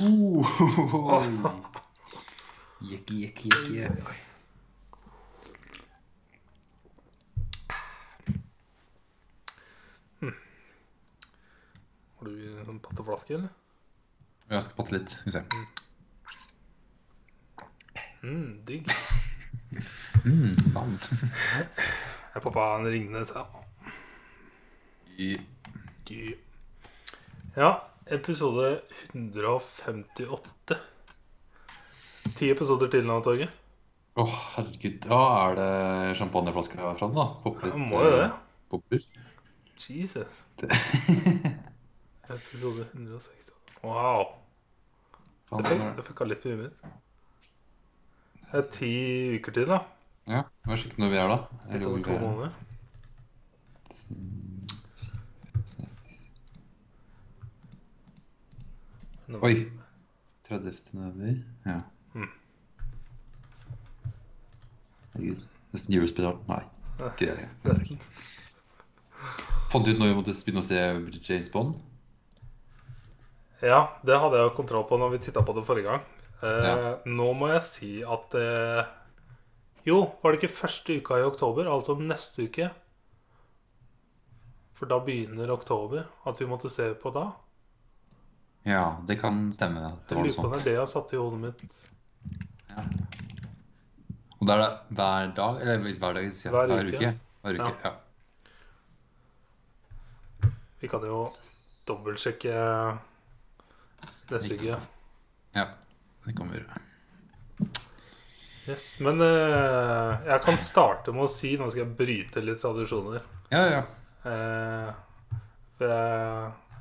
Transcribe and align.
Oh, 0.00 0.46
Jekki, 2.80 3.24
jekke, 3.24 3.48
jekke. 3.50 4.12
Har 12.18 12.22
du 12.22 12.30
en 12.30 12.68
sånn 12.68 12.78
patteflaske, 12.84 13.34
eller? 13.40 13.50
Jeg 14.52 14.62
skal 14.68 14.78
patte 14.78 14.94
litt. 14.94 15.10
Skal 15.10 15.26
vi 15.26 15.34
se. 15.34 15.42
Mm, 18.22 18.62
digg. 18.70 18.86
Mm, 20.22 20.54
vann. 20.78 20.94
Jeg 22.36 22.46
poppa 22.46 22.70
en 22.78 22.86
Ringnes 22.94 23.34
her. 23.34 23.50
Ja, 27.58 27.74
episode 28.14 28.80
158. 29.14 30.76
Ti 32.38 32.50
episoder 32.52 32.90
til 32.92 33.06
nå, 33.08 33.16
Torgeir. 33.24 33.50
Å, 34.18 34.24
herregud. 34.56 35.06
Ja, 35.10 35.20
er 35.48 35.56
det 35.58 36.16
champagneflaska 36.18 36.78
fra 36.80 37.06
den, 37.06 37.14
da? 37.16 37.26
Popper 37.44 37.70
Ja, 37.70 37.76
må 37.78 38.00
jo 38.02 38.10
det. 38.16 38.24
eh, 38.24 38.32
Popper. 38.72 39.04
Jesus. 39.78 40.40
Episode 42.28 42.88
160. 42.92 43.52
Wow. 43.84 44.24
Det 45.48 45.62
fikk, 45.64 45.78
jeg 45.80 45.94
det 45.96 46.04
fikk 46.08 46.24
litt 46.28 46.42
på 46.42 46.56
mer. 46.58 46.72
Det 48.48 48.58
er 48.58 48.66
ti 48.74 48.90
uker 49.38 49.54
til, 49.56 49.70
da. 49.70 49.78
Ja, 50.28 50.42
Vær 50.68 50.76
sjekke 50.82 51.00
når 51.00 51.14
vi 51.14 51.20
er, 51.22 51.28
da. 51.30 51.38
Litt 51.72 51.86
over 51.88 52.02
to 52.04 52.12
er. 52.12 52.20
måneder. 52.26 52.50
Nå- 59.28 59.40
Oi. 59.44 59.70
30. 60.48 60.94
november. 60.96 61.34
Ja. 61.66 61.80
Mm. 62.14 62.30
Herregud. 65.14 65.42
Nesten 65.74 65.94
julespill. 65.94 66.30
Nei. 66.48 66.62
Ikke 67.10 67.34
det. 67.36 67.48
Nesten. 67.66 68.00
Fant 69.68 69.84
du 69.84 69.92
ut 69.92 69.98
når 70.00 70.08
vi 70.12 70.16
måtte 70.16 70.32
begynne 70.46 70.62
å 70.62 70.66
se 70.66 70.78
James 71.28 71.50
Bond? 71.52 71.76
Ja, 73.60 73.82
det 74.06 74.16
hadde 74.22 74.38
jeg 74.38 74.46
jo 74.48 74.54
kontroll 74.56 74.86
på 74.88 74.96
når 75.00 75.16
vi 75.16 75.20
titta 75.26 75.42
på 75.44 75.54
det 75.56 75.64
forrige 75.66 75.90
gang. 75.90 76.04
Eh, 76.40 76.64
Ja. 76.68 76.74
Nå 77.10 77.32
må 77.34 77.48
jeg 77.52 77.62
si 77.66 77.92
at 78.06 78.34
eh, 78.38 78.84
Jo, 79.88 80.04
var 80.22 80.32
det 80.32 80.38
ikke 80.42 80.54
første 80.54 80.96
uka 81.00 81.18
i 81.18 81.26
oktober? 81.26 81.66
Altså 81.66 81.96
neste 81.98 82.44
uke? 82.48 82.70
For 84.78 84.86
da 84.86 84.98
begynner 85.02 85.50
oktober. 85.50 86.06
At 86.26 86.38
vi 86.40 86.46
måtte 86.46 86.70
se 86.70 86.92
på 86.94 87.10
da. 87.14 87.32
Ja, 88.66 88.96
det 89.06 89.16
kan 89.20 89.52
stemme. 89.52 89.86
At 89.86 90.08
det 90.08 90.16
var 90.16 90.24
noe 90.26 90.32
sånt. 90.34 90.52
det 90.54 90.60
er 90.60 90.64
det 90.64 90.76
jeg 90.78 90.88
satt 90.88 91.12
i 91.14 91.20
hodet 91.20 91.40
mitt. 91.40 91.76
Ja. 92.68 92.84
Og 94.38 94.46
da 94.46 94.54
er 94.54 94.60
det 94.62 94.98
hver 94.98 95.32
dag? 95.36 95.62
Eller 95.62 95.78
hver 95.82 96.18
dag? 96.18 96.24
Ja, 96.28 96.50
Hver 96.50 96.66
hver 96.74 96.92
uke. 96.92 97.14
Hver 97.42 97.54
uke, 97.58 97.72
Ja. 97.84 97.90
ja. 97.90 97.94
Vi 100.78 100.88
kan 100.88 101.02
jo 101.02 101.24
dobbeltsjekke 101.88 102.54
neste 104.30 104.54
uke. 104.54 104.78
ja. 105.54 105.66
Det 106.28 106.34
gjøre. 106.36 106.80
Yes, 108.68 109.00
men 109.00 109.20
uh, 109.24 110.20
jeg 110.28 110.42
kan 110.44 110.58
starte 110.60 111.12
med 111.14 111.24
å 111.24 111.30
si 111.32 111.54
Nå 111.56 111.70
skal 111.72 111.86
jeg 111.86 111.94
bryte 111.96 112.42
litt 112.44 112.60
tradisjoner. 112.60 113.22
Ja, 113.48 113.62
ja. 113.72 113.82
Uh, 114.28 114.92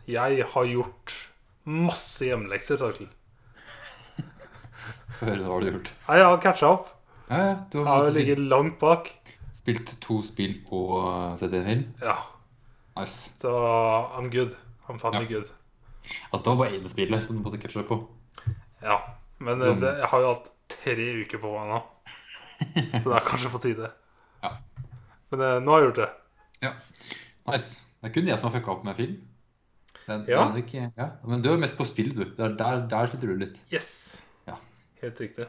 jeg 0.08 0.44
har 0.52 0.66
gjort 0.67 1.14
masse 1.67 2.25
hjemmelekser, 2.27 2.79
Torkel. 2.81 3.09
Få 5.17 5.27
høre 5.27 5.43
hva 5.43 5.53
har 5.57 5.63
du 5.65 5.69
gjort. 5.71 5.91
Nei, 6.07 6.17
Jeg 6.21 6.27
har 6.29 6.41
catcha 6.43 6.69
opp. 6.75 6.89
Ja, 7.27 7.39
ja. 7.43 7.55
Du 7.73 7.79
Jeg 7.81 7.87
har 7.89 8.03
har 8.07 8.16
ligget 8.16 8.39
langt 8.39 8.78
bak. 8.79 9.09
spilt 9.57 9.89
to 10.01 10.22
spill 10.23 10.53
og 10.72 10.91
uh, 11.03 11.35
sett 11.39 11.53
en 11.57 11.66
film. 11.67 11.85
Ja, 12.01 12.17
Nice. 12.97 13.33
så 13.41 13.51
I'm 14.17 14.29
good. 14.31 14.56
I'm 14.88 14.97
funny 15.01 15.25
good. 15.27 15.50
Altså, 16.31 16.44
det 16.45 16.51
var 16.53 16.56
bare 16.61 16.75
ene 16.77 16.89
spillet 16.89 17.23
som 17.25 17.35
du 17.38 17.44
måtte 17.44 17.59
catche 17.59 17.81
deg 17.81 17.89
på. 17.89 17.97
Ja, 18.81 18.95
men 19.44 19.61
eh, 19.61 19.73
det, 19.81 19.91
jeg 20.00 20.07
har 20.13 20.22
jo 20.23 20.29
hatt 20.31 20.47
tre 20.72 21.07
uker 21.25 21.41
på 21.44 21.51
meg 21.51 21.67
nå. 21.73 21.81
Så 23.01 23.09
det 23.11 23.17
er 23.19 23.25
kanskje 23.27 23.51
på 23.51 23.59
tide. 23.66 23.89
Ja. 24.45 24.53
Men 25.33 25.44
eh, 25.44 25.57
nå 25.66 25.73
har 25.75 25.83
jeg 25.83 25.89
gjort 25.89 26.00
det. 26.00 26.07
Ja. 26.63 26.72
Nice. 27.51 27.83
Det 28.00 28.07
er 28.09 28.13
kun 28.16 28.29
jeg 28.31 28.39
som 28.39 28.47
har 28.50 28.56
fucka 28.56 28.72
opp 28.77 28.85
med 28.88 28.95
film. 29.01 29.17
Den, 30.07 30.25
Ja. 30.29 30.45
er 30.47 30.57
ikke, 30.62 30.91
ja. 30.97 31.09
Men 31.28 31.41
du 31.44 31.50
er 31.51 31.57
mest 31.59 31.78
på 31.78 31.85
spill, 31.85 32.13
du. 32.16 32.23
Der, 32.38 32.56
der, 32.56 32.85
der 32.88 33.07
sliter 33.12 33.28
du 33.28 33.35
litt. 33.41 33.57
Yes. 33.73 34.22
Ja. 34.47 34.56
Helt 35.01 35.19
riktig. 35.19 35.47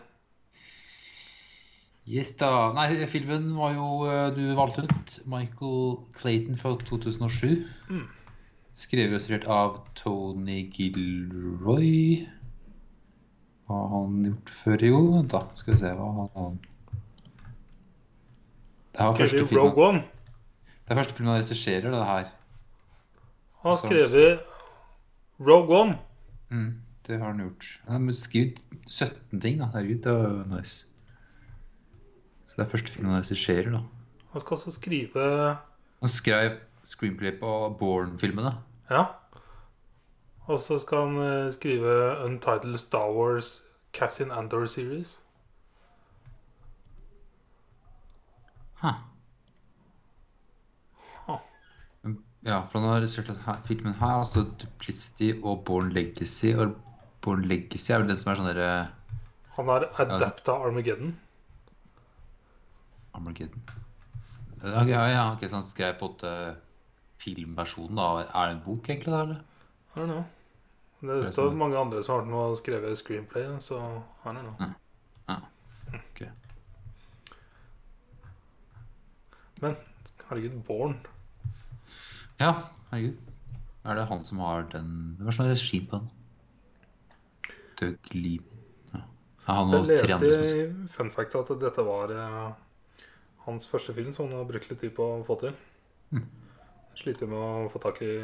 Yes 2.09 2.33
da. 2.41 2.73
Nei, 2.73 2.89
filmen 3.07 3.51
var 3.59 3.75
jo 3.77 3.89
uh, 4.09 4.31
du 4.35 4.41
valgte 4.57 4.87
ut. 4.89 5.19
Michael 5.29 5.99
Clayton 6.17 6.57
fra 6.57 6.73
2007. 6.89 7.67
Mm. 7.93 8.07
Skrevet 8.79 9.11
og 9.11 9.15
illustrert 9.19 9.47
av 9.53 9.79
Tony 9.99 10.63
Gilroy. 10.73 12.27
Hva 13.69 13.83
har 13.83 13.91
han 13.93 14.23
gjort 14.25 14.53
før? 14.55 14.85
Jo, 14.89 15.01
da. 15.29 15.43
Skal 15.61 15.75
vi 15.75 15.81
se. 15.83 15.93
Hva 15.99 16.09
har 16.17 16.31
han 16.39 16.59
Det 18.97 19.05
er 19.05 19.19
første 19.21 19.45
filmen, 19.47 20.01
det 20.03 20.91
er 20.95 20.99
første 20.99 21.15
filmen 21.15 21.35
han 21.35 21.43
regisserer, 21.43 21.93
det 21.93 22.07
her. 22.09 22.31
Har 23.63 23.77
skrevet 23.77 24.41
Rogue 25.41 25.81
One. 25.81 25.99
Mm, 26.51 26.81
det 27.07 27.19
har 27.19 27.27
han 27.27 27.41
gjort. 27.41 27.81
Han 27.89 28.07
har 28.07 28.13
skrevet 28.13 28.61
17 28.87 29.41
ting, 29.41 29.59
da. 29.61 29.71
Herregud, 29.75 30.03
det 30.03 30.13
er 30.13 30.45
nice. 30.57 30.87
Så 32.43 32.55
det 32.57 32.65
er 32.65 32.71
første 32.71 32.93
filmen 32.93 33.13
han 33.13 33.23
regisserer, 33.23 33.71
da. 33.71 33.83
Han 34.33 34.41
skal 34.41 34.55
også 34.57 34.71
skrive 34.71 35.25
Han 36.01 36.09
skrev 36.09 36.59
screenplay 36.85 37.39
på 37.41 37.77
Born-filmene. 37.79 38.55
Ja. 38.91 39.05
Og 40.49 40.59
så 40.59 40.79
skal 40.79 40.99
han 40.99 41.19
eh, 41.19 41.53
skrive 41.53 42.25
Untitled 42.25 42.79
Star 42.79 43.11
Wars 43.13 43.63
Cassian 43.93 44.31
Andor 44.31 44.67
Series. 44.67 45.21
Huh. 48.83 49.08
Ja, 52.47 52.61
for 52.71 52.79
han 52.79 52.89
har 52.89 53.01
regissert 53.03 53.31
filmen 53.67 53.97
her, 53.99 54.21
altså 54.23 54.45
Duplicity 54.61 55.33
og 55.43 55.65
Born 55.67 55.91
Legacy. 55.95 56.53
Og 56.55 56.77
Born 57.25 57.43
Legacy 57.51 57.93
er 57.93 58.03
vel 58.03 58.13
den 58.13 58.21
som 58.21 58.33
er 58.33 58.41
sånn 58.41 58.51
derre 58.53 58.71
Han 59.57 59.73
har 59.73 59.89
adapta 60.05 60.55
Armageddon. 60.55 61.17
Armageddon. 63.19 63.63
Ja, 64.63 64.83
ja, 64.87 65.03
ja, 65.11 65.27
ok, 65.33 65.45
så 65.49 65.59
han 65.59 65.67
skrev 65.67 65.99
på 65.99 66.13
en 66.27 66.57
filmversjonen, 67.23 67.99
da. 67.99 68.09
Er 68.27 68.51
det 68.51 68.57
en 68.57 68.65
bok, 68.65 68.89
egentlig, 68.91 69.13
da? 69.15 69.23
eller? 69.27 69.43
I 69.95 70.01
don't 70.01 70.13
know. 70.13 70.25
Det 71.01 71.15
er 71.15 71.31
står 71.31 71.55
mange 71.55 71.79
andre 71.79 72.03
som 72.03 72.17
har 72.17 72.25
vært 72.25 72.31
med 72.33 72.41
og 72.53 72.57
skrevet 72.59 72.99
screenplay, 72.99 73.47
så 73.63 73.79
I 74.27 74.33
don't 74.35 74.47
know. 74.47 74.73
Ok. 75.95 76.25
Men 79.63 79.77
herregud, 80.29 80.59
Born. 80.67 80.99
Ja, 82.39 82.53
herregud. 82.91 83.17
Er 83.89 83.99
det 83.99 84.07
han 84.11 84.23
som 84.23 84.39
har 84.45 84.67
den 84.71 85.17
Det 85.19 85.35
slags 85.35 85.63
regi 85.63 85.81
på 85.87 85.99
den. 85.99 86.09
Doug 87.81 88.15
Lee. 88.15 88.39
Ja. 88.93 89.03
Han 89.47 89.73
Jeg 89.73 89.87
leste 89.87 90.31
i 90.59 90.65
fun 90.93 91.11
fact 91.15 91.35
at 91.39 91.51
dette 91.61 91.85
var 91.87 92.13
eh, 92.15 92.53
hans 93.47 93.67
første 93.67 93.95
film 93.95 94.13
som 94.13 94.29
han 94.29 94.43
har 94.43 94.49
brukt 94.51 94.71
litt 94.71 94.81
tid 94.83 94.95
på 94.95 95.07
å 95.17 95.25
få 95.27 95.39
til. 95.41 95.55
Mm. 96.11 96.27
Sliter 96.99 97.31
med 97.31 97.39
å 97.39 97.69
få 97.73 97.81
tak 97.83 98.03
i 98.07 98.15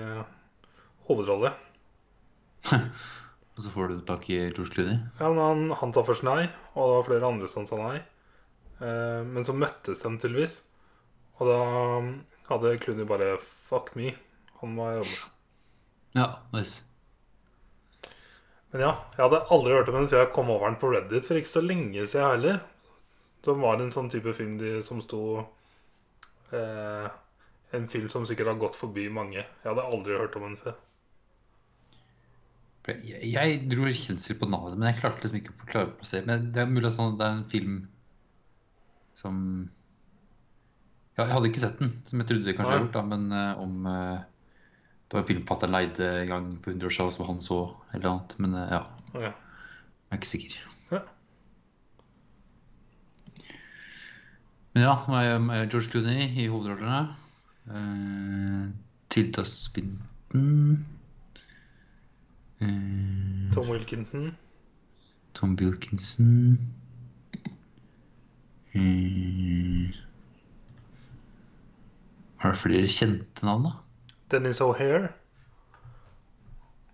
hovedrolle. 1.08 1.54
Og 3.54 3.62
så 3.62 3.70
får 3.70 3.90
du 3.90 4.00
tak 4.06 4.26
i 4.30 4.38
George 4.48 4.72
Clooney. 4.74 4.98
Ja, 5.20 5.30
men 5.30 5.42
han, 5.42 5.66
han 5.78 5.94
sa 5.94 6.02
først 6.06 6.24
nei, 6.26 6.48
og 6.74 6.88
det 6.88 6.94
var 6.96 7.04
flere 7.06 7.28
andre 7.28 7.50
som 7.50 7.66
sa 7.70 7.78
nei. 7.78 8.00
Eh, 8.82 9.20
men 9.28 9.46
så 9.46 9.54
møttes 9.54 10.02
de 10.02 10.10
tydeligvis. 10.18 10.56
Og 11.38 11.46
da 11.46 11.58
hadde 12.48 12.78
Clooney 12.82 13.06
bare 13.08 13.36
Fuck 13.42 13.94
me. 13.98 14.14
Han 14.60 14.74
må 14.76 14.90
jobbe. 14.98 15.30
Ja, 16.14 16.28
nice. 16.54 16.84
Men 18.74 18.82
ja, 18.82 18.92
jeg 19.14 19.22
hadde 19.22 19.42
aldri 19.54 19.74
hørt 19.74 19.90
om 19.90 20.00
den 20.00 20.08
før 20.10 20.24
jeg 20.24 20.32
kom 20.34 20.48
over 20.50 20.66
den 20.66 20.78
på 20.80 20.90
Reddit 20.90 21.26
for 21.28 21.38
ikke 21.38 21.52
så 21.52 21.62
lenge 21.62 22.06
siden 22.10 22.32
heller. 22.32 22.62
Som 23.44 23.60
var 23.62 23.78
en 23.78 23.92
sånn 23.94 24.10
type 24.10 24.32
film 24.34 24.56
de, 24.58 24.78
som 24.82 25.02
sto 25.04 25.20
eh, 26.56 27.06
En 27.76 27.86
film 27.90 28.08
som 28.10 28.24
sikkert 28.26 28.52
har 28.52 28.58
gått 28.62 28.78
forbi 28.78 29.08
mange. 29.12 29.42
Jeg 29.42 29.68
hadde 29.68 29.84
aldri 29.84 30.18
hørt 30.18 30.36
om 30.38 30.48
den 30.48 30.58
før. 30.58 30.76
Jeg, 32.84 33.20
jeg 33.30 33.60
dro 33.70 33.88
kjensel 33.88 34.36
på 34.38 34.46
navnet, 34.50 34.76
men 34.76 34.90
jeg 34.90 35.00
klarte 35.00 35.24
liksom 35.24 35.40
ikke 35.40 35.54
å 35.54 35.70
klare 35.70 35.94
å 35.94 36.06
se. 36.06 36.20
Men 36.26 36.50
det 36.54 36.62
er 36.62 36.70
mulig 36.70 36.90
at 36.90 36.96
sånn, 36.98 37.16
det 37.18 37.26
er 37.26 37.38
en 37.38 37.46
film 37.50 37.78
som 39.18 39.38
Jeg 41.14 41.30
hadde 41.30 41.50
ikke 41.50 41.62
sett 41.62 41.78
den, 41.78 41.92
som 42.08 42.20
jeg 42.20 42.28
trodde 42.28 42.50
jeg 42.50 42.56
kanskje 42.58 42.72
hadde 42.72 42.86
gjort, 42.88 42.96
da, 42.96 43.02
men 43.06 43.26
uh, 43.30 43.62
om 43.62 43.86
uh, 43.86 44.22
Det 45.06 45.14
var 45.14 45.22
en 45.22 45.28
film 45.28 45.44
fatter'n 45.46 45.74
leide 45.74 46.08
en 46.24 46.30
gang 46.32 46.48
på 46.64 46.72
100 46.72 46.88
år 46.88 46.94
siden, 46.96 47.12
som 47.14 47.28
han 47.28 47.42
så, 47.44 47.58
eller 47.94 48.10
annet. 48.10 48.34
Men 48.42 48.56
uh, 48.58 48.64
ja. 48.72 48.80
Okay. 49.12 49.30
Jeg 49.30 50.10
er 50.10 50.18
ikke 50.18 50.30
sikker. 50.32 50.56
Ja. 50.90 51.02
Men 54.74 54.86
ja, 54.88 54.94
er 55.54 55.70
George 55.70 55.92
Clooney 55.92 56.26
i 56.42 56.48
hovedrollene. 56.50 57.14
Tilda 59.14 59.44
Spinton. 59.46 60.82
Tom 63.54 63.70
Wilkinson. 63.70 64.32
Tom 65.34 65.54
Wilkinson. 65.60 66.58
Eh, 68.74 69.94
har 72.44 72.52
du 72.52 72.60
flere 72.60 72.88
kjente 72.90 73.46
navn, 73.46 73.64
da? 73.64 73.70
Dennis 74.34 74.60
O'Hare. 74.60 75.08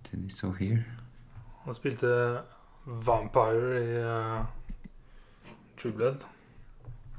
Dennis 0.06 0.42
O'Hare. 0.46 0.84
Han 1.64 1.74
spilte 1.74 2.10
Vampire 2.86 3.80
i 3.80 3.98
uh, 3.98 4.44
True 5.80 5.92
Blood. 5.92 6.24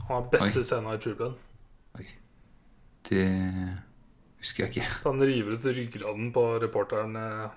Han 0.07 0.15
har 0.15 0.29
beste 0.31 0.63
Oi. 0.63 0.63
scenen 0.63 0.95
i 0.95 1.01
True 1.03 1.19
Blood. 1.19 1.35
Oi. 1.99 2.07
Det 3.09 3.27
husker 4.39 4.65
jeg 4.65 4.75
ikke. 4.75 4.89
Han 5.03 5.23
river 5.27 5.59
ut 5.59 5.67
ryggraden 5.67 6.31
på 6.33 6.47
reporteren 6.63 7.15
eh, 7.19 7.53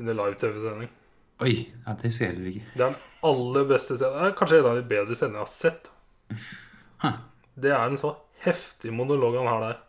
under 0.00 0.18
live-TV-sending. 0.22 0.90
Oi, 1.42 1.54
ja, 1.66 1.94
det 1.98 2.12
husker 2.12 2.28
jeg 2.28 2.34
heller 2.34 2.50
ikke. 2.54 2.66
Det 2.76 2.84
er 2.86 2.94
den 2.94 3.00
aller 3.28 3.70
beste 3.74 3.98
scenen. 3.98 4.34
Kanskje 4.38 4.62
en 4.62 4.70
av 4.70 4.78
de 4.78 4.88
bedre 4.94 5.18
scenene 5.18 5.42
jeg 5.42 5.48
har 5.48 5.52
sett. 5.52 5.90
Huh. 7.02 7.18
Det 7.58 7.74
er 7.74 7.88
den 7.90 7.98
så 8.00 8.14
heftig 8.44 8.92
monolog 8.92 9.36
han 9.40 9.46
har 9.50 9.60
der. 9.68 9.80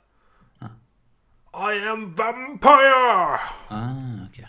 I 1.53 1.77
am 1.87 2.07
vampire! 2.17 3.39
Ah, 3.69 4.25
ok. 4.25 4.39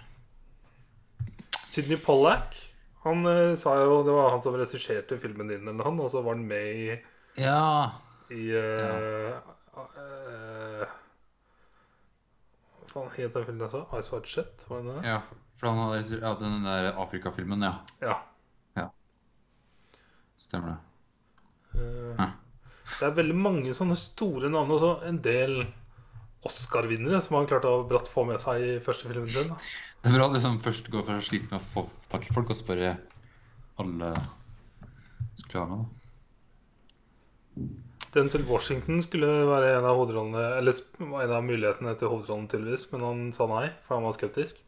Sidney 1.69 1.99
Pollack. 2.01 2.55
Han 3.05 3.27
eh, 3.29 3.55
sa 3.61 3.75
jo 3.83 3.99
Det 4.07 4.13
var 4.17 4.31
han 4.33 4.41
som 4.43 4.55
regisserte 4.57 5.19
filmen 5.21 5.49
din, 5.51 5.69
eller 5.69 5.85
han, 5.85 5.99
og 6.01 6.09
så 6.11 6.23
var 6.25 6.33
han 6.39 6.47
med 6.49 6.67
i, 6.81 6.95
Ja. 7.37 7.91
i 8.33 8.47
eh, 8.57 9.35
eh, 9.75 10.87
Hva 12.81 12.89
faen 12.95 13.11
het 13.19 13.35
den 13.37 13.45
filmen 13.51 13.67
jeg 13.67 13.75
sa? 13.75 13.83
Ice 13.99 14.13
White 14.15 14.31
Shut? 14.33 14.65
Var 14.71 14.81
det 14.87 14.95
det? 14.95 15.09
ja. 15.11 15.19
For 15.61 15.69
han 15.71 15.79
hadde 15.83 15.99
regissert- 15.99 16.25
ja, 16.25 16.33
den 16.41 16.65
der 16.65 16.89
Afrika-filmen, 17.05 17.63
ja. 17.69 17.75
Ja. 18.01 18.17
Stemmer 20.37 20.73
det. 20.73 20.79
Eh, 21.81 22.15
Ja. 22.19 22.31
Det 22.85 23.07
er 23.07 23.17
veldig 23.17 23.37
mange 23.39 23.75
sånne 23.77 23.97
store 23.99 24.51
navn, 24.53 24.71
og 24.75 24.83
så 24.83 24.93
en 25.09 25.19
del 25.25 25.65
Oscar-vinnere 26.45 27.23
som 27.25 27.39
han 27.39 27.49
klarte 27.49 27.71
å 27.73 27.85
bratt 27.89 28.09
få 28.11 28.27
med 28.29 28.43
seg 28.45 28.61
i 28.61 28.73
første 28.85 29.09
filmen 29.09 29.31
sin. 29.31 29.49
Da. 29.49 29.57
Det 30.05 30.11
er 30.11 30.19
bra 30.19 30.29
liksom 30.33 30.61
først 30.65 30.91
går 30.93 31.07
for 31.07 31.17
å 31.17 31.25
slite 31.25 31.49
med 31.49 31.61
å 31.63 31.69
få 31.73 31.87
tak 32.13 32.29
i 32.29 32.35
folk, 32.37 32.53
og 32.53 32.61
spørre 32.61 32.97
alle 33.81 34.13
skulle 35.41 35.63
ha 35.65 35.71
med. 35.71 35.85
da. 35.85 37.71
Denzel 38.15 38.45
Washington 38.47 39.01
skulle 39.03 39.27
være 39.49 39.73
en 39.75 39.87
av 39.89 39.97
hovedrollene 39.99 40.43
Eller 40.61 40.77
en 41.03 41.33
av 41.35 41.43
mulighetene 41.43 41.97
til 41.99 42.13
hovedrollen, 42.13 42.47
tydeligvis, 42.51 42.87
men 42.93 43.03
han 43.03 43.23
sa 43.35 43.49
nei, 43.51 43.67
for 43.87 43.97
han 43.97 44.07
var 44.07 44.15
skeptisk. 44.15 44.61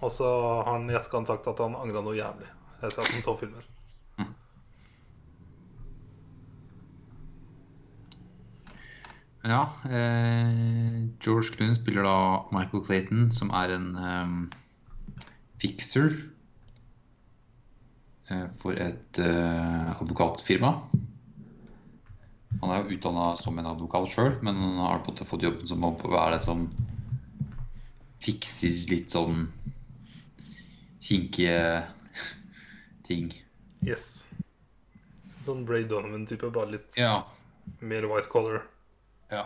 Og 0.00 0.10
så 0.14 0.30
har 0.30 0.72
han 0.72 0.88
i 0.90 0.96
etterkant 0.96 1.30
sagt 1.30 1.46
at 1.50 1.60
han 1.62 1.76
angra 1.78 2.02
noe 2.02 2.16
jævlig. 2.18 2.48
Jeg 2.82 2.94
sa 2.94 3.02
at 3.04 3.14
han 3.14 3.24
så 3.26 3.34
filmen. 3.38 3.70
Ja, 9.44 9.60
eh, 9.88 11.06
George 11.22 11.54
Clooney 11.54 11.74
spiller 11.76 12.02
da 12.06 12.16
Michael 12.52 12.84
Clayton, 12.86 13.28
som 13.32 13.50
er 13.54 13.74
en 13.76 13.86
eh, 13.96 14.34
fikser 15.62 16.10
eh, 18.30 18.46
for 18.58 18.72
et 18.78 19.20
eh, 19.22 19.92
advokatfirma. 19.98 20.72
Han 22.58 22.72
er 22.74 22.82
jo 22.82 22.96
utdanna 22.96 23.30
som 23.38 23.58
en 23.60 23.68
advokat 23.70 24.08
sjøl, 24.10 24.32
men 24.42 24.56
han 24.58 24.78
har 24.82 24.98
på 25.04 25.12
en 25.12 25.14
måte 25.14 25.28
fått 25.28 25.44
jobben 25.46 25.68
som 25.70 25.84
å 25.86 25.92
være 26.02 26.38
det 26.38 26.44
som 26.46 26.64
fikser 28.24 28.74
litt 28.90 29.14
sånn 29.14 29.44
kinkige 31.04 31.84
ting. 33.06 33.30
Yes. 33.86 34.24
Sånn 35.46 35.62
Bray 35.68 35.86
Donovan-type, 35.88 36.50
bare 36.52 36.74
litt 36.74 36.98
Ja. 36.98 37.20
mer 37.80 38.08
white 38.10 38.28
collar. 38.32 38.64
Ja. 39.32 39.44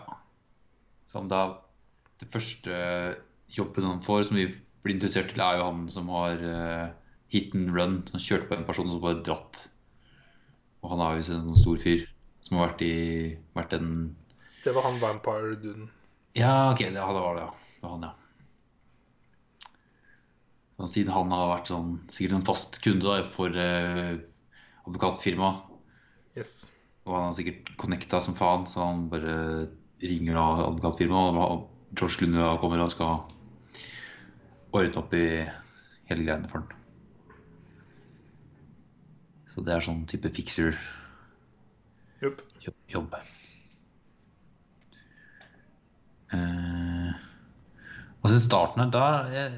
Som 1.10 1.28
da 1.30 1.42
Det 2.20 2.28
første 2.30 2.74
jobben 3.50 3.84
han 3.84 4.02
får, 4.04 4.28
som 4.28 4.36
vi 4.38 4.46
blir 4.84 4.94
interessert 4.94 5.32
til, 5.32 5.42
er 5.42 5.58
jo 5.58 5.64
han 5.66 5.88
som 5.90 6.06
har 6.14 6.38
uh, 6.38 6.92
hit 7.34 7.56
and 7.58 7.72
run. 7.74 7.96
Han 8.12 8.22
kjørte 8.22 8.46
på 8.46 8.54
en 8.54 8.66
person 8.68 8.86
som 8.86 9.02
bare 9.02 9.24
dratt. 9.26 9.64
Og 10.82 10.92
han 10.92 11.02
er 11.02 11.16
jo 11.16 11.24
en 11.24 11.48
sånn 11.48 11.58
stor 11.58 11.80
fyr 11.82 12.04
som 12.42 12.58
har 12.58 12.70
vært 12.70 12.84
i 12.86 12.94
vært 13.58 13.74
en 13.78 13.90
Det 14.62 14.74
var 14.74 14.86
han 14.86 15.02
vampire-duden. 15.02 15.90
Ja, 16.38 16.70
OK, 16.70 16.84
det, 16.84 16.94
ja, 16.94 17.10
det 17.10 17.24
var 17.26 17.38
det, 17.38 17.48
ja. 17.48 17.74
Det 17.74 17.88
var 17.88 17.96
han, 17.96 18.06
ja. 18.06 18.14
Og 20.78 20.90
siden 20.90 21.14
han 21.14 21.34
har 21.34 21.50
vært 21.56 21.70
sånn, 21.74 21.92
sikkert 22.10 22.38
en 22.38 22.46
fast 22.46 22.78
kunde 22.86 23.06
da, 23.06 23.26
for 23.26 23.58
eh, 23.58 24.22
advokatfirma, 24.86 25.52
Yes. 26.32 26.70
Og 27.02 27.16
han 27.16 27.24
har 27.28 27.34
sikkert 27.34 27.72
connecta 27.80 28.20
som 28.22 28.36
faen, 28.38 28.66
så 28.70 28.84
han 28.86 29.08
bare 29.10 29.32
ringer 30.02 30.34
da 30.38 30.44
advokatfirmaet. 30.68 31.40
Og 31.42 31.58
George 31.98 32.16
Clooney 32.20 32.58
kommer 32.62 32.78
og 32.84 32.92
skal 32.94 33.14
ordne 34.72 35.00
opp 35.02 35.12
i 35.18 35.26
hele 36.08 36.24
greiene 36.24 36.48
for 36.50 36.58
han. 36.62 36.70
Så 39.52 39.56
det 39.66 39.72
er 39.74 39.82
sånn 39.84 40.06
type 40.08 40.28
fixer-jobb. 40.32 42.38
Jupp. 42.62 42.78
Eh, 46.32 47.10
og 48.22 48.26
så 48.30 48.36
starten 48.40 48.80
her, 48.80 48.90
der 48.94 49.12
jeg, 49.34 49.48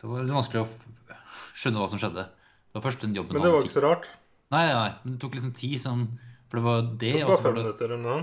Det 0.00 0.08
var 0.08 0.24
litt 0.24 0.38
vanskelig 0.38 0.62
å 0.62 0.72
skjønne 1.52 1.80
hva 1.82 1.88
som 1.92 2.00
skjedde. 2.00 2.24
Det 2.30 2.74
var 2.78 2.86
først 2.86 3.02
den 3.04 3.18
jobben 3.18 3.34
Men 3.36 3.44
det 3.44 3.52
var 3.52 3.60
ikke 3.66 3.74
så 3.74 3.84
rart. 3.84 4.04
Nei, 4.54 4.66
nei, 4.70 4.92
men 5.02 5.10
det 5.12 5.20
tok 5.20 5.34
liksom 5.36 5.52
tid, 5.58 5.76
sånn 5.82 6.04
For 6.50 6.58
det 6.58 6.64
var 6.66 6.82
det, 6.82 7.12
Det 7.14 7.22
og 7.24 7.30
var 7.30 7.36
så 7.38 7.46
fem 7.46 7.56
minutter 7.60 7.86
eller 7.86 8.02
noe. 8.02 8.18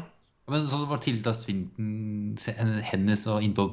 Ja, 0.48 0.52
Men 0.54 0.68
så 0.68 0.82
var 0.88 1.00
Tilda 1.04 1.34
Svinten 1.36 2.38
hennes 2.92 3.24
og 3.32 3.44
inn 3.44 3.56
på, 3.56 3.66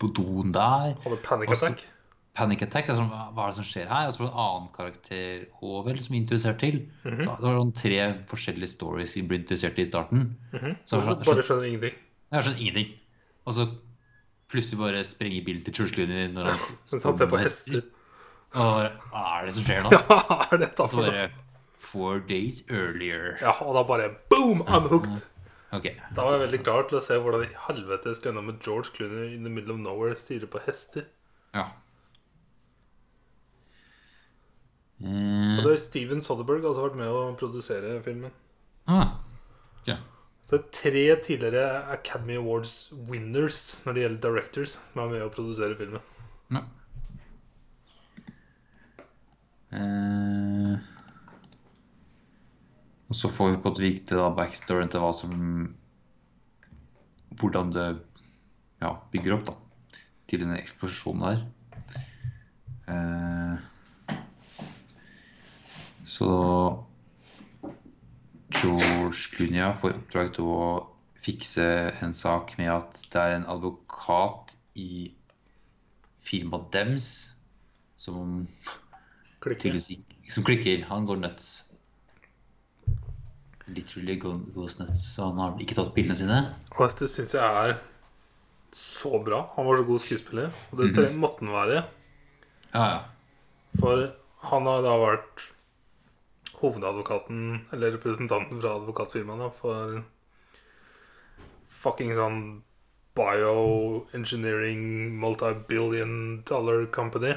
på 0.00 0.10
doen 0.16 0.52
der. 0.52 0.94
Hadde 1.04 1.18
panic 1.24 1.52
attack. 1.56 1.84
Panic 2.36 2.62
attack. 2.64 2.88
Altså, 2.92 3.04
hva 3.08 3.44
er 3.46 3.52
det 3.52 3.58
som 3.58 3.68
skjer 3.68 3.88
her? 3.88 4.08
Og 4.08 4.14
så 4.16 4.22
var 4.22 4.28
det 4.28 4.34
en 4.34 4.44
annen 4.46 4.68
karakter 4.76 5.46
òg 5.60 5.86
vel, 5.88 6.00
som 6.00 6.14
vi 6.14 6.18
er 6.20 6.24
interessert 6.24 6.60
til. 6.60 6.78
Mhm. 7.04 7.22
Så 7.24 7.36
det 7.36 7.48
var 7.48 7.58
sånn 7.60 7.74
tre 7.80 8.00
forskjellige 8.32 8.72
stories 8.76 9.16
vi 9.16 9.24
ble 9.28 9.40
interessert 9.42 9.80
i 9.80 9.84
i 9.84 9.88
starten. 9.88 10.28
Mhm. 10.52 10.76
Så 10.84 11.00
Så 11.00 11.16
jeg 11.16 11.24
bare 11.28 11.46
skjønner 11.48 11.68
ingenting. 11.72 11.96
Jeg 12.32 12.44
skjønner 12.44 12.60
ingenting. 12.60 12.92
Og 13.46 13.54
så 13.56 13.68
plutselig 14.52 14.78
bare 14.78 15.04
sprenger 15.04 15.44
bilen 15.44 15.64
til 15.64 15.74
George 15.74 15.94
Clooney 15.96 16.28
når 16.32 16.52
han 16.52 16.58
han 17.04 17.16
ser 17.16 17.26
på 17.32 17.40
hester. 17.40 17.82
Og 18.52 19.00
hva 19.08 19.22
er 19.40 19.46
det 19.48 19.54
som 19.56 19.64
skjer 19.64 19.80
nå? 19.84 19.90
Ja, 19.96 20.40
er 20.52 20.60
dette 20.60 20.88
for 20.88 21.08
noe? 21.08 21.28
Four 21.92 22.20
days 22.24 22.62
earlier. 22.72 23.36
Ja, 23.42 23.52
og 23.60 23.74
da 23.76 23.82
bare 23.88 24.08
boom, 24.32 24.62
I'm 24.64 24.88
hooked. 24.88 25.26
Okay. 25.72 25.94
Da 26.16 26.24
var 26.24 26.34
jeg 26.38 26.42
veldig 26.46 26.62
klar 26.64 26.82
til 26.88 26.98
å 26.98 27.04
se 27.04 27.16
hvordan 27.20 27.44
i 27.46 27.52
helvete 27.66 28.12
skal 28.16 28.30
gjennom 28.32 28.48
med 28.50 28.58
George 28.64 28.92
Clooney 28.96 29.34
in 29.36 29.44
the 29.44 29.52
middle 29.52 29.72
of 29.76 29.80
nowhere 29.80 30.16
styre 30.20 30.48
på 30.52 30.60
hester. 30.66 31.06
Ja. 31.56 31.68
Og 35.02 35.08
Eh, 35.08 35.56
det 35.58 35.64
har 35.66 35.76
Steven 35.82 36.20
Soderberg 36.22 36.62
også 36.68 36.84
vært 36.84 36.96
med 37.00 37.08
å 37.10 37.22
produsere 37.40 37.96
filmen. 38.04 38.30
ah, 38.86 39.16
Okay. 39.82 39.96
Så 40.46 40.52
det 40.52 40.60
er 40.60 40.68
tre 40.76 41.02
tidligere 41.26 41.64
Academy 41.90 42.36
Awards 42.38 42.92
winners 43.08 43.82
når 43.84 43.94
det 43.96 44.02
gjelder 44.04 44.20
directors, 44.28 44.76
som 44.92 45.02
er 45.02 45.10
med 45.16 45.24
å 45.24 45.32
produsere 45.34 45.74
filmen. 45.74 46.00
Ja. 46.54 46.62
Eh, 49.72 50.78
og 53.12 53.16
så 53.16 53.28
får 53.28 53.50
vi 53.50 53.60
på 53.60 53.70
et 53.74 53.80
vite 53.82 54.16
da 54.16 54.30
backstoryen 54.32 54.88
til 54.88 55.02
hva 55.04 55.12
som 55.12 55.32
Hvordan 57.40 57.72
det 57.72 57.84
ja, 58.80 58.92
bygger 59.12 59.34
opp 59.36 59.46
da 59.50 59.54
til 60.28 60.40
den 60.42 60.52
eksplosjonen 60.56 61.22
der. 61.24 61.40
Eh, 62.92 64.14
så 66.08 66.28
George 68.52 69.32
Clunia 69.32 69.70
får 69.76 69.96
oppdrag 69.96 70.32
til 70.36 70.48
å 70.52 70.62
fikse 71.20 71.66
en 72.04 72.16
sak 72.16 72.54
med 72.60 72.72
at 72.72 73.02
det 73.12 73.20
er 73.24 73.36
en 73.38 73.48
advokat 73.56 74.56
i 74.76 75.12
firmaet 76.20 76.72
dems 76.72 77.10
som 78.00 78.46
Klikker. 79.42 79.76
som 80.30 80.44
klikker. 80.48 80.86
Han 80.88 81.08
går 81.08 81.20
nuts. 81.26 81.71
Literally 83.74 84.16
go- 84.20 84.40
goes 84.54 84.78
nuts. 84.80 85.00
Så 85.14 85.28
han 85.30 85.38
har 85.40 85.56
ikke 85.62 85.74
tatt 85.78 85.94
pillene 85.94 86.16
sine. 86.18 86.40
Og 86.76 86.84
dette 86.88 87.08
syns 87.08 87.32
jeg 87.36 87.42
er 87.70 87.78
så 88.72 89.18
bra. 89.24 89.42
Han 89.56 89.66
var 89.68 89.76
så 89.80 89.86
god 89.88 90.00
skuespiller. 90.04 90.52
Og 90.72 90.78
det 90.82 90.94
tre- 90.96 91.12
måtte 91.16 91.44
han 91.44 91.52
være. 91.54 91.84
Ja, 92.74 92.84
ja. 92.84 93.00
For 93.80 94.02
han 94.48 94.66
har 94.68 94.82
da 94.84 94.96
vært 95.00 95.46
hovedadvokaten, 96.62 97.66
eller 97.72 97.96
representanten 97.96 98.60
fra 98.62 98.76
advokatfirmaet, 98.78 99.54
for 99.56 100.02
fucking 101.68 102.12
sånn 102.14 102.62
bioengineering 103.18 104.82
multibillion 105.20 106.42
dollar 106.48 106.86
company. 106.94 107.34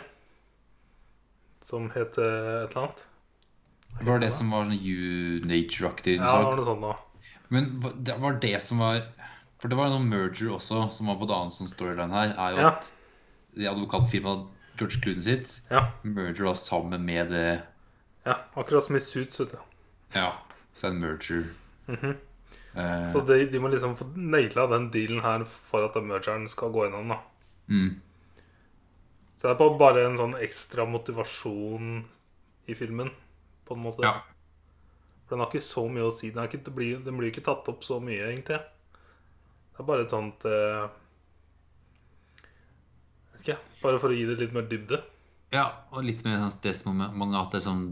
Som 1.66 1.90
heter 1.96 2.66
et 2.66 2.72
eller 2.76 2.82
annet. 2.84 3.06
Det 4.00 4.06
var 4.10 4.20
det 4.20 4.32
som 4.36 4.50
var 4.52 4.66
sånn 4.68 4.80
U-nature-aktig 4.82 6.18
Ja, 6.20 6.26
det 6.38 6.46
var 6.50 6.58
noe 6.60 6.66
sånt 6.68 6.82
da. 6.84 6.96
Men 7.54 7.70
det 8.04 8.18
var 8.20 8.40
det 8.42 8.58
som 8.64 8.82
var 8.84 9.02
For 9.62 9.72
det 9.72 9.78
var 9.80 9.90
noen 9.94 10.10
merger 10.10 10.52
også, 10.58 10.90
som 10.92 11.08
var 11.08 11.16
på 11.22 11.26
et 11.30 11.34
annet 11.36 11.56
sånn 11.56 11.70
storyline 11.72 12.12
her, 12.12 12.34
er 12.36 12.52
jo 12.58 12.58
Ja. 12.66 12.70
at 12.76 12.92
det 13.56 13.70
advokatfirmaet 13.72 14.48
George 14.78 15.00
Clooney 15.02 15.22
sitt 15.24 15.62
Ja, 15.72 15.86
merger 16.04 16.46
da 16.50 16.54
sammen 16.60 17.06
med 17.08 17.30
det 17.32 17.62
ja 18.26 18.36
akkurat 18.58 18.84
som 18.84 18.96
i 18.98 19.00
Suits, 19.00 19.40
vet 19.40 19.52
du. 19.52 19.58
Ja, 20.16 20.32
så 20.74 20.88
en 20.90 21.00
merger. 21.00 21.46
Mhm. 21.88 22.16
eh, 22.76 23.12
Så 23.14 23.22
de, 23.26 23.46
de 23.46 23.60
må 23.60 23.70
liksom 23.72 23.96
få 23.96 24.08
naila 24.18 24.68
den 24.68 24.90
dealen 24.92 25.22
her 25.22 25.44
for 25.46 25.86
at 25.86 25.94
den 25.94 26.08
mergeren 26.10 26.50
skal 26.50 26.72
gå 26.74 26.88
gjennom, 26.88 27.08
da. 27.14 27.20
mm, 27.70 28.02
Så 29.38 29.48
det 29.48 29.62
er 29.62 29.78
bare 29.80 30.06
en 30.10 30.18
sånn 30.18 30.34
ekstra 30.42 30.86
motivasjon 30.90 32.04
i 32.68 32.74
filmen, 32.74 33.12
på 33.66 33.76
en 33.78 33.86
måte. 33.88 34.06
ja. 34.06 34.22
For 35.26 35.34
den 35.34 35.42
har 35.42 35.50
ikke 35.50 35.66
så 35.66 35.82
mye 35.90 36.06
å 36.06 36.14
si. 36.14 36.30
Den, 36.30 36.46
ikke, 36.46 36.62
den, 36.68 36.76
blir, 36.78 37.00
den 37.02 37.18
blir 37.18 37.32
ikke 37.32 37.42
tatt 37.48 37.66
opp 37.72 37.82
så 37.86 37.98
mye, 38.04 38.28
egentlig. 38.30 38.60
Det 39.74 39.82
er 39.82 39.88
bare 39.88 40.06
et 40.06 40.14
sånt 40.14 40.46
eh, 40.46 40.84
Vet 43.34 43.42
ikke, 43.42 43.56
bare 43.82 44.02
for 44.04 44.14
å 44.14 44.18
gi 44.18 44.28
det 44.30 44.38
litt 44.40 44.54
mer 44.54 44.68
dybde. 44.70 45.02
ja, 45.56 45.66
og 45.92 46.06
litt 46.06 46.22
mer 46.28 46.38
sånn 46.44 46.54
stressmoment 46.54 47.40
at 47.40 47.56
det 47.56 47.60
er 47.60 47.66
sånn 47.66 47.88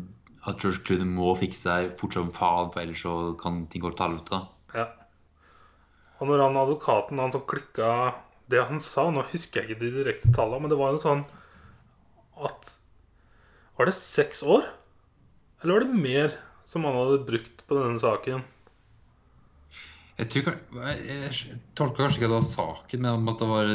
at 0.45 0.59
George 0.61 0.83
Clooney 0.85 1.07
må 1.07 1.31
fikse 1.39 1.65
seg 1.65 1.93
fort 1.97 2.15
som 2.15 2.29
faen, 2.35 2.69
for 2.73 2.83
ellers 2.83 3.01
så 3.01 3.15
kan 3.39 3.63
ting 3.71 3.81
gå 3.83 3.91
til 3.95 4.05
helvete. 4.05 4.39
Ja. 4.75 4.85
Og 6.19 6.29
når 6.29 6.45
han 6.45 6.59
advokaten 6.59 7.21
han 7.23 7.33
som 7.33 7.45
klikka 7.49 8.13
det 8.51 8.61
han 8.69 8.81
sa 8.83 9.07
Nå 9.11 9.23
husker 9.31 9.63
jeg 9.63 9.73
ikke 9.73 9.81
de 9.81 9.91
direkte 9.97 10.31
tallene, 10.35 10.65
men 10.65 10.71
det 10.73 10.77
var 10.79 10.93
jo 10.93 11.01
sånn 11.01 11.23
at 12.43 12.73
Var 13.77 13.89
det 13.89 13.95
seks 13.97 14.43
år? 14.45 14.67
Eller 15.63 15.73
var 15.73 15.85
det 15.85 16.01
mer 16.03 16.33
som 16.67 16.83
han 16.83 16.97
hadde 16.97 17.23
brukt 17.27 17.63
på 17.67 17.77
denne 17.77 17.99
saken? 18.01 18.43
Jeg 20.19 20.29
tror 20.29 20.49
jeg, 20.51 21.53
tolka 21.73 22.03
kanskje 22.03 22.19
ikke 22.19 22.27
at 22.27 22.33
det 22.33 22.37
var 22.37 22.49
saken, 22.49 23.05
men 23.07 23.31
at 23.31 23.39
det 23.41 23.47
var 23.49 23.71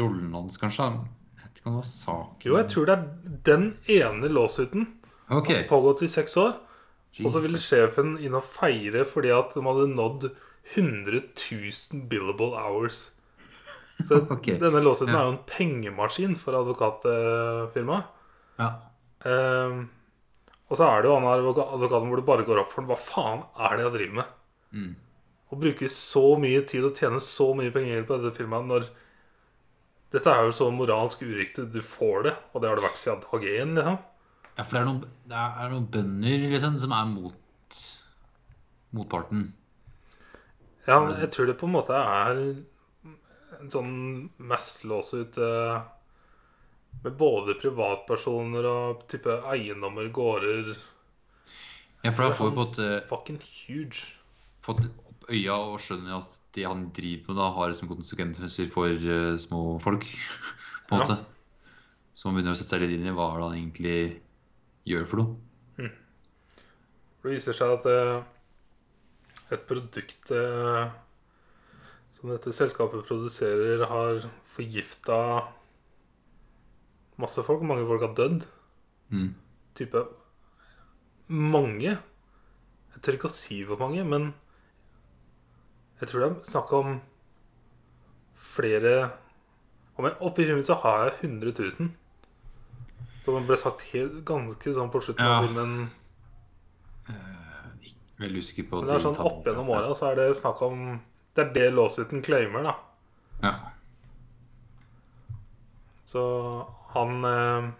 rollen 0.00 0.36
hans, 0.38 0.58
kanskje. 0.60 0.86
Jeg 1.34 1.42
vet 1.42 1.58
ikke 1.58 1.68
om 1.68 1.74
det 1.74 1.80
var 1.80 1.88
saken. 1.90 2.46
Jo, 2.48 2.58
jeg 2.60 2.70
tror 2.72 2.86
det 2.88 2.94
er 2.94 3.34
den 3.50 3.66
ene 3.96 4.30
låsuten. 4.32 4.86
Har 5.28 5.42
Pågått 5.68 6.04
i 6.06 6.10
seks 6.10 6.36
år. 6.40 6.54
Og 7.14 7.30
så 7.30 7.38
Jesus. 7.38 7.42
ville 7.44 7.60
sjefen 7.62 8.14
inn 8.18 8.34
og 8.34 8.46
feire 8.46 9.04
fordi 9.06 9.30
at 9.30 9.52
de 9.54 9.62
hadde 9.62 9.90
nådd 9.92 10.24
100 10.74 11.20
000 11.36 12.06
billable 12.10 12.54
hours. 12.58 13.10
Så 14.02 14.22
okay. 14.34 14.58
denne 14.58 14.82
låsuten 14.82 15.14
ja. 15.14 15.20
er 15.20 15.28
jo 15.28 15.34
en 15.36 15.44
pengemaskin 15.46 16.34
for 16.38 16.58
advokatfirmaet. 16.58 18.10
Ja. 18.58 18.70
Ehm, 19.28 19.86
og 20.74 20.78
så 20.80 20.88
er 20.90 21.04
det 21.04 21.06
jo 21.06 21.14
han 21.14 21.28
her 21.28 21.44
advokaten 21.46 22.08
hvor 22.10 22.18
det 22.18 22.26
bare 22.26 22.44
går 22.48 22.60
opp 22.64 22.70
for 22.72 22.82
ham. 22.82 22.88
Hva 22.90 22.96
faen 22.98 23.42
er 23.62 23.76
det 23.78 23.84
jeg 23.84 23.94
driver 23.94 24.16
med? 24.18 24.30
Mm. 24.74 24.88
Å 25.54 25.58
bruke 25.60 25.90
så 25.94 26.22
mye 26.42 26.64
tid 26.66 26.88
og 26.88 26.98
tjene 26.98 27.20
så 27.22 27.46
mye 27.54 27.70
penger 27.70 28.02
på 28.08 28.18
dette 28.18 28.34
firmaet 28.34 28.70
når 28.72 28.88
Dette 30.14 30.30
er 30.30 30.44
jo 30.46 30.52
så 30.54 30.68
moralsk 30.70 31.24
uriktig. 31.26 31.64
Du 31.74 31.80
får 31.82 32.26
det, 32.26 32.32
og 32.54 32.62
det 32.62 32.68
har 32.70 32.78
det 32.78 32.84
vært 32.84 33.00
siden 33.00 33.22
dag 33.22 33.46
én. 33.50 33.72
Liksom. 33.74 33.96
ja, 34.58 34.62
for 34.62 34.76
det 34.76 34.80
er 34.80 34.86
noen, 34.86 35.00
det 35.30 35.40
er 35.42 35.72
noen 35.72 35.88
bønder 35.96 36.44
liksom, 36.52 36.76
som 36.82 36.94
er 36.94 37.08
mot 37.10 37.78
motparten. 38.94 39.48
Ja, 40.86 41.00
jeg 41.18 41.32
tror 41.34 41.50
det 41.50 41.56
på 41.58 41.66
en 41.66 41.74
måte 41.74 41.98
er 41.98 42.42
en 43.58 43.72
sånn 43.72 43.96
masslåsut 44.38 45.38
eh, 45.42 45.82
med 47.04 47.16
både 47.20 47.54
privatpersoner 47.60 48.66
og 48.68 49.02
type 49.12 49.34
eiendommer, 49.52 50.08
gårder 50.14 50.74
Ja, 52.04 52.10
for 52.12 52.24
da 52.26 52.30
får 52.36 52.50
vi 52.50 52.54
på 52.54 52.60
måte 52.62 52.88
Fucking 53.08 53.38
huge. 53.44 54.06
fått 54.64 54.80
opp 54.88 55.28
øya 55.32 55.54
og 55.56 55.78
skjønner 55.80 56.18
at 56.18 56.38
det 56.56 56.64
han 56.68 56.86
driver 56.96 57.30
med, 57.32 57.38
da 57.40 57.46
har 57.56 57.72
som 57.76 57.88
konsekvenser 57.90 58.68
for 58.70 58.88
uh, 58.92 59.36
små 59.40 59.78
folk. 59.82 60.04
på 60.88 60.94
en 60.96 61.00
Ja. 61.00 61.04
måte. 61.04 61.16
Så 62.14 62.28
man 62.28 62.36
begynner 62.36 62.54
å 62.54 62.58
sette 62.60 62.76
seg 62.76 62.84
litt 62.84 62.92
inn 62.98 63.08
i 63.08 63.14
hva 63.16 63.30
det 63.34 63.42
han 63.42 63.56
egentlig 63.56 64.20
gjør 64.86 65.06
for 65.08 65.22
noe. 65.22 65.88
Det 67.24 67.32
viser 67.32 67.56
seg 67.56 67.72
at 67.78 67.86
uh, 67.88 68.20
et 69.50 69.64
produkt 69.66 70.30
uh, 70.36 70.92
som 72.12 72.28
dette 72.30 72.52
selskapet 72.52 73.04
produserer, 73.08 73.86
har 73.88 74.20
forgifta 74.54 75.18
masse 77.20 77.42
folk. 77.46 77.62
Mange 77.66 77.86
folk 77.88 78.04
har 78.04 78.14
dødd. 78.18 78.46
Mm. 79.14 79.34
Type 79.78 80.04
mange. 81.28 81.96
Jeg 82.94 83.02
tør 83.02 83.18
ikke 83.18 83.30
å 83.30 83.34
si 83.34 83.62
hvor 83.66 83.80
mange, 83.80 84.04
men 84.06 84.32
jeg 86.00 86.10
tror 86.10 86.24
det 86.24 86.30
er 86.30 86.48
snakk 86.48 86.72
om 86.76 86.96
flere 88.44 88.94
om 89.94 90.08
jeg, 90.08 90.16
Oppi 90.26 90.46
huet 90.48 90.58
mitt 90.58 90.68
så 90.68 90.76
har 90.82 91.04
jeg 91.06 91.30
100 91.30 91.52
000. 91.78 91.92
Som 93.24 93.46
ble 93.48 93.58
sagt 93.60 93.84
helt, 93.92 94.16
ganske 94.26 94.72
sånn 94.76 94.90
på 94.92 95.00
slutten 95.04 95.28
av 95.28 95.46
filmen. 95.46 95.76
Uh, 97.06 97.92
vel 98.20 98.40
usikker 98.40 98.66
på 98.68 98.80
Men 98.80 98.90
det 98.90 98.96
er 98.98 99.04
sånn 99.06 99.20
opp 99.22 99.46
gjennom 99.46 99.70
åra 99.74 99.94
så 99.96 100.10
er 100.10 100.18
det 100.20 100.26
snakk 100.38 100.60
om 100.64 100.98
Det 101.34 101.42
er 101.42 101.50
det 101.54 101.68
låsuten 101.74 102.22
claimer, 102.24 102.66
da. 102.66 102.74
Ja. 103.42 103.54
Så 106.06 106.22
han 106.94 107.28
eh, 107.28 107.70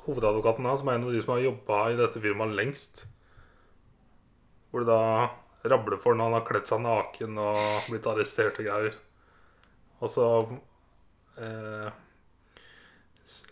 Hovedadvokaten 0.00 0.64
da, 0.64 0.74
som 0.78 0.88
er 0.88 0.98
en 0.98 1.06
av 1.08 1.14
de 1.14 1.20
som 1.22 1.34
har 1.34 1.44
jobba 1.44 1.80
i 1.90 1.98
dette 1.98 2.22
firmaet 2.22 2.56
lengst 2.56 3.04
Hvor 4.70 4.84
det 4.84 4.88
da 4.88 5.70
rabler 5.70 6.00
for 6.00 6.16
når 6.16 6.30
han 6.30 6.36
har 6.38 6.46
kledd 6.48 6.68
seg 6.70 6.80
naken 6.84 7.40
og 7.42 7.58
blitt 7.90 8.06
arrestert 8.08 8.60
og 8.62 8.64
greier. 8.64 8.94
Og 10.00 10.08
så 10.08 10.28
eh, 11.36 11.90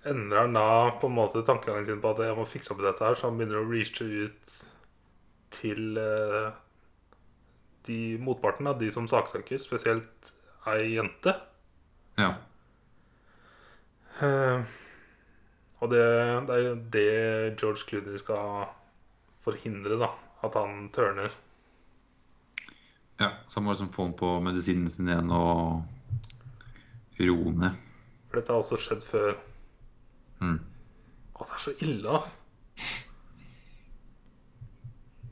endrer 0.09 0.47
han 0.47 0.57
da 0.57 0.95
på 1.03 1.11
en 1.11 1.19
måte 1.19 1.45
tankegangen 1.45 1.85
sin 1.85 2.01
på 2.01 2.15
at 2.15 2.23
jeg 2.25 2.39
må 2.39 2.47
fikse 2.49 2.73
opp 2.73 2.81
i 2.81 2.87
dette 2.87 3.05
her, 3.05 3.19
så 3.19 3.29
han 3.29 3.37
begynner 3.37 3.61
å 3.61 3.69
reache 3.69 4.09
ut 4.09 4.57
til 5.59 6.01
eh, 6.01 6.49
de 7.89 8.01
motparten, 8.25 8.71
da, 8.71 8.77
de 8.81 8.89
som 8.95 9.09
saksøker, 9.11 9.61
spesielt 9.61 10.33
ei 10.73 10.95
jente. 10.97 11.37
ja. 12.17 12.33
Eh, 14.19 14.63
og 15.79 15.91
det, 15.93 16.01
det 16.49 16.55
er 16.55 16.65
jo 16.65 16.73
det 16.93 17.11
George 17.61 17.85
Clooney 17.87 18.19
skal 18.19 18.67
forhindre, 19.45 19.99
da. 20.01 20.09
At 20.43 20.55
han 20.55 20.89
tørner. 20.95 21.31
ja. 23.21 23.31
Så 23.49 23.59
han 23.59 23.65
må 23.65 23.73
liksom 23.73 23.93
få 23.93 24.05
han 24.09 24.17
på 24.19 24.41
medisinen 24.41 24.89
sin 24.89 25.09
igjen 25.09 25.31
og 25.35 25.83
roe 27.19 27.55
ned. 27.59 27.79
For 28.29 28.39
dette 28.39 28.53
har 28.53 28.63
også 28.63 28.79
skjedd 28.79 29.03
før. 29.03 29.33
Mm. 30.39 30.59
Å, 31.35 31.43
det 31.43 31.55
er 31.57 31.63
så 31.65 31.75
ille, 31.83 32.19
ass. 32.19 32.37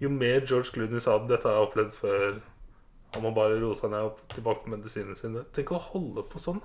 Jo 0.02 0.11
mer 0.12 0.43
George 0.45 0.75
Clooney 0.75 1.00
sa 1.00 1.14
at 1.16 1.28
dette 1.31 1.47
har 1.49 1.57
jeg 1.57 1.69
opplevd 1.71 1.95
før 1.97 2.40
Han 3.14 3.23
må 3.25 3.31
bare 3.33 3.57
roe 3.62 3.73
seg 3.78 3.95
ned 3.95 4.11
og 4.11 4.19
tilbake 4.35 4.66
på 4.66 4.73
medisinen 4.75 5.16
sin 5.16 5.38
Tenk 5.57 5.71
å 5.73 5.78
holde 5.81 6.26
på 6.28 6.43
sånn. 6.43 6.59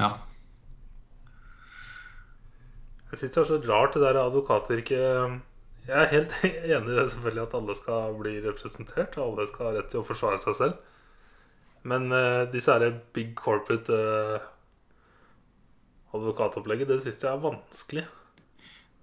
Ja. 0.00 0.10
Jeg 3.10 3.20
syns 3.20 3.36
det 3.36 3.42
er 3.42 3.48
så 3.48 3.60
rart 3.64 3.94
det 3.94 4.02
der 4.02 4.18
advokatyrket 4.20 4.98
Jeg 5.86 5.94
er 6.02 6.10
helt 6.10 6.34
enig 6.44 6.90
i 6.92 6.98
det 6.98 7.06
selvfølgelig 7.12 7.44
at 7.46 7.56
alle 7.60 7.76
skal 7.78 8.18
bli 8.18 8.34
representert, 8.44 9.16
og 9.16 9.30
alle 9.30 9.48
skal 9.48 9.68
ha 9.70 9.74
rett 9.78 9.90
til 9.92 10.02
å 10.02 10.06
forsvare 10.06 10.40
seg 10.42 10.58
selv. 10.58 10.76
Men 11.86 12.10
uh, 12.10 12.44
disse 12.50 12.74
her 12.74 12.90
big 13.14 13.36
corporate 13.38 13.94
uh, 13.94 14.42
advokatopplegget, 16.16 16.90
det 16.90 17.02
syns 17.04 17.22
jeg 17.22 17.30
er 17.30 17.44
vanskelig. 17.44 18.06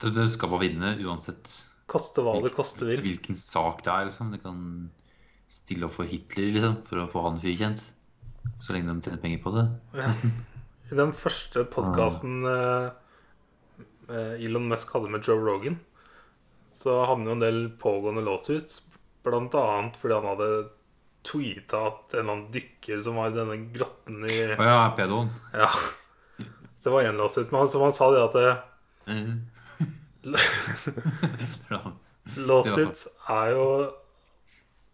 Det, 0.03 0.11
det 0.17 0.27
skal 0.33 0.51
bare 0.51 0.65
vinne 0.65 0.97
uansett 1.05 1.53
Koste 1.87 2.23
hva 2.25 2.35
det 2.41 2.53
koste 2.55 2.87
vil. 2.87 3.01
hvilken 3.03 3.37
sak 3.37 3.83
det 3.85 3.91
er. 3.93 4.07
liksom. 4.09 4.31
Det 4.33 4.41
kan 4.43 4.59
stille 5.51 5.87
opp 5.87 5.95
for 5.97 6.09
Hitler 6.09 6.51
liksom, 6.55 6.79
for 6.87 7.03
å 7.03 7.09
få 7.11 7.23
han 7.27 7.39
frikjent. 7.41 7.83
Så 8.59 8.75
lenge 8.75 8.91
de 8.91 9.03
tjener 9.07 9.21
penger 9.23 9.43
på 9.43 9.53
det. 9.55 9.67
Ja. 9.95 10.11
I 10.91 10.97
den 10.99 11.13
første 11.15 11.63
podkasten 11.71 12.43
Elon 14.09 14.67
Musk 14.69 14.91
hadde 14.93 15.09
med 15.13 15.23
Joe 15.25 15.39
Rogan, 15.41 15.79
så 16.75 16.99
hadde 17.05 17.21
han 17.21 17.27
jo 17.29 17.35
en 17.37 17.43
del 17.43 17.59
pågående 17.79 18.23
lawsuits. 18.25 18.81
Blant 19.23 19.55
annet 19.55 19.95
fordi 19.99 20.17
han 20.17 20.27
hadde 20.33 20.49
tweeta 21.23 21.85
at 21.87 22.13
en 22.13 22.19
eller 22.19 22.33
annen 22.33 22.51
dykker 22.51 22.99
som 23.03 23.15
var 23.19 23.31
i 23.31 23.37
denne 23.37 23.57
grotten 23.75 24.25
i 24.27 24.37
Å 24.57 24.67
ja, 24.67 24.79
pedoen. 24.97 25.31
Ja. 25.55 25.69
Så 26.75 26.89
det 26.89 26.95
var 26.97 27.07
én 27.07 27.19
låst 27.19 27.39
ut. 27.39 27.51
Men 27.55 27.69
som 27.71 27.85
han 27.85 27.95
sa 27.95 28.11
det 28.11 28.23
at 28.27 28.37
det, 28.37 28.53
Ja. 31.71 31.81
Lawsuits 32.47 33.07
er 33.29 33.49
jo 33.51 33.65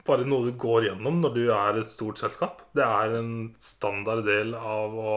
bare 0.07 0.25
noe 0.25 0.49
du 0.49 0.55
går 0.57 0.87
gjennom 0.87 1.19
når 1.21 1.35
du 1.35 1.43
er 1.53 1.77
et 1.77 1.89
stort 1.89 2.17
selskap. 2.21 2.63
Det 2.77 2.85
er 2.85 3.13
en 3.19 3.31
standard 3.61 4.25
del 4.25 4.55
av 4.57 4.95
å 4.97 5.13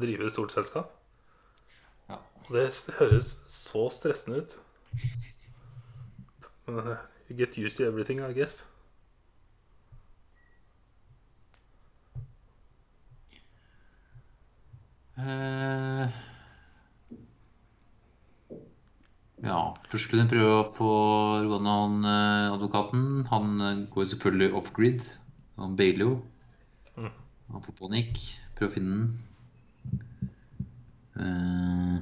drive 0.00 0.26
et 0.26 0.32
stort 0.32 0.52
selskap. 0.52 0.92
Ja. 2.08 2.20
Det 2.50 2.68
høres 2.98 3.36
så 3.48 3.88
stressende 3.92 4.42
ut. 4.42 4.58
Men 6.66 6.94
eh, 6.94 7.02
you 7.28 7.36
get 7.38 7.58
used 7.58 7.76
to 7.76 7.84
everything, 7.84 8.20
I 8.20 8.32
guess. 8.32 8.64
Uh, 15.14 16.10
ja, 19.44 19.58
plutselig 19.86 20.24
kunne 20.24 20.30
prøve 20.32 20.54
å 20.56 20.70
få 20.74 20.94
roa 21.44 21.60
ned 21.62 21.70
han 21.70 22.08
eh, 22.10 22.54
advokaten. 22.56 23.04
Han 23.30 23.86
går 23.92 24.08
selvfølgelig 24.10 24.50
off-grid. 24.58 25.04
Han 25.60 25.76
bailer 25.78 26.08
jo. 26.08 26.16
Mm. 26.96 27.12
Han 27.52 27.62
får 27.68 27.78
panikk. 27.78 28.18
Prøver 28.56 28.72
å 28.72 28.74
finne 28.74 28.96
den. 28.96 29.14
Eh, 31.20 31.98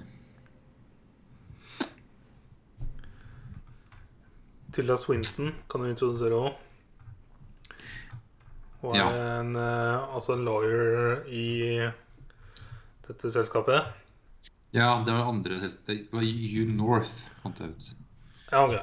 Tilda 4.72 4.96
Swinton 4.96 5.52
kan 5.68 5.82
du 5.82 5.90
introdusere 5.90 6.38
òg. 6.38 6.52
Hun 8.82 8.94
er 8.96 8.98
Ja. 8.98 9.08
en, 9.40 9.56
eh, 9.56 10.14
altså 10.14 10.32
en 10.32 10.44
lawyer 10.44 11.24
i 11.28 11.90
dette 13.06 13.30
selskapet. 13.30 13.84
ja, 14.72 15.02
det 15.04 15.12
var 15.12 15.28
andre 15.28 15.60
Det 15.86 16.08
var 16.12 16.22
U 16.22 16.64
North, 16.72 17.12
fant 17.42 17.58
jeg 17.60 17.68
ut. 17.68 17.94
Ja, 18.50 18.64
ok. 18.64 18.80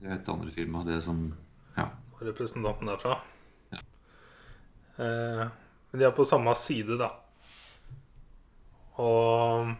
Det 0.00 0.10
er 0.10 0.14
et 0.14 0.28
andre 0.28 0.50
firma. 0.50 0.84
Det 0.84 1.02
som 1.02 1.34
Ja. 1.76 1.88
Representanten 2.20 2.86
derfra. 2.86 3.18
Ja. 3.72 3.78
Eh, 4.98 5.48
men 5.92 5.98
de 6.00 6.04
er 6.04 6.10
på 6.10 6.24
samme 6.24 6.54
side, 6.54 6.98
da. 6.98 7.08
Og 9.00 9.72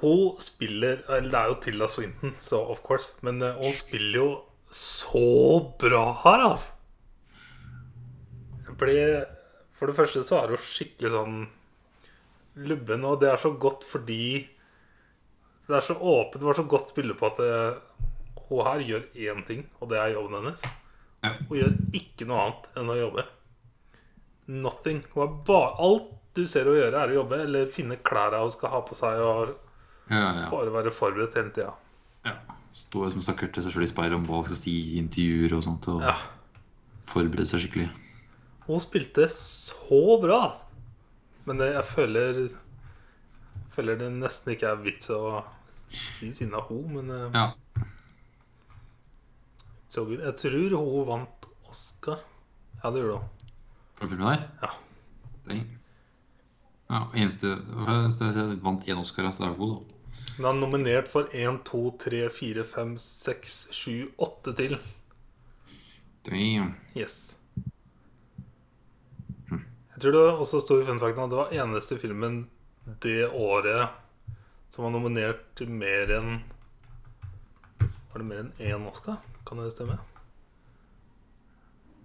hun 0.00 0.38
spiller 0.40 1.02
Eller 1.10 1.28
det 1.28 1.38
er 1.40 1.48
jo 1.50 1.56
Tilda 1.60 1.88
Swinton, 1.90 2.34
så 2.38 2.60
of 2.70 2.82
course. 2.86 3.18
Men 3.26 3.42
eh, 3.42 3.56
hun 3.58 3.76
spiller 3.76 4.20
jo 4.20 4.28
så 4.70 5.64
bra 5.80 6.04
her, 6.24 6.44
altså. 6.50 6.74
Fordi 8.78 8.98
For 9.78 9.86
det 9.90 9.96
første 9.96 10.22
så 10.26 10.42
er 10.42 10.52
hun 10.54 10.62
skikkelig 10.62 11.10
sånn 11.14 11.38
lubben, 12.58 13.04
og 13.06 13.20
det 13.22 13.28
er 13.30 13.38
så 13.38 13.52
godt 13.54 13.84
fordi 13.86 14.48
det 15.68 15.76
er 15.76 15.84
så 15.84 15.94
åpent. 15.94 16.40
Det 16.40 16.48
var 16.48 16.56
så 16.58 16.64
godt 16.66 16.94
bilde 16.96 17.14
på 17.14 17.28
at 17.28 17.38
eh, 17.44 17.78
hun 18.48 18.64
her 18.66 18.82
gjør 18.82 19.04
én 19.14 19.44
ting, 19.46 19.66
og 19.78 19.90
det 19.92 20.00
er 20.00 20.14
jobben 20.16 20.38
hennes. 20.40 20.64
Hun 21.48 21.58
gjør 21.58 21.74
ikke 21.94 22.26
noe 22.26 22.40
annet 22.44 22.68
enn 22.80 22.90
å 22.90 22.96
jobbe. 22.98 23.24
Nothing. 24.48 25.02
Hun 25.12 25.24
er 25.26 25.36
bare, 25.46 25.74
alt 25.84 26.10
du 26.38 26.46
ser 26.50 26.68
å 26.70 26.76
gjøre, 26.76 26.94
er 27.02 27.12
å 27.12 27.18
jobbe 27.18 27.40
eller 27.44 27.66
finne 27.74 27.98
klærne 28.06 28.38
hun 28.44 28.54
skal 28.54 28.70
ha 28.76 28.80
på 28.86 28.96
seg, 28.98 29.18
og 29.20 29.54
Ja, 30.08 30.16
ja, 30.22 30.28
ja. 30.44 30.48
bare 30.52 30.72
være 30.72 30.92
forberedt 30.94 31.34
hele 31.36 31.50
tida. 31.52 31.74
ja. 32.24 32.36
Stå 32.78 33.06
som 33.10 33.20
stakkar 33.24 33.48
til 33.52 33.64
seg 33.64 33.72
sjøl 33.74 33.82
i 33.86 33.90
speilet 33.90 34.14
om 34.18 34.26
hva 34.28 34.38
hun 34.42 34.44
skal 34.50 34.58
si 34.60 34.72
i 34.92 34.98
intervjuer 35.00 35.54
og 35.56 35.62
sånt. 35.64 35.86
Og 35.88 36.02
Ja. 36.04 36.14
forberede 37.08 37.46
seg 37.48 37.60
skikkelig. 37.64 37.88
Hun 38.66 38.80
spilte 38.84 39.24
så 39.32 40.20
bra, 40.20 40.40
altså. 40.50 40.66
Men 41.46 41.58
jeg 41.64 41.84
føler 41.84 42.48
Føler 43.72 43.96
det 43.98 44.10
nesten 44.12 44.52
ikke 44.52 44.68
er 44.72 44.76
vits 44.82 45.08
å 45.14 45.44
si 45.90 46.32
siden 46.32 46.54
av 46.54 46.66
hun, 46.68 46.92
men 46.94 47.10
eh, 47.10 47.30
Ja. 47.34 47.52
så. 49.88 50.04
Jeg 50.10 50.34
tror 50.36 50.76
hun 50.76 51.06
vant 51.08 51.46
Oscar. 51.70 52.20
Ja, 52.82 52.90
det 52.90 53.02
gjorde 53.02 53.18
hun. 53.20 53.28
For 53.94 54.06
filmen 54.06 54.28
der? 54.28 54.48
Ja. 54.62 54.70
Dang. 55.48 55.77
Ja, 56.88 57.04
eneste 57.12 57.52
jeg 57.52 58.60
Vant 58.64 58.86
én 58.88 59.00
Oscar, 59.00 59.28
så 59.32 59.44
det 59.44 59.48
er 59.48 59.54
jo 59.54 59.60
god, 59.60 59.72
da. 59.76 59.94
Den 60.38 60.46
er 60.46 60.60
nominert 60.60 61.08
for 61.10 61.26
1, 61.34 61.60
2, 61.66 61.80
3, 61.98 62.20
4, 62.30 62.64
5, 62.64 62.94
6, 63.02 63.56
7, 63.74 64.12
8 64.18 64.54
til. 64.60 64.76
Damn. 66.28 66.76
Yes. 66.96 67.34
Jeg 69.50 70.02
tror 70.04 70.14
det 70.14 70.22
også 70.30 70.60
sto 70.62 70.76
i 70.78 70.86
funfacten 70.86 71.24
at 71.24 71.32
det 71.32 71.40
var 71.40 71.54
eneste 71.58 71.98
filmen 71.98 72.44
det 73.02 73.26
året 73.34 73.88
som 74.70 74.84
var 74.86 74.92
nominert 74.94 75.40
til 75.58 75.72
mer 75.74 76.12
enn 76.14 76.36
Var 77.82 78.22
det 78.22 78.26
mer 78.28 78.44
enn 78.44 78.52
én 78.62 78.86
Oscar? 78.86 79.18
Kan 79.48 79.58
det 79.58 79.72
stemme? 79.74 79.98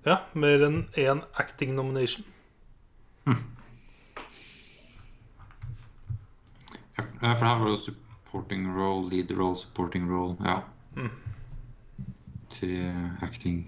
Ja, 0.07 0.23
mer 0.33 0.65
enn 0.65 0.87
én 0.97 1.21
acting 1.37 1.75
nomination. 1.77 2.25
Ja, 6.97 7.33
for 7.33 7.45
her 7.45 7.59
var 7.59 7.65
det 7.65 7.75
jo 7.75 7.83
supporting 7.89 8.67
role, 8.75 9.09
lead 9.09 9.31
role, 9.37 9.57
supporting 9.57 10.09
role. 10.09 10.37
Ja. 10.45 10.61
Mm. 10.95 11.09
Tre 12.53 12.93
acting. 13.21 13.63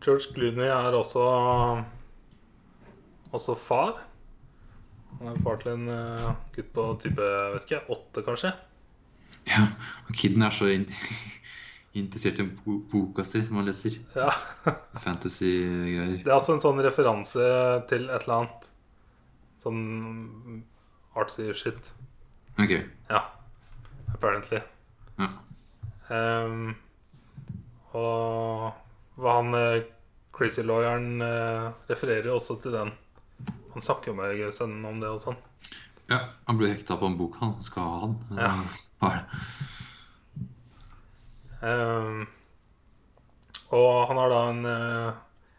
George 0.00 0.32
Clooney 0.32 0.68
er 0.68 0.96
også 0.96 1.24
også 3.32 3.54
far. 3.54 4.00
Han 5.18 5.28
er 5.28 5.42
far 5.44 5.60
til 5.60 5.74
en 5.74 5.88
eh, 5.92 6.30
gutt 6.54 6.72
på 6.74 6.86
type 7.02 7.28
vet 7.54 7.66
ikke, 7.66 7.82
åtte, 7.92 8.24
kanskje. 8.24 8.54
Ja, 9.48 9.66
og 10.08 10.16
kiden 10.16 10.42
er 10.42 10.54
så 10.54 10.70
in 10.72 10.86
interessert 12.00 12.40
i 12.40 12.46
boka 12.64 13.24
si 13.26 13.42
som 13.44 13.60
han 13.60 13.68
leser. 13.68 13.98
Ja. 14.16 14.30
Fantasy-greier. 15.04 16.20
Det 16.24 16.30
er 16.30 16.38
altså 16.38 16.56
en 16.56 16.64
sånn 16.64 16.80
referanse 16.84 17.46
til 17.90 18.08
et 18.08 18.24
eller 18.24 18.36
annet 18.40 18.69
sånn 19.60 20.62
artsy 21.18 21.50
shit. 21.56 21.92
Ok. 22.58 22.74
Ja. 23.10 23.24
Apparently. 24.14 24.60
Ja. 25.20 25.30
Um, 26.10 26.74
og 27.94 29.20
hva 29.20 29.36
han 29.38 29.54
eh, 29.58 29.84
crazy 30.34 30.64
lawyeren 30.66 31.22
eh, 31.22 31.70
refererer 31.90 32.30
jo 32.30 32.36
også 32.38 32.56
til 32.62 32.74
den. 32.74 32.92
Han 33.74 33.84
snakker 33.84 34.12
jo 34.12 34.18
med 34.18 34.42
sønnen 34.54 34.86
om 34.88 35.00
det 35.02 35.10
og 35.10 35.22
sånn. 35.22 35.40
ja. 36.10 36.20
Han 36.48 36.58
ble 36.58 36.72
hekta 36.72 36.96
på 36.98 37.06
en 37.06 37.18
bok, 37.18 37.38
han. 37.42 37.56
Skal 37.62 37.86
ha 37.86 37.98
han. 38.04 38.18
Ja. 38.38 38.52
Bare. 39.00 39.24
Um. 41.60 42.22
Og 43.76 44.06
han 44.08 44.18
har 44.18 44.32
da 44.32 44.38
en, 44.50 44.64
eh, 44.66 45.10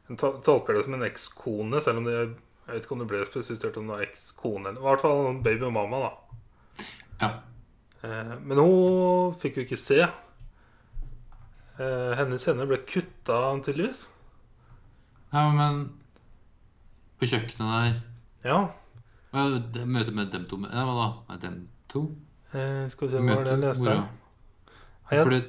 en 0.09 0.17
Tolker 0.19 0.75
det 0.75 0.83
som 0.83 0.97
en 0.97 1.07
ekskone, 1.07 1.81
selv 1.81 2.01
om 2.01 2.09
det 2.09 2.17
Jeg 2.71 2.77
vet 2.77 2.85
ikke 2.85 2.95
om 2.95 3.01
det 3.03 3.07
ble 3.11 3.21
spesifisert 3.27 3.77
om 3.81 3.89
det 3.89 3.95
var 3.97 4.03
ekskone 4.05 4.69
eller 4.69 4.79
I 4.79 4.85
hvert 4.85 5.01
fall 5.03 5.39
baby 5.43 5.65
og 5.67 5.73
mamma, 5.75 5.97
da. 6.05 6.11
Ja. 7.19 7.29
Eh, 8.07 8.29
men 8.47 8.61
hun 8.63 9.33
fikk 9.41 9.59
jo 9.59 9.65
ikke 9.65 9.79
se. 9.79 9.97
Eh, 11.75 12.13
hennes 12.15 12.45
hender 12.47 12.69
ble 12.69 12.79
kutta, 12.87 13.41
tydeligvis. 13.65 14.05
ja, 15.33 15.43
men 15.51 15.83
På 17.19 17.27
kjøkkenet 17.27 17.59
der 17.59 17.99
Ja. 18.47 18.61
ja, 19.33 19.43
Møte 19.85 20.11
med 20.15 20.31
dem 20.31 20.47
to 20.47 20.57
Ja, 20.63 20.85
hva 20.87 20.95
da? 20.95 21.09
Med 21.33 21.41
dem 21.43 21.67
to? 21.91 22.07
Eh, 22.53 22.87
skal 22.87 23.07
vi 23.07 23.11
se, 23.11 23.19
hva 23.19 23.35
var 23.35 23.43
det 23.43 23.51
jeg 23.51 23.63
leste 23.67 23.89
ja? 23.91 25.23
Fordi, 25.23 25.41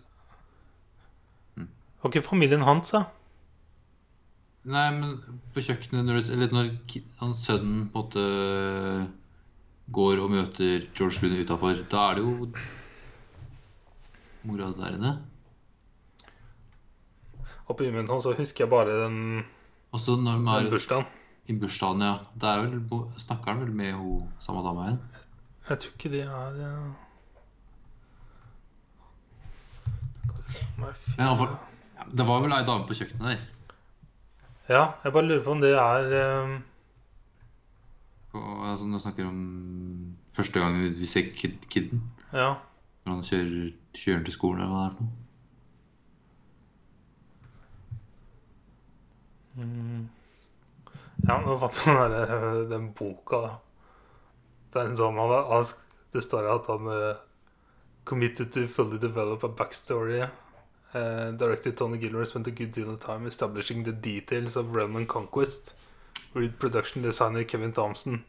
var 2.03 2.11
ikke 2.11 2.27
familien 2.27 2.67
hans, 2.67 2.91
da. 2.91 3.05
Nei, 4.65 4.87
men 4.95 5.17
på 5.55 5.63
kjøkkenet 5.65 6.07
når, 6.07 6.21
Eller 6.35 6.53
når 6.55 6.71
han 7.21 7.35
sønnen 7.35 7.89
på 7.93 7.99
en 7.99 8.05
måte 8.05 8.27
går 9.93 10.21
og 10.23 10.31
møter 10.33 10.87
George 10.97 11.19
Clooney 11.19 11.43
utafor, 11.45 11.83
da 11.91 12.05
er 12.11 12.21
det 12.21 12.23
jo 12.25 12.53
mora 14.49 14.71
der 14.79 14.97
inne. 14.97 15.13
Oppi 17.71 17.91
munnen 17.91 18.11
hans 18.11 18.25
så 18.27 18.33
husker 18.37 18.65
jeg 18.65 18.71
bare 18.73 18.95
den, 19.05 19.45
Og 19.93 20.01
når 20.09 20.39
den 20.39 20.49
er 20.49 20.71
bursdagen. 20.71 21.07
i 21.47 21.55
bursdagen, 21.59 22.01
ja. 22.03 22.15
Da 22.41 22.55
er 22.57 22.67
vel, 22.67 23.07
snakker 23.19 23.53
han 23.53 23.61
vel 23.65 23.73
med 23.75 23.95
hun 23.95 24.29
samme 24.39 24.63
dama 24.65 24.87
igjen? 24.89 25.01
Jeg 25.69 25.79
tror 25.79 25.93
ikke 25.97 26.11
det 26.13 26.23
er 26.27 26.61
Ja, 31.19 31.35
for, 31.39 31.59
ja, 31.99 32.05
det 32.11 32.27
var 32.27 32.41
vel 32.43 32.53
ei 32.57 32.65
dame 32.67 32.87
på 32.89 32.97
kjøkkenet 32.99 33.29
der. 33.29 33.62
Ja, 34.73 34.85
jeg 35.05 35.13
bare 35.13 35.27
lurer 35.27 35.43
på 35.45 35.53
om 35.53 35.61
det 35.61 35.73
er 35.77 36.13
um... 36.43 36.53
På, 38.33 38.41
altså, 38.65 38.87
vi 38.89 39.01
snakker 39.05 39.27
om 39.29 39.41
første 40.33 40.61
gang 40.61 40.79
vi 40.97 41.09
ser 41.09 41.29
kid, 41.37 41.59
kiden. 41.69 42.01
Ja. 42.33 42.55
Når 43.05 43.19
han 43.19 43.27
kjører, 43.29 43.73
kjører 43.99 44.25
til 44.25 44.35
skolen, 44.39 44.63
eller 44.65 44.73
hva 44.73 44.87
det 44.87 44.89
er 44.89 44.97
for 44.97 45.05
noe. 45.05 45.19
Mm. 49.53 50.09
Ja, 51.27 51.37
nå 51.45 51.59
fant 51.61 51.83
jeg 51.83 51.93
den, 51.99 52.15
der, 52.15 52.63
den 52.71 52.89
boka, 52.97 53.43
da. 53.45 53.53
Det 54.73 54.81
er 54.81 54.89
en 54.89 54.97
sånn 54.97 55.21
han, 55.21 55.75
Det 56.13 56.23
står 56.25 56.49
at 56.49 56.71
han 56.73 56.89
uh, 56.89 57.21
committed 58.09 58.49
to 58.55 58.65
fully 58.67 58.99
develop 58.99 59.45
a 59.45 59.53
backstory. 59.53 60.23
Uh, 60.95 61.31
director 61.31 61.73
Tony 61.73 61.99
Gilroy 61.99 62.25
spent 62.25 62.47
a 62.47 62.51
good 62.51 62.73
deal 62.73 62.91
of 62.91 62.99
time 63.01 63.27
establishing 63.27 63.83
the 63.83 63.93
details 63.93 64.57
of 64.57 64.75
Realm 64.75 64.97
and 64.97 65.09
Conquest. 65.09 65.75
With 66.35 66.59
production 66.59 67.03
designer 67.03 67.45
Kevin 67.45 67.73
Thompson. 67.73 68.25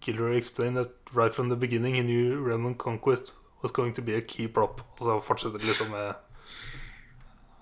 Gilroy 0.00 0.36
explained 0.36 0.76
that 0.76 0.90
right 1.12 1.34
from 1.34 1.48
the 1.48 1.56
beginning 1.56 1.94
he 1.94 2.02
knew 2.02 2.40
Realm 2.40 2.66
and 2.66 2.78
Conquest 2.78 3.32
was 3.62 3.70
going 3.72 3.92
to 3.92 4.02
be 4.02 4.14
a 4.14 4.20
key 4.20 4.48
prop. 4.48 4.80
Og 4.92 4.98
så 4.98 5.20
fortsetter 5.20 5.58
det 5.58 5.66
liksom 5.66 5.90
med 5.90 6.14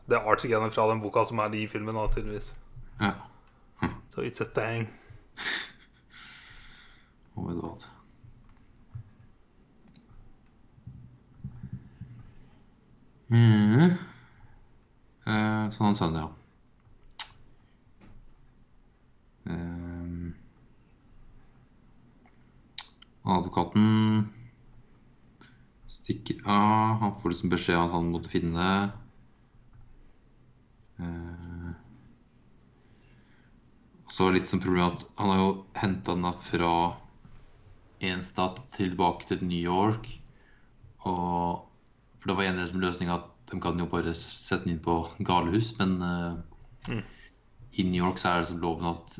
det 0.08 0.16
arts-greiene 0.16 0.70
fra 0.70 0.86
den 0.90 1.00
boka 1.00 1.24
som 1.24 1.38
er 1.38 1.54
i 1.54 1.66
filmen, 1.66 1.94
da, 1.94 2.06
tydeligvis. 2.12 2.54
Ja. 3.00 3.10
Så 4.10 4.20
it's 4.20 4.40
a 4.40 4.46
thing. 4.54 4.88
Oh 7.36 7.44
my 7.44 7.60
god. 7.60 7.84
Mhm. 13.28 13.98
Eh, 15.28 15.64
så 15.70 15.84
han 15.84 15.96
sønn, 15.98 16.16
ja. 16.16 16.28
Eh, 19.48 20.32
advokaten 23.36 24.28
stikker 25.86 26.40
av. 26.46 26.96
Han 27.02 27.16
får 27.20 27.34
liksom 27.34 27.52
beskjed 27.52 27.76
om 27.76 27.84
at 27.88 27.96
han 27.98 28.10
måtte 28.14 28.32
finne 28.32 28.70
og 34.08 34.14
så 34.16 34.30
litt 34.34 34.48
sånn 34.50 34.62
problem 34.64 34.88
at 34.88 35.02
han 35.20 35.30
har 35.30 35.40
jo 35.42 35.50
henta 35.78 36.14
den 36.16 36.38
fra 36.42 36.72
en 38.08 38.22
stat 38.24 38.62
tilbake 38.72 39.28
til 39.28 39.44
New 39.44 39.60
York. 39.60 40.08
Og 41.04 41.66
For 42.18 42.32
det 42.32 42.34
var 42.38 42.48
en 42.48 42.80
løsning 42.82 43.12
at 43.14 43.27
de 43.50 43.60
kan 43.62 43.80
jo 43.80 43.86
bare 43.90 44.12
sette 44.16 44.64
den 44.64 44.76
inn 44.76 44.84
på 44.84 45.00
galehus, 45.24 45.74
men 45.80 45.98
uh, 46.02 46.38
Mm. 46.88 47.02
i 47.72 47.84
New 47.84 48.00
York 48.00 48.18
så 48.18 48.30
er 48.30 48.44
det 48.46 48.60
loven 48.62 48.86
at 48.88 49.18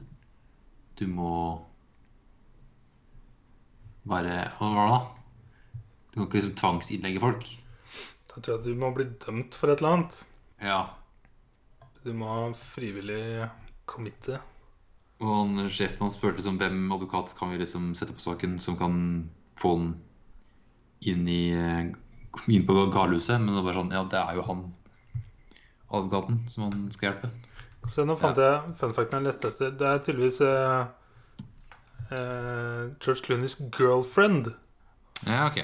du 0.96 1.06
må 1.10 1.32
være 4.08 4.36
Hva 4.56 4.68
da? 4.88 5.00
Du 6.08 6.14
kan 6.14 6.26
ikke 6.28 6.38
liksom 6.38 6.54
tvangsinnlegge 6.56 7.20
folk. 7.20 7.44
Da 8.30 8.40
tror 8.40 8.56
jeg 8.56 8.64
du 8.64 8.80
må 8.80 8.90
bli 8.94 9.04
dømt 9.20 9.58
for 9.58 9.68
et 9.68 9.82
eller 9.82 9.98
annet. 9.98 10.16
Ja. 10.64 10.78
Du 12.04 12.14
må 12.16 12.54
frivillig 12.56 13.50
committe. 13.84 14.40
Og 15.20 15.28
han, 15.34 15.68
sjefen 15.68 16.06
hans 16.06 16.16
spurte 16.16 16.38
liksom, 16.40 16.58
hvem 16.60 16.88
advokat 16.94 17.34
kan 17.38 17.52
vi 17.52 17.60
liksom 17.60 17.90
sette 17.98 18.14
på 18.16 18.24
saken 18.24 18.56
som 18.62 18.78
kan 18.80 18.96
få 19.58 19.74
den 19.76 19.90
inn, 21.04 21.28
i, 21.28 21.42
inn 22.48 22.66
på 22.66 22.76
galehuset. 22.94 23.40
Men 23.40 23.56
det 23.56 23.64
var 23.66 23.78
sånn, 23.78 23.94
ja, 23.94 24.04
det 24.10 24.20
er 24.20 24.38
jo 24.38 24.46
han 24.48 24.66
advokaten 25.88 26.42
som 26.48 26.68
han 26.68 26.88
skal 26.92 27.12
hjelpe. 27.12 27.30
Så 27.94 28.04
nå 28.04 28.18
fant 28.20 28.36
jeg 28.40 28.76
fun 28.76 28.94
facten 28.96 29.20
jeg 29.20 29.30
lette 29.30 29.52
etter. 29.52 29.74
Det 29.80 29.88
er 29.88 30.00
tydeligvis 30.04 30.40
eh, 30.44 31.44
eh, 32.12 32.82
George 33.00 33.24
Clooney's 33.24 33.56
girlfriend. 33.72 34.52
Ja, 35.24 35.46
ok. 35.48 35.62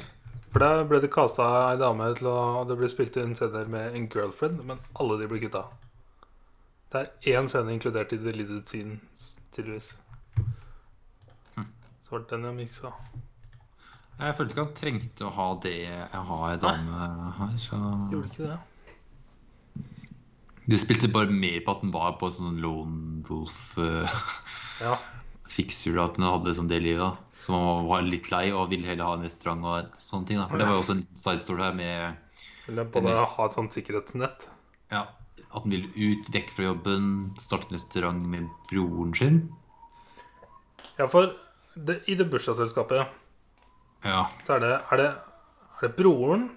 For 0.55 0.63
da 0.63 0.85
ble 0.89 1.01
det 1.03 1.11
kasta 1.13 1.45
ei 1.73 1.79
dame 1.81 2.07
til 2.15 2.29
å 2.31 2.37
og 2.61 2.69
Det 2.71 2.79
ble 2.79 2.89
spilt 2.91 3.19
inn 3.21 3.35
scener 3.35 3.69
med 3.71 3.99
en 3.99 4.07
girlfriend, 4.11 4.63
men 4.69 4.81
alle 4.95 5.19
de 5.21 5.29
ble 5.31 5.43
kutta. 5.43 5.67
Det 6.95 7.03
er 7.03 7.37
én 7.37 7.51
scene 7.51 7.75
inkludert 7.75 8.15
i 8.15 8.21
deleted 8.23 8.63
scenes, 8.71 9.25
tydeligvis. 9.53 9.97
Så 12.05 12.13
var 12.13 12.23
det 12.23 12.31
den 12.31 12.47
jeg 12.47 12.59
miksa. 12.61 12.93
Jeg 14.15 14.37
følte 14.39 14.55
ikke 14.55 14.63
han 14.65 14.77
trengte 14.79 15.27
å 15.27 15.33
ha 15.35 15.47
det 15.65 15.75
jeg 15.83 16.21
har 16.29 16.45
ei 16.53 16.59
dame 16.63 17.07
her, 17.39 17.55
så 17.59 17.79
Gjorde 18.13 18.29
ikke 18.31 18.47
det? 18.47 18.59
Du 20.65 20.77
spilte 20.81 21.11
bare 21.13 21.35
mer 21.35 21.59
på 21.65 21.75
at 21.75 21.83
den 21.83 21.91
var 21.93 22.15
på 22.21 22.31
sånn 22.33 22.61
lone 22.63 23.25
wolf 23.29 23.75
uh, 23.77 24.07
Ja. 24.81 24.95
fikser, 25.51 25.99
at 26.01 26.17
den 26.17 26.25
hadde 26.25 26.55
sånn 26.57 26.71
det 26.71 26.79
livet. 26.85 27.03
da 27.03 27.41
Som 27.43 27.59
han 27.59 27.89
var 27.91 28.07
litt 28.07 28.31
lei 28.33 28.47
og 28.55 28.71
ville 28.71 28.89
heller 28.89 29.11
ha 29.11 29.19
en 29.19 29.27
restaurant 29.27 29.67
og 29.67 29.99
sånne 30.01 30.31
ting. 30.31 30.39
da 30.41 30.47
For 30.49 30.63
det 30.63 30.69
var 30.71 30.79
jo 30.79 30.85
også 30.85 30.97
en 30.97 31.05
sidestol 31.21 31.61
her 31.61 31.75
med 31.77 32.71
Eller 32.71 32.89
både 32.95 33.19
ha 33.19 33.45
et 33.51 33.57
sånt 33.59 33.75
sikkerhetsnett. 33.77 34.49
Ja, 34.95 35.03
at 35.51 35.67
han 35.67 35.75
ville 35.75 35.91
ut, 35.93 36.31
vekk 36.33 36.55
fra 36.55 36.71
jobben, 36.71 37.35
starte 37.43 37.69
en 37.69 37.77
restaurant 37.77 38.25
med 38.31 38.49
broren 38.71 39.13
sin. 39.19 39.43
Ja, 40.97 41.11
for 41.11 41.35
det, 41.75 42.01
i 42.09 42.15
det 42.17 42.31
bursdagsselskapet 42.31 43.05
Ja. 44.05 44.27
så 44.45 44.55
er 44.55 44.61
det 44.61 44.73
Er 44.93 44.97
det, 45.01 45.07
er 45.81 45.87
det 45.89 45.97
broren 45.97 46.51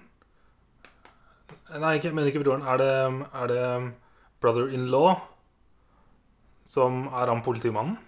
Nei, 1.80 1.94
jeg 2.00 2.14
mener 2.14 2.30
ikke 2.30 2.40
broren. 2.44 2.62
Er 2.64 2.76
det, 2.80 2.92
er 3.34 3.46
det 3.50 3.92
brother-in-law 4.40 5.18
som 6.64 7.06
er 7.12 7.28
han 7.28 7.42
politimannen? 7.44 7.98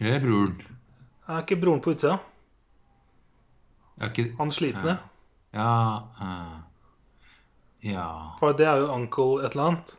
Eller 0.00 0.20
broren. 0.20 0.56
Er 1.28 1.42
ikke 1.44 1.58
broren 1.62 1.80
på 1.82 1.94
utsida? 1.94 2.18
Ikke 4.02 4.26
Han 4.38 4.50
slitne? 4.52 4.96
Ja 5.54 5.68
ja. 6.20 6.62
Ja, 7.86 8.08
For 8.40 8.52
det 8.58 8.66
er 8.66 8.80
jo 8.82 8.90
uncle 8.90 9.44
et 9.46 9.54
eller 9.54 9.68
annet. 9.70 9.94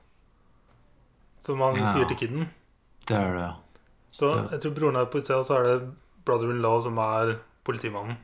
Som 1.39 1.61
han 1.63 1.75
Ja. 1.79 1.93
sier 1.93 2.05
til 2.07 2.17
kiden. 2.17 2.49
det 3.07 3.15
er 3.17 3.33
det. 3.37 3.53
Så 4.09 4.49
jeg 4.51 4.59
tror 4.61 4.75
broren 4.75 4.95
er 4.95 5.05
på 5.05 5.17
utsida, 5.21 5.37
og 5.39 5.45
så 5.45 5.55
er 5.59 5.63
det 5.63 5.93
brother-in-law 6.27 6.81
som 6.85 6.97
er 7.03 7.37
politimannen. 7.67 8.17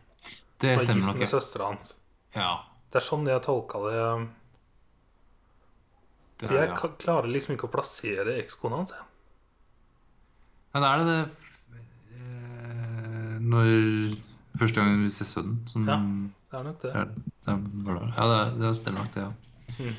Det 0.63 0.75
Som 0.77 0.83
er 0.83 0.85
stemmer 0.85 1.07
nok. 1.09 1.17
med 1.23 1.67
hans. 1.67 1.93
Ja. 2.35 2.51
Det 2.93 2.99
er 3.01 3.05
sånn 3.07 3.25
jeg 3.27 3.41
tolka 3.45 3.79
det. 3.87 4.03
Det 6.39 6.47
Så 6.47 6.53
er, 6.53 6.59
jeg 6.61 6.69
ja. 6.73 6.91
klarer 7.03 7.27
liksom 7.31 7.55
ikke 7.55 7.67
å 7.69 7.73
plassere 7.73 8.37
ekskona 8.43 8.81
hans. 8.81 8.93
ja, 10.73 10.79
da 10.81 10.87
er 10.93 10.97
det 11.01 11.07
det 11.09 11.17
eh, 12.19 13.39
Når 13.43 13.67
Første 14.59 14.81
gang 14.83 14.99
vi 15.03 15.09
ser 15.09 15.25
sønnen 15.25 15.63
som 15.67 15.87
Ja. 15.89 15.97
Det 16.53 16.59
er 16.59 16.63
nok 16.67 16.81
det. 16.83 16.91
er, 16.93 17.05
det 17.45 17.53
er, 17.53 17.57
ja, 18.13 18.25
det. 18.29 18.41
Det, 18.53 18.67
det 18.67 18.75
stemmer 18.77 18.99
nok, 19.01 19.13
det. 19.15 19.23
ja 19.23 19.31
Mm. 19.79 19.95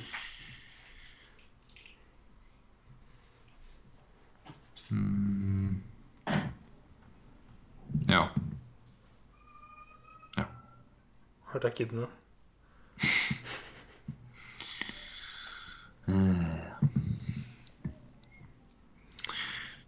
Mm. 4.90 5.82
Ja. 8.08 8.28
Ja. 10.36 10.44
Jeg 11.64 11.74
kidene. 11.80 12.08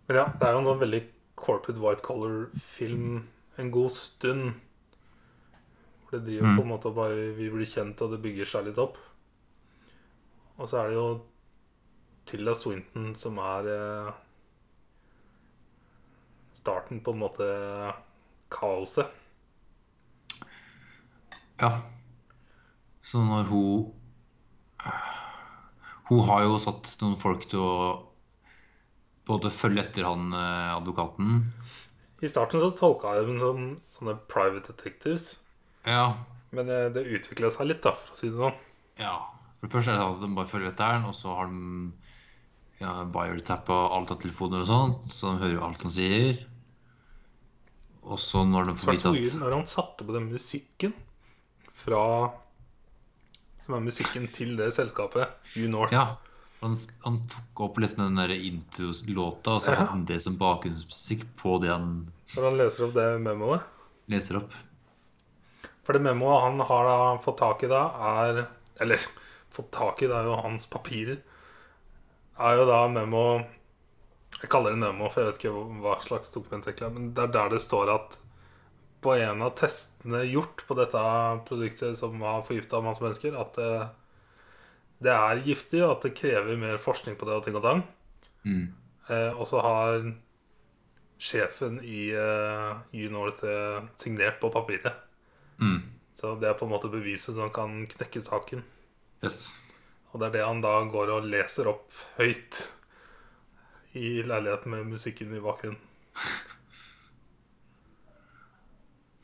Men 0.07 0.21
ja, 0.21 0.27
det 0.39 0.47
er 0.47 0.55
jo 0.55 0.61
en 0.63 0.69
sånn 0.71 0.83
veldig 0.83 1.01
corporate 1.37 1.83
white 1.83 2.05
color-film 2.07 3.09
en 3.61 3.73
god 3.75 3.95
stund. 3.97 4.53
For 6.07 6.19
det 6.19 6.27
driver 6.29 6.47
Mm. 6.53 6.57
på 6.57 6.63
en 6.63 6.69
måte 6.71 6.95
bare 6.95 7.35
Vi 7.37 7.51
blir 7.51 7.67
kjent, 7.67 8.01
og 8.03 8.11
det 8.13 8.23
bygger 8.23 8.47
seg 8.47 8.65
litt 8.67 8.79
opp. 8.79 8.97
Og 10.59 10.69
så 10.69 10.79
er 10.81 10.89
det 10.89 10.95
jo 10.95 11.25
Tilda 12.25 12.55
Swinton 12.55 13.15
som 13.15 13.39
er 13.39 13.67
eh, 13.67 14.13
starten 16.55 17.01
på 17.01 17.13
en 17.13 17.19
måte 17.19 17.95
kaoset. 18.51 19.11
Ja. 21.61 21.71
Så 23.07 23.23
når 23.25 23.47
hun 23.51 23.93
Hun 26.07 26.21
har 26.29 26.45
jo 26.45 26.59
satt 26.63 26.93
noen 27.01 27.17
folk 27.19 27.49
til 27.51 27.63
å 27.63 27.77
både 29.27 29.51
følge 29.51 29.83
etter 29.83 30.07
han 30.07 30.29
eh, 30.31 30.75
advokaten 30.77 31.41
I 32.23 32.29
starten 32.31 32.63
så 32.63 32.69
tolka 32.79 33.17
jeg 33.17 33.27
dem 33.27 33.41
som 33.43 33.65
sånne 33.91 34.15
private 34.31 34.71
detectives. 34.71 35.33
Ja. 35.83 36.13
Men 36.55 36.71
eh, 36.71 36.87
det 36.95 37.09
utvikla 37.11 37.51
seg 37.51 37.73
litt, 37.73 37.83
da, 37.83 37.93
for 37.99 38.15
å 38.15 38.21
si 38.21 38.31
det 38.31 38.39
sånn. 38.39 38.61
ja. 39.03 39.17
For 39.57 39.67
det 39.67 39.73
første 39.73 39.93
er 39.95 39.99
det 39.99 40.07
at 40.07 40.21
de 40.21 40.29
bare 40.37 40.51
følger 40.51 40.69
etter 40.69 40.91
han, 40.93 41.07
og 41.09 41.15
så 41.17 41.33
har 41.33 41.49
de 41.49 41.91
ja, 42.79 42.91
wiretappa 43.09 43.77
alt 43.97 44.13
av 44.13 44.19
telefoner 44.21 44.63
og 44.63 44.69
sånt, 44.69 45.07
så 45.09 45.33
de 45.33 45.41
hører 45.43 45.55
jo 45.57 45.63
alt 45.65 45.87
han 45.87 45.95
sier. 45.95 46.43
Og 48.05 48.21
så 48.23 48.45
når 48.47 48.69
de 48.69 48.75
får 48.77 48.85
Svart 48.85 49.17
vite 49.17 49.33
at 49.33 49.41
når 49.41 49.57
han 49.57 49.67
satte 49.71 50.07
på 50.07 50.15
den 50.15 50.29
musikken 50.31 50.93
fra 51.77 52.03
Som 53.67 53.75
er 53.77 53.83
musikken 53.85 54.29
til 54.33 54.55
det 54.59 54.71
selskapet, 54.77 55.33
U 55.59 55.67
North. 55.73 55.93
Ja. 55.95 56.17
Han, 56.63 56.73
han 57.05 57.19
tok 57.29 57.61
opp 57.67 57.79
liksom 57.83 58.05
den 58.07 58.17
der 58.21 58.33
intro-låta, 58.33 59.57
og 59.59 59.63
så 59.65 59.75
hadde 59.75 59.91
han 59.91 60.05
det 60.09 60.17
som 60.25 60.39
bakgrunnsmusikk 60.41 61.27
på 61.37 61.59
det 61.63 61.69
han 61.75 61.91
Når 62.33 62.47
han 62.49 62.57
leser 62.63 62.87
opp 62.87 62.95
det 62.97 63.07
memoet. 63.27 63.67
leser 64.09 64.39
opp. 64.41 64.55
For 65.85 65.95
det 65.95 66.03
memoet 66.07 66.43
han 66.47 66.63
har 66.71 66.89
da 66.89 66.97
fått 67.23 67.39
tak 67.43 67.67
i 67.67 67.71
da, 67.71 67.83
er 68.23 68.41
Eller 68.81 69.03
fått 69.57 69.71
tak 69.77 70.01
i, 70.03 70.09
det 70.11 70.17
er 70.17 70.31
jo 70.31 70.39
hans 70.47 70.67
papirer. 70.73 71.21
Er 72.39 72.57
jo 72.59 72.65
da 72.69 72.81
memo 72.93 73.27
Jeg 74.41 74.51
kaller 74.53 74.75
det 74.75 74.81
memo, 74.81 75.09
for 75.11 75.23
jeg 75.23 75.33
vet 75.33 75.43
ikke 75.43 75.67
hva 75.85 75.99
slags 76.05 76.33
dokument 76.35 76.65
det 76.67 76.75
er. 76.81 76.91
Men 76.93 77.13
det 77.17 77.29
er 77.29 77.35
der 77.37 77.53
det 77.57 77.61
står 77.65 77.93
at 77.95 78.19
på 79.07 79.15
en 79.15 79.45
av 79.47 79.55
testene 79.59 80.25
gjort 80.27 80.65
på 80.67 80.75
dette 80.79 81.01
produktet 81.47 81.99
som 81.99 82.19
har 82.27 82.43
forgifta 82.47 82.83
masse 82.83 83.05
mennesker, 83.05 83.37
at 83.39 83.55
det, 83.55 83.71
det 85.07 85.15
er 85.15 85.43
giftig, 85.47 85.85
og 85.85 85.93
at 85.97 86.09
det 86.09 86.17
krever 86.19 86.59
mer 86.59 86.83
forskning 86.83 87.19
på 87.19 87.29
det 87.29 87.37
og 87.39 87.45
ting 87.47 87.59
og 87.59 87.63
tang. 87.63 87.85
Mm. 88.43 88.65
Eh, 89.07 89.31
og 89.31 89.47
så 89.47 89.63
har 89.63 90.09
sjefen 91.23 91.79
i 91.87 92.09
eh, 92.11 92.73
U-North 93.07 93.47
eh, 93.47 93.85
signert 94.01 94.41
på 94.43 94.51
papiret. 94.55 94.99
Mm. 95.63 95.79
Så 96.17 96.35
det 96.41 96.51
er 96.51 96.59
på 96.59 96.67
en 96.67 96.75
måte 96.75 96.91
beviset 96.91 97.37
som 97.39 97.53
kan 97.55 97.85
knekke 97.93 98.25
saken. 98.25 98.65
Yes. 99.23 99.55
Og 100.11 100.21
det 100.21 100.31
er 100.31 100.37
det 100.39 100.45
han 100.49 100.65
da 100.65 100.81
går 100.91 101.15
og 101.15 101.31
leser 101.31 101.71
opp 101.71 101.95
høyt 102.19 102.65
i 103.97 104.21
leiligheten 104.27 104.75
med 104.75 104.93
musikken 104.97 105.35
i 105.37 105.45
bakgrunnen. 105.45 105.81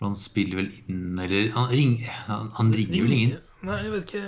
For 0.03 0.09
han 0.11 0.19
spiller 0.19 0.59
vel 0.59 0.71
inn 0.91 1.19
Eller 1.23 1.53
han, 1.55 1.69
ring, 1.71 1.93
han, 2.27 2.49
han 2.57 2.71
ringer 2.75 3.05
vel 3.05 3.13
ingen? 3.15 3.35
Nei, 3.63 3.77
jeg 3.85 3.93
vet 3.93 4.09
ikke. 4.09 4.23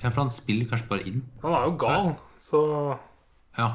Ja, 0.00 0.08
for 0.08 0.20
han 0.22 0.30
spiller 0.32 0.68
kanskje 0.70 0.86
bare 0.88 1.04
inn. 1.10 1.18
Han 1.42 1.52
er 1.52 1.66
jo 1.68 1.74
gal, 1.82 2.06
så 2.40 2.60
Ja. 3.58 3.66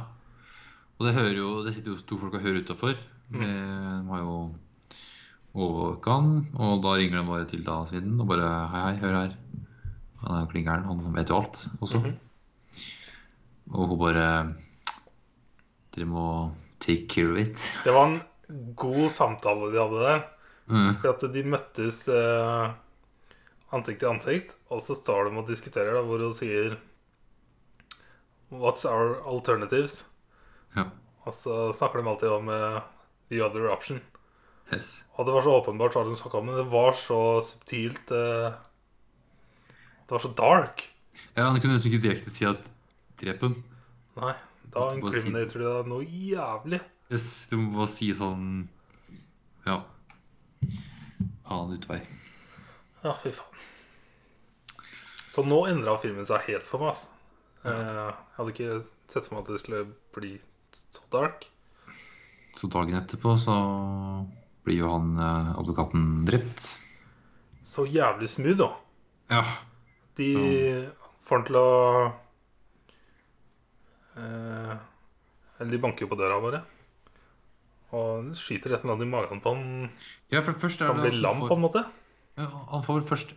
Og 0.98 1.06
det 1.06 1.14
jo 1.38 1.52
Det 1.68 1.76
sitter 1.76 1.94
jo 1.94 2.02
to 2.02 2.18
folk 2.18 2.34
og 2.34 2.42
hører 2.42 2.64
utafor. 2.64 2.98
De 3.30 3.46
har 4.10 4.24
jo 4.24 4.40
overvåka 5.54 6.16
han, 6.18 6.32
og 6.58 6.82
da 6.82 6.96
ringer 6.98 7.22
de 7.22 7.28
bare 7.28 7.46
til 7.52 7.62
da 7.68 7.78
siden 7.86 8.18
og 8.18 8.32
bare 8.34 8.50
Hei, 8.74 8.82
hei, 8.88 8.98
hør 9.04 9.20
her. 9.20 9.38
Han 10.24 10.34
er 10.34 10.42
jo 10.42 10.50
klin 10.56 10.66
gæren. 10.66 10.90
Han 10.90 11.14
vet 11.20 11.30
jo 11.30 11.38
alt 11.44 11.62
også. 11.78 12.02
Mhm. 12.02 12.18
Og 13.78 13.94
hun 13.94 14.02
bare 14.02 14.26
Dere 15.94 16.10
må 16.10 16.26
take 16.82 17.06
care 17.06 17.30
of 17.30 17.38
it. 17.46 17.70
Det 17.86 17.94
var 17.94 18.18
en 18.18 18.74
god 18.74 19.10
samtale 19.14 19.70
de 19.70 19.78
hadde 19.86 20.04
der. 20.10 20.28
Mm. 20.70 20.94
For 21.02 21.10
at 21.12 21.26
de 21.34 21.44
møttes 21.50 22.04
eh, 22.14 22.68
ansikt 23.74 24.04
til 24.04 24.12
ansikt, 24.12 24.56
og 24.70 24.84
så 24.86 24.98
står 24.98 25.30
de 25.30 25.42
og 25.42 25.50
diskuterer, 25.50 25.98
da, 25.98 26.06
hvor 26.06 26.22
hun 26.22 26.36
sier 26.38 26.78
What's 28.50 28.86
our 28.90 29.20
alternatives? 29.30 30.04
Ja. 30.74 30.88
Og 31.26 31.36
så 31.38 31.68
snakker 31.78 32.02
de 32.02 32.10
alltid 32.10 32.32
om 32.34 32.50
eh, 32.54 32.80
the 33.30 33.44
other 33.46 33.70
option. 33.70 34.02
Yes. 34.74 35.04
Og 35.18 35.26
det 35.26 35.34
var 35.34 35.46
så 35.46 35.54
åpenbart 35.60 35.98
hva 35.98 36.06
de 36.06 36.18
snakka 36.18 36.42
om, 36.42 36.50
men 36.50 36.58
det 36.58 36.68
var 36.70 36.98
så 36.98 37.20
subtilt 37.46 38.12
eh, 38.14 38.54
Det 40.06 40.14
var 40.14 40.26
så 40.26 40.34
dark. 40.38 40.86
Ja, 41.36 41.50
Han 41.50 41.62
kunne 41.62 41.76
nesten 41.78 41.92
ikke 41.92 42.06
direkte 42.06 42.34
si 42.34 42.46
at 42.50 42.62
drep 43.22 43.46
henne. 43.46 43.64
Nei, 44.20 44.34
da 44.70 44.90
Du 44.94 45.00
incriminator 45.02 45.62
de 45.62 45.70
deg 45.70 45.90
noe 45.90 46.06
jævlig. 46.06 46.82
Yes, 47.10 47.30
du 47.50 47.58
må 47.58 47.80
bare 47.80 47.90
si 47.90 48.12
sånn 48.14 48.68
Ja. 49.66 49.82
Annen 51.50 51.78
utvei. 51.80 52.00
Ja, 53.04 53.14
fy 53.18 53.32
faen. 53.34 53.64
Så 55.30 55.44
nå 55.46 55.60
endra 55.70 55.94
filmen 56.02 56.26
seg 56.28 56.46
helt 56.50 56.68
for 56.70 56.82
meg. 56.84 56.94
Altså. 56.96 57.08
Eh, 57.64 57.72
Jeg 57.72 58.36
hadde 58.38 58.54
ikke 58.54 58.80
sett 59.12 59.26
for 59.28 59.36
meg 59.38 59.44
at 59.46 59.52
det 59.54 59.62
skulle 59.64 59.82
bli 60.16 60.34
så 60.76 61.04
dark. 61.14 61.48
Så 62.58 62.70
dagen 62.72 62.98
etterpå 63.00 63.36
så 63.40 63.56
blir 64.66 64.82
jo 64.84 64.90
han 64.92 65.14
eh, 65.18 65.52
advokaten 65.62 66.26
drept. 66.28 66.66
Så 67.64 67.86
jævlig 67.90 68.30
smooth, 68.34 68.58
da. 68.60 68.70
Ja. 69.30 69.44
De 70.18 70.30
får 71.26 71.38
han 71.40 71.46
til 71.48 71.60
å 71.60 71.68
eh, 74.18 74.76
Eller 75.60 75.72
de 75.76 75.82
banker 75.84 76.06
jo 76.06 76.12
på 76.12 76.18
døra 76.20 76.40
bare. 76.44 76.62
Og 77.92 78.34
skyter 78.38 78.74
et 78.76 78.84
eller 78.84 78.94
annet 78.96 79.08
i 79.08 79.10
magen 79.10 79.40
på 79.42 79.54
han 79.56 79.64
ja, 80.30 80.42
for 80.44 80.52
det 80.54 80.62
første 80.62 80.86
så 80.86 80.92
han 80.94 81.02
blir 81.02 81.16
lam, 81.24 81.40
på 81.42 81.56
en 81.56 81.64
måte. 81.64 81.82
ja, 82.38 82.46
Han 82.74 82.84
får 82.86 83.00
vel 83.00 83.08
først 83.10 83.32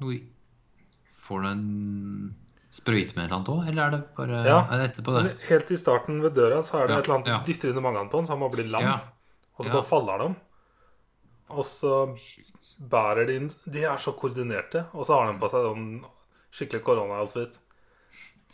noe 0.00 0.16
Får 1.22 1.42
han 1.44 1.50
en 1.52 2.36
sprøyte 2.72 3.14
med 3.14 3.26
et 3.26 3.28
eller 3.28 3.36
annet 3.36 3.50
òg, 3.52 3.66
eller 3.68 3.82
er 3.84 3.90
det 3.92 4.00
bare 4.16 4.38
Ja. 4.46 4.56
Er 4.72 4.80
det 4.80 4.86
etterpå, 4.90 5.12
det? 5.22 5.34
Helt 5.50 5.70
i 5.70 5.76
starten 5.76 6.22
ved 6.24 6.34
døra 6.34 6.62
så 6.64 6.80
er 6.80 6.86
det 6.88 6.94
Ja, 6.96 6.98
et 7.02 7.04
eller 7.10 7.18
annet 7.18 7.28
ja. 7.34 7.42
dytter 7.46 7.70
inn 7.70 7.78
i 7.78 7.84
magen 7.84 8.08
på 8.08 8.16
han, 8.18 8.26
så 8.26 8.32
han 8.34 8.40
må 8.40 8.48
bli 8.50 8.64
lam. 8.64 8.82
Ja. 8.88 8.96
Og 9.58 9.66
så 9.66 9.70
bare 9.74 9.84
faller 9.86 10.12
han 10.18 10.26
om. 10.32 10.36
Og 11.52 11.64
så 11.68 11.92
bærer 12.80 13.26
de 13.28 13.36
inn 13.36 13.50
De 13.68 13.84
er 13.84 14.00
så 14.00 14.14
koordinerte. 14.16 14.86
Og 14.96 15.04
så 15.06 15.18
har 15.20 15.28
de 15.30 15.38
på 15.38 15.50
seg 15.52 15.68
sånn 15.68 15.86
skikkelig 16.52 16.82
korona-outfit. 16.88 17.58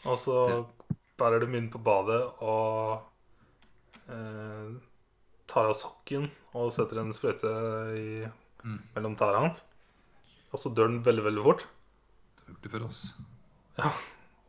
Og 0.04 0.18
så 0.18 0.42
bærer 1.18 1.46
de 1.46 1.56
inn 1.58 1.70
på 1.70 1.78
badet 1.82 2.20
og 2.42 3.00
eh, 4.11 4.68
tar 5.48 5.68
av 5.70 5.74
sokken 5.78 6.28
og 6.58 6.70
setter 6.74 7.00
en 7.02 7.14
sprøyte 7.16 7.50
i, 7.96 8.28
Mm. 8.64 8.78
mellom 8.96 9.12
tærne 9.16 9.38
hans. 9.44 9.61
Og 10.52 10.58
så 10.58 10.72
dør 10.74 10.88
den 10.90 11.02
veldig, 11.06 11.22
veldig 11.28 11.42
fort. 11.44 11.61
Det 12.37 12.42
har 12.44 12.54
gjort 12.54 12.62
det 12.64 12.70
for 12.72 12.87
oss. 12.88 13.02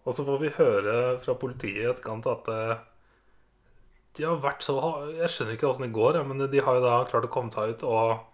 Og 0.08 0.16
så 0.16 0.26
får 0.26 0.40
vi 0.42 0.50
høre 0.56 0.96
fra 1.22 1.36
politiet 1.38 1.84
i 1.84 1.90
etterkant 1.92 2.26
at 2.32 2.48
eh, 2.50 2.80
de 4.18 4.24
har 4.26 4.40
vært 4.42 4.66
så 4.66 4.74
Jeg 5.14 5.30
skjønner 5.30 5.54
ikke 5.54 5.70
åssen 5.70 5.86
det 5.86 5.94
går, 5.94 6.18
men 6.26 6.42
de 6.50 6.60
har 6.66 6.80
jo 6.80 6.82
da 6.88 6.96
klart 7.06 7.28
å 7.28 7.32
komme 7.32 7.54
seg 7.54 7.76
ut 7.76 7.84
og 7.86 8.26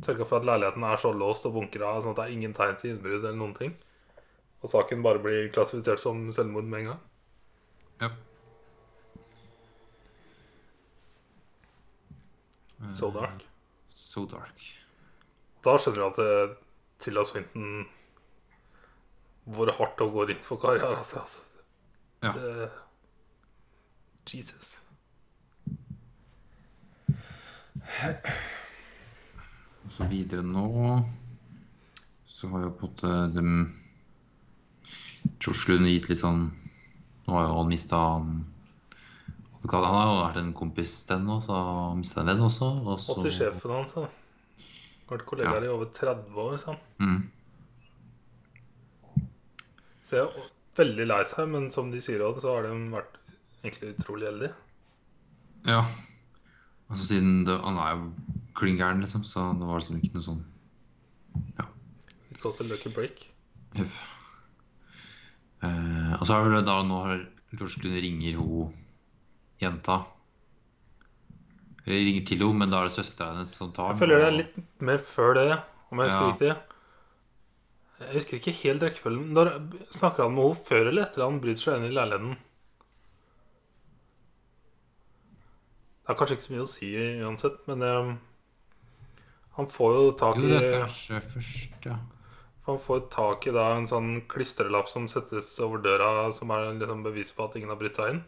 sørga 0.00 0.24
for 0.24 0.38
at 0.40 0.46
leiligheten 0.48 0.86
er 0.88 0.96
så 1.02 1.12
låst 1.12 1.44
og 1.46 1.52
bunkra 1.58 2.00
sånn 2.00 2.14
at 2.14 2.22
det 2.22 2.24
er 2.24 2.36
ingen 2.38 2.54
tegn 2.56 2.78
til 2.80 2.94
innbrudd 2.94 3.20
eller 3.26 3.36
noen 3.36 3.54
ting. 3.58 3.76
Og 4.62 4.70
saken 4.72 5.02
bare 5.04 5.20
blir 5.20 5.50
klassifisert 5.52 6.00
som 6.00 6.30
selvmord 6.32 6.64
med 6.64 6.80
en 6.80 6.90
gang. 6.94 7.00
Ja. 8.00 8.10
So 12.88 13.10
dark. 13.10 13.44
So 13.86 14.24
dark. 14.26 14.62
Da 15.64 15.76
skjønner 15.76 16.00
du 16.00 16.06
at 16.06 16.16
Tilla 16.16 16.56
Tilda 17.00 17.24
Swinton 17.28 17.86
Hvor 19.50 19.72
hardt 19.76 20.00
hun 20.00 20.12
går 20.14 20.32
inn 20.34 20.44
for 20.44 20.60
karrieren 20.62 21.04
sin. 21.04 21.20
Altså. 21.20 21.42
Ja. 22.22 22.32
Det, 22.36 22.70
Jesus. 24.32 24.80
Og 29.84 29.90
så 29.90 30.06
videre 30.08 30.42
nå 30.46 30.68
så 32.30 32.48
har 32.52 32.62
jo 32.64 32.70
på 32.78 32.86
en 32.86 32.92
måte 32.92 33.10
George 35.42 35.64
Lund 35.68 35.88
gitt 35.90 36.08
litt 36.08 36.20
sånn 36.22 36.46
Nå 37.26 37.34
har 37.34 37.48
jo 37.48 37.56
han 37.58 37.68
mista 37.72 37.98
Han 39.68 39.84
har 39.84 40.06
jo 40.08 40.20
vært 40.24 40.36
en 40.40 40.52
kompis 40.56 40.92
til 41.04 41.18
henne 41.18 41.28
nå, 41.28 41.40
så 41.44 41.52
han 41.90 41.98
mista 42.00 42.22
en 42.22 42.30
venn 42.32 42.40
også. 42.46 42.68
Og 42.86 42.98
så, 43.02 43.12
Og 43.18 43.24
til 43.26 43.34
sjefen 43.36 43.70
hans. 43.74 43.92
da. 43.92 44.06
Vært 45.10 45.26
kollegaer 45.28 45.66
i 45.66 45.68
over 45.68 45.90
30 45.92 46.38
år. 46.40 46.56
Sånn. 46.62 46.78
Mm, 47.02 47.20
Så 50.04 50.16
jeg 50.16 50.24
er 50.26 50.48
veldig 50.80 51.06
lei 51.06 51.20
seg, 51.28 51.48
men 51.52 51.68
som 51.70 51.90
de 51.92 52.00
sier 52.02 52.22
også, 52.24 52.40
så 52.42 52.54
har 52.56 52.62
de 52.66 52.72
vært 52.94 53.18
egentlig 53.62 53.92
utrolig 53.98 54.30
heldige. 54.30 54.54
ja. 55.66 55.82
Altså 56.90 57.04
siden 57.06 57.44
det, 57.46 57.54
Han 57.62 57.76
er 57.78 57.90
jo 57.94 58.06
klin 58.58 58.76
gæren, 58.76 58.98
liksom, 58.98 59.22
så 59.22 59.52
det 59.54 59.62
var 59.68 59.78
liksom 59.78 60.00
ikke 60.00 60.14
noe 60.16 60.24
sånn 60.24 60.40
Vi 61.36 62.34
kalte 62.42 62.64
det 62.64 62.70
lucky 62.72 62.90
break. 62.96 63.28
Jepp. 63.76 63.92
Eh, 65.62 66.14
og 66.18 66.26
så 66.26 66.34
er 66.40 66.50
det 66.56 66.64
da 66.66 66.80
nå 66.82 66.98
har 67.04 67.20
George 67.52 67.78
Lund 67.84 68.00
ringer 68.02 68.40
hun 68.40 68.72
jenta. 69.60 70.00
Eller 71.86 72.02
ringer 72.06 72.26
til 72.28 72.42
henne, 72.44 72.58
men 72.60 72.72
da 72.72 72.80
er 72.82 72.90
det 72.90 72.96
søstera 72.98 73.34
hennes 73.34 73.54
som 73.56 73.72
tar 73.76 73.92
Jeg 73.92 74.00
føler 74.02 74.20
det 74.20 74.26
er 74.28 74.36
litt 74.36 74.58
mer 74.90 74.98
før 74.98 75.34
det, 75.38 75.48
om 75.90 75.98
jeg 76.02 76.10
husker 76.10 76.26
Ja. 76.26 76.32
riktig. 76.32 76.52
Jeg 78.00 78.14
husker 78.16 78.36
ikke 78.38 78.56
helt 78.62 78.82
rekkefølgen. 78.82 79.34
Da 79.36 79.44
Snakker 79.92 80.24
han 80.24 80.34
med 80.34 80.44
henne 80.44 80.64
før 80.68 80.88
eller 80.88 81.02
etter 81.04 81.24
han 81.26 81.40
bryter 81.40 81.60
seg 81.60 81.76
inn 81.80 81.90
i 81.90 81.94
leiligheten? 81.96 82.36
Det 86.00 86.14
er 86.14 86.18
kanskje 86.18 86.36
ikke 86.36 86.46
så 86.46 86.54
mye 86.54 86.64
å 86.64 86.70
si 86.70 86.88
uansett, 87.22 87.58
men 87.70 87.82
um, 87.86 88.14
han 89.58 89.68
får 89.70 89.92
jo 89.94 90.06
tak 90.18 90.40
Jo, 90.40 90.46
i 90.48 90.48
det 90.50 90.62
er 90.64 90.80
kanskje 90.80 91.20
først, 91.34 91.76
ja. 91.86 91.98
Han 92.66 92.78
får 92.82 93.04
tak 93.12 93.46
i 93.46 93.52
da 93.54 93.66
en 93.76 93.86
sånn 93.90 94.10
klistrelapp 94.30 94.88
som 94.90 95.06
settes 95.10 95.52
over 95.64 95.78
døra, 95.84 96.30
som 96.34 96.50
er 96.54 96.72
liksom 96.80 97.04
bevis 97.06 97.30
på 97.36 97.46
at 97.46 97.56
ingen 97.58 97.70
har 97.72 97.78
brutt 97.80 97.98
seg 97.98 98.14
inn. 98.14 98.20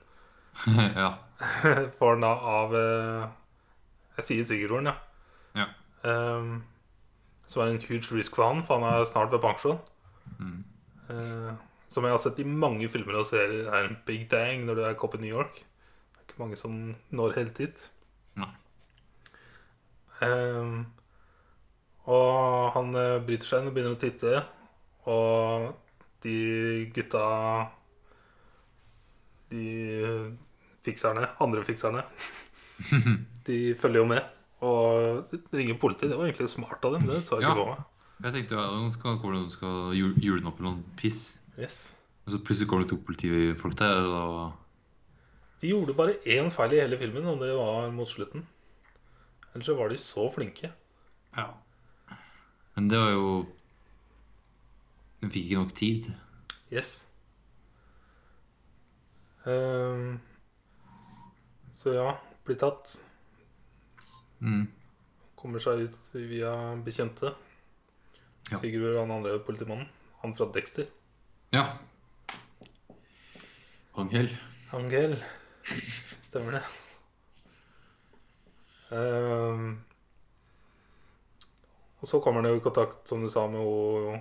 ja. 1.02 1.14
Får 1.98 2.14
han 2.14 2.24
da 2.24 2.32
av 2.52 2.76
eh, 2.78 3.24
Jeg 4.18 4.28
sier 4.28 4.46
Sigurd, 4.46 4.86
ja. 4.86 4.94
Ja. 5.58 5.66
Um, 6.02 6.62
som 7.46 7.64
er 7.64 7.72
en 7.72 7.82
huge 7.82 8.14
risk 8.14 8.36
for 8.38 8.48
han, 8.48 8.62
for 8.64 8.80
han 8.80 8.88
er 8.88 9.08
snart 9.08 9.32
ved 9.32 9.42
pensjon. 9.42 9.80
Mm. 10.38 10.62
Uh, 11.10 11.52
som 11.92 12.06
jeg 12.06 12.14
har 12.14 12.22
sett 12.22 12.40
i 12.40 12.48
mange 12.48 12.88
filmer 12.88 13.20
og 13.20 13.28
serier, 13.28 13.68
er 13.68 13.90
en 13.90 13.98
big 14.06 14.28
thing 14.32 14.64
når 14.66 14.78
du 14.78 14.84
er 14.86 14.96
cop 14.98 15.16
i 15.18 15.20
New 15.20 15.32
York. 15.32 15.60
Det 15.60 16.20
er 16.22 16.28
ikke 16.28 16.42
mange 16.44 16.56
som 16.60 16.78
når 17.12 17.36
helt 17.36 17.58
dit. 17.58 17.84
Nei. 18.40 18.52
Um, 20.22 20.86
og 22.10 22.72
han 22.74 22.96
eh, 22.98 23.20
bryter 23.22 23.46
seg 23.46 23.62
inn 23.62 23.70
og 23.70 23.76
begynner 23.76 23.94
å 23.94 24.00
titte, 24.00 24.40
og 25.10 25.68
de 26.24 26.36
gutta 26.94 27.26
De 29.52 30.36
fikserne, 30.82 31.28
andre 31.44 31.62
fikserne, 31.66 32.02
de 33.46 33.58
følger 33.78 34.02
jo 34.02 34.08
med. 34.10 34.30
Og 34.62 35.32
ringer 35.52 35.78
politiet. 35.78 36.10
Det 36.10 36.18
var 36.18 36.28
egentlig 36.28 36.50
smart 36.50 36.84
av 36.86 36.96
dem. 36.96 37.08
Det 37.10 37.22
så 37.22 37.38
jeg 37.38 37.50
ikke 37.50 37.62
på 37.62 37.70
meg. 37.72 37.88
Jeg 38.22 38.34
tenkte 38.36 38.54
ja, 38.54 38.66
nå 38.78 38.90
skal, 38.94 39.16
hvordan 39.18 39.48
jule 39.98 40.38
den 40.38 40.50
opp 40.50 40.60
med 40.60 40.68
noen 40.68 40.82
piss. 40.98 41.40
Yes. 41.58 41.78
Og 42.22 42.34
så 42.34 42.38
plutselig 42.38 42.68
kommer 42.70 42.84
det 42.84 42.92
to 42.92 43.00
politifolk 43.02 43.74
der, 43.80 44.06
og 44.06 44.52
De 45.62 45.70
gjorde 45.70 45.94
bare 45.98 46.14
én 46.26 46.50
feil 46.54 46.76
i 46.76 46.80
hele 46.82 46.98
filmen, 46.98 47.26
og 47.26 47.42
det 47.42 47.50
var 47.58 47.90
mot 47.94 48.08
slutten. 48.08 48.46
Ellers 49.52 49.66
så 49.66 49.74
var 49.78 49.90
de 49.90 49.98
så 49.98 50.28
flinke. 50.34 50.70
Ja. 51.36 51.48
Men 52.76 52.88
det 52.88 52.98
var 52.98 53.10
jo 53.12 53.26
Den 55.20 55.30
fikk 55.30 55.50
ikke 55.50 55.60
nok 55.60 55.74
tid. 55.78 56.08
Yes. 56.72 57.06
Ehm, 59.46 60.20
så 61.72 61.94
ja, 61.94 62.20
blir 62.44 62.58
tatt. 62.58 62.94
Mm. 64.38 64.66
Kommer 65.38 65.62
seg 65.62 65.86
ut 65.86 65.98
via 66.14 66.52
bekjente. 66.84 67.32
Ja. 68.50 68.58
Sigurd 68.58 69.00
han 69.00 69.14
andre 69.14 69.38
politimannen. 69.42 69.88
Han 70.22 70.36
fra 70.38 70.46
Dexter. 70.54 70.86
Ja. 71.50 71.66
Angel. 73.98 74.30
Angel. 74.72 75.16
Stemmer 76.22 76.58
det. 76.58 76.62
Um, 78.92 79.80
og 82.00 82.08
så 82.08 82.20
kommer 82.20 82.42
han 82.42 82.52
jo 82.52 82.60
i 82.60 82.64
kontakt, 82.64 83.08
som 83.08 83.22
du 83.22 83.30
sa, 83.32 83.46
med 83.48 83.62
hun 83.62 84.20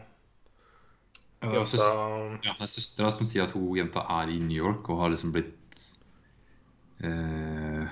Ja, 1.41 1.49
jenta 1.57 1.85
ja, 2.45 2.53
det 2.53 2.65
er 2.67 2.69
søstera 2.69 3.09
som 3.11 3.25
sier 3.25 3.47
at 3.47 3.53
hun 3.57 3.71
jenta 3.77 4.03
er 4.21 4.29
i 4.29 4.37
New 4.39 4.57
York 4.59 4.89
og 4.93 4.99
har 5.01 5.09
liksom 5.13 5.31
blitt 5.33 5.85
eh, 7.01 7.87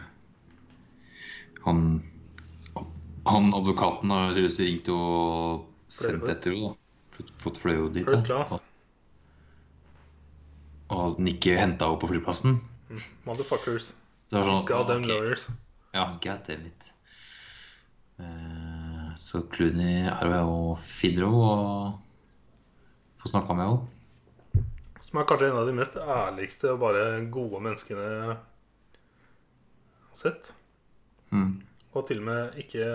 Han 1.66 1.80
Han 3.26 3.50
advokaten 3.58 4.14
har 4.14 4.30
tydeligvis 4.36 4.60
ringt 4.62 4.92
og 4.94 5.66
sendt 5.90 6.28
etter 6.30 6.54
henne. 6.56 6.76
Fått- 7.18 7.34
fløyet 7.60 7.82
henne 7.82 7.94
dit. 7.98 8.06
First 8.08 8.26
class. 8.30 8.54
Og 10.90 11.18
den 11.18 11.28
ikke 11.34 11.58
henta 11.60 11.90
henne 11.90 12.00
på 12.02 12.10
flyplassen. 12.10 12.60
Motherfuckers. 13.28 13.92
Så 14.30 14.42
sånn, 14.46 14.64
Goddamn 14.70 15.04
ok. 15.04 15.10
lawyers. 15.10 15.48
Ja, 15.94 16.06
god 16.22 16.46
damn 16.48 16.66
it. 16.70 16.92
Eh, 18.22 19.10
så 19.18 19.42
Clooney 19.52 20.06
er 20.10 20.26
jo 20.38 20.46
og 20.46 20.80
finner 20.86 21.26
henne 21.26 21.50
og 21.50 22.00
får 23.22 23.34
snakka 23.34 23.56
med 23.58 23.68
henne. 23.68 24.66
Som 25.04 25.20
er 25.20 25.28
kanskje 25.28 25.50
en 25.50 25.60
av 25.62 25.68
de 25.68 25.76
mest 25.78 25.96
ærligste 26.00 26.74
og 26.74 26.82
bare 26.84 27.04
gode 27.34 27.62
menneskene 27.66 28.06
jeg 28.06 28.24
har 28.28 28.40
sett. 30.16 30.52
Mm. 31.32 31.62
Og 31.94 32.06
til 32.08 32.22
og 32.22 32.28
med 32.28 32.60
ikke 32.62 32.90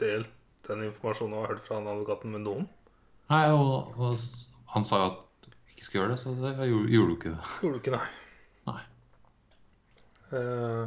delt 0.00 0.32
den 0.66 0.86
informasjonen 0.88 1.36
jeg 1.36 1.44
har 1.44 1.52
hørt 1.52 1.66
fra 1.66 1.78
han 1.78 1.90
advokaten 1.90 2.32
med 2.34 2.44
noen. 2.46 2.66
Nei, 3.32 3.44
og, 3.54 3.94
og 3.98 4.18
han 4.74 4.86
sa 4.86 5.00
jo 5.02 5.10
at 5.10 5.46
du 5.46 5.50
ikke 5.74 5.86
skulle 5.86 6.02
gjøre 6.02 6.14
det, 6.14 6.20
så 6.22 6.34
det 6.38 6.68
gjorde, 6.70 6.92
gjorde 6.94 7.10
du 7.10 7.16
ikke 7.16 7.34
det. 7.34 7.52
Gjorde 7.62 7.74
du 7.74 7.80
ikke, 7.82 7.96
nei. 7.98 8.08
Nei. 8.70 8.82
Eh, 10.38 10.84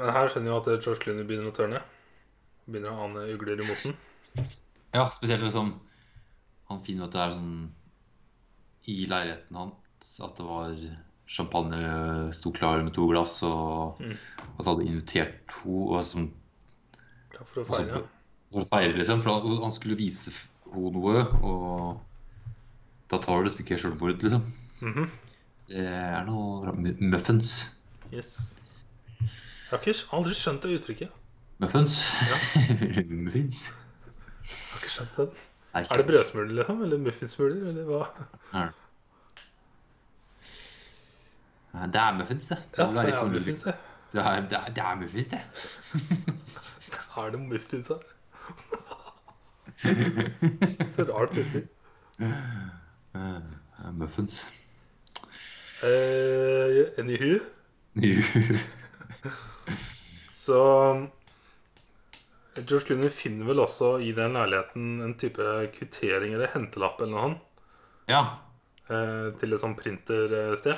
men 0.00 0.14
her 0.16 0.30
skjønner 0.32 0.52
jo 0.52 0.60
at 0.60 0.70
George 0.76 1.00
Clooney 1.02 1.26
begynner 1.28 1.52
å 1.52 1.56
tørne. 1.56 1.82
Begynner 2.66 2.94
å 2.94 3.08
ane 3.08 3.26
ugler 3.34 3.60
i 3.60 3.66
moten. 3.66 3.96
Ja, 4.94 5.04
spesielt 5.14 5.42
liksom 5.42 5.72
Han 6.70 6.80
finner 6.86 7.08
at 7.08 7.14
det 7.14 7.20
er 7.22 7.32
sånn 7.34 7.54
i 8.90 9.06
leiligheten 9.10 9.56
hans 9.60 10.10
at 10.24 10.36
det 10.40 10.46
var 10.48 10.74
champagne 11.30 11.80
sto 12.34 12.50
klar 12.56 12.82
med 12.82 12.92
to 12.96 13.06
glass, 13.10 13.42
og 13.46 14.00
Mm. 14.02 14.16
at 14.58 14.66
han 14.66 14.70
hadde 14.70 14.88
invitert 14.90 15.34
to 15.52 15.92
og 15.94 16.04
som, 16.04 16.30
for 17.44 17.60
å 17.62 17.64
og 17.64 17.66
så- 17.66 17.76
feire. 17.84 18.02
for 18.52 18.60
å 18.64 18.68
feire, 18.68 18.96
liksom. 18.98 19.22
For 19.22 19.30
han, 19.40 19.62
han 19.62 19.72
skulle 19.72 19.96
vise 19.96 20.32
henne 20.72 20.92
noe, 20.92 21.26
og 21.42 22.00
da 23.10 23.18
tar 23.18 23.38
du 23.38 23.44
liksom 23.48 23.64
ikke 23.64 23.78
selvmord, 23.78 24.22
liksom. 24.22 24.42
Mhm. 24.82 25.10
Det 25.70 25.86
er 25.86 26.24
noe 26.26 26.72
muffins. 26.98 27.76
Yes. 28.12 28.56
Jeg 29.20 29.30
har 29.70 29.78
ikke, 29.78 29.94
aldri 30.12 30.34
skjønt 30.34 30.62
det 30.62 30.80
uttrykket. 30.80 31.10
Muffins. 31.60 32.00
Muffins. 33.06 33.68
Jeg 33.70 34.50
har 34.72 34.80
ikke 34.80 34.90
skjønt 34.96 35.16
den. 35.16 35.30
Er 35.74 35.96
det 36.00 36.06
brødsmuler, 36.08 36.54
liksom? 36.58 36.82
Eller 36.82 36.98
muffinsmuler? 36.98 37.68
Eller 37.70 37.84
hva? 37.86 38.00
Er 38.52 38.72
det? 41.72 42.00
Er 42.00 42.12
muffins, 42.18 42.48
det. 42.50 42.58
Det 42.76 42.78
Ja, 42.82 43.02
litt 43.06 43.18
sånn- 43.18 43.32
muffins, 43.34 43.62
det. 43.64 43.74
Det 44.12 44.20
er, 44.26 44.40
det 44.50 44.58
er, 44.58 44.70
det 44.74 44.82
er 44.84 44.94
muffins, 45.00 45.28
det. 45.28 45.40
Er 47.20 47.30
det 47.34 47.40
muffins 47.42 47.88
her? 47.90 48.02
Så 50.94 51.04
rart 51.08 51.34
uttrykk. 51.36 51.68
Muffins. 53.98 54.46
Eh, 55.82 56.90
anywho, 57.00 57.38
så 60.30 60.58
George 62.60 62.84
Clooney 62.86 63.10
finner 63.12 63.48
vel 63.48 63.62
også 63.64 63.94
i 64.04 64.12
den 64.16 64.34
leiligheten 64.36 65.00
en 65.04 65.14
type 65.20 65.46
kvittering 65.76 66.34
eller 66.36 66.52
hentelapp 66.54 67.00
eller 67.00 67.16
noe 67.16 67.34
Ja. 68.10 68.22
Uh, 68.90 69.30
til 69.38 69.52
et 69.54 69.60
sånt 69.62 69.78
printersted. 69.78 70.74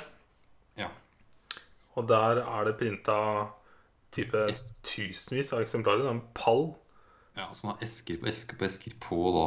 Og 1.97 2.09
der 2.09 2.43
er 2.43 2.69
det 2.69 2.79
printa 2.81 3.19
type 4.13 4.47
es 4.51 4.81
tusenvis 4.87 5.53
av 5.53 5.65
eksemplarer. 5.65 6.05
Det 6.05 6.11
er 6.11 6.17
en 6.19 6.27
pall. 6.37 6.71
ja 7.37 7.49
så 7.53 7.67
han 7.67 7.75
har 7.75 7.87
esker 7.87 8.21
på 8.21 8.29
esker 8.29 8.61
på 8.61 8.69
esker 8.69 8.97
på 9.01 9.23
da 9.37 9.47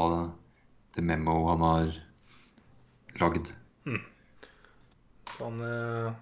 det 0.95 1.03
memo 1.03 1.41
han 1.51 1.65
har 1.65 1.95
lagd. 3.21 3.51
Så 5.35 5.49
han 5.49 5.59
eh, 5.67 6.13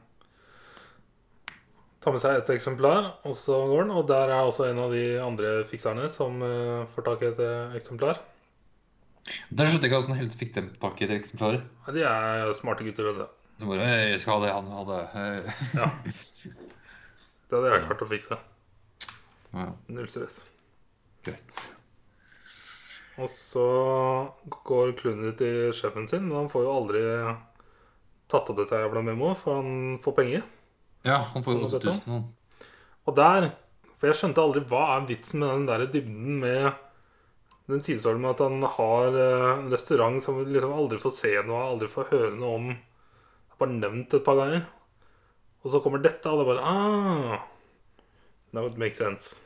tar 2.01 2.15
med 2.15 2.23
seg 2.23 2.39
et 2.39 2.51
eksemplar, 2.55 3.11
og 3.27 3.35
så 3.37 3.59
går 3.69 3.85
han. 3.85 3.95
Og 3.99 4.07
der 4.09 4.33
er 4.33 4.41
også 4.41 4.67
en 4.69 4.81
av 4.81 4.93
de 4.95 5.05
andre 5.21 5.55
fikserne 5.69 6.09
som 6.11 6.41
eh, 6.45 6.87
får 6.93 7.07
tak 7.09 7.23
i 7.23 7.29
et 7.29 7.43
eh, 7.43 7.77
eksemplar. 7.79 8.21
Der 9.53 9.69
skjønte 9.69 9.85
jeg 9.85 9.91
ikke 9.91 10.01
hvordan 10.01 10.19
helt 10.19 10.35
fikk 10.39 10.57
dem 10.57 10.73
tak 10.81 10.99
i 10.99 11.07
et 11.07 11.15
eksemplar. 11.15 11.61
Ja, 11.85 11.95
de 11.95 12.05
er 12.09 12.57
smarte 12.57 12.87
gutter. 12.87 13.11
vet 13.11 13.21
du. 13.21 13.42
Så 13.63 13.69
bare 13.69 13.85
«Hei, 13.87 13.99
Jeg 14.11 14.19
skal 14.19 14.35
ha 14.35 14.43
det 14.43 14.53
han 14.53 14.71
hadde. 14.75 14.97
Ja. 15.79 15.87
Det 17.53 17.59
hadde 17.59 17.69
jeg 17.69 17.83
klart 17.85 18.01
å 18.01 18.07
fikse. 18.09 18.35
Ja, 19.53 19.65
Null 19.93 20.07
stress. 20.09 20.39
greit. 21.23 21.59
Og 23.21 23.29
så 23.29 23.65
går 24.65 24.95
Clooney 24.97 25.35
til 25.37 25.69
sjefen 25.77 26.07
sin, 26.09 26.25
men 26.25 26.39
han 26.41 26.49
får 26.49 26.63
jo 26.65 26.71
aldri 26.73 27.03
tatt 28.33 28.49
opp 28.49 28.57
dette 28.57 28.79
jævla 28.81 29.03
memoet, 29.05 29.37
for 29.37 29.59
han 29.61 29.99
får 30.01 30.15
penger. 30.17 30.47
Ja, 31.05 31.19
han 31.35 31.45
får 31.45 31.55
jo 31.59 31.67
Hva 31.67 31.77
8000. 31.77 32.23
Og 33.05 33.15
der 33.19 33.51
For 33.99 34.09
jeg 34.09 34.17
skjønte 34.19 34.43
aldri 34.43 34.63
hva 34.67 34.81
er 34.97 35.05
vitsen 35.07 35.39
med 35.43 35.53
den 35.53 35.67
der 35.69 35.85
dybden 35.93 36.39
med 36.41 36.73
den 37.71 37.85
sidestormen 37.85 38.25
med 38.25 38.33
at 38.33 38.41
han 38.43 38.65
har 38.75 39.15
eh, 39.15 39.51
en 39.61 39.69
restaurant 39.71 40.17
som 40.25 40.41
liksom 40.43 40.73
aldri 40.75 40.97
får 40.99 41.13
se 41.15 41.31
noe 41.47 41.61
aldri 41.69 41.87
får 41.87 42.09
høre 42.09 42.33
noe 42.35 42.57
om. 42.57 42.73
Det 43.53 43.59
er 43.59 43.61
bare 43.67 43.75
nevnt 43.77 44.13
et 44.17 44.25
par 44.25 44.37
ganger. 44.39 44.63
Og 45.63 45.71
så 45.71 45.79
kommer 45.79 46.01
dette, 46.03 46.27
og 46.27 46.39
det 46.39 46.43
er 46.43 46.49
bare 46.49 46.67
ah, 46.67 47.43
That 48.53 48.65
would 48.65 48.77
make 48.81 48.97
sense. 48.97 49.37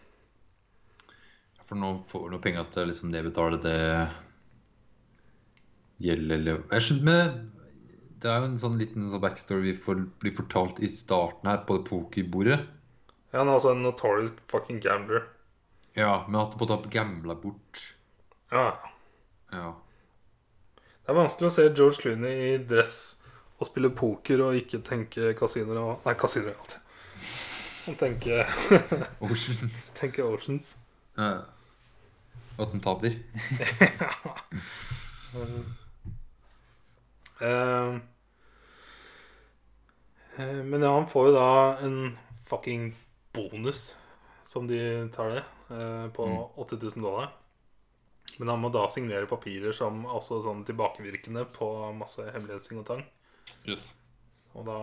For 1.67 1.75
nå 1.75 1.91
får 2.07 2.29
du 2.31 2.39
penger 2.39 2.69
til 2.71 2.87
liksom 2.87 3.11
det 3.11 3.25
betaler 3.27 3.59
det 3.59 3.77
gjelder 5.99 6.47
Jeg 6.71 6.85
skjønner 6.85 7.07
med 7.09 7.39
Det 8.23 8.29
er 8.31 8.39
jo 8.39 8.47
en 8.47 8.59
sånn 8.61 8.77
liten 8.79 9.03
sånn 9.11 9.23
backstory 9.23 9.65
vi 9.65 9.73
får, 9.75 10.05
blir 10.21 10.35
fortalt 10.35 10.79
i 10.79 10.89
starten 10.91 11.49
her 11.51 11.59
på 11.67 11.77
det 11.77 11.85
pokerbordet. 11.89 12.61
Ja, 13.33 13.41
han 13.41 13.51
er 13.51 13.57
altså 13.59 13.73
en 13.75 13.83
notorious 13.85 14.31
fucking 14.49 14.79
gambler. 14.81 15.27
Ja, 15.97 16.23
men 16.27 16.39
at 16.41 16.55
han 16.57 16.89
gambla 16.93 17.35
bort 17.35 17.83
Ja. 18.51 18.71
Ja. 19.51 19.75
Det 20.79 21.13
er 21.13 21.19
vanskelig 21.19 21.51
å 21.51 21.55
se 21.55 21.67
George 21.69 22.01
Clooney 22.01 22.47
i 22.47 22.57
dress 22.67 22.97
og 23.57 23.65
spille 23.65 23.89
poker 23.95 24.43
og 24.45 24.57
ikke 24.59 24.81
tenke 24.85 25.33
kasinoer 25.37 25.79
og 25.81 26.05
Nei, 26.05 26.13
kasinoer 26.19 26.53
og 26.53 26.59
alltid. 26.61 26.83
Og 27.87 27.95
tenke, 27.97 28.41
Oceans. 29.23 29.87
tenke 29.99 30.25
Oceans. 30.27 30.75
Ja. 31.17 31.31
Og 32.57 32.65
at 32.65 32.73
den 32.73 32.83
taper. 32.83 33.15
Eh, 37.39 37.95
eh, 40.37 40.61
men 40.65 40.83
ja, 40.83 40.91
han 40.91 41.07
får 41.09 41.29
jo 41.29 41.35
da 41.37 41.49
en 41.85 41.97
fucking 42.49 42.91
bonus, 43.33 43.95
som 44.43 44.67
de 44.67 44.79
tar 45.15 45.35
det, 45.35 45.43
eh, 45.71 46.07
på 46.13 46.27
8000 46.57 47.03
dollar. 47.03 47.31
Men 48.37 48.51
han 48.51 48.61
må 48.61 48.69
da 48.73 48.83
signere 48.91 49.29
papirer 49.29 49.73
som 49.73 50.03
også 50.05 50.41
sånn 50.43 50.65
tilbakevirkende 50.67 51.47
på 51.55 51.69
masse 51.97 52.25
hemmelighetsting 52.33 52.81
og 52.81 52.89
tang. 52.89 53.05
Yes. 53.67 53.87
Og 54.55 54.65
da 54.67 54.77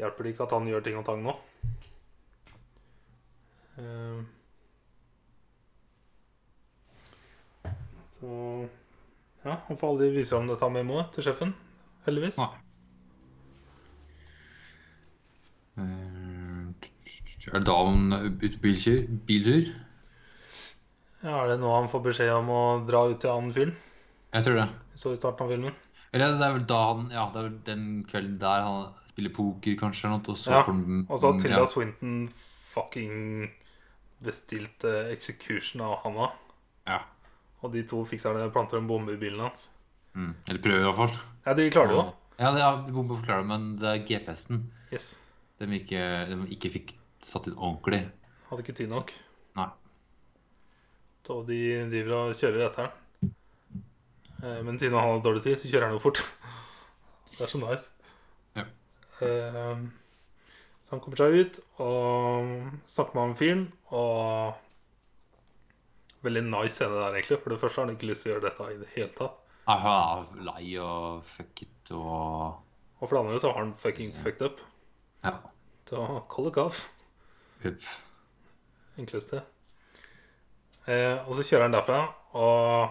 hjelper 0.00 0.26
det 0.26 0.32
ikke 0.34 0.46
at 0.48 0.54
han 0.56 0.66
gjør 0.68 0.82
ting 0.84 0.96
og 0.98 1.04
tang 1.06 1.22
nå. 1.24 1.34
Eh, 3.78 4.22
Så 8.14 8.28
Ja, 9.44 9.58
han 9.68 9.76
får 9.76 9.90
aldri 9.92 10.10
vise 10.14 10.36
om 10.38 10.46
dette 10.48 10.68
memoet 10.72 11.10
til 11.12 11.26
sjefen, 11.26 11.50
heldigvis. 12.06 12.38
Nei. 12.40 12.48
Eh, 15.76 16.70
Er 17.52 17.58
det 17.60 17.66
da 17.68 17.74
han 17.76 18.14
bytter 18.40 18.60
biltur? 18.62 19.02
Biltur? 19.28 19.66
Ja, 21.24 21.42
Er 21.44 21.48
det 21.52 21.58
nå 21.60 21.74
han 21.74 21.88
får 21.92 22.02
beskjed 22.06 22.32
om 22.32 22.48
å 22.48 22.62
dra 22.88 23.02
ut 23.10 23.20
til 23.20 23.30
annen 23.34 23.52
fyren? 23.52 23.74
Jeg 24.32 24.44
tror 24.46 24.56
det. 24.62 24.68
Så 24.96 25.12
i 25.12 25.16
starten 25.20 25.44
av 25.44 25.50
filmen. 25.52 25.74
Eller 26.14 26.36
det 26.38 26.46
er 26.46 26.52
vel 26.54 26.66
da 26.70 26.78
han 26.92 27.08
Ja, 27.10 27.24
det 27.34 27.40
er 27.40 27.48
vel 27.48 27.58
den 27.66 27.84
kvelden 28.06 28.36
der 28.38 28.62
han 28.62 28.92
spiller 29.08 29.32
poker, 29.34 29.74
kanskje, 29.80 30.06
eller 30.06 30.20
noe, 30.20 30.30
og 30.34 30.38
så 30.38 30.52
Ja, 30.54 30.62
får 30.62 30.72
han 30.78 31.06
Og 31.08 31.18
så 31.20 31.30
har 31.32 31.40
Tilda 31.42 31.60
ja. 31.64 31.66
Swinton 31.70 32.16
fucking 32.74 33.50
bestilt 34.24 34.84
eh, 34.88 35.10
execution 35.14 35.82
av 35.84 35.98
Hanna. 36.04 36.30
ja. 36.88 37.00
Og 37.64 37.72
de 37.72 37.80
to 37.88 38.02
fikserne 38.04 38.46
planter 38.52 38.76
en 38.78 38.86
bombe 38.90 39.14
i 39.14 39.16
bilen 39.16 39.40
hans. 39.40 39.68
Mm. 40.14 40.34
Eller 40.48 40.60
prøver, 40.60 40.80
i 40.82 40.84
hvert 40.84 40.98
fall. 40.98 41.14
Ja, 41.46 41.54
de 41.56 41.64
klarer 41.72 41.88
det 41.88 41.96
jo. 41.96 42.02
Ja, 42.38 42.50
det 42.52 42.60
er 42.66 42.92
bombe 42.92 43.16
forklarer 43.16 43.40
det, 43.40 43.48
men 43.48 43.64
det 43.80 43.88
er 43.88 44.02
GPS-en 44.04 44.58
Yes. 44.92 45.06
de 45.62 45.68
ikke, 45.78 46.02
de 46.28 46.36
ikke 46.52 46.70
fikk 46.74 46.92
satt 47.24 47.46
inn 47.48 47.56
ordentlig. 47.56 48.02
Hadde 48.50 48.62
ikke 48.66 48.76
tid 48.76 48.90
nok. 48.92 49.14
Nei. 49.56 49.68
Så 51.24 51.38
de 51.48 51.58
driver 51.88 52.12
og 52.18 52.34
kjører 52.36 52.66
etter 52.68 52.82
den. 52.84 53.00
Eh, 54.42 54.62
Men 54.66 54.78
siden 54.78 54.96
han 54.98 55.08
har 55.10 55.20
dårlig 55.24 55.42
tid, 55.44 55.58
så 55.60 55.68
kjører 55.70 55.86
han 55.90 55.96
jo 55.98 56.02
fort. 56.02 56.20
Det 57.36 57.40
er 57.46 57.50
så 57.50 57.58
nice. 57.58 57.90
Ja. 58.56 58.64
Eh, 59.20 59.84
Så 60.84 60.90
han 60.92 61.00
kommer 61.00 61.16
seg 61.16 61.34
ut 61.40 61.58
og 61.80 62.50
snakker 62.86 63.14
med 63.16 63.22
han 63.28 63.38
fyren, 63.40 63.64
og 63.90 64.60
Veldig 66.24 66.40
nice 66.48 66.72
scene 66.78 66.94
der, 66.96 67.12
egentlig. 67.18 67.36
For 67.42 67.52
det 67.52 67.58
første 67.60 67.80
har 67.82 67.84
han 67.86 67.96
ikke 67.98 68.06
lyst 68.08 68.22
til 68.24 68.30
å 68.30 68.34
gjøre 68.38 68.46
dette 68.46 68.68
i 68.72 68.76
det 68.80 68.86
hele 68.94 69.10
tatt. 69.12 69.34
Aha, 69.68 69.96
Han 70.14 70.38
er 70.38 70.46
lei 70.46 70.70
og 70.80 71.24
fuck 71.24 71.60
it 71.66 71.90
og 71.92 72.54
Og 73.00 73.08
for 73.08 73.12
det 73.16 73.20
andre 73.26 73.40
så 73.42 73.50
har 73.52 73.58
han 73.60 73.74
fucking 73.76 74.12
fucked 74.22 74.40
up. 74.46 74.62
Ja. 75.24 75.34
Så 75.88 76.00
call 76.32 76.46
the 76.48 76.54
cops. 76.56 76.86
Hupp. 77.62 77.84
enkleste. 78.96 79.42
Eh, 80.86 81.20
og 81.28 81.34
så 81.36 81.44
kjører 81.44 81.66
han 81.66 81.74
derfra, 81.76 81.98
og 82.40 82.88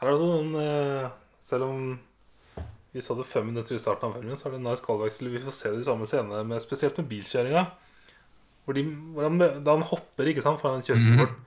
her 0.00 0.08
er 0.08 0.12
det 0.12 0.20
sånn 0.20 0.52
eh, 0.60 1.08
Selv 1.46 1.66
om 1.68 1.80
vi 2.92 3.02
så 3.04 3.14
det 3.18 3.26
fem 3.28 3.44
minutter 3.44 3.76
i 3.76 3.80
starten 3.80 4.08
av 4.08 4.16
filmen, 4.16 4.38
så 4.38 4.48
er 4.48 4.54
det 4.54 4.60
en 4.62 4.68
nice 4.70 4.84
callback 4.84 5.12
vi 5.20 5.42
får 5.44 5.52
se 5.52 5.72
de 5.74 5.82
samme 5.84 6.06
scenene, 6.08 6.44
med, 6.48 6.62
spesielt 6.64 6.96
med 6.96 7.10
bilkjøringa. 7.10 7.64
Hvor, 8.64 8.74
de, 8.74 8.84
hvor 9.12 9.26
han, 9.28 9.36
da 9.38 9.74
han 9.74 9.84
hopper 9.84 10.30
ikke 10.30 10.42
sant, 10.42 10.62
foran 10.62 10.80
kjøreskolen. 10.82 11.20
Mm 11.20 11.34
-hmm. 11.34 11.42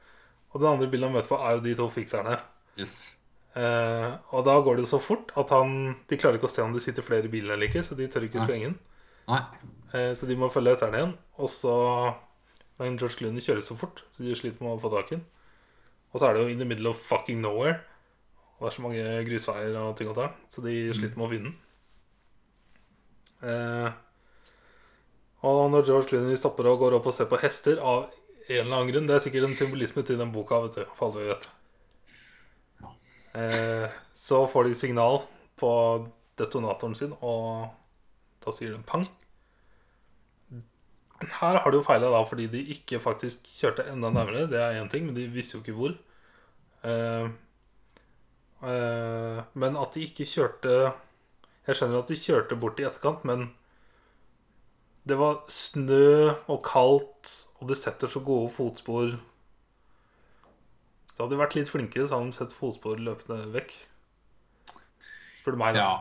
Og 0.54 0.62
den 0.62 0.70
andre 0.70 0.88
bilen 0.88 1.10
han 1.10 1.16
møter 1.18 1.32
på, 1.32 1.40
er 1.42 1.58
jo 1.58 1.64
de 1.66 1.76
to 1.76 1.90
fikserne. 1.90 2.38
Yes. 2.78 3.16
Eh, 3.58 4.12
og 4.30 4.46
da 4.46 4.60
går 4.62 4.78
det 4.78 4.86
jo 4.86 4.92
så 4.94 5.00
fort 5.02 5.32
at 5.38 5.50
han, 5.50 5.96
de 6.10 6.18
klarer 6.18 6.38
ikke 6.38 6.48
å 6.48 6.54
se 6.54 6.62
om 6.62 6.74
det 6.74 6.84
sitter 6.86 7.06
flere 7.06 7.26
i 7.26 7.34
bilen 7.34 7.52
eller 7.52 7.68
ikke, 7.68 7.84
så 7.84 7.98
de 7.98 8.08
tør 8.08 8.28
ikke 8.28 8.40
Nei. 8.40 8.46
sprenge 8.46 8.66
den. 8.70 8.78
Eh, 9.94 10.14
Så 10.14 10.28
de 10.30 10.38
må 10.38 10.50
følge 10.54 10.72
etter 10.74 10.92
den 10.92 11.00
igjen. 11.00 11.18
Og 11.38 11.50
så 11.50 12.16
Men 12.80 12.96
George 12.98 13.18
Clooney 13.18 13.42
kjører 13.42 13.62
så 13.62 13.76
fort, 13.76 14.06
så 14.12 14.24
de 14.24 14.36
sliter 14.36 14.64
med 14.64 14.72
å 14.72 14.80
få 14.80 14.90
tak 14.94 15.12
i 15.12 15.16
den. 15.16 15.26
Og 16.14 16.20
så 16.22 16.30
er 16.30 16.34
det 16.34 16.44
jo 16.44 16.48
in 16.48 16.60
the 16.60 16.66
middle 16.66 16.90
of 16.90 16.96
fucking 16.96 17.42
nowhere. 17.42 17.82
Og 18.60 18.66
det 18.66 18.70
er 18.70 18.76
så 18.76 18.84
mange 18.84 19.04
grusveier 19.30 19.76
og 19.80 19.94
ting 19.96 20.10
og 20.12 20.18
tang, 20.18 20.34
så 20.52 20.62
de 20.66 20.76
sliter 20.92 21.16
med 21.16 21.26
å 21.26 21.32
finne 21.32 21.50
den. 21.50 21.58
Eh, 23.50 23.92
og 25.48 25.70
når 25.72 25.86
George 25.88 26.10
Clooney 26.10 26.36
stopper 26.36 26.68
og 26.68 26.82
går 26.82 26.98
opp 26.98 27.08
og 27.08 27.16
ser 27.16 27.30
på 27.32 27.40
hester 27.40 27.80
av 27.80 28.10
en 28.50 28.66
eller 28.66 28.76
annen 28.76 28.90
grunn 28.90 29.08
Det 29.08 29.14
er 29.16 29.22
sikkert 29.24 29.48
en 29.48 29.56
symbolisme 29.56 30.04
til 30.04 30.20
den 30.20 30.34
boka, 30.36 30.60
vet 30.66 30.82
du, 30.82 30.84
for 30.98 31.08
alt 31.08 31.20
vi 31.22 31.30
vet. 31.30 31.48
Eh, 33.40 33.98
så 34.18 34.42
får 34.52 34.68
de 34.68 34.76
signal 34.76 35.22
på 35.60 35.72
detonatoren 36.40 36.98
sin, 36.98 37.16
og 37.22 37.70
da 38.44 38.52
sier 38.56 38.76
de 38.76 38.84
pang. 38.84 39.06
Her 41.40 41.60
har 41.60 41.72
de 41.72 41.80
jo 41.80 41.84
feila 41.84 42.12
da 42.12 42.22
fordi 42.28 42.48
de 42.52 42.62
ikke 42.76 43.02
faktisk 43.04 43.48
kjørte 43.60 43.88
enda 43.92 44.12
nærmere. 44.12 44.48
Det 44.52 44.60
er 44.60 44.80
én 44.80 44.92
ting, 44.92 45.06
men 45.08 45.16
de 45.16 45.28
visste 45.32 45.58
jo 45.58 45.64
ikke 45.64 45.76
hvor. 45.78 45.96
Eh, 46.88 47.30
men 48.60 49.78
at 49.80 49.94
de 49.96 50.02
ikke 50.04 50.26
kjørte 50.28 50.72
Jeg 51.64 51.78
skjønner 51.78 52.02
at 52.02 52.10
de 52.12 52.18
kjørte 52.20 52.58
bort 52.60 52.82
i 52.82 52.84
etterkant, 52.84 53.24
men 53.30 53.46
det 55.08 55.16
var 55.18 55.44
snø 55.50 56.34
og 56.52 56.60
kaldt, 56.66 57.32
og 57.62 57.70
det 57.70 57.78
setter 57.80 58.12
så 58.12 58.22
gode 58.26 58.50
fotspor. 58.54 59.14
Så 61.14 61.24
hadde 61.24 61.34
de 61.36 61.40
vært 61.40 61.56
litt 61.58 61.72
flinkere, 61.72 62.08
så 62.08 62.18
hadde 62.18 62.34
de 62.34 62.40
sett 62.40 62.56
fotspor 62.56 63.00
løpende 63.02 63.48
vekk. 63.54 63.74
Spør 65.40 65.56
du 65.56 65.62
meg, 65.62 65.78
da. 65.78 65.86
Ja. 65.86 65.94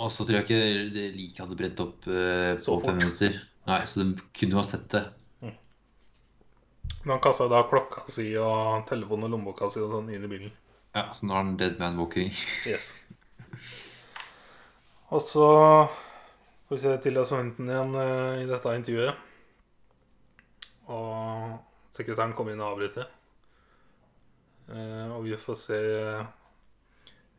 Og 0.00 0.10
så 0.10 0.24
tror 0.26 0.40
jeg 0.40 0.46
ikke 0.48 0.62
liket 0.94 1.18
like 1.18 1.44
hadde 1.44 1.58
brent 1.58 1.82
opp 1.84 2.08
uh, 2.08 2.54
på 2.58 2.78
fem 2.82 2.98
minutter. 2.98 3.36
Nei, 3.68 3.82
så 3.88 4.02
de 4.02 4.26
kunne 4.34 4.56
jo 4.56 4.60
ha 4.60 4.66
sett 4.66 4.88
det. 4.94 5.04
Men 7.04 7.14
han 7.14 7.22
kasta 7.24 7.46
da 7.52 7.62
klokka 7.68 8.06
si 8.12 8.30
og 8.40 8.84
telefonen 8.88 9.28
og 9.28 9.34
lommeboka 9.36 9.68
si 9.72 9.80
og 9.84 9.92
sånn 9.92 10.10
inn 10.12 10.24
i 10.24 10.30
bilen. 10.30 10.52
Ja, 10.94 11.08
så 11.14 11.26
nå 11.26 11.34
har 11.34 11.42
han 11.42 11.56
dead 11.58 11.80
man 11.82 11.98
walking. 11.98 12.30
Yes. 12.66 12.92
Og 15.10 15.22
så 15.22 15.48
får 16.68 16.76
vi 16.76 16.80
se 16.84 16.94
Tilda 17.02 17.24
Swinton 17.26 17.70
igjen 17.70 17.98
eh, 17.98 18.44
i 18.44 18.46
dette 18.46 18.76
intervjuet. 18.78 19.24
Og 20.94 21.58
sekretæren 21.94 22.36
kommer 22.38 22.54
inn 22.54 22.62
og 22.62 22.76
avbryter. 22.76 23.10
Eh, 24.70 25.10
og 25.10 25.26
vi 25.26 25.34
får 25.34 25.60
se 25.60 25.82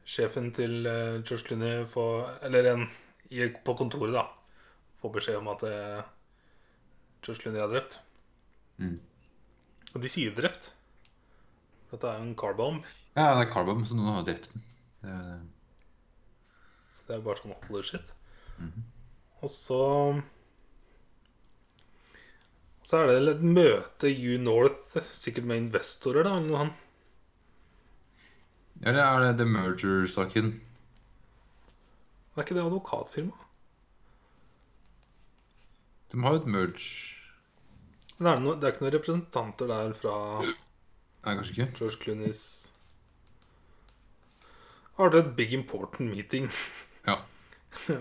sjefen 0.06 0.52
til 0.54 0.86
eh, 0.86 1.24
George 1.24 1.48
Clooney 1.48 1.88
få 1.90 2.06
Eller 2.46 2.74
en 2.74 2.86
i, 3.32 3.48
på 3.48 3.74
kontoret, 3.74 4.14
da. 4.14 4.28
Få 5.00 5.16
beskjed 5.16 5.40
om 5.40 5.48
at 5.56 5.64
eh, 5.72 6.04
George 7.24 7.42
Clooney 7.42 7.64
er 7.64 7.72
drept. 7.72 8.02
Mm. 8.84 9.00
Og 9.96 10.02
de 10.04 10.12
sier 10.12 10.36
drept. 10.36 10.75
Dette 11.96 12.12
er 12.12 12.20
jo 12.20 12.28
en 12.28 12.36
carbomb. 12.36 12.84
Ja, 13.16 13.30
det 13.38 13.46
er 13.46 13.52
Carbom, 13.54 13.86
så 13.88 13.96
noen 13.96 14.10
har 14.12 14.18
jo 14.20 14.28
drept 14.28 14.50
den. 14.52 14.64
Det 15.06 15.12
er, 15.16 15.36
Så 16.92 17.06
det 17.08 17.16
er 17.16 17.22
bare 17.24 17.40
sånn 17.40 17.54
holy 17.70 17.84
shit. 17.88 18.10
Mhm. 18.60 18.82
Og 19.42 19.52
så 19.52 19.82
Så 22.86 23.00
er 23.00 23.08
det 23.08 23.38
et 23.38 23.42
møte 23.42 24.12
U-North, 24.12 25.00
sikkert 25.10 25.48
med 25.50 25.64
investorer, 25.64 26.28
da. 26.28 26.36
Eller 26.36 26.50
noe 26.52 26.60
han. 26.60 26.74
Eller 28.84 29.02
er 29.02 29.24
det 29.24 29.38
The 29.40 29.48
Merger-saken? 29.50 30.52
Er 32.36 32.44
ikke 32.44 32.58
det 32.58 32.66
advokatfirmaet? 32.66 33.42
De 36.12 36.22
har 36.22 36.36
jo 36.36 36.42
et 36.44 36.52
merge 36.52 37.16
Men 38.20 38.28
er 38.28 38.36
det, 38.36 38.44
noe, 38.44 38.56
det 38.60 38.68
er 38.68 38.76
ikke 38.76 38.84
noen 38.86 38.94
representanter 38.96 39.72
der 39.72 39.96
fra 39.98 40.14
Nei, 41.26 41.36
kanskje 41.36 41.54
ikke. 41.56 41.78
George 41.80 41.98
Clooney's 42.04 42.42
Har 44.98 45.16
et 45.16 45.36
big 45.36 45.54
important 45.54 46.10
meeting 46.12 46.50
Ja. 47.08 47.16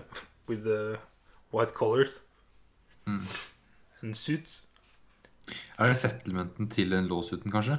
with 0.47 0.63
the 0.63 0.97
white 1.53 1.73
collars 1.73 2.21
Mm. 3.07 3.21
and 4.01 4.15
suits? 4.15 4.67
Er 5.77 5.87
det 5.87 5.97
settlementen 5.97 6.69
til 6.69 6.89
den 6.91 7.05
låsuten, 7.07 7.51
kanskje? 7.51 7.75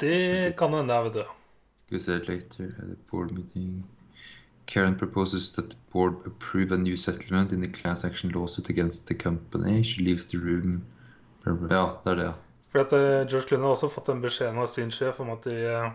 Det 0.00 0.54
kan 0.58 0.72
hende, 0.76 0.98
vet 1.04 1.14
du. 1.14 1.22
Skal 1.78 1.94
vi 1.96 1.98
se 2.02 2.18
later 2.18 2.64
at 2.66 2.84
the 2.90 2.96
board 3.10 3.30
meeting. 3.32 3.86
Karen 4.66 4.96
proposes 4.98 5.52
that 5.52 5.70
the 5.70 5.78
board 5.92 6.14
approve 6.26 6.72
a 6.72 6.76
new 6.76 6.96
settlement 6.96 7.52
in 7.52 7.62
the 7.62 7.72
class 7.72 8.04
action 8.04 8.30
lawsuit 8.30 8.68
against 8.68 9.06
the 9.06 9.14
company. 9.14 9.82
She 9.82 10.02
leaves 10.04 10.26
the 10.26 10.38
room. 10.38 10.82
Ja, 11.46 11.86
det 12.04 12.10
er 12.10 12.14
det, 12.14 12.24
ja. 12.24 12.32
For 12.72 12.84
at 12.84 12.92
eh, 12.92 13.24
George 13.28 13.46
Clooney 13.48 13.64
har 13.64 13.76
også 13.76 13.90
fått 13.92 14.10
en 14.12 14.22
beskjed 14.22 14.56
av 14.58 14.68
sin 14.72 14.92
sjef 14.92 15.20
om 15.24 15.32
at 15.32 15.48
de 15.48 15.56
eh, 15.56 15.90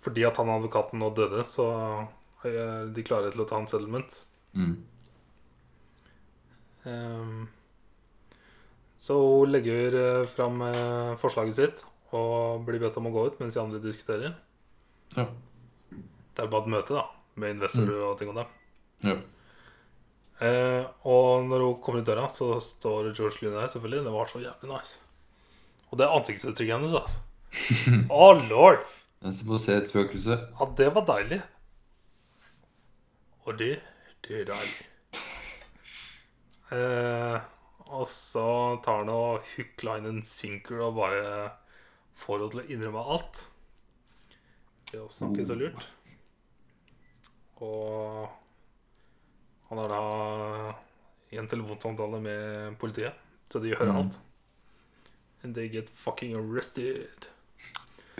Fordi 0.00 0.24
at 0.24 0.40
han 0.40 0.52
advokaten 0.52 1.00
nå 1.02 1.10
døde, 1.12 1.44
så 1.44 1.66
er 2.48 2.88
de 2.88 3.04
klare 3.04 3.32
til 3.32 3.42
å 3.44 3.48
ta 3.48 3.58
en 3.60 3.68
settlement. 3.68 4.14
Mm. 4.56 4.76
Um, 6.88 7.42
så 9.00 9.16
hun 9.20 9.52
legger 9.52 9.96
eh, 9.96 10.28
fram 10.28 10.62
eh, 10.64 11.12
forslaget 11.20 11.58
sitt 11.58 11.82
og 12.16 12.64
blir 12.66 12.80
bedt 12.82 12.96
om 12.96 13.10
å 13.10 13.12
gå 13.14 13.26
ut 13.28 13.42
mens 13.42 13.54
de 13.56 13.60
andre 13.60 13.82
diskuterer. 13.84 14.32
Ja. 15.14 15.26
Det 15.90 16.46
er 16.46 16.48
bare 16.48 16.64
et 16.64 16.72
møte, 16.72 16.96
da, 16.96 17.04
med 17.40 17.58
investorer 17.58 18.00
og 18.08 18.16
ting 18.20 18.32
og 18.32 18.40
det. 18.40 18.48
ja. 19.08 19.20
Uh, 20.40 20.86
og 21.04 21.44
når 21.44 21.60
hun 21.66 21.80
kommer 21.84 22.00
i 22.00 22.04
døra, 22.08 22.22
så 22.32 22.54
står 22.64 23.10
George 23.10 23.34
Clooney 23.34 23.58
der, 23.58 23.68
selvfølgelig. 23.68 24.06
Det 24.06 24.12
var 24.14 24.28
så 24.30 24.40
jævlig 24.40 24.70
nice. 24.70 25.09
Og 25.90 25.98
det 25.98 26.06
er 26.06 26.14
ansiktsuttrykket 26.14 26.76
hennes, 26.76 26.94
altså. 26.94 27.18
oh, 28.14 28.38
lord! 28.50 28.78
Den 29.20 29.34
som 29.34 29.48
får 29.50 29.58
se 29.64 29.74
et 29.80 29.88
spøkelse. 29.90 30.36
Ja, 30.60 30.68
det 30.78 30.88
var 30.94 31.06
deilig. 31.08 31.40
Og 33.48 33.58
det, 33.58 33.72
det 34.26 34.42
er 34.42 34.46
deilig. 34.52 34.86
Eh, 36.70 37.36
og 37.90 38.04
så 38.06 38.46
tar 38.84 39.00
han 39.02 39.10
og 39.10 39.42
hook, 39.56 39.82
line 39.82 40.12
and 40.12 40.22
sinker 40.28 40.78
og 40.86 40.94
bare 41.00 41.48
får 42.20 42.38
henne 42.38 42.50
til 42.52 42.62
å 42.62 42.68
innrømme 42.76 43.02
alt. 43.16 43.42
Det 44.92 45.00
å 45.02 45.10
snakke 45.10 45.46
så 45.46 45.56
lurt. 45.58 45.82
Og 47.60 48.28
han 49.70 49.82
har 49.82 49.90
da 49.92 50.00
i 51.34 51.38
en 51.38 51.50
telefonsamtale 51.50 52.18
med 52.22 52.78
politiet, 52.80 53.18
så 53.50 53.60
de 53.62 53.74
hører 53.74 53.92
Mm. 53.92 54.00
alt. 54.04 54.20
And 55.42 55.54
they 55.54 55.68
get 55.68 55.88
fucking 55.88 56.34
arrested. 56.36 57.28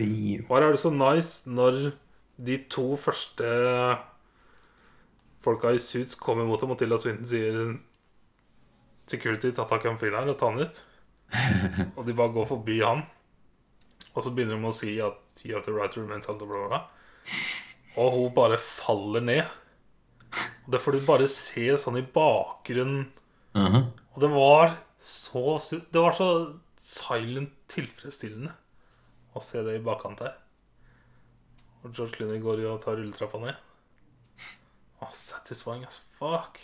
Hva 0.01 0.61
er 0.61 0.73
det 0.73 0.81
så 0.81 0.93
nice 0.95 1.45
når 1.49 1.93
de 2.41 2.57
to 2.73 2.95
første 2.97 3.45
folka 5.45 5.75
i 5.75 5.81
suits 5.81 6.17
kommer 6.17 6.47
mot 6.49 6.61
dem, 6.61 6.73
og 6.73 6.81
Tilda 6.81 6.97
Swinton 7.01 7.29
sier 7.29 7.59
Security, 9.11 9.51
ta 9.53 9.67
tak 9.69 9.85
i 9.85 9.91
han 9.91 9.99
fyren 10.01 10.21
her 10.23 10.33
og 10.33 10.39
ta 10.39 10.49
han 10.49 10.63
ut. 10.63 10.83
og 11.97 12.05
de 12.07 12.15
bare 12.17 12.33
går 12.35 12.47
forbi 12.49 12.79
han. 12.81 13.03
Og 14.15 14.25
så 14.25 14.33
begynner 14.35 14.59
de 14.59 14.71
å 14.71 14.75
si 14.75 14.97
at 15.03 15.45
you 15.45 15.55
have 15.55 15.67
the 15.67 15.75
right 15.75 15.93
to 15.95 16.03
remain 16.03 16.23
silent, 16.23 16.45
bla, 16.47 16.69
bla, 16.69 16.69
bla. 16.69 16.81
Og 18.01 18.15
hun 18.17 18.37
bare 18.37 18.59
faller 18.63 19.25
ned. 19.25 19.57
Og 20.65 20.75
det 20.75 20.81
får 20.83 20.97
du 20.97 21.07
bare 21.09 21.29
se 21.33 21.67
sånn 21.81 21.99
i 22.01 22.07
bakgrunnen. 22.07 23.09
Mhm. 23.59 23.91
Og 24.15 24.23
det 24.23 24.31
var 24.31 24.77
så 25.01 25.57
Det 25.91 25.97
var 26.01 26.13
så 26.13 26.61
silent 26.81 27.53
tilfredsstillende 27.71 28.55
å 29.37 29.43
se 29.45 29.63
det 29.67 29.77
i 29.79 29.83
bakkant 29.85 30.23
her. 30.25 30.37
Og 31.83 31.93
George 31.97 32.17
Clooney 32.17 32.41
går 32.43 32.63
jo 32.65 32.73
og 32.75 32.83
tar 32.85 32.97
rulletrappa 32.99 33.41
ned. 33.43 33.59
Oh, 35.01 35.13
satisfying 35.17 35.85
as 35.87 36.01
fuck. 36.19 36.59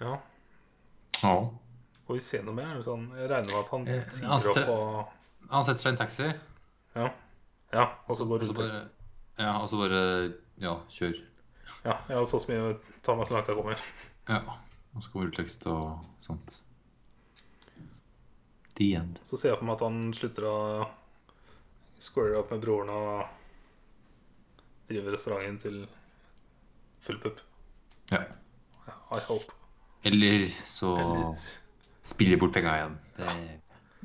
Ja. 0.00 0.20
Ja. 1.22 1.50
Får 2.06 2.14
vi 2.14 2.20
se 2.20 2.40
noe 2.42 2.54
mer? 2.56 2.72
Er 2.72 2.80
det 2.80 2.86
Sånn, 2.86 3.04
jeg 3.16 3.28
regner 3.30 3.52
med 3.52 3.58
at 3.60 3.68
han 3.72 3.84
Eh, 3.88 4.30
altså, 4.34 4.54
opp 4.54 4.72
og 4.72 5.52
Han 5.52 5.66
setter 5.66 5.82
seg 5.84 5.90
i 5.90 5.92
en 5.92 6.00
taxi, 6.00 6.28
Ja. 6.96 7.10
ja 7.72 7.84
og 8.08 8.16
så 8.16 8.26
går 8.26 8.42
rulletrappa. 8.42 8.68
bare 8.68 8.88
Ja, 9.38 9.52
og 9.62 9.68
så 9.68 9.76
bare 9.78 10.32
Ja, 10.58 10.74
kjør. 10.90 11.20
Ja, 11.84 11.96
jeg 12.08 12.16
har 12.16 12.26
så 12.30 12.38
mye 12.48 12.76
Ta 13.02 13.14
meg 13.18 13.26
så 13.26 13.34
langt 13.34 13.48
jeg 13.50 13.56
kommer. 13.58 13.80
Ja. 14.28 14.40
Og 14.94 15.02
så 15.02 15.10
kommer 15.10 15.26
rulletekst 15.26 15.66
og 15.66 16.04
sånt. 16.22 16.58
The 18.76 18.90
end. 18.96 19.20
Så 19.24 19.36
ser 19.40 19.52
jeg 19.52 19.58
for 19.60 19.68
meg 19.68 19.78
at 19.78 19.84
han 19.86 20.12
slutter 20.16 20.46
å 20.48 20.56
square 22.02 22.38
opp 22.40 22.52
med 22.52 22.62
broren 22.64 22.90
og 22.92 23.24
driver 24.88 25.14
restauranten 25.16 25.58
til 25.62 25.80
full 27.02 27.18
pupp. 27.22 27.40
Ja. 28.12 28.22
I 29.12 29.20
hope. 29.28 29.52
Eller 30.04 30.46
så 30.66 30.94
Eller- 30.98 31.48
spiller 32.02 32.36
bort 32.40 32.52
penga 32.52 32.76
igjen. 32.76 32.98
Det 33.16 33.26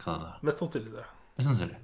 kan 0.03 0.13
hende. 0.13 0.33
Mest 0.43 0.59
sannsynlig 0.61 0.91
det. 0.93 1.05
Mest 1.37 1.47
sannsynlig. 1.49 1.77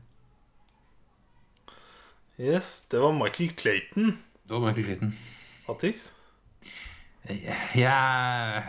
Yes, 2.38 2.86
det 2.91 2.99
var 2.99 3.13
Michael 3.13 3.49
Clayton. 3.55 4.17
Det 4.43 4.53
var 4.53 4.59
Michael 4.67 4.86
Clayton. 4.86 5.13
Attix. 5.72 6.09
Jeg 7.30 7.55
Jeg, 7.76 8.64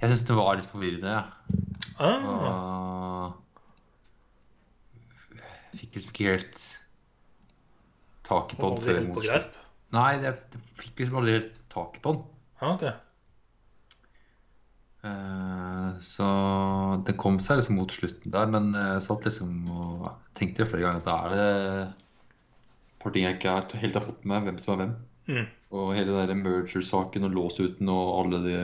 Jeg 0.00 0.10
syns 0.10 0.24
det 0.28 0.36
var 0.38 0.56
litt 0.58 0.68
forvirrende, 0.70 1.10
ja. 1.10 1.22
Ah, 2.02 3.32
Og 5.72 5.78
fikk 5.78 5.96
liksom 5.98 6.12
ikke 6.14 6.28
helt 6.30 6.60
taket 8.26 8.58
på 8.60 8.70
den 8.72 8.82
før 8.84 9.00
mot 9.08 9.24
slutt. 9.26 9.58
Nei, 9.92 10.10
det, 10.22 10.30
jeg 10.30 10.62
fikk 10.80 11.02
liksom 11.02 11.18
aldri 11.20 11.32
helt 11.36 11.56
taket 11.72 12.00
på 12.04 12.14
den. 12.16 12.22
Ah, 12.62 12.76
ok. 12.76 12.84
Uh, 15.02 15.88
Så 16.02 16.26
det 17.06 17.16
kom 17.18 17.40
seg 17.42 17.58
liksom 17.58 17.76
mot 17.80 17.90
slutten 17.92 18.30
der, 18.34 18.46
men 18.54 18.70
jeg 18.78 19.02
satt 19.04 19.26
liksom 19.26 19.50
og 19.74 20.06
tenkte 20.38 20.66
flere 20.70 20.86
ganger 20.86 21.02
at 21.02 21.08
da 21.10 21.16
er 21.26 21.28
det 21.34 21.46
et 23.02 23.06
par 23.08 23.14
ting 23.14 23.24
jeg 23.26 23.34
ikke 23.40 23.50
er- 23.50 23.80
helt 23.82 23.94
har 23.98 24.04
fått 24.06 24.24
med 24.24 24.44
hvem 24.46 24.58
som 24.62 24.72
er 24.74 24.84
hvem. 24.84 24.96
Mm. 25.26 25.46
Og 25.72 25.94
hele 25.96 26.26
den 26.26 26.42
merger-saken 26.42 27.24
og 27.24 27.32
låsuten 27.34 27.88
og 27.88 28.10
alle 28.24 28.42
de 28.46 28.58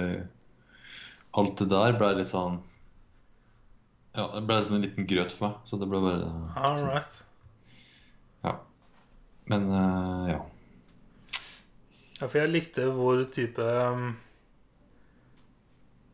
Alt 1.38 1.58
det 1.58 1.68
der 1.70 1.92
ble 1.98 2.14
litt 2.18 2.30
sånn 2.30 2.60
Ja, 4.14 4.26
det 4.34 4.46
ble 4.46 4.56
litt 4.58 4.68
sånn 4.68 4.78
en 4.80 4.86
liten 4.88 5.06
grøt 5.06 5.32
for 5.32 5.48
meg. 5.48 5.58
Så 5.64 5.78
det 5.78 5.88
ble 5.88 6.00
bare 6.02 6.30
All 6.56 6.78
right. 6.86 7.18
Ja. 8.44 8.56
Men 9.46 9.68
uh, 9.70 10.30
ja. 10.30 10.40
Ja, 12.20 12.26
for 12.26 12.38
jeg 12.40 12.50
likte 12.50 12.88
hvor 12.94 13.22
type 13.30 13.62
um, 13.62 14.16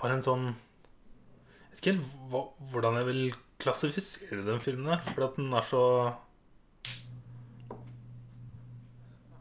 Bare 0.01 0.18
en 0.18 0.27
sånn 0.27 0.51
Jeg 0.51 1.70
vet 1.70 1.81
ikke 1.81 1.97
helt 1.97 2.70
hvordan 2.72 3.01
jeg 3.01 3.09
vil 3.09 3.25
klassifisere 3.64 4.45
den 4.45 4.61
filmen 4.61 4.93
der. 4.93 5.01
For 5.14 5.25
at 5.29 5.37
den 5.41 5.53
er 5.57 5.64
så 5.64 5.85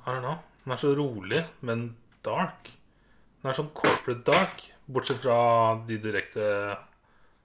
I 0.04 0.12
don't 0.12 0.22
know. 0.22 0.40
Den 0.64 0.72
er 0.76 0.80
så 0.80 0.94
rolig, 0.96 1.44
men 1.62 1.96
dark. 2.26 2.72
Den 3.42 3.52
er 3.52 3.58
sånn 3.58 3.72
corporate 3.76 4.24
dark, 4.28 4.66
bortsett 4.88 5.22
fra 5.24 5.38
de 5.88 6.00
direkte 6.04 6.48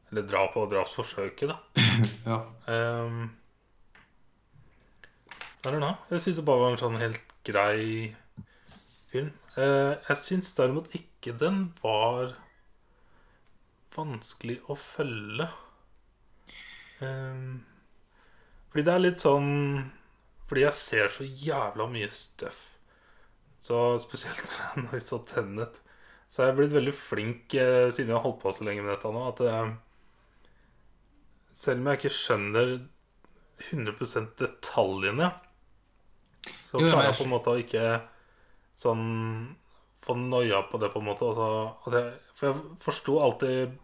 Eller 0.09 0.25
drap 0.25 0.55
og 0.57 0.71
drapsforsøket, 0.73 1.51
da. 1.51 1.59
ja. 2.31 2.39
Um, 2.73 3.27
I 5.67 5.69
don't 5.69 5.83
know. 5.83 5.99
Jeg 6.09 6.23
syns 6.25 6.39
det 6.41 6.47
bare 6.49 6.63
var 6.63 6.73
en 6.73 6.81
sånn 6.81 6.97
helt 7.03 7.35
grei 7.45 8.15
film. 9.11 9.35
Uh, 9.59 9.99
jeg 10.09 10.21
syns 10.23 10.55
derimot 10.57 10.89
ikke 10.97 11.35
den 11.37 11.67
var 11.83 12.33
vanskelig 13.99 14.63
å 14.71 14.79
følge. 14.79 15.51
Um, 17.05 17.61
fordi 18.71 18.87
det 18.87 18.95
er 18.95 19.05
litt 19.05 19.23
sånn 19.23 19.53
Fordi 20.49 20.65
jeg 20.65 20.77
ser 20.77 21.13
så 21.13 21.27
jævla 21.27 21.87
mye 21.93 22.09
støff. 22.13 22.63
Så 23.61 23.99
spesielt 24.01 24.45
når 24.81 24.95
vi 24.95 25.03
så 25.05 25.21
Tennet. 25.29 25.83
Så 26.29 26.45
jeg 26.45 26.53
er 26.53 26.59
blitt 26.59 26.75
veldig 26.75 26.93
flink 26.93 27.55
eh, 27.57 27.89
siden 27.93 28.13
jeg 28.13 28.19
har 28.19 28.25
holdt 28.25 28.43
på 28.43 28.53
så 28.53 28.67
lenge 28.67 28.85
med 28.85 28.93
dette 28.93 29.13
nå, 29.13 29.23
at 29.31 29.41
eh, 29.49 29.71
selv 31.57 31.81
om 31.81 31.89
jeg 31.89 32.01
ikke 32.01 32.17
skjønner 32.19 32.75
100% 33.71 34.35
detaljene, 34.39 35.31
så 36.63 36.83
klarer 36.83 37.09
jeg 37.09 37.17
på 37.19 37.25
en 37.25 37.33
måte 37.33 37.55
å 37.55 37.63
ikke 37.63 37.87
sånn 38.79 39.07
få 40.05 40.15
noia 40.21 40.61
på 40.69 40.79
det, 40.79 40.93
på 40.93 41.01
en 41.01 41.09
måte. 41.09 41.33
Altså, 41.33 41.97
jeg, 41.97 42.13
for 42.37 42.51
jeg 42.51 42.79
forsto 42.85 43.17
alltid 43.25 43.75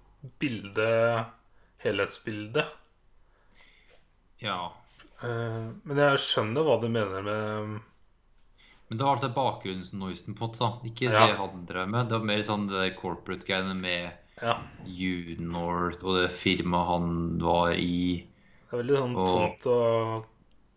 bildet, 0.40 1.32
helhetsbildet. 1.82 2.76
ja. 4.44 4.60
Eh, 5.22 5.68
men 5.84 5.96
jeg 6.00 6.18
skjønner 6.18 6.64
hva 6.66 6.80
du 6.82 6.88
mener 6.88 7.22
med 7.22 7.80
Men 8.90 8.98
det 8.98 9.04
var 9.06 9.16
alltid 9.16 9.34
bakgrunnsnoisen, 9.34 10.34
på 10.36 10.44
en 10.44 10.50
måte. 10.50 10.58
da 10.58 10.88
Ikke 10.90 11.10
Ja. 11.12 11.26
det 11.26 11.36
han 11.38 11.64
drev 11.66 11.88
med. 11.88 12.08
Det 12.08 12.18
var 12.18 12.24
mer 12.26 12.38
sånn 12.42 12.66
det 12.68 12.74
der 12.74 13.00
corporate-greiene 13.00 13.74
med 13.76 14.12
Ja, 14.42 14.58
U-North 14.86 16.02
og 16.04 16.16
det 16.18 16.30
firmaet 16.32 16.86
han 16.86 17.38
var 17.38 17.72
i. 17.72 18.26
det 18.70 18.72
er 18.72 18.82
veldig 18.82 18.98
sånn 18.98 19.16
Og- 19.16 19.28
tomt 19.28 19.66
og 19.66 20.26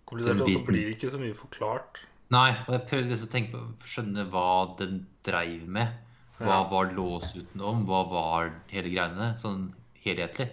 komplisert, 0.06 0.42
og 0.42 0.50
så 0.50 0.66
blir 0.66 0.86
det 0.86 0.96
ikke 1.00 1.12
så 1.12 1.20
mye 1.20 1.34
forklart. 1.36 1.98
Nei, 2.30 2.52
og 2.68 2.68
jeg 2.68 2.88
prøvde 2.88 3.10
liksom 3.10 3.28
å 3.28 3.32
tenke 3.32 3.52
på 3.52 3.88
skjønne 3.88 4.30
hva 4.30 4.78
den 4.78 5.08
dreiv 5.24 5.68
med. 5.68 5.90
Hva 6.40 6.70
var 6.70 6.94
lås 6.94 7.36
om? 7.60 7.86
Hva 7.88 8.08
var 8.10 8.54
hele 8.70 8.90
greiene? 8.90 9.36
Sånn 9.40 9.74
helhetlig. 10.06 10.50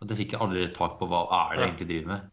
Og 0.00 0.08
det 0.08 0.18
fikk 0.18 0.32
jeg 0.32 0.40
aldri 0.40 0.74
tak 0.74 0.98
på. 0.98 1.08
Hva 1.08 1.26
er 1.32 1.56
det 1.56 1.60
Ja. 1.62 1.68
egentlig 1.72 1.88
driver 1.88 2.06
med? 2.06 2.30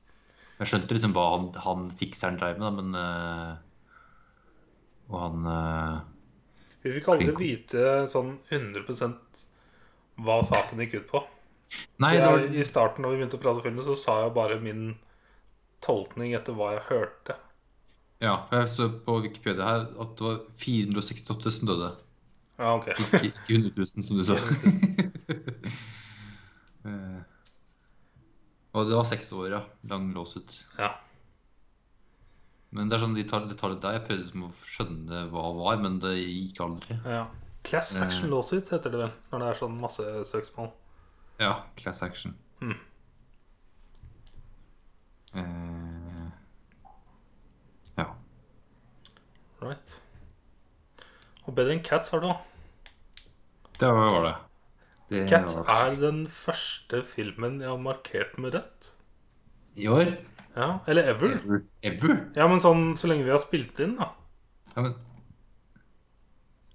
Jeg 0.59 0.67
skjønte 0.71 0.95
liksom 0.97 1.13
hva 1.15 1.25
han, 1.35 1.45
han 1.63 1.79
fikseren 1.99 2.37
dreiv 2.39 2.55
med, 2.59 2.65
da, 2.67 2.71
men 2.81 2.87
eh, 2.99 3.51
Og 5.09 5.17
han 5.23 5.37
eh, 5.53 5.97
Vi 6.83 6.89
fikk 6.97 7.07
aldri 7.13 7.31
Flink. 7.35 7.39
vite 7.39 7.81
sånn 8.11 8.31
100% 8.51 9.45
hva 10.19 10.37
saken 10.43 10.81
gikk 10.83 10.93
ut 10.99 11.07
på. 11.13 11.19
Nei, 12.03 12.11
jeg, 12.17 12.23
var, 12.25 12.39
I 12.59 12.63
starten 12.67 13.01
når 13.05 13.11
vi 13.13 13.17
begynte 13.21 13.37
å 13.39 13.43
prate 13.43 13.63
filmen, 13.63 13.85
så 13.85 13.93
sa 13.99 14.13
jeg 14.25 14.35
bare 14.35 14.57
min 14.63 14.81
tolkning 15.85 16.29
etter 16.35 16.53
hva 16.57 16.67
jeg 16.75 16.83
hørte. 16.89 17.33
ja, 18.19 18.35
jeg 18.51 18.67
så 18.73 18.83
på 19.05 19.11
Wikipedia 19.23 19.63
her 19.67 19.81
at 20.03 20.11
det 20.19 20.23
var 20.25 20.37
468 20.59 21.51
som 21.55 21.65
døde. 21.71 21.89
Ja, 22.59 22.67
ok. 22.75 22.87
Ikke, 22.99 23.21
ikke 23.31 23.53
100 23.55 23.71
000, 23.77 23.85
som 24.03 24.15
du 24.19 24.23
sa. 24.27 24.35
Og 28.73 28.85
det 28.89 28.95
var 28.95 29.03
seks 29.09 29.31
år, 29.33 29.49
ja. 29.51 29.61
Lang 29.89 30.11
låsut. 30.13 30.53
Ja. 30.77 30.91
Men 32.71 32.89
det 32.89 32.99
er 32.99 33.01
sånn 33.05 33.15
de 33.17 33.23
tar, 33.25 33.47
de 33.49 33.55
tar 33.57 33.71
litt 33.73 33.81
der. 33.81 33.95
Jeg 33.97 34.05
prøvde 34.07 34.21
liksom 34.23 34.43
å 34.45 34.51
skjønne 34.61 35.23
hva 35.31 35.45
det 35.47 35.57
var, 35.63 35.77
men 35.81 35.99
det 36.03 36.15
gikk 36.19 36.59
aldri. 36.67 36.99
ja. 37.05 37.27
Class 37.63 37.93
Eh. 37.95 38.01
action 38.01 38.29
lawsuit 38.31 38.69
heter 38.71 38.89
det 38.93 38.99
vel, 39.01 39.11
når 39.31 39.39
det 39.39 39.47
er 39.49 39.57
sånn 39.59 39.79
masse 39.81 40.03
søksmål. 40.25 40.69
Ja, 41.39 41.63
class 41.75 42.01
action. 42.03 42.35
Mm. 42.61 42.77
Eh, 45.35 46.31
Right. 49.61 50.01
Og 51.47 51.53
bedre 51.57 51.73
enn 51.75 51.81
Cats 51.83 52.13
har 52.13 52.21
du, 52.23 52.29
da. 52.29 52.37
Det 53.81 53.89
var 53.91 54.23
det. 54.23 54.35
Det 55.09 55.27
Cats 55.29 55.55
var- 55.55 55.69
er 55.89 55.95
den 56.01 56.25
første 56.27 57.01
filmen 57.03 57.59
jeg 57.61 57.69
har 57.69 57.77
markert 57.81 58.37
med 58.39 58.53
rødt. 58.53 58.91
I 59.75 59.87
år? 59.87 60.17
Ja, 60.55 60.79
Eller 60.87 61.03
ever. 61.13 61.35
Ever? 61.39 61.61
Ever? 61.83 62.15
Ja, 62.35 62.47
men 62.47 62.59
sånn 62.59 62.95
så 62.97 63.07
lenge 63.07 63.23
vi 63.23 63.31
har 63.31 63.39
spilt 63.39 63.79
inn, 63.79 63.95
da. 63.97 64.09
Ja, 64.75 64.81
men 64.81 64.93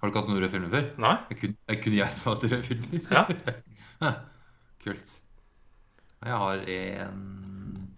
Har 0.01 0.11
du 0.11 0.13
ikke 0.13 0.21
hatt 0.21 0.29
noen 0.29 0.41
røde 0.43 0.51
filmer 0.53 0.69
før? 0.71 0.89
Nei? 1.01 1.15
Det 1.29 1.37
er 1.37 1.41
kun, 1.41 1.57
det 1.69 1.75
er 1.79 1.83
kun 1.83 1.95
jeg 1.97 2.13
som 2.13 2.25
har 2.25 2.35
hatt 2.35 2.45
røde 2.45 2.63
filmer. 2.67 3.01
Ja. 4.01 4.13
Kult. 4.85 5.13
Jeg 6.25 6.39
har 6.43 6.65
en 6.69 7.95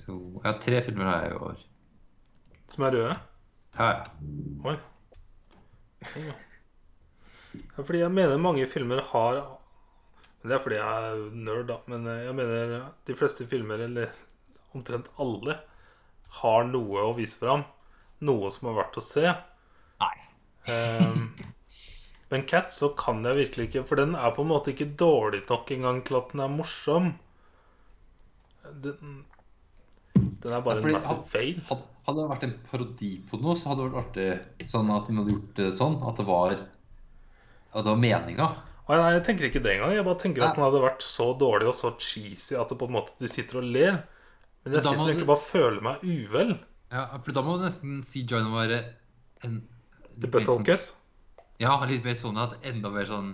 to 0.00 0.14
Jeg 0.42 0.52
har 0.52 0.60
tre 0.60 0.80
filmer 0.82 1.04
her 1.10 1.26
i 1.30 1.34
år. 1.36 1.58
Som 2.72 2.84
er 2.84 2.90
røde? 2.96 3.16
Her. 3.76 4.10
Oi. 4.64 4.76
Ja. 6.16 6.32
Fordi 7.80 7.98
jeg 8.04 8.12
mener 8.14 8.38
mange 8.38 8.66
filmer 8.70 9.00
har 9.10 9.40
Det 10.44 10.52
er 10.54 10.62
fordi 10.62 10.76
jeg 10.78 11.08
er 11.10 11.24
nerd, 11.36 11.66
da. 11.68 11.76
Men 11.90 12.06
eh, 12.08 12.22
jeg 12.28 12.34
mener 12.38 12.84
de 13.08 13.16
fleste 13.18 13.44
filmer, 13.50 13.82
eller 13.84 14.12
omtrent 14.74 15.10
alle, 15.20 15.58
har 16.40 16.64
noe 16.70 17.02
å 17.04 17.14
vise 17.18 17.36
fram. 17.40 17.64
Noe 18.24 18.48
som 18.54 18.70
er 18.70 18.78
verdt 18.78 18.96
å 19.00 19.04
se. 19.04 19.26
Nei. 20.00 20.16
um, 20.70 21.26
men 22.30 22.44
Cats 22.46 22.76
så 22.80 22.92
kan 22.96 23.24
jeg 23.26 23.34
virkelig 23.36 23.64
ikke 23.68 23.82
For 23.88 23.98
den 23.98 24.12
er 24.14 24.30
på 24.36 24.44
en 24.44 24.50
måte 24.52 24.70
ikke 24.70 24.92
dårlig 25.00 25.40
nok 25.48 25.70
engang 25.74 26.00
til 26.06 26.16
at 26.20 26.28
den 26.32 26.42
er 26.44 26.52
morsom. 26.54 27.08
Den, 28.84 29.24
den 30.14 30.52
er 30.54 30.60
bare 30.64 30.80
Ja, 30.80 30.86
en 30.86 30.96
massiv 30.98 31.24
feil. 31.28 31.56
fail. 31.58 31.64
Had- 31.70 31.86
Hadde 32.06 32.22
det 32.24 32.30
vært 32.30 32.44
en 32.46 32.54
parodi 32.70 33.08
på 33.28 33.38
noe, 33.42 33.52
så 33.60 33.68
hadde 33.70 33.84
det 33.84 33.92
vært 33.92 34.06
artig 34.08 34.68
sånn 34.72 34.88
at 34.94 35.06
de 35.06 35.14
hadde 35.18 35.34
gjort 35.34 35.50
det 35.58 35.66
sånn. 35.76 35.98
At 36.08 36.16
det 36.18 36.24
var 36.26 36.54
At 37.72 37.84
det 37.86 37.90
var 37.92 38.00
meninga. 38.02 38.48
Nei, 38.90 39.12
jeg 39.14 39.22
tenker 39.22 39.46
ikke 39.46 39.60
det 39.62 39.76
engang. 39.76 39.92
Jeg 39.94 40.04
bare 40.04 40.18
tenker 40.18 40.42
at 40.42 40.56
den 40.56 40.64
hadde 40.64 40.80
vært 40.82 41.04
så 41.06 41.28
dårlig 41.38 41.68
og 41.70 41.74
så 41.78 41.92
cheesy 42.02 42.56
at 42.58 42.68
det 42.72 42.78
på 42.80 42.88
en 42.88 42.96
måte 42.96 43.14
du 43.20 43.28
sitter 43.30 43.60
og 43.60 43.68
ler. 43.70 44.00
Men 44.64 44.74
jeg 44.74 44.82
sitter 44.82 44.88
sitter 44.90 45.04
du- 45.04 45.10
egentlig 45.12 45.26
bare 45.28 45.36
og 45.38 45.44
føler 45.46 45.80
meg 45.86 46.00
uvel. 46.02 46.50
Ja, 46.90 47.04
for 47.22 47.32
da 47.32 47.42
må 47.46 47.54
du 47.58 47.64
nesten 47.64 48.00
CJI-en 48.02 48.50
var 48.52 48.72
en 49.44 49.60
The 50.20 50.26
butthole 50.26 50.64
cut. 50.66 50.92
Ja, 51.60 51.76
litt 51.86 52.02
mer 52.04 52.14
sånn 52.18 52.36
at 52.42 52.58
enda 52.66 52.90
mer 52.90 53.04
sånn 53.06 53.30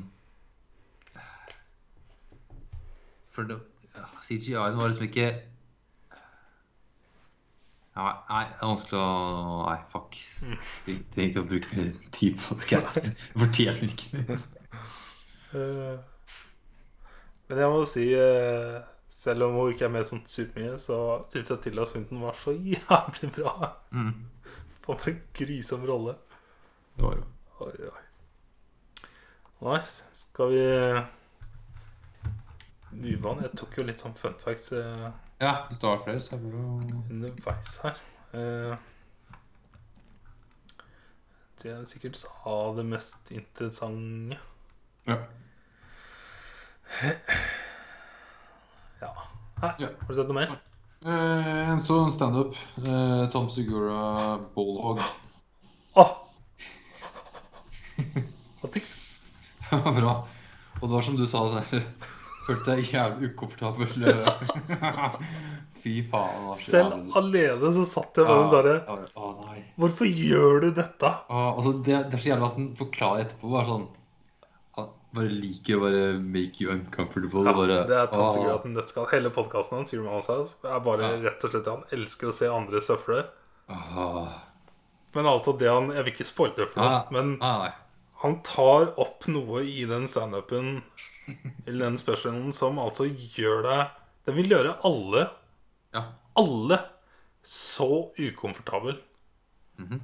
For 3.30 3.45
det, 3.45 3.59
ja, 3.95 4.05
CGI-en 4.24 4.76
var 4.78 4.89
liksom 4.89 5.09
ikke 5.09 5.26
ja, 7.97 8.09
Nei, 8.29 8.43
det 8.51 8.59
er 8.61 8.69
vanskelig 8.69 8.99
å 9.01 9.07
Nei, 9.67 9.77
fuck. 9.93 10.19
Du 10.87 10.91
trenger 11.15 11.31
ikke 11.31 11.43
å 11.45 11.49
bruke 11.53 11.79
mer 11.79 11.95
tid 12.17 12.37
på 12.43 12.59
det. 12.61 12.83
Det 12.97 13.41
fortjener 13.41 13.89
ikke 13.89 14.21
mer. 14.21 14.45
Eh, 15.57 15.97
Men 17.49 17.63
jeg 17.63 17.73
må 17.73 17.83
si, 17.89 18.07
eh, 18.19 18.77
selv 19.17 19.47
om 19.49 19.57
hun 19.57 19.73
ikke 19.73 19.87
er 19.89 19.95
med 19.95 20.09
sånn 20.09 20.25
supermye, 20.29 20.77
så 20.83 20.99
syns 21.33 21.51
jeg 21.55 21.63
Tilda 21.65 21.87
Swinton 21.89 22.21
var 22.27 22.37
så 22.39 22.53
jævlig 22.53 23.31
bra. 23.39 23.73
Mm. 23.95 24.13
For 24.85 25.09
en 25.11 25.23
grusom 25.35 25.87
rolle. 25.89 26.19
Det 26.97 27.05
var 27.07 27.17
jo 27.19 27.25
Oi, 27.65 27.73
oi. 27.89 28.03
Nice. 29.65 30.05
Skal 30.13 30.51
vi 30.53 30.61
on? 33.25 33.41
Jeg 33.41 33.55
tok 33.57 33.79
jo 33.79 33.87
litt 33.89 34.03
sånn 34.03 34.15
fun 34.19 34.37
facts. 34.41 34.69
Ja, 35.41 35.66
hvis 35.68 35.78
du 35.78 35.87
har 35.87 36.01
flere, 36.05 36.20
så 36.20 36.34
er 36.37 36.39
det 36.45 36.53
jo 36.53 36.80
underveis 37.11 37.76
her. 37.82 37.99
Eh, 38.34 38.76
Det 41.62 41.72
er 41.72 41.84
sikkert 41.89 42.16
sa 42.20 42.55
det 42.76 42.84
mest 42.87 43.30
interessante. 43.34 44.39
Ja. 45.09 45.16
Ja. 49.01 49.11
Hæ? 49.61 49.66
Ja. 49.80 49.89
har 50.01 50.09
du 50.09 50.14
sett 50.16 50.28
noe 50.30 50.37
mer? 50.39 50.53
Eh, 51.05 51.70
en 51.70 51.80
sånn 51.84 52.09
standup. 52.14 52.55
Eh, 52.80 53.26
Tom 53.32 53.49
Segura, 53.53 54.39
Ballhog. 54.55 55.03
Tiks? 58.72 58.95
Det 59.70 59.82
var 59.84 59.93
bra. 60.01 60.14
Og 60.80 60.89
det 60.89 60.95
var 60.95 61.05
som 61.05 61.16
du 61.16 61.26
sa, 61.28 61.45
det 61.53 61.66
der 61.70 61.84
følte 62.47 62.75
deg 62.77 62.91
jævlig 62.95 63.31
ukomfortabel. 63.33 63.89
Fy 65.83 65.93
faen. 66.11 66.47
det 66.51 66.57
Selv 66.59 67.17
alene 67.21 67.69
så 67.77 67.85
satt 67.87 68.19
jeg 68.19 68.27
med 68.27 68.41
den 68.41 68.49
derre 68.55 68.73
Ja, 68.81 68.97
ja, 69.03 69.11
Å. 69.23 69.59
Hvorfor 69.79 70.09
gjør 70.09 70.65
du 70.65 70.71
dette? 70.75 71.11
Altså, 71.31 71.75
det, 71.87 71.99
det 72.11 72.19
er 72.19 72.23
så 72.25 72.31
jævlig 72.33 72.49
at 72.49 72.57
han 72.59 72.69
forklarer 72.81 73.25
etterpå 73.27 73.53
bare 73.53 73.69
sånn 73.71 73.85
Han 74.81 74.89
bare 75.17 75.31
liker 75.33 75.79
å 75.79 75.85
bare 75.85 76.03
make 76.21 76.61
you 76.65 76.73
uncomfortable. 76.75 77.45
Ja, 77.47 77.55
bare, 77.57 77.79
det 77.89 77.97
er 78.01 78.11
å, 78.19 78.27
at 78.57 78.67
den 78.67 78.81
skal 78.91 79.07
Hele 79.13 79.31
podkasten 79.35 79.79
hans 79.79 79.95
House, 79.95 80.59
er 80.67 80.83
bare 80.85 81.13
Ja. 81.13 81.23
rett 81.29 81.47
og 81.47 81.55
slett 81.55 81.71
Han 81.71 81.85
elsker 81.95 82.33
å 82.33 82.37
se 82.37 82.51
andre 82.51 82.83
søfle. 82.85 83.23
Men 85.17 85.27
altså 85.31 85.55
det 85.59 85.71
han 85.71 85.93
Jeg 85.95 86.05
vil 86.05 86.13
ikke 86.17 86.29
spoile 86.29 86.57
det 86.65 86.71
for 86.75 86.83
Ah. 86.87 87.07
men 87.15 87.37
ah, 87.41 87.71
han 88.23 88.39
tar 88.43 88.91
opp 88.99 89.27
noe 89.29 89.61
i 89.63 89.85
den 89.89 90.07
standupen 90.09 90.83
Eller 91.66 91.85
den 91.89 91.99
specialen 91.99 92.53
som 92.55 92.79
altså 92.79 93.07
gjør 93.11 93.62
deg 93.66 93.95
Den 94.29 94.37
vil 94.39 94.49
gjøre 94.53 94.77
alle, 94.87 95.24
Ja. 95.95 96.03
alle, 96.37 96.79
så 97.47 97.89
ukomfortabel. 98.18 98.99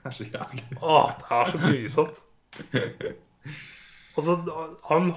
Det 0.00 0.08
er 0.08 0.14
så 0.16 0.24
jævlig. 0.24 0.78
Åh, 0.80 1.10
det 1.20 1.26
er 1.36 1.50
så 1.50 1.58
grusomt. 1.60 2.20
Altså, 4.16 4.36
han 4.88 5.10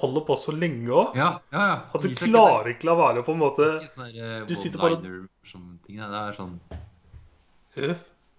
holder 0.00 0.24
på 0.26 0.34
så 0.42 0.50
lenge 0.54 0.90
òg. 0.90 1.14
Ja, 1.16 1.28
ja, 1.54 1.60
ja. 1.70 1.76
At 1.94 2.02
du 2.02 2.10
klarer 2.18 2.72
ikke 2.72 2.88
la 2.90 2.96
være 2.98 3.22
på 3.26 3.32
en 3.36 3.40
måte 3.44 3.68
sånn 3.86 4.10
der, 4.10 4.40
eh, 4.42 4.46
Du 4.50 4.54
sitter 4.58 4.82
bare- 4.82 4.98
one-liner-ting. 4.98 6.02
Det 6.02 6.20
er 6.24 6.32
sånn 6.34 6.58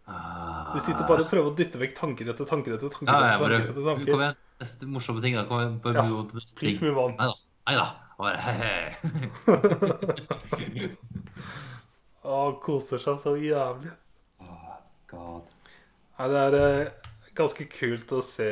ah. 0.08 0.74
Du 0.76 0.80
sitter 0.84 1.08
bare 1.08 1.24
og 1.24 1.30
prøver 1.32 1.50
å 1.52 1.56
dytte 1.56 1.80
vekk 1.82 1.96
tanker 1.98 2.30
etter 2.34 2.46
tanker 2.52 2.76
etter 2.76 2.90
tanker. 2.92 3.16
Etter 3.16 3.40
tanker, 3.40 3.70
etter 3.72 3.86
tanker. 3.96 4.36
Neste 4.60 4.88
morsomme 4.88 5.22
ting. 5.22 5.36
da 5.36 5.44
igjen, 5.44 5.80
bare 5.84 5.96
Ja, 6.00 6.04
move 6.08 6.44
Please 6.60 6.80
move 6.84 7.02
on. 7.02 7.16
Nei 7.66 7.76
da. 7.76 7.88
Bare 8.18 8.38
he-he. 8.40 8.92
Å, 12.26 12.38
koser 12.64 13.02
seg 13.04 13.20
så 13.22 13.36
jævlig. 13.38 13.92
oh, 14.42 14.78
God. 15.12 15.52
Nei, 16.16 16.30
det 16.32 16.40
er 16.46 16.56
eh, 16.60 17.12
ganske 17.36 17.68
kult 17.70 18.14
å 18.16 18.22
se 18.24 18.48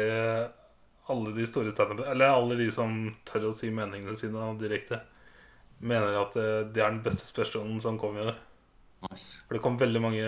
alle 1.14 1.34
de 1.36 1.46
store 1.48 1.72
standup 1.72 2.06
Eller 2.08 2.32
alle 2.32 2.58
de 2.60 2.68
som 2.72 2.92
tør 3.28 3.50
å 3.50 3.56
si 3.56 3.72
meningene 3.72 4.16
sine 4.20 4.52
direkte. 4.60 5.00
Mener 5.80 6.20
at 6.20 6.36
eh, 6.40 6.66
det 6.68 6.84
er 6.84 6.92
den 6.92 7.04
beste 7.06 7.26
specialen 7.30 7.80
som 7.84 7.98
kom 8.02 8.20
i 8.20 8.28
år. 8.28 8.36
Nice. 9.08 9.42
For 9.48 9.56
det 9.56 9.64
kom 9.64 9.80
veldig 9.80 10.04
mange 10.04 10.28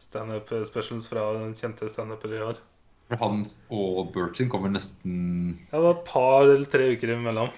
standup 0.00 0.50
specials 0.68 1.06
fra 1.08 1.28
kjente 1.56 1.88
standupere 1.92 2.40
i 2.40 2.44
år. 2.48 2.64
For 3.10 3.18
han 3.18 3.42
og 3.74 4.12
Bertin 4.14 4.50
kommer 4.52 4.70
nesten 4.70 5.58
Ja, 5.72 5.80
det 5.80 5.82
var 5.82 5.96
et 5.96 6.06
par 6.06 6.44
eller 6.46 6.68
tre 6.70 6.92
uker 6.94 7.14
imellom. 7.16 7.50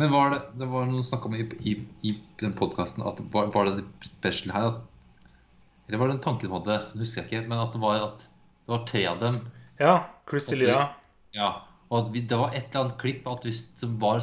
Men 0.00 0.12
var 0.12 0.32
det, 0.32 0.40
det 0.60 0.68
var 0.68 0.88
noen 0.88 1.04
snakk 1.04 1.24
om 1.28 1.36
i, 1.36 1.46
i, 1.68 1.74
i 2.08 2.14
den 2.40 2.54
podkasten 2.58 3.04
at 3.08 3.20
var, 3.32 3.50
var 3.54 3.68
det 3.68 3.86
special 4.04 4.54
her 4.54 4.68
at, 4.70 4.80
Eller 5.88 6.00
var 6.00 6.10
det 6.10 6.18
en 6.18 6.24
tanke 6.24 6.48
som 6.48 6.56
hadde? 6.58 6.78
Husker 6.96 7.22
jeg 7.22 7.28
ikke. 7.30 7.48
Men 7.48 7.60
at 7.64 7.76
det 7.76 7.82
var 7.82 8.06
at 8.06 8.24
det 8.62 8.72
var 8.72 8.84
tre 8.88 9.04
av 9.10 9.20
dem. 9.20 9.38
Ja, 9.80 9.94
Chris 10.30 10.48
D'Elia. 10.48 10.86
Ja. 11.34 11.50
Og 11.90 11.98
at 12.04 12.12
vi, 12.14 12.22
det 12.28 12.38
var 12.38 12.52
et 12.52 12.68
eller 12.70 12.86
annet 12.86 13.00
klipp 13.00 13.26
at 13.28 13.44
hvis 13.46 13.64
det 13.80 13.88
var, 14.00 14.20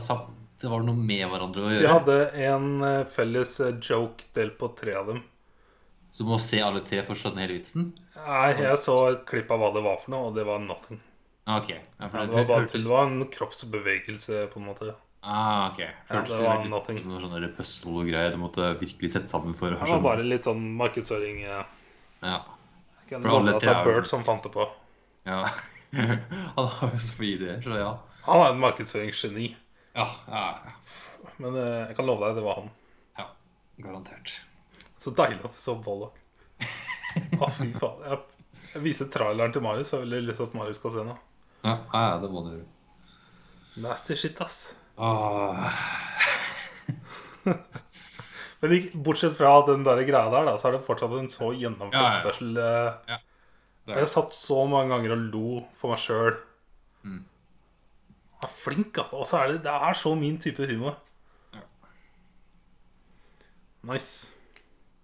det 0.61 0.71
var 0.71 0.85
noe 0.85 0.97
med 1.09 1.25
hverandre 1.29 1.65
å 1.65 1.73
gjøre. 1.73 1.83
De 1.83 1.91
hadde 1.91 2.19
en 2.49 2.69
eh, 2.87 3.03
felles 3.09 3.57
eh, 3.65 3.75
joke 3.83 4.29
delt 4.37 4.57
på 4.61 4.71
tre 4.79 4.95
av 5.01 5.11
dem. 5.11 5.21
Så 6.19 6.25
du 6.25 6.31
må 6.33 6.37
se 6.43 6.57
alle 6.59 6.81
tre 6.83 6.99
for 7.07 7.15
å 7.15 7.19
skjønne 7.21 7.39
hele 7.45 7.55
vitsen? 7.55 7.93
Nei, 8.19 8.49
jeg 8.59 8.75
så 8.83 8.95
et 9.13 9.21
klipp 9.29 9.51
av 9.55 9.61
hva 9.61 9.69
det 9.71 9.83
var 9.85 10.01
for 10.01 10.11
noe, 10.11 10.25
og 10.27 10.33
det 10.35 10.43
var 10.43 10.59
nothing. 10.59 10.99
Okay. 11.47 11.77
Ja, 11.95 12.09
det, 12.11 12.25
det 12.27 12.33
var 12.35 12.43
bare 12.49 12.65
hørtes- 12.65 12.83
det 12.83 12.89
var 12.91 13.05
en 13.07 13.21
kroppsbevegelse, 13.31 14.41
på 14.51 14.59
en 14.59 14.65
måte. 14.67 14.89
Ah, 15.23 15.69
ok. 15.69 15.79
Ja, 15.79 16.19
det 16.27 16.41
var 16.43 16.65
nothing. 16.67 16.99
som 17.05 17.15
sånn 17.23 17.45
puzzle-greie 17.55 18.33
du 18.33 18.37
måtte 18.41 18.67
virkelig 18.81 19.13
sette 19.15 19.31
sammen 19.31 19.55
for 19.55 19.71
å 19.71 19.79
Det 19.79 19.93
var 19.95 20.03
bare 20.03 20.27
litt 20.27 20.43
sånn 20.43 20.65
markedsføring. 20.75 21.39
Ja. 21.47 21.61
Ja. 22.21 22.41
Kan 23.07 23.23
For 23.23 23.29
alle 23.39 23.55
tre 23.63 23.71
er 23.71 23.83
Bert 23.87 24.11
som 24.11 24.27
fant 24.27 24.43
det 24.43 24.51
på. 24.51 24.67
ja. 25.25 25.45
Han 26.59 26.67
har 26.67 26.91
jo 26.93 26.99
så 27.01 27.15
mye 27.17 27.31
ideer, 27.39 27.63
så 27.63 27.79
ja. 27.79 27.93
Han 28.27 28.43
er 28.43 28.51
en 28.51 28.59
markedsføringsgeni. 28.61 29.55
Ja, 29.95 30.05
ja, 30.27 30.43
ja. 30.67 30.75
Men 31.39 31.55
eh, 31.55 31.87
jeg 31.87 31.95
kan 31.97 32.05
love 32.11 32.27
deg, 32.27 32.35
det 32.37 32.43
var 32.45 32.59
han. 32.59 32.69
ja. 33.17 33.25
Garantert. 33.79 34.35
Så 34.99 35.13
deilig 35.15 35.39
at 35.47 35.55
du 35.55 35.61
så 35.61 35.75
Bollock. 35.83 36.17
Å, 37.39 37.47
fy 37.55 37.69
faen. 37.79 38.01
Jeg, 38.05 38.19
jeg 38.73 38.83
viser 38.83 39.07
traileren 39.13 39.53
til 39.55 39.63
Marius, 39.65 39.89
for 39.93 39.97
jeg 40.01 40.05
har 40.05 40.11
veldig 40.11 40.27
lyst 40.29 40.41
til 40.43 40.49
at 40.49 40.57
Marius 40.59 40.79
skal 40.81 40.93
se 40.97 41.05
nå. 41.07 41.15
Ja, 41.63 41.75
ja, 41.93 42.17
det 42.21 42.29
må 42.33 42.43
du 42.45 42.51
gjøre. 42.51 42.67
Nasty 43.85 44.15
shit, 44.19 44.41
ass. 44.43 44.59
Ah. 44.99 45.71
Men 48.59 48.73
bortsett 49.05 49.37
fra 49.39 49.53
den 49.69 49.85
der 49.87 50.01
greia 50.03 50.27
der, 50.33 50.45
da, 50.49 50.53
så 50.59 50.67
er 50.69 50.75
det 50.75 50.83
fortsatt 50.83 51.13
en 51.15 51.29
så 51.31 51.53
gjennomført 51.55 51.95
Ja, 51.95 52.09
ja. 52.11 52.21
special. 52.23 52.57
eh, 52.59 53.15
Ja. 53.15 53.19
Jeg 53.95 54.09
satt 54.11 54.35
så 54.37 54.57
mange 54.69 54.91
ganger 54.91 55.15
og 55.15 55.21
lo 55.33 55.61
for 55.73 55.89
meg 55.95 56.01
sjøl. 56.03 56.35
Mm. 57.07 57.23
Han 58.35 58.43
er 58.45 58.51
flink, 58.53 58.99
altså. 59.01 59.15
Og 59.23 59.25
så 59.25 59.39
er 59.39 59.47
det, 59.53 59.61
det 59.63 59.71
er 59.73 59.95
så 59.97 60.11
min 60.19 60.35
type 60.43 60.67
humor. 60.69 60.99
Ja. 61.55 61.63
Nice. 63.89 64.27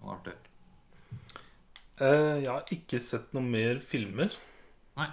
Det 0.06 0.12
var 0.12 0.20
artig. 0.20 0.34
Eh, 1.96 2.36
jeg 2.44 2.50
har 2.52 2.74
ikke 2.76 3.00
sett 3.02 3.32
noe 3.34 3.46
mer 3.46 3.80
filmer. 3.82 4.34
Nei. 5.00 5.08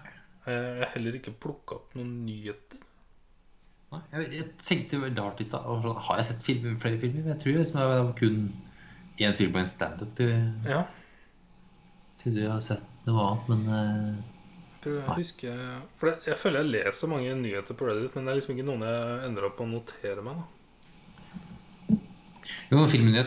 Eh, 0.45 0.53
Jeg 0.53 0.80
har 0.82 0.90
heller 0.97 1.16
ikke 1.18 1.32
plukka 1.40 1.76
opp 1.78 1.95
noen 1.97 2.24
nyheter. 2.26 2.80
Nei. 3.93 4.01
Jeg, 4.12 4.28
jeg 4.36 4.49
tenkte 4.61 5.01
veldig 5.03 5.22
rart 5.22 5.40
i 5.40 5.47
stad 5.47 5.64
og 5.68 5.82
sånn, 5.84 5.99
Har 6.09 6.18
jeg 6.20 6.28
sett 6.30 6.45
film, 6.47 6.76
flere 6.80 6.99
filmer? 7.01 7.22
Men 7.24 7.34
jeg 7.34 7.40
tror 7.43 7.59
liksom 7.59 7.80
det 7.80 7.88
var 7.93 8.12
kun 8.18 8.38
én 9.22 9.34
film 9.38 9.53
på 9.55 9.61
en 9.62 9.70
standup. 9.70 10.20
Jeg 10.24 10.53
Ja, 10.68 10.82
trodde 12.22 12.40
jeg 12.45 12.51
hadde 12.53 12.66
sett 12.68 13.07
noe 13.07 13.26
annet, 13.28 13.49
men 13.53 13.62
eh, 13.76 14.24
prøv 14.82 14.97
jeg 15.01 15.18
husker 15.20 15.61
For 16.01 16.09
jeg, 16.12 16.22
jeg 16.32 16.40
føler 16.40 16.64
jeg 16.64 16.72
leser 16.76 17.11
mange 17.12 17.36
nyheter 17.40 17.78
på 17.78 17.88
Reddit, 17.88 18.16
men 18.16 18.24
det 18.28 18.32
er 18.34 18.40
liksom 18.40 18.57
ikke 18.57 18.68
noen 18.68 18.84
jeg 18.88 19.22
ender 19.28 19.49
opp 19.49 19.61
å 19.64 19.68
notere 19.72 20.24
meg. 20.26 20.40
da 20.43 20.49
Jo, 22.70 22.86
filmen 22.90 23.14
Ja, 23.14 23.24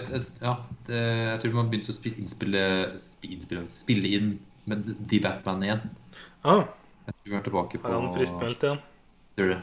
det, 0.88 0.97
jeg 0.99 1.39
tror 1.41 1.49
de 1.51 1.55
har 1.57 1.70
begynt 1.72 1.89
å 1.89 1.95
spille, 1.95 2.18
innspille, 2.20 2.63
spi- 2.99 3.32
innspille, 3.36 3.63
spille 3.72 4.11
inn 4.18 4.34
med 4.68 4.84
The 5.09 5.20
Batman 5.24 5.63
igjen. 5.63 5.86
Ah, 6.43 6.66
Jeg 7.07 7.16
tror 7.22 7.32
vi 7.32 7.36
er 7.38 7.45
tilbake 7.45 7.80
på 7.82 7.88
Har 7.91 8.01
han 8.01 8.13
friskmeldt 8.16 8.63
igjen. 8.66 8.82
Du 9.38 9.43
det? 9.49 9.61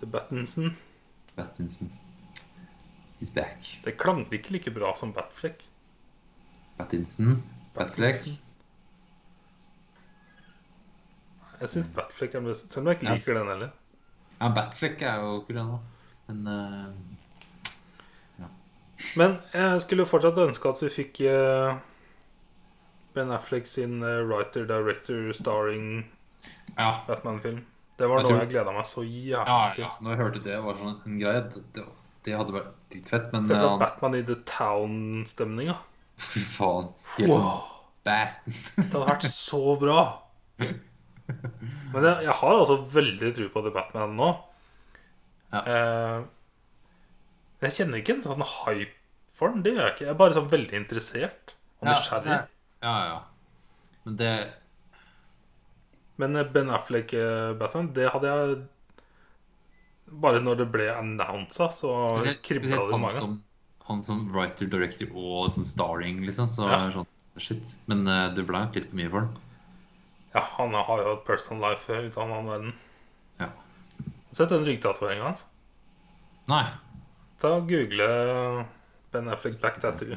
The 0.00 0.06
Battinson. 0.06 0.76
Battinson. 1.36 1.90
He's 3.20 3.30
back. 3.32 3.58
Det 3.84 3.96
klanger 3.98 4.26
ikke 4.34 4.50
like 4.56 4.70
bra 4.74 4.92
som 4.98 5.12
Batfleck. 5.14 5.62
Battinson. 6.78 7.42
Batfleck. 7.74 8.24
Jeg 11.62 11.70
syns 11.70 11.88
Batfleck 11.94 12.34
er 12.34 12.40
best, 12.46 12.72
selv 12.72 12.82
om 12.82 12.90
jeg 12.90 12.98
ikke 13.00 13.06
Ja. 13.08 13.14
liker 13.14 13.34
den 13.38 13.46
heller. 13.52 13.70
Ja, 14.40 14.48
Batfleck 14.54 15.02
er 15.02 15.20
jo 15.22 15.40
kul, 15.46 15.56
han 15.56 15.70
òg. 15.70 15.80
Men 16.28 16.46
eh, 16.46 16.92
Men 19.18 19.38
jeg 19.52 19.80
skulle 19.84 20.06
fortsatt 20.08 20.38
ønske 20.42 20.68
at 20.70 20.80
vi 20.84 20.88
fikk 20.92 21.20
uh, 21.28 21.76
Ben 23.16 23.30
Affleck 23.34 23.66
sin 23.68 23.98
uh, 24.02 24.22
writer, 24.28 24.64
director, 24.68 25.32
starring 25.36 26.04
ja. 26.78 26.92
Batman-film. 27.08 27.64
Det 27.98 28.08
var 28.08 28.22
Jeg 28.22 28.24
noe 28.24 28.30
tror- 28.32 28.40
jeg 28.42 28.50
gleda 28.54 28.72
meg 28.74 28.86
så 28.88 29.02
jævlig 29.04 29.48
Ja, 29.52 29.72
til. 29.76 29.84
ja. 29.84 29.90
Når 30.00 30.10
jeg 30.14 30.20
hørte 30.22 30.42
det 30.46 30.60
var 30.64 30.78
sånn 30.80 30.94
en 31.06 31.18
greie, 31.20 31.42
det, 31.76 31.84
det, 32.24 32.36
hadde 32.38 32.54
vært 32.56 32.70
dritfett, 32.90 33.28
men 33.34 33.42
Se 33.44 33.52
for 33.52 33.58
eh, 33.58 33.68
deg 33.74 33.82
Batman 33.84 34.14
i 34.18 34.22
The 34.30 34.38
Town-stemninga. 34.48 35.76
fy 36.22 36.40
faen. 36.54 36.88
Helt 37.18 37.30
sånn 37.34 37.44
Wow, 37.44 37.60
Basten. 38.06 38.56
det 38.78 38.88
hadde 38.92 39.06
vært 39.10 39.28
så 39.28 39.62
bra. 39.78 39.98
Men 41.92 42.04
jeg, 42.04 42.24
jeg 42.26 42.34
har 42.40 42.56
altså 42.58 42.76
veldig 42.92 43.28
tro 43.36 43.46
på 43.54 43.60
The 43.64 43.70
Batman 43.72 44.16
nå. 44.18 44.26
Ja. 45.52 45.60
Eh, 45.62 46.24
men 47.62 47.70
jeg 47.70 47.76
kjenner 47.78 48.00
ikke 48.02 48.14
en 48.16 48.24
sånn 48.24 48.42
hype 48.42 48.96
for 49.38 49.52
den. 49.54 49.60
Det 49.62 49.70
gjør 49.76 49.84
jeg 49.86 49.92
ikke. 49.94 50.04
Jeg 50.08 50.10
er 50.10 50.18
bare 50.18 50.34
sånn 50.34 50.48
veldig 50.50 50.74
interessert 50.80 51.52
og 51.78 51.86
nysgjerrig. 51.86 52.38
Ja, 52.82 52.90
ja, 52.90 52.94
ja. 53.06 53.20
Men 54.02 54.16
det 54.18 54.32
Men 56.18 56.36
eh, 56.40 56.48
Ben 56.56 56.72
Affleck 56.74 57.14
eh, 57.14 57.52
Batman, 57.54 57.92
det 57.94 58.08
hadde 58.10 58.32
jeg 58.32 58.56
Bare 60.24 60.40
når 60.42 60.58
det 60.58 60.66
ble 60.74 60.88
annonsa, 60.90 61.70
så 61.70 61.92
kribla 62.42 62.74
det 62.74 62.82
i 62.82 62.90
han, 62.90 63.00
magen. 63.00 63.20
som, 63.22 63.38
han 63.86 64.02
som 64.02 64.26
writer, 64.34 64.66
director 64.66 65.14
og 65.14 65.46
sånn 65.54 65.64
starring, 65.70 66.18
liksom. 66.26 66.50
Så 66.50 66.66
Ja. 66.68 66.82
sånn 66.90 67.06
Shit. 67.40 67.76
Men 67.88 68.02
uh, 68.04 68.28
det 68.34 68.42
ble 68.44 68.66
litt 68.74 68.90
for 68.90 68.98
mye 68.98 69.08
for 69.08 69.24
han. 69.24 69.38
Ja, 70.34 70.42
han 70.58 70.74
har 70.74 71.00
jo 71.00 71.14
et 71.14 71.24
personal 71.24 71.70
life 71.70 71.88
ut 71.88 72.18
av 72.18 72.26
en 72.26 72.34
annen 72.34 72.50
verden. 72.50 72.74
Ja. 73.40 73.48
Sett 74.36 74.52
den 74.52 74.66
ryggtatoveringa 74.66 75.30
hans. 75.30 75.46
Nei. 76.50 76.66
Ta 77.42 77.48
og 77.58 77.64
Google 77.66 78.06
Ben 79.12 79.28
Affleck 79.28 79.58
Black 79.60 79.80
Tattoo. 79.82 80.14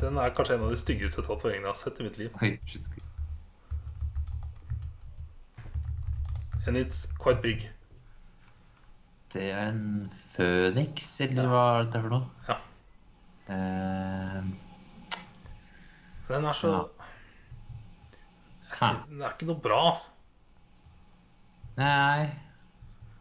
Den 0.00 0.18
er 0.20 0.34
kanskje 0.36 0.58
en 0.58 0.66
av 0.66 0.70
de 0.74 0.76
styggeste 0.76 1.24
tatoveringene 1.24 1.64
jeg 1.64 1.72
har 1.72 1.78
sett 1.80 2.00
i 2.02 2.04
mitt 2.04 2.18
liv. 2.20 2.30
And 6.66 6.76
it's 6.76 7.06
quite 7.22 7.40
big. 7.40 7.64
Det 9.32 9.48
er 9.52 9.70
en 9.70 10.10
føniks, 10.36 11.08
eller 11.24 11.48
hva 11.50 11.64
er 11.78 11.86
dette 11.86 12.02
for 12.04 12.12
noe? 12.12 12.26
Ja. 12.48 12.56
Uh, 13.48 14.52
Den 16.28 16.44
er 16.44 16.52
så 16.58 16.72
Ja. 16.72 16.82
jeg 18.70 18.78
synes, 18.78 19.04
Den 19.08 19.22
er 19.22 19.30
ikke 19.32 19.46
noe 19.46 19.60
bra, 19.62 19.80
altså. 19.90 20.08
nei 21.76 22.45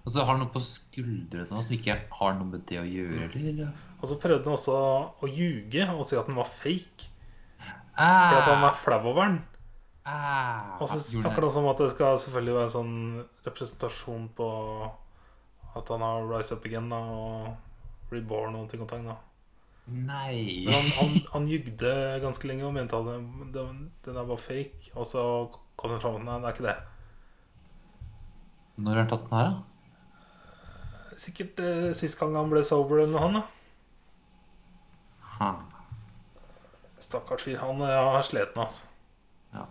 Og 0.05 0.13
så 0.13 0.21
har 0.21 0.35
han 0.35 0.43
noe 0.43 0.51
på 0.53 0.61
skuldrene 0.61 1.63
som 1.65 1.73
ikke 1.73 1.95
har 2.13 2.35
noe 2.37 2.45
med 2.51 2.61
det 2.69 2.77
å 2.77 2.85
gjøre, 2.85 3.39
eller? 3.41 3.71
Og 3.97 4.09
så 4.11 4.19
prøvde 4.21 4.45
han 4.45 4.53
også 4.53 4.75
å 5.25 5.29
ljuge 5.33 5.87
og 5.95 6.03
si 6.05 6.17
at 6.19 6.29
den 6.29 6.37
var 6.37 6.45
fake. 6.45 7.07
Ah, 7.97 8.29
For 8.29 8.37
at 8.37 8.49
han 8.51 8.65
er 8.67 8.75
flau 8.77 8.99
over 9.01 9.23
den. 9.23 9.39
ah, 10.05 10.75
Og 10.77 10.89
så 10.91 10.99
snakker 10.99 11.41
han 11.41 11.49
også 11.49 11.63
om 11.63 11.69
at 11.71 11.81
det 11.81 11.89
skal 11.95 12.19
selvfølgelig 12.21 12.57
være 12.59 12.69
en 12.69 12.75
sånn 12.75 12.95
representasjon 13.47 14.27
på 14.37 14.49
at 15.75 15.89
han 15.91 16.03
har 16.05 16.27
Rise 16.29 16.53
Up 16.55 16.65
Again 16.69 16.91
da, 16.93 16.99
og 17.01 18.11
Reborn 18.13 18.59
og 18.61 18.69
ting 18.69 18.83
og 18.85 18.91
tang. 18.91 19.07
da 19.09 19.17
Nei 19.85 20.65
Men 20.65 20.73
han, 20.73 20.91
han, 20.99 21.15
han 21.33 21.47
jugde 21.49 21.91
ganske 22.21 22.47
lenge 22.49 22.65
og 22.65 22.73
mente 22.77 22.97
at 22.97 23.05
den, 23.09 23.25
den, 23.53 23.81
den 24.05 24.17
er 24.17 24.25
bare 24.29 24.41
fake. 24.41 24.91
Og 24.93 25.05
så 25.09 25.23
kom 25.77 25.93
det 25.95 26.01
fram 26.03 26.19
at 26.21 26.25
nei, 26.29 26.37
det 26.41 26.51
er 26.51 26.55
ikke 26.55 26.67
det. 26.69 26.77
Når 28.77 28.91
har 28.91 29.01
han 29.03 29.11
tatt 29.11 29.25
den 29.29 29.37
her, 29.37 29.49
da? 29.49 29.74
Sikkert 31.17 31.59
eh, 31.59 31.93
sist 31.95 32.19
gang 32.19 32.35
han 32.35 32.51
ble 32.51 32.63
sober 32.67 33.03
eller 33.03 33.13
noe, 33.13 33.21
han 33.23 33.37
da. 33.39 33.43
Ha. 35.35 35.53
Stakkars 36.99 37.45
fyr. 37.47 37.57
Han 37.61 37.81
eh, 37.81 37.95
har 38.17 38.27
slitt 38.27 38.55
med, 38.55 38.65
altså. 38.65 38.85
Ja. 39.55 39.65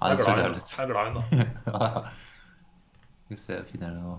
Ja, 0.00 0.16
det 0.16 0.24
i 0.24 0.40
jævlig 0.40 0.56
ut. 0.56 0.74
Jeg 0.78 0.84
er 0.84 0.92
glad 0.92 1.06
i 1.06 1.14
den, 1.14 1.20
da. 1.20 1.70
Ja. 1.72 2.02
Skal 3.24 3.36
vi 3.36 3.36
se, 3.36 3.52
jeg 3.52 3.66
finner 3.66 3.90
det 3.94 4.02
nå. 4.02 4.18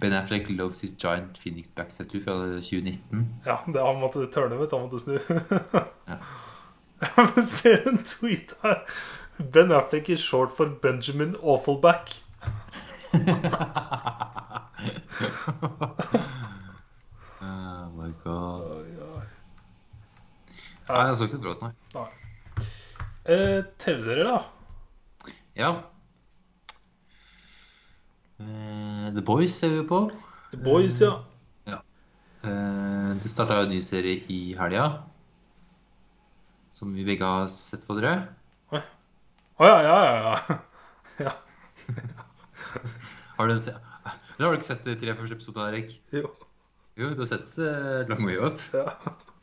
Ben 0.00 0.12
Affleck 0.12 0.48
loves 0.50 0.80
his 0.80 0.94
giant 0.98 1.38
Phoenix 1.38 1.70
backsetter 1.70 2.20
fra 2.24 2.32
2019. 2.60 3.28
Ja, 3.46 3.56
det 3.66 3.84
han 3.84 4.00
måtte 4.00 4.26
tørne, 4.32 4.58
vet 4.58 4.70
du. 4.70 4.76
Han 4.76 4.88
måtte 4.88 5.04
snu. 5.04 5.18
Ja. 6.08 6.16
Jeg 7.16 7.44
ser 7.44 7.88
en 7.88 7.98
tweet 8.04 8.54
her. 8.62 8.80
Ben 9.52 9.72
Affleck 9.72 10.08
is 10.08 10.20
short 10.20 10.52
for 10.56 10.66
Benjamin 10.82 11.36
Awfulback. 11.42 12.23
Oh 17.44 17.88
my 17.94 18.10
god. 18.24 18.86
Nei, 20.88 21.06
jeg 21.08 21.16
så 21.16 21.24
ikke 21.24 21.36
det 21.36 21.44
bra 21.44 21.52
ut, 21.54 21.62
nei. 21.64 21.72
Eh, 23.24 23.60
TV-serier, 23.80 24.26
da. 24.28 24.38
Ja. 25.56 25.70
Eh, 28.40 29.06
The 29.14 29.22
Boys 29.24 29.54
ser 29.56 29.70
vi 29.78 29.86
på. 29.88 30.10
The 30.50 30.60
Boys, 30.64 31.00
ja. 31.00 31.14
Eh, 32.44 33.10
det 33.16 33.30
starta 33.30 33.56
jo 33.56 33.64
en 33.64 33.72
ny 33.72 33.80
serie 33.82 34.20
i 34.28 34.54
helga. 34.58 34.90
Som 36.74 36.92
vi 36.92 37.06
begge 37.06 37.24
har 37.24 37.46
sett 37.48 37.86
på, 37.86 37.96
tror 37.96 38.10
jeg. 38.10 38.20
Å 39.54 39.70
ja, 39.70 39.78
ja, 39.86 39.98
ja. 40.04 40.58
ja. 41.24 41.32
Har 43.36 43.48
du, 43.50 43.54
se 43.58 43.72
Eller 43.74 44.46
har 44.46 44.54
du 44.54 44.58
ikke 44.60 44.68
sett 44.68 44.84
de 44.86 44.94
tre 45.00 45.14
første 45.18 45.36
episodene, 45.38 45.68
Erik? 45.72 45.94
Jo. 46.14 46.30
Jo, 46.98 47.08
du 47.14 47.22
har 47.24 47.30
sett 47.30 47.56
uh, 47.58 48.04
Long 48.10 48.24
Way 48.28 48.38
Up. 48.38 48.60
Ja. 48.74 48.84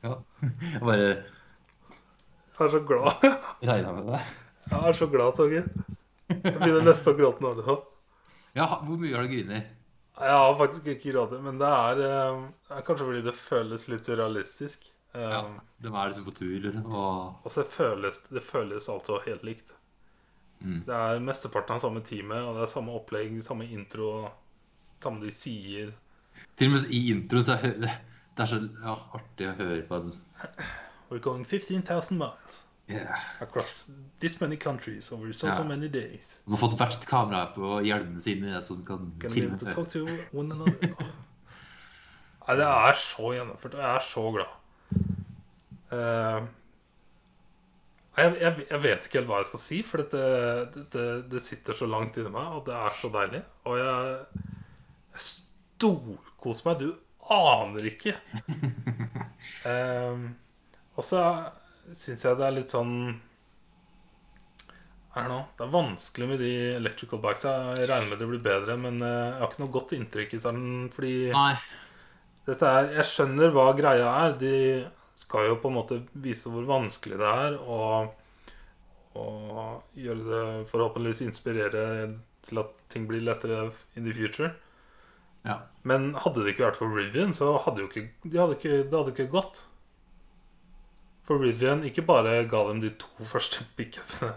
Ja. 0.01 0.13
Jeg 0.41 0.81
bare 0.81 1.07
Jeg 1.07 2.67
er 2.67 2.71
så 2.75 2.79
glad. 2.87 3.25
regna 3.61 3.91
med 3.97 4.07
det. 4.13 4.21
Jeg 4.71 4.87
er 4.91 4.97
så 4.97 5.07
glad, 5.11 5.35
Torgeir. 5.37 5.67
Jeg 6.31 6.55
begynner 6.61 6.85
nesten 6.87 7.11
å 7.11 7.17
gråte 7.17 7.43
nå. 7.43 7.51
Liksom. 7.59 7.81
Ja, 8.55 8.67
hvor 8.85 8.97
mye 9.01 9.15
har 9.17 9.27
du 9.27 9.31
grinet? 9.33 9.69
Jeg 10.21 10.37
har 10.37 10.55
faktisk 10.59 10.87
ikke 10.91 11.11
grått, 11.15 11.31
men 11.41 11.57
det 11.59 11.67
er, 11.67 12.01
eh, 12.05 12.81
kanskje 12.85 13.07
fordi 13.07 13.21
det 13.25 13.33
føles 13.35 13.85
litt 13.89 14.05
surrealistisk. 14.07 14.89
Um, 15.15 15.21
Ja, 15.21 15.39
de 15.83 15.89
er 15.91 16.11
liksom 16.11 16.25
på 16.27 16.33
tur, 16.37 16.57
liksom. 16.63 16.85
Og 16.93 17.45
Og 17.47 17.51
så 17.51 17.65
føles 17.67 18.21
det 18.29 18.43
føles 18.45 18.87
altså 18.91 19.17
helt 19.25 19.43
likt. 19.47 19.73
Mm. 20.61 20.79
Det 20.85 20.95
er 20.95 21.19
mesteparten 21.25 21.75
av 21.75 21.81
samme 21.83 22.03
teamet, 22.05 22.41
og 22.45 22.55
det 22.55 22.63
er 22.67 22.71
samme 22.71 22.93
opplegg, 22.95 23.35
samme 23.43 23.65
intro, 23.73 24.29
samme 25.01 25.23
de 25.25 25.31
sier. 25.33 25.93
til 26.57 26.67
og 26.71 26.73
med 26.77 26.91
i 26.93 27.01
introen 27.11 27.43
så 27.43 27.57
er 27.57 27.77
det, 27.81 27.93
det 28.37 28.43
er 28.43 28.49
så 28.49 28.59
ja, 28.61 28.95
artig 29.17 29.47
å 29.49 29.55
høre 29.57 29.81
på. 29.87 29.99
den. 30.03 30.11
We're 31.09 31.19
going 31.19 31.45
15,000 31.45 32.17
miles 32.17 32.65
Yeah. 32.89 33.15
across 33.39 33.91
this 34.19 34.41
many 34.41 34.57
countries 34.57 35.11
over 35.11 35.31
so 35.33 35.47
yeah. 35.47 35.55
so 35.57 35.63
many 35.63 35.87
days. 35.87 36.41
De 36.45 36.51
har 36.51 36.57
fått 36.59 36.73
hvert 36.75 37.05
kamera 37.07 37.45
på 37.55 37.77
hjelmene 37.85 38.19
sine 38.19 38.61
som 38.61 38.81
kan 38.83 39.05
filme. 39.31 39.57
to 39.57 39.71
talk 39.71 39.87
to 39.89 40.01
one 40.33 40.51
another. 40.51 40.95
Nei, 42.47 42.55
det 42.57 42.65
er 42.67 42.97
så 42.99 43.31
gjennomført, 43.37 43.77
og 43.77 43.83
jeg 43.85 43.95
er 43.95 44.03
så 44.03 44.23
glad. 44.35 44.57
Eh, 45.91 46.49
jeg, 48.17 48.33
jeg, 48.41 48.65
jeg 48.69 48.81
vet 48.83 49.05
ikke 49.07 49.19
helt 49.19 49.29
hva 49.29 49.39
jeg 49.39 49.49
skal 49.51 49.63
si, 49.63 49.79
for 49.87 50.03
dette, 50.03 50.83
det, 50.91 51.05
det 51.31 51.43
sitter 51.45 51.77
så 51.77 51.87
langt 51.87 52.19
inni 52.19 52.33
meg, 52.33 52.57
og 52.57 52.65
det 52.67 52.75
er 52.75 52.97
så 52.97 53.11
deilig. 53.13 53.41
Og 53.69 53.79
jeg, 53.79 54.43
jeg 55.15 55.25
storkoser 55.29 56.67
meg. 56.67 56.83
Du 56.83 56.89
aner 57.31 57.87
ikke. 57.87 58.17
um, 59.65 60.29
og 60.97 61.05
så 61.07 61.25
syns 61.95 62.25
jeg 62.27 62.39
det 62.39 62.47
er 62.47 62.57
litt 62.59 62.73
sånn 62.73 62.95
er 65.11 65.27
det, 65.27 65.39
Det 65.57 65.65
er 65.65 65.71
vanskelig 65.73 66.27
med 66.29 66.39
de 66.39 66.51
electrical 66.77 67.19
bikes. 67.23 67.43
Jeg 67.43 67.87
regner 67.89 68.09
med 68.11 68.21
det 68.21 68.27
blir 68.29 68.43
bedre, 68.43 68.77
men 68.79 69.01
eh, 69.03 69.09
jeg 69.11 69.39
har 69.41 69.49
ikke 69.49 69.63
noe 69.65 69.73
godt 69.73 69.95
inntrykk 69.97 70.35
i 70.35 70.39
starten. 70.39 70.85
Fordi 70.93 71.15
Nei. 71.35 71.55
dette 72.47 72.69
er 72.77 72.93
Jeg 72.95 73.09
skjønner 73.09 73.51
hva 73.55 73.65
greia 73.75 74.13
er. 74.21 74.37
De 74.39 74.53
skal 75.17 75.49
jo 75.49 75.59
på 75.61 75.69
en 75.71 75.77
måte 75.77 76.01
vise 76.13 76.51
hvor 76.51 76.67
vanskelig 76.69 77.19
det 77.21 77.29
er, 77.45 77.57
og, 77.61 78.11
og 79.19 79.97
gjøre 79.97 80.27
det 80.27 80.43
Forhåpentligvis 80.71 81.23
inspirere 81.27 81.85
til 82.45 82.61
at 82.61 82.77
ting 82.89 83.07
blir 83.09 83.23
lettere 83.23 83.69
in 83.95 84.07
the 84.07 84.13
future. 84.15 84.53
Ja. 85.45 85.61
Men 85.87 86.13
hadde 86.21 86.43
det 86.43 86.53
ikke 86.53 86.67
vært 86.67 86.79
for 86.79 86.93
Rivian, 86.93 87.33
så 87.33 87.55
hadde 87.65 87.83
jo 87.83 87.89
ikke, 87.89 88.07
de 88.23 88.37
hadde 88.37 88.57
ikke, 88.57 88.81
det 88.85 88.97
hadde 88.97 89.13
ikke 89.15 89.33
gått. 89.33 89.63
For 91.27 91.41
Rivian 91.41 91.85
ikke 91.87 92.05
bare 92.05 92.41
ga 92.49 92.63
dem 92.69 92.81
de 92.83 92.93
to 93.01 93.27
første 93.27 93.65
pickupene 93.77 94.35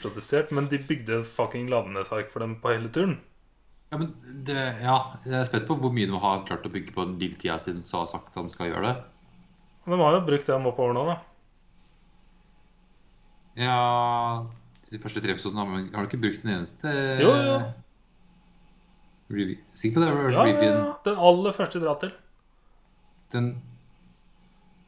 produsert, 0.00 0.50
men 0.52 0.68
de 0.68 0.80
bygde 0.84 1.20
et 1.20 1.28
fucking 1.28 1.70
ladenettverk 1.72 2.32
for 2.32 2.44
dem 2.44 2.58
på 2.60 2.74
hele 2.74 2.90
turen. 2.92 3.18
Ja, 3.92 4.00
men 4.00 4.10
det, 4.44 4.58
ja, 4.82 4.96
jeg 5.24 5.36
er 5.38 5.46
spent 5.48 5.68
på 5.68 5.76
hvor 5.78 5.92
mye 5.94 6.08
de 6.10 6.18
har 6.20 6.44
klart 6.48 6.66
å 6.66 6.72
bygge 6.72 6.92
på 6.96 7.04
den 7.06 7.18
lille 7.20 7.38
tida 7.40 7.56
siden 7.62 7.84
de 7.84 7.96
har 7.96 8.08
sagt 8.10 8.34
at 8.34 8.40
de 8.42 8.52
skal 8.52 8.72
gjøre 8.72 8.88
det. 8.88 8.94
Og 9.84 9.92
de 9.92 10.00
har 10.00 10.16
jo 10.16 10.24
brukt 10.26 10.48
det 10.48 10.56
oppover 10.56 10.96
nå, 10.96 11.04
da. 11.10 11.16
Ja 13.60 14.44
De 14.90 14.98
første 14.98 15.22
tre 15.22 15.34
episodene 15.36 15.62
har 15.62 15.88
har 15.94 16.04
du 16.04 16.08
ikke 16.10 16.22
brukt 16.24 16.42
den 16.42 16.56
eneste 16.56 16.90
Jo, 17.22 17.30
jo. 17.30 17.58
Sikker 19.74 19.98
på 19.98 20.02
det? 20.04 20.08
Ja, 20.34 20.46
ja, 20.46 20.64
ja. 20.68 20.82
Den 21.04 21.20
aller 21.28 21.54
første 21.56 21.80
de 21.80 21.86
drar 21.86 21.96
til. 22.02 22.10
Den, 23.32 23.46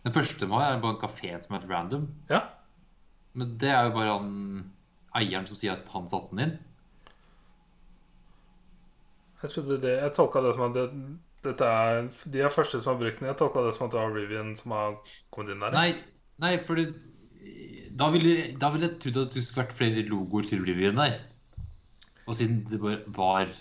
den 0.04 0.14
første 0.14 0.46
mai 0.46 0.60
er 0.62 0.80
bare 0.82 0.94
en 0.94 1.00
kafé 1.00 1.32
som 1.42 1.56
heter 1.56 1.72
random. 1.72 2.04
Ja. 2.30 2.42
Men 3.32 3.56
det 3.58 3.72
er 3.72 3.88
jo 3.88 3.94
bare 3.96 4.12
han 4.18 4.28
eieren 5.16 5.48
som 5.48 5.58
sier 5.58 5.74
at 5.74 5.88
han 5.94 6.06
satte 6.12 6.36
den 6.36 6.44
inn. 6.44 6.54
Jeg 9.42 9.52
trodde 9.52 9.80
det 9.82 9.94
Jeg 9.96 10.14
tolka 10.16 10.42
det 10.44 10.54
som 10.54 10.68
at 10.68 10.76
det, 10.76 10.86
dette 11.46 11.66
er 11.66 12.08
De 12.32 12.40
er 12.44 12.52
første 12.52 12.80
som 12.82 12.92
har 12.94 13.00
brukt 13.00 13.20
den. 13.20 13.28
Jeg 13.30 13.38
tolka 13.40 13.62
det 13.66 13.74
som 13.76 13.86
at 13.86 13.94
det 13.94 14.00
var 14.02 14.14
Rivian 14.16 14.54
som 14.58 14.74
har 14.76 14.96
kommet 15.34 15.54
inn 15.54 15.62
der. 15.64 15.76
Nei, 15.76 15.90
nei 16.42 16.52
for 16.66 16.78
det, 16.80 16.88
da 17.96 18.10
ville 18.14 18.34
da 18.60 18.70
ville 18.74 18.90
jeg 18.90 18.98
trodd 19.04 19.22
at 19.24 19.36
det 19.38 19.44
skulle 19.46 19.64
vært 19.64 19.78
flere 19.78 20.04
logoer 20.10 20.48
til 20.50 20.64
Rivian 20.66 20.98
der. 21.00 21.18
Og 22.26 22.34
siden 22.38 22.64
det 22.70 22.80
bare 22.82 23.00
var 23.16 23.54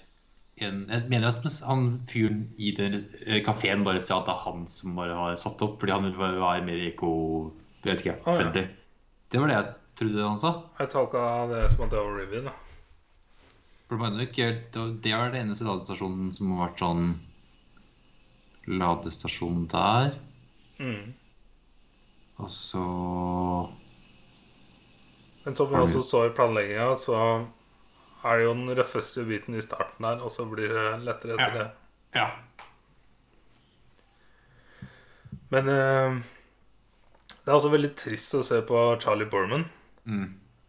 en 0.66 0.86
Jeg 0.88 1.10
mener 1.12 1.28
at 1.34 1.42
han 1.68 1.88
fyren 2.08 2.46
i 2.58 2.70
den 2.78 2.94
eh, 3.26 3.42
kafeen 3.44 3.84
bare 3.84 4.00
sa 4.02 4.22
at 4.22 4.30
det 4.30 4.36
er 4.38 4.44
han 4.46 4.68
som 4.72 4.96
bare 4.96 5.16
har 5.18 5.36
satt 5.42 5.62
opp, 5.66 5.82
fordi 5.82 5.92
han 5.92 6.06
vil 6.08 6.16
være 6.40 6.62
mer 6.64 6.86
eko... 6.88 7.10
Vet 7.84 8.02
ikke, 8.06 8.16
ah, 8.26 8.40
ja. 8.40 8.64
Det 9.30 9.42
var 9.42 9.52
det 9.52 9.58
jeg 9.58 9.74
trodde 10.00 10.24
han 10.30 10.40
sa. 10.40 10.54
Jeg 10.80 10.90
tolka 10.94 11.26
det 11.52 11.66
som 11.74 11.84
at 11.86 11.92
det 11.92 12.00
var 12.00 12.16
Rivian. 12.22 12.48
Da. 12.48 12.56
For 13.86 14.00
det 14.00 14.02
var 14.16 14.24
ikke 14.24 14.48
det 14.74 15.12
var- 15.12 15.32
Det 15.36 15.42
eneste 15.44 15.68
ladestasjonen 15.68 16.32
som 16.34 16.56
har 16.56 16.70
vært 16.70 16.82
sånn 16.82 17.04
Ladestasjon 18.68 19.66
der. 19.72 20.16
Mm. 20.80 21.14
Og 22.42 22.50
så 22.52 22.82
Men 25.46 25.56
som 25.56 25.70
vi 25.70 25.78
også 25.80 26.02
så 26.04 26.24
i 26.26 26.34
planlegginga, 26.36 26.96
så 27.00 27.18
er 28.26 28.38
det 28.40 28.48
jo 28.48 28.54
den 28.58 28.74
røffeste 28.80 29.24
biten 29.28 29.56
i 29.56 29.62
starten 29.62 30.08
der, 30.08 30.24
og 30.26 30.32
så 30.34 30.48
blir 30.50 30.74
det 30.74 30.88
lettere 31.06 31.36
etter 31.38 31.52
Ja. 31.54 31.60
det. 31.60 31.68
Ja. 32.16 32.30
Men 35.54 35.70
eh, 35.70 36.16
det 37.46 37.52
er 37.52 37.60
også 37.60 37.70
veldig 37.70 37.94
trist 37.96 38.34
å 38.34 38.42
se 38.44 38.58
på 38.66 38.82
Charlie 39.04 39.30
Borman. 39.30 39.68
Mm. 40.10 40.26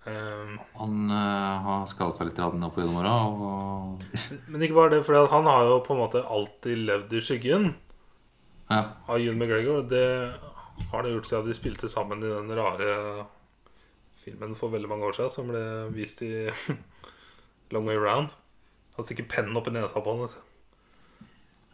Um, 0.07 0.59
Han 0.79 1.11
uh, 1.11 1.63
har 1.65 1.87
skada 1.91 2.13
seg 2.15 2.29
litt 2.29 2.39
radden 2.39 2.63
opp 2.63 2.77
gjennom 2.79 3.01
åra. 3.01 3.15
Og 3.27 4.05
men 4.47 4.63
ikke 4.63 4.77
bare 4.77 4.93
det, 4.93 5.01
for 5.07 5.27
han 5.33 5.49
har 5.51 5.65
jo 5.67 5.81
på 5.83 5.97
en 5.97 6.03
måte 6.05 6.23
alltid 6.23 6.85
levd 6.87 7.17
i 7.17 7.23
skyggen 7.25 7.73
ja. 8.69 8.83
av 9.07 9.19
Ewan 9.21 9.39
McGregor. 9.39 9.83
Det 9.91 10.07
har 10.91 11.03
det 11.03 11.15
gjort 11.15 11.27
siden 11.31 11.47
de 11.49 11.57
spilte 11.57 11.89
sammen 11.89 12.25
i 12.25 12.33
den 12.33 12.53
rare 12.57 13.27
filmen 14.27 14.57
for 14.59 14.73
veldig 14.75 14.91
mange 14.91 15.07
år 15.07 15.17
siden, 15.17 15.31
som 15.31 15.53
ble 15.53 15.63
vist 15.95 16.23
i 16.27 16.33
Long 17.75 17.87
Way 17.87 18.01
Round. 18.03 18.35
Han 18.97 19.07
stikker 19.07 19.29
pennen 19.31 19.57
opp 19.59 19.69
i 19.69 19.75
nesa 19.75 20.03
på 20.03 20.17
han. 20.17 20.27
du. 20.27 20.43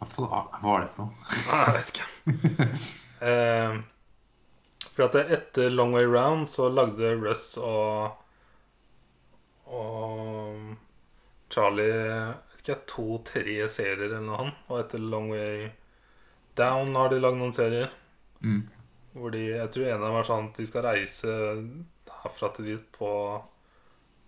Hva 0.03 0.43
var 0.63 0.83
det 0.83 0.91
for 0.93 1.07
noe? 1.07 1.15
Nei, 1.49 1.63
jeg 1.63 1.75
vet 1.79 1.93
ikke. 1.95 2.69
eh, 3.29 3.77
for 4.93 5.07
at 5.07 5.19
etter 5.39 5.71
Long 5.73 5.95
Way 5.95 6.09
Round 6.11 6.51
så 6.51 6.69
lagde 6.69 7.15
Russ 7.23 7.55
og 7.63 8.19
Og 9.73 10.75
Charlie 11.53 11.87
jeg 11.89 12.35
vet 12.35 12.61
ikke, 12.65 12.81
to-tre 12.91 13.55
serier 13.73 14.11
eller 14.11 14.27
noe. 14.27 14.51
Og 14.69 14.83
etter 14.83 15.01
Long 15.01 15.31
Way 15.33 15.71
Down 16.59 16.95
har 16.99 17.13
de 17.13 17.21
lagd 17.21 17.39
noen 17.41 17.55
serier. 17.57 17.93
Mm. 18.43 18.67
Hvor 19.13 19.33
de, 19.35 19.43
jeg 19.53 19.71
tror 19.73 19.89
en 19.89 20.01
av 20.01 20.07
dem 20.09 20.19
er 20.19 20.29
sånn 20.29 20.51
at 20.51 20.61
de 20.61 20.67
skal 20.69 20.87
reise 20.87 21.37
herfra 22.23 22.53
til 22.57 22.69
dit 22.71 22.85
på 22.97 23.11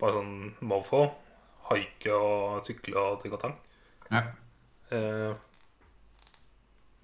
bare 0.01 0.19
sånn 0.19 0.35
mofo. 0.69 1.05
Haike 1.71 2.13
og 2.13 2.65
sykle 2.67 3.01
og 3.01 3.21
ting 3.23 3.33
og 3.33 3.41
tang. 3.41 3.55
Ja. 4.11 4.25
Eh, 4.93 5.33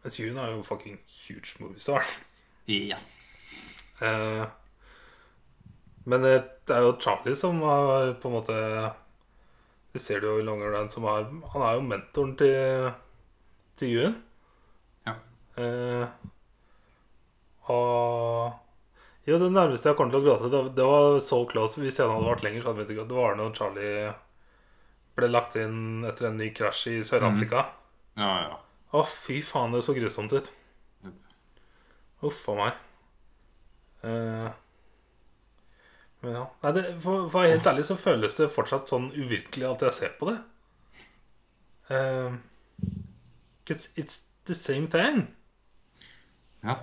mens 0.04 0.18
June 0.20 0.40
er 0.40 0.54
jo 0.54 0.64
fucking 0.64 0.98
huge 1.08 1.56
movie 1.60 1.80
star. 1.80 2.04
ja. 2.68 3.00
Eh, 4.00 4.44
men 6.08 6.22
det, 6.24 6.34
det 6.66 6.76
er 6.76 6.86
jo 6.86 6.96
Charlie 7.00 7.36
som 7.36 7.58
har 7.60 8.14
på 8.22 8.30
en 8.30 8.34
måte 8.38 8.54
Det 9.92 10.00
ser 10.00 10.22
du 10.22 10.30
jo 10.30 10.38
i 10.40 10.44
Longer 10.46 10.72
Run 10.72 10.88
som 10.88 11.04
er 11.04 11.26
Han 11.52 11.64
er 11.66 11.74
jo 11.76 11.82
mentoren 11.84 12.32
til 12.40 12.86
Til 13.76 13.92
Yoon. 13.92 14.16
Eh, 15.60 16.06
og 17.70 18.56
Jo, 19.28 19.36
det 19.38 19.50
nærmeste 19.52 19.90
jeg 19.90 19.98
kommer 19.98 20.14
til 20.14 20.22
å 20.22 20.24
gråte, 20.24 20.48
det, 20.50 20.60
det 20.78 20.86
var 20.88 21.18
so 21.22 21.42
close. 21.46 21.78
Hvis 21.78 21.98
scenen 21.98 22.16
hadde 22.16 22.30
vært 22.32 22.44
lenger, 22.46 22.64
så 22.64 22.70
hadde 22.70 22.82
vi 22.82 22.94
ikke. 22.96 23.08
Det 23.10 23.18
var 23.18 23.36
når 23.38 23.52
Charlie 23.58 24.14
ble 25.18 25.28
lagt 25.30 25.58
inn 25.60 26.06
etter 26.08 26.30
en 26.30 26.40
ny 26.40 26.48
krasj 26.56 26.86
i 26.90 26.96
Sør-Afrika. 27.06 27.66
Ja, 28.18 28.30
ja. 28.46 28.56
Å, 28.96 29.04
fy 29.06 29.38
faen, 29.46 29.76
det 29.76 29.84
så 29.86 29.94
grusomt 29.94 30.32
ut. 30.34 30.48
Uff 32.26 32.40
a 32.50 32.56
meg. 32.58 32.80
Uh, 34.00 34.48
men 36.24 36.36
ja. 36.36 36.46
Nei, 36.64 36.72
det, 36.76 36.84
for, 37.04 37.28
for 37.32 37.48
helt 37.48 37.68
ærlig 37.68 37.84
så 37.88 37.96
føles 38.00 38.36
det 38.40 38.50
fortsatt 38.52 38.90
sånn 38.90 39.10
uvirkelig 39.14 39.68
alt 39.68 39.84
jeg 39.86 39.96
ser 39.96 40.16
på 40.18 40.32
det. 40.32 40.38
Uh, 41.90 42.40
it's, 43.70 43.88
it's 43.96 44.24
the 44.50 44.56
same 44.56 44.88
thing. 44.90 45.28
Ja. 46.66 46.76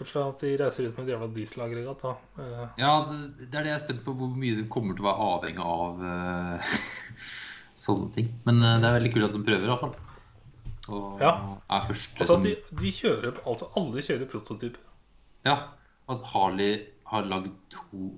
Bortsett 0.00 0.14
fra 0.14 0.22
at 0.30 0.40
de 0.40 0.50
reiser 0.56 0.86
ut 0.88 0.96
med 0.96 1.08
et 1.08 1.12
jævla 1.12 1.26
dieselaggregat. 1.36 2.02
da. 2.06 2.12
Eh, 2.40 2.68
Ja, 2.80 2.92
det, 3.08 3.18
det 3.50 3.58
er 3.58 3.66
det 3.66 3.72
jeg 3.74 3.78
er 3.78 3.82
spent 3.82 4.04
på, 4.06 4.14
hvor 4.16 4.30
mye 4.32 4.56
det 4.62 4.68
kommer 4.72 4.96
til 4.96 5.04
å 5.04 5.10
være 5.10 5.26
avhengig 5.34 5.66
av 5.66 6.00
uh, 6.00 6.70
sånne 7.84 8.08
ting. 8.14 8.30
Men 8.46 8.62
uh, 8.64 8.78
det 8.80 8.88
er 8.88 8.96
veldig 8.96 9.12
kult 9.16 9.26
at 9.28 9.36
de 9.36 9.42
prøver, 9.44 9.66
i 9.66 9.72
hvert 9.74 9.84
fall. 9.84 9.98
Og 10.90 11.20
Ja. 11.20 11.34
er 11.70 11.84
første 11.90 12.24
altså, 12.24 12.38
de, 12.42 12.54
de 12.80 12.90
kjører 12.96 13.36
Altså, 13.46 13.68
alle 13.76 14.02
kjører 14.02 14.30
prototyper. 14.32 14.80
Ja, 15.46 15.58
at 16.10 16.24
Harley 16.32 16.80
har 17.12 17.28
lagd 17.28 17.52
to 17.70 18.10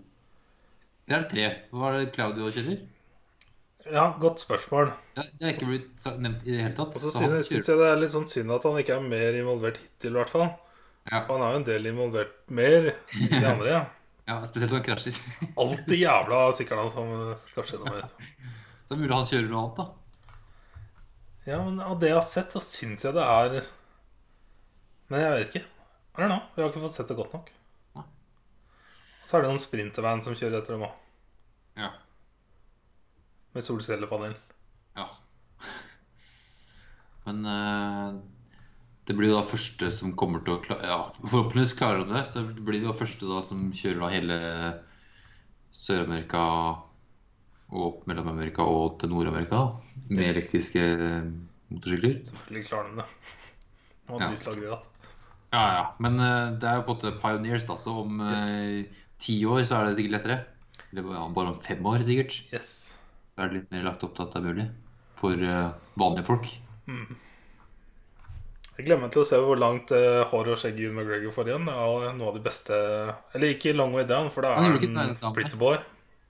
Eller 1.09 1.19
er 1.19 1.23
det 1.27 1.31
tre? 1.35 1.49
Hva 1.75 1.91
er 1.91 1.99
det 1.99 2.13
Claudio 2.15 2.49
kjører? 2.55 2.79
Ja, 3.91 4.05
godt 4.21 4.43
spørsmål. 4.43 4.93
Ja, 5.17 5.25
det 5.39 5.47
er 5.47 5.55
ikke 5.57 5.71
blitt 5.73 6.05
nevnt 6.23 6.45
i 6.47 6.53
det 6.53 6.61
hele 6.63 6.75
tatt. 6.77 6.95
Og 6.95 7.03
så 7.03 7.11
synes, 7.11 7.33
han 7.33 7.47
syns 7.49 7.71
jeg 7.73 7.81
det 7.81 7.89
er 7.89 7.99
litt 7.99 8.13
sånn 8.15 8.29
synd 8.31 8.55
at 8.55 8.67
han 8.69 8.79
ikke 8.79 8.99
er 8.99 9.09
mer 9.09 9.39
involvert 9.39 9.81
hittil, 9.83 10.13
i 10.15 10.21
hvert 10.21 10.31
fall. 10.31 10.47
Ja. 11.11 11.25
For 11.27 11.35
han 11.35 11.43
er 11.47 11.57
jo 11.57 11.61
en 11.63 11.67
del 11.67 11.89
involvert 11.91 12.37
mer 12.55 12.93
i 12.93 13.27
de 13.33 13.41
andre. 13.43 13.73
Ja. 13.73 13.81
ja, 14.31 14.37
spesielt 14.47 14.71
når 14.71 14.79
han 14.79 14.87
krasjer. 14.87 15.19
Alt 15.65 15.83
det 15.91 15.99
jævla 15.99 16.45
syklene 16.59 16.93
som 16.95 17.11
krasjer 17.57 17.83
noe 17.83 17.97
med. 17.97 18.31
Så 18.87 18.93
det 18.93 18.99
er 18.99 19.03
mulig 19.03 19.17
han 19.17 19.29
kjører 19.33 19.51
noe 19.51 19.65
annet, 19.65 19.83
da. 19.83 19.89
Ja, 21.49 21.59
men 21.65 21.83
av 21.83 21.99
det 21.99 22.13
jeg 22.13 22.21
har 22.21 22.29
sett, 22.29 22.55
så 22.55 22.63
syns 22.63 23.03
jeg 23.03 23.17
det 23.17 23.23
er 23.27 23.65
Men 25.11 25.23
jeg 25.25 25.33
vet 25.35 25.49
ikke. 25.51 25.65
Eller 26.15 26.31
nå. 26.31 26.39
Vi 26.55 26.63
har 26.63 26.71
ikke 26.71 26.85
fått 26.85 26.95
sett 26.95 27.11
det 27.11 27.17
godt 27.19 27.35
nok. 27.35 27.51
Ja. 27.97 28.05
Så 29.27 29.39
er 29.39 29.43
det 29.43 29.51
noen 29.51 29.63
sprintervan 29.63 30.23
som 30.23 30.37
kjører 30.39 30.61
etter 30.61 30.77
dem 30.77 30.87
òg, 30.87 30.95
Ja. 31.81 31.91
Med 33.55 33.65
solcellepanel. 33.67 34.35
ja. 34.97 35.09
Men 37.25 37.45
eh, 37.47 38.15
Det 39.07 39.15
blir 39.19 39.31
jo 39.31 39.37
da 39.41 39.45
første 39.47 39.91
som 39.95 40.15
kommer 40.19 40.43
til 40.47 40.57
å 40.57 40.63
klare 40.65 40.89
Ja, 40.91 41.01
forhåpentligvis 41.23 41.75
klarer 41.79 42.03
de 42.07 42.17
det. 42.17 42.25
Så 42.33 42.43
det 42.49 42.65
blir 42.67 42.83
jo 42.83 42.95
første 42.99 43.29
da 43.31 43.43
som 43.45 43.69
kjører 43.75 44.01
da 44.03 44.11
hele 44.15 44.39
Sør-Amerika 45.73 46.43
og 47.73 47.85
opp 47.87 48.03
Mellom-Amerika 48.11 48.65
og 48.69 48.99
til 49.01 49.09
Nord-Amerika 49.15 49.63
med 50.11 50.19
Yes. 50.25 50.33
elektriske 50.35 50.83
eh, 50.83 51.31
motorsykler. 51.73 52.19
Selvfølgelig 52.29 52.67
klarer 52.69 52.91
de 52.91 52.97
det. 53.01 53.07
Og 54.13 54.21
Ja. 54.21 54.27
at. 54.75 54.89
Ja, 55.53 55.63
ja. 55.77 55.85
Men 56.03 56.19
eh, 56.21 56.59
det 56.61 56.69
er 56.69 56.81
jo 56.81 56.83
på 56.89 56.93
en 56.93 56.99
måte 56.99 57.13
pioneers, 57.23 57.65
da. 57.69 57.77
Så 57.81 57.95
om 58.03 58.21
eh, 58.21 58.83
ti 59.23 59.39
år 59.47 59.63
så 59.65 59.79
er 59.79 59.87
det 59.89 59.97
sikkert 59.97 60.17
lettere. 60.19 60.39
Eller 60.93 61.07
bare 61.33 61.55
om 61.55 61.61
fem 61.65 61.81
år, 61.87 62.03
sikkert. 62.05 62.43
Yes. 62.53 62.99
Så 63.33 63.41
er 63.41 63.49
det 63.49 63.61
litt 63.63 63.71
mer 63.73 63.87
lagt 63.89 64.03
opp 64.05 64.15
til 64.17 64.27
at 64.27 64.35
det 64.35 64.41
er 64.43 64.49
mulig. 64.51 64.67
For 65.17 65.45
eh, 65.49 65.71
vanlige 66.01 66.29
folk. 66.29 66.51
Jeg 68.73 68.87
glemmer 68.87 69.13
til 69.13 69.23
å 69.23 69.27
se 69.29 69.39
hvor 69.41 69.59
langt 69.61 69.93
uh, 69.95 70.23
hår 70.31 70.49
og 70.55 70.61
skjegg 70.61 70.79
Ewan 70.81 70.97
McGregor 70.99 71.35
får 71.35 71.51
igjen. 71.51 71.69
Er 71.69 72.15
noe 72.17 72.31
av 72.31 72.39
de 72.39 72.45
beste 72.45 72.77
Eller 73.37 73.53
ikke 73.55 73.75
Long 73.77 73.93
Way 73.95 74.07
Down, 74.09 74.31
for 74.33 74.47
da 74.47 74.55
er 74.57 74.79
han 75.21 75.37
pretty 75.37 75.59
boy. 75.61 75.77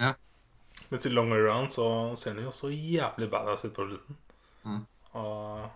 Ja. 0.03 0.13
Mens 0.91 1.07
i 1.09 1.13
Long 1.15 1.31
Way 1.33 1.45
Round 1.47 1.73
så 1.73 1.87
ser 2.19 2.35
han 2.37 2.49
jo 2.49 2.55
så 2.55 2.69
jævlig 2.73 3.31
badass 3.33 3.65
ut 3.65 3.73
på 3.77 3.87
slutten. 3.87 4.19
Mm. 4.67 4.83
Og 5.23 5.71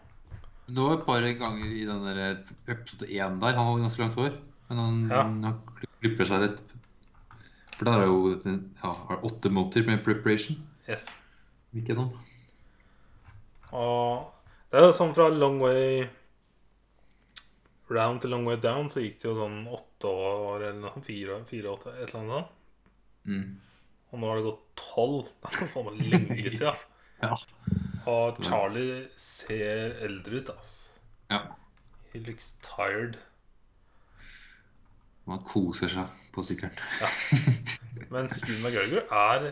Det 0.67 0.83
var 0.83 0.97
et 0.99 1.07
par 1.07 1.29
ganger 1.41 1.71
i 1.71 1.87
den 1.87 2.05
der 2.09 2.23
eh, 2.27 2.55
episode 2.75 3.09
én 3.09 3.41
der. 3.41 3.55
Han 3.57 3.71
hadde 3.71 3.87
ganske 3.87 4.03
langt 4.03 4.19
hår. 4.21 4.39
Men 4.69 4.83
han, 4.83 5.03
Ja. 5.09 5.23
han 5.23 5.85
klipper 6.03 6.29
seg 6.29 6.43
litt. 6.49 6.63
For 7.77 7.87
der 7.87 8.03
er 8.03 8.11
jo 8.11 8.35
ja, 8.35 8.93
åtte 9.23 9.53
måneder 9.53 9.87
med 9.87 10.03
preparation. 10.05 10.59
Yes. 10.89 11.09
Ikke 11.77 11.97
noe. 11.99 12.23
Og 13.77 14.33
det 14.71 14.81
er 14.81 14.87
jo 14.89 14.95
sånn 14.97 15.15
fra 15.17 15.27
Long 15.33 15.59
Way 15.63 16.07
Round 17.91 18.23
til 18.23 18.33
Long 18.35 18.47
Way 18.49 18.59
Down 18.63 18.89
så 18.91 19.03
gikk 19.03 19.21
det 19.23 19.29
jo 19.29 19.37
sånn 19.39 19.61
åtte 19.71 20.11
år 20.11 20.65
eller 20.71 20.81
noe, 20.83 21.03
fire, 21.07 21.39
fire 21.47 21.71
åtte, 21.71 21.93
et 21.95 22.09
eller 22.09 22.23
annet 22.23 22.35
sånt. 22.35 22.57
Mm. 23.27 23.45
Og 24.11 24.21
nå 24.23 24.31
har 24.31 24.41
det 24.41 24.47
gått 24.49 24.65
tolv. 24.81 25.29
Det 25.47 25.63
er 25.63 25.71
faen 25.75 25.87
meg 25.87 26.03
lenge 26.15 26.53
siden. 26.57 26.73
ass. 26.73 26.83
Ja. 27.23 27.37
Og 28.11 28.41
Charlie 28.47 29.07
ser 29.19 29.97
eldre 30.07 30.43
ut, 30.43 30.51
altså. 30.57 30.99
ja. 31.33 31.41
He 32.13 32.21
looks 32.25 32.55
tired. 32.65 33.19
Man 35.27 35.43
koser 35.45 35.91
seg 35.91 36.21
på 36.33 36.45
sykkelen. 36.47 36.77
Mens 38.15 38.39
Ewan 38.47 38.63
McGregor 38.63 39.11
er 39.11 39.49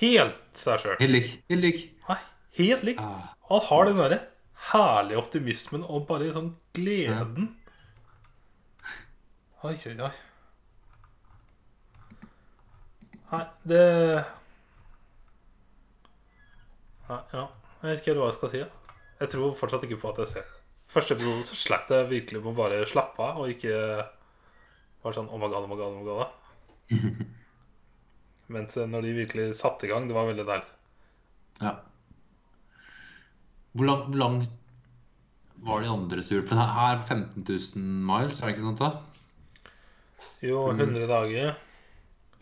helt 0.00 0.40
seg 0.58 0.80
sjøl. 0.82 0.96
Helt 1.00 1.14
lik. 1.14 1.32
Helt 1.50 1.64
lik. 1.66 1.82
Helt 2.54 2.84
lik. 2.86 3.00
Ah. 3.02 3.34
Han 3.50 3.60
har 3.68 3.88
den 3.88 3.98
derre 3.98 4.20
herlige 4.70 5.18
optimismen 5.20 5.82
og 5.84 6.06
bare 6.08 6.30
sånn 6.32 6.52
gleden. 6.76 7.50
Oi, 9.64 9.74
oi, 9.74 9.94
oi. 10.06 10.12
Nei, 13.32 13.42
det 13.66 13.84
Nei, 17.08 17.20
ja. 17.34 17.44
Jeg 17.82 17.88
vet 17.90 18.00
ikke 18.00 18.12
helt 18.12 18.20
hva 18.22 18.28
jeg 18.30 18.36
skal 18.38 18.52
si. 18.52 18.60
ja. 18.62 18.68
Jeg 19.20 19.32
tror 19.34 19.56
fortsatt 19.58 19.84
ikke 19.86 19.98
på 20.00 20.12
at 20.12 20.20
jeg 20.22 20.30
ser 20.30 20.46
det. 20.46 20.60
Første 20.94 21.16
episode 21.16 21.44
så 21.48 21.56
slet 21.58 21.90
jeg 21.92 22.10
virkelig 22.10 22.40
med 22.44 22.52
å 22.52 22.58
bare 22.58 22.84
slappe 22.88 23.24
av 23.24 23.40
og 23.42 23.50
ikke 23.50 23.74
bare 25.04 25.16
sånn 25.16 25.28
Oh 25.32 25.40
my 25.40 25.48
god, 25.52 25.66
oh 25.66 25.70
my 25.72 25.78
god, 25.80 25.90
oh 25.90 25.98
my 25.98 26.04
god. 26.08 27.24
Mens 28.54 28.78
eh, 28.78 28.88
når 28.90 29.06
de 29.06 29.16
virkelig 29.18 29.48
satte 29.58 29.88
i 29.88 29.92
gang, 29.92 30.06
det 30.08 30.16
var 30.16 30.30
veldig 30.30 30.46
deilig. 30.48 30.70
Ja. 31.62 31.74
Hvor 33.74 33.88
lang, 33.88 34.06
hvor 34.08 34.20
lang 34.20 34.38
var 35.64 35.82
de 35.82 35.90
andre 35.90 36.22
tur? 36.22 36.44
For 36.46 36.58
her 36.60 36.94
er 36.94 37.02
15 37.02 37.42
000 37.42 37.82
miles, 37.82 38.40
er 38.40 38.46
det 38.46 38.56
ikke 38.56 38.68
sant 38.68 38.82
da? 38.82 38.92
Jo, 40.44 40.68
100 40.70 41.06
dager. 41.10 41.54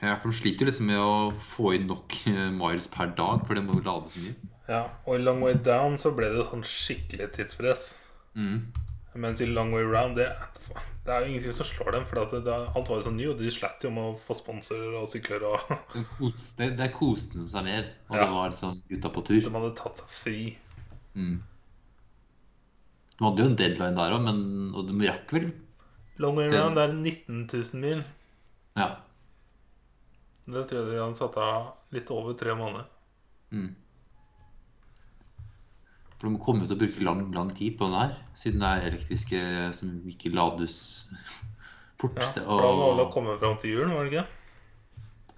Ja, 0.03 0.17
for 0.19 0.33
de 0.33 0.37
sliter 0.37 0.67
liksom 0.67 0.89
med 0.91 0.99
å 0.99 1.31
få 1.39 1.77
inn 1.77 1.87
nok 1.91 2.17
eh, 2.27 2.49
miles 2.51 2.89
per 2.91 3.13
dag, 3.19 3.45
for 3.47 3.55
det 3.55 3.63
må 3.65 3.79
lade 3.79 4.11
så 4.11 4.23
mye. 4.25 4.51
Ja, 4.69 4.83
og 5.07 5.19
i 5.19 5.23
Long 5.23 5.43
Way 5.45 5.61
Down 5.63 5.99
så 6.01 6.11
ble 6.17 6.31
det 6.35 6.47
sånn 6.49 6.65
skikkelig 6.67 7.31
tidspress. 7.37 7.93
Mm. 8.35 8.73
Mens 9.15 9.43
i 9.45 9.47
Long 9.47 9.73
Way 9.75 9.85
Round 9.85 10.17
det, 10.17 10.31
det 11.05 11.13
er 11.13 11.21
jo 11.25 11.33
ingenting 11.33 11.53
som 11.53 11.67
slår 11.69 11.93
dem. 11.99 12.05
For 12.09 12.23
at 12.23 12.33
det, 12.33 12.43
det, 12.47 12.55
alt 12.73 12.89
var 12.89 13.01
jo 13.01 13.05
så 13.05 13.13
ny, 13.13 13.27
og 13.29 13.39
de 13.41 13.51
slet 13.53 13.85
jo 13.85 13.91
med 13.93 14.11
å 14.13 14.17
få 14.17 14.37
sponsorer 14.39 14.95
og 15.03 15.09
sykler. 15.11 15.45
Og 15.51 15.73
Det, 15.95 16.05
kos, 16.17 16.51
det, 16.57 16.71
det 16.81 16.91
koste 16.97 17.43
de 17.43 17.49
seg 17.53 17.67
mer, 17.69 17.91
og 18.09 18.17
Ja. 18.17 18.25
det 18.25 18.31
var 18.33 18.57
sånn 18.57 18.81
gutta 18.89 19.13
på 19.13 19.25
tur. 19.29 19.41
de 19.45 19.53
hadde 19.59 19.75
tatt 19.83 20.01
seg 20.01 20.15
fri. 20.17 20.39
Mm. 21.19 21.37
De 23.13 23.27
hadde 23.27 23.45
jo 23.45 23.51
en 23.51 23.59
deadline 23.61 23.99
der 23.99 24.17
òg, 24.17 24.31
og 24.73 24.89
de 24.89 25.09
rakk 25.11 25.37
vel 25.37 25.51
Long 26.23 26.37
Way 26.37 26.49
Round 26.53 26.77
det 26.79 26.83
er 26.87 26.93
19 26.95 27.45
000 27.51 27.81
mil. 27.83 28.03
Ja. 28.79 28.89
Det 30.47 30.65
tror 30.69 30.81
jeg 30.83 30.91
de 30.91 30.99
hadde 31.01 31.19
satt 31.19 31.37
av 31.41 31.71
litt 31.95 32.11
over 32.13 32.35
tre 32.39 32.55
måneder. 32.57 32.89
Mm. 33.53 33.71
For 36.23 36.31
de 36.31 36.39
kommer 36.39 36.69
til 36.69 36.77
å 36.77 36.79
bruke 36.79 37.03
lang, 37.03 37.23
lang 37.35 37.49
tid 37.51 37.75
på 37.81 37.89
den 37.91 37.97
her, 37.99 38.13
siden 38.39 38.61
det 38.63 38.69
er 38.71 38.85
elektriske 38.93 39.39
som 39.75 39.89
ikke 40.07 40.31
lades 40.31 40.77
fort. 41.99 42.15
Ja, 42.23 42.29
for 42.45 42.63
da 42.63 42.69
var 42.79 42.93
det 43.01 43.07
å 43.09 43.11
komme 43.11 43.35
fram 43.41 43.57
til 43.59 43.73
julen, 43.75 43.91
var 43.97 44.07
det 44.07 44.13
ikke? 44.15 44.29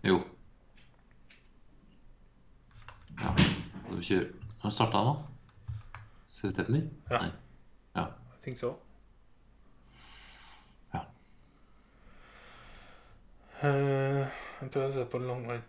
jo. 0.05 0.19
Ja. 3.23 3.31
Når 3.89 3.97
vi 3.97 4.05
kjører 4.11 4.27
Når 4.65 4.75
starta 4.75 5.01
den, 5.07 5.09
da? 5.09 6.03
September? 6.35 6.83
Ja. 7.15 7.23
Nei. 7.23 7.31
Ja. 7.97 8.05
I 8.35 8.43
think 8.45 8.61
so. 8.61 8.75
Ja. 10.93 11.01
Eh, 13.63 14.21
jeg 14.61 14.69
prøver 14.69 14.91
å 14.91 14.95
se 14.99 15.07
på 15.15 15.23
Long 15.25 15.49
Way 15.49 15.65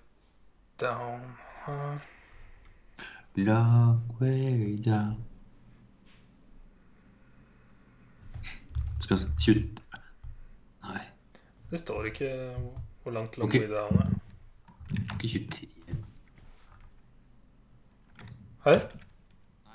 Down 0.83 1.23
her. 1.63 2.03
Way 3.37 4.77
down 4.85 5.25
Skal 8.99 9.17
20 9.39 9.69
Nei, 10.83 11.01
Det 11.71 11.79
står 11.79 12.05
ikke 12.05 12.55
hvor 13.03 13.11
langt 13.11 13.37
Long 13.37 13.49
Ok. 13.49 13.59
Way 13.59 13.67
Down 13.69 13.95
er. 13.95 14.09
ikke 15.23 15.27
23. 15.27 15.67
Her? 18.65 18.79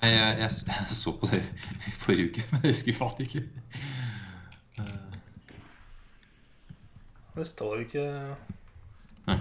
Nei, 0.03 0.11
jeg, 0.11 0.39
jeg, 0.39 0.51
jeg 0.67 0.87
så 0.91 1.17
på 1.21 1.27
det 1.27 1.43
i 1.87 1.91
forrige 1.91 2.31
uke, 2.31 2.45
men 2.51 2.61
jeg 2.63 2.71
husker 2.71 2.95
faen 2.95 3.21
ikke. 3.21 3.43
Det 7.37 7.47
står 7.47 7.77
ikke 7.77 8.37
Nei. 9.27 9.39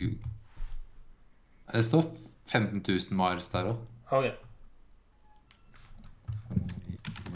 Gud. 0.00 0.16
Det 1.72 1.82
står 1.84 2.02
15 2.50 2.82
000 2.88 2.98
miles 3.18 3.48
der 3.52 3.64
òg. 3.70 3.76
Ok. 4.10 4.24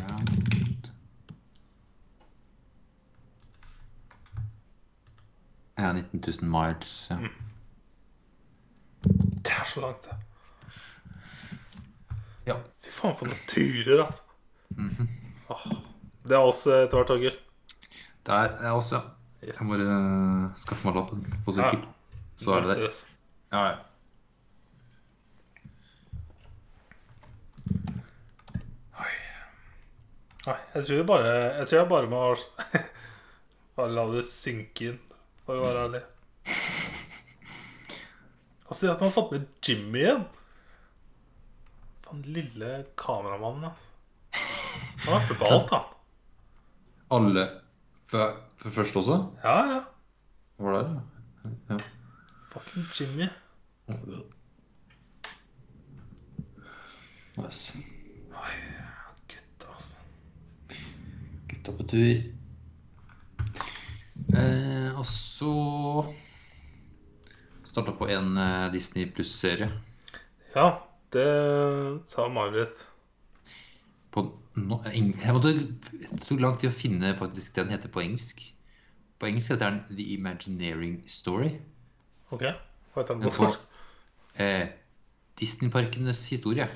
Round. 0.01 0.89
Ja, 5.79 5.93
19 5.93 6.21
000 6.43 6.51
miles. 6.51 7.11
Ja. 7.11 7.17
Det 9.45 9.53
er 9.61 9.65
så 9.75 9.81
langt, 9.81 10.03
det. 10.05 10.17
ja. 12.47 12.57
Fy 12.85 12.91
faen, 12.91 13.17
for 13.19 13.29
noen 13.29 13.43
turer, 13.49 14.05
altså. 14.05 14.23
Åh, 15.55 15.65
det 16.25 16.37
er 16.39 16.43
oss 16.43 16.63
eh, 16.67 16.85
etter 16.87 16.99
hvert, 16.99 17.11
Torgeir. 17.11 17.37
Det 18.27 18.35
er 18.35 18.71
også, 18.71 18.97
ja. 18.97 19.03
Yes. 19.45 19.59
Jeg 19.61 19.67
må 19.69 19.75
bare 19.77 19.89
eh, 19.95 20.45
skaffe 20.57 20.89
meg 20.89 20.97
lappen 20.97 21.25
på 21.45 21.53
sykkel. 21.53 21.83
Så 22.41 22.55
er 22.57 22.65
det 22.65 22.79
det. 22.81 22.93
Ja, 23.53 23.67
ja. 23.69 23.75
Nei, 30.45 30.59
jeg 30.75 30.85
tror 30.85 30.99
jeg 30.99 31.07
bare 31.09 31.29
Jeg 31.33 31.67
tror 31.71 31.79
jeg 31.79 31.89
bare 31.89 32.11
må 32.13 32.23
Bare 33.79 33.95
la 33.97 34.05
det 34.13 34.25
synke 34.29 34.91
inn, 34.93 34.99
for 35.47 35.59
å 35.59 35.65
være 35.65 35.85
ærlig. 35.89 36.01
Altså, 38.69 38.85
det 38.85 38.93
at 38.93 39.01
man 39.03 39.09
har 39.09 39.15
fått 39.17 39.33
med 39.35 39.49
Jimmy 39.67 40.05
igjen 40.05 40.23
Den 42.07 42.23
lille 42.37 42.71
kameramannen, 43.01 43.67
altså. 43.73 43.91
Han 44.35 45.09
har 45.09 45.19
vært 45.19 45.33
med 45.33 45.41
på 45.41 45.51
alt, 45.57 45.75
han. 45.75 45.91
Alle 47.15 47.45
for, 48.11 48.71
først 48.79 48.97
også? 49.01 49.19
Ja, 49.45 49.57
ja. 49.73 49.81
Hva 50.57 50.71
Var 50.71 50.77
det 50.77 50.85
da? 50.87 51.53
ja. 51.75 51.79
Fucking 52.55 52.87
Jimmy. 52.95 53.27
Nice. 57.37 57.79
Gutta, 59.29 59.73
altså. 59.75 59.97
Gutta 61.65 61.77
på 61.79 61.85
tur. 61.89 62.25
Eh, 64.37 64.91
og 64.99 65.07
så 65.09 65.53
starta 67.65 67.95
på 67.97 68.09
en 68.13 68.37
eh, 68.37 68.67
Disney 68.75 69.07
pluss-serie. 69.11 69.71
Ja, 70.55 70.67
Det 71.15 71.25
sa 72.11 72.27
May-Britt. 72.29 72.83
På 74.13 74.27
no, 74.59 74.81
eng- 74.91 75.15
jeg 75.23 75.35
måtte, 75.35 75.53
det 76.11 76.21
tok 76.27 76.41
lang 76.43 76.57
tid 76.61 76.69
å 76.73 76.75
finne 76.77 77.15
faktisk 77.19 77.55
det 77.57 77.65
den 77.65 77.73
heter 77.79 77.89
på 77.95 78.03
engelsk. 78.03 78.43
På 79.19 79.27
engelsk 79.31 79.55
heter 79.55 79.71
den 79.71 79.97
The 79.97 80.09
Imagineering 80.19 81.01
Story. 81.09 81.53
Ok, 82.35 82.43
hva 82.45 83.03
heter 83.05 83.15
den 83.15 83.31
på- 83.31 83.47
norsk? 83.47 83.61
Eh, 84.37 84.69
Disneyparkenes 85.41 86.27
historie. 86.29 86.69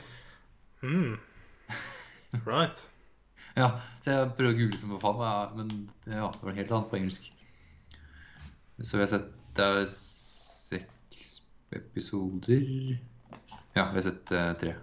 Mm. 0.82 1.18
Right. 2.46 2.88
Ja, 3.56 3.72
så 4.02 4.12
jeg 4.12 4.32
prøver 4.36 4.54
å 4.54 4.58
google 4.58 4.78
som 4.80 4.92
for 4.94 5.02
faen, 5.02 5.22
ja, 5.24 5.46
men 5.56 5.70
ja, 6.06 6.28
det 6.34 6.44
var 6.44 6.56
helt 6.58 6.72
annet 6.74 6.90
på 6.90 6.98
engelsk. 6.98 7.30
Så 8.78 8.96
vi 8.96 9.02
har 9.02 9.10
sett 9.10 9.30
Det 9.58 9.64
er 9.64 9.80
seks 9.90 11.30
episoder 11.74 12.60
Ja, 13.74 13.88
vi 13.90 13.96
har 13.96 14.04
sett 14.04 14.30
uh, 14.30 14.52
tre. 14.58 14.76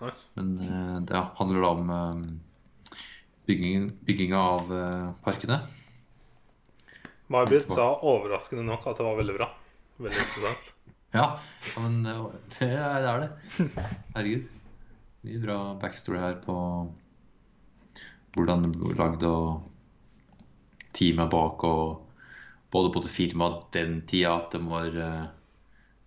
Nice. 0.00 0.26
Men 0.34 0.56
uh, 0.58 0.96
det 1.06 1.22
handler 1.38 1.62
da 1.62 1.70
om 1.76 1.92
uh, 1.94 2.98
byggingen, 3.46 3.90
bygginga 4.08 4.38
av 4.40 4.70
eh, 4.72 5.08
parkene. 5.20 5.58
May-Britt 7.28 7.68
sa 7.68 7.90
overraskende 8.00 8.64
nok 8.64 8.86
at 8.88 8.96
det 8.96 9.04
var 9.04 9.18
veldig 9.18 9.34
bra. 9.36 9.50
Veldig 10.00 10.22
interessant. 10.22 10.70
Ja, 11.14 11.36
men 11.78 12.00
det. 12.02 12.66
Er 12.66 13.20
det. 13.20 13.28
Herregud. 14.16 14.48
Mye 15.22 15.42
bra 15.44 15.58
backstory 15.78 16.18
her 16.18 16.40
på 16.42 16.56
hvordan 18.34 18.64
det 18.66 18.72
ble 18.78 18.94
lagd 18.98 19.22
og 19.28 19.62
teamet 20.94 21.30
bak 21.32 21.64
og 21.66 22.00
både 22.74 22.90
på 22.94 23.02
det 23.04 23.10
firmaet 23.14 23.68
den 23.74 24.00
tida 24.10 24.32
at 24.40 24.54
de 24.54 24.60
var 24.66 24.96
eh, 25.08 25.26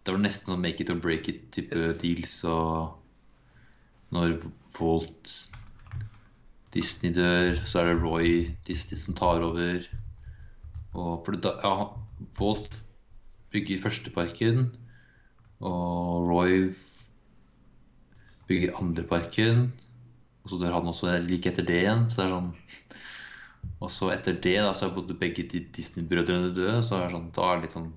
Det 0.05 0.13
var 0.15 0.21
nesten 0.23 0.53
sånn 0.53 0.61
make 0.63 0.79
it 0.83 0.89
or 0.89 0.99
break 1.03 1.27
it-type 1.27 1.75
Yes. 1.75 1.97
deals. 1.99 2.35
Og 2.47 2.93
når 4.15 4.37
Walt 4.79 5.33
Disney 6.71 7.11
dør, 7.11 7.57
så 7.67 7.81
er 7.81 7.89
det 7.89 8.01
Roy 8.03 8.29
Disney 8.67 8.95
som 8.95 9.17
tar 9.19 9.43
over. 9.43 9.83
Og 10.93 11.25
for 11.25 11.35
da- 11.35 11.59
ja, 11.63 11.89
Walt 12.39 12.77
bygger 13.51 13.81
første 13.83 14.09
parken, 14.15 14.69
og 15.59 16.23
Roy 16.31 16.71
bygger 18.47 18.77
andre 18.79 19.03
parken. 19.03 19.73
Og 20.47 20.53
så 20.53 20.61
dør 20.61 20.77
han 20.77 20.87
også 20.87 21.17
like 21.25 21.51
etter 21.51 21.65
det 21.67 21.81
igjen. 21.81 22.05
Så 22.07 22.21
det 22.21 22.27
er 22.29 22.35
sånn 22.37 22.53
Og 23.83 23.89
så 23.91 24.07
etter 24.13 24.37
det 24.39 24.55
da, 24.63 24.71
så 24.71 24.87
er 24.87 24.93
både 24.95 25.17
begge 25.19 25.43
de 25.51 25.59
Disney-brødrene 25.75 26.53
døde. 26.55 26.77
Så 26.87 26.95
er 26.95 27.09
det 27.09 27.17
sånn, 27.17 27.27
da 27.35 27.49
er 27.49 27.59
det 27.59 27.67
litt 27.67 27.75
sånn 27.75 27.91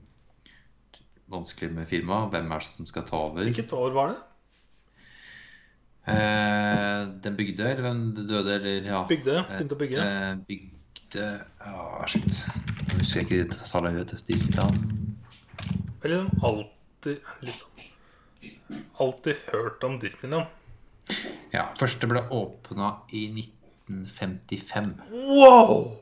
vanskelig 1.31 1.71
med 1.77 1.87
firmaet. 1.89 2.35
Hvem 2.35 2.51
er 2.51 2.65
det 2.65 2.73
som 2.73 2.89
skal 2.91 3.07
ta 3.07 3.21
over? 3.29 3.47
Hvilket 3.47 3.77
år 3.79 3.95
var 3.95 4.11
det? 4.11 4.19
Eh, 6.11 7.07
den 7.23 7.39
bygde, 7.39 7.71
eller 7.71 7.87
hvem 7.87 8.03
døde, 8.19 8.55
eller 8.59 8.91
ja. 8.91 9.01
Bygde? 9.07 9.39
Begynte 9.53 9.79
å 9.79 9.81
bygge? 9.85 10.05
Eh, 10.05 10.35
bygde 10.51 11.27
Ja, 11.63 12.07
shit. 12.11 12.43
Nå 12.91 12.99
husker 12.99 13.23
jeg 13.23 13.31
ikke 13.31 13.63
tallet 13.63 13.99
høyt. 13.99 14.15
Disneyland 14.27 14.79
Eller 16.03 16.25
liksom 16.25 16.45
alltid 16.51 17.33
liksom 17.47 17.87
Alltid 19.01 19.37
hørt 19.51 19.85
om 19.85 19.99
Disneyland. 20.01 20.47
Ja, 21.55 21.67
første 21.79 22.07
ble 22.11 22.23
åpna 22.31 22.93
i 23.11 23.25
1955. 23.35 24.93
Wow! 25.11 25.97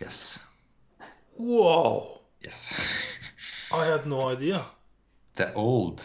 Yes. 0.00 0.40
Wow! 1.38 2.20
Yes. 2.44 2.74
I 3.72 3.84
had 3.86 4.06
no 4.06 4.28
idea. 4.32 4.60
Er 5.40 5.54
old. 5.56 6.02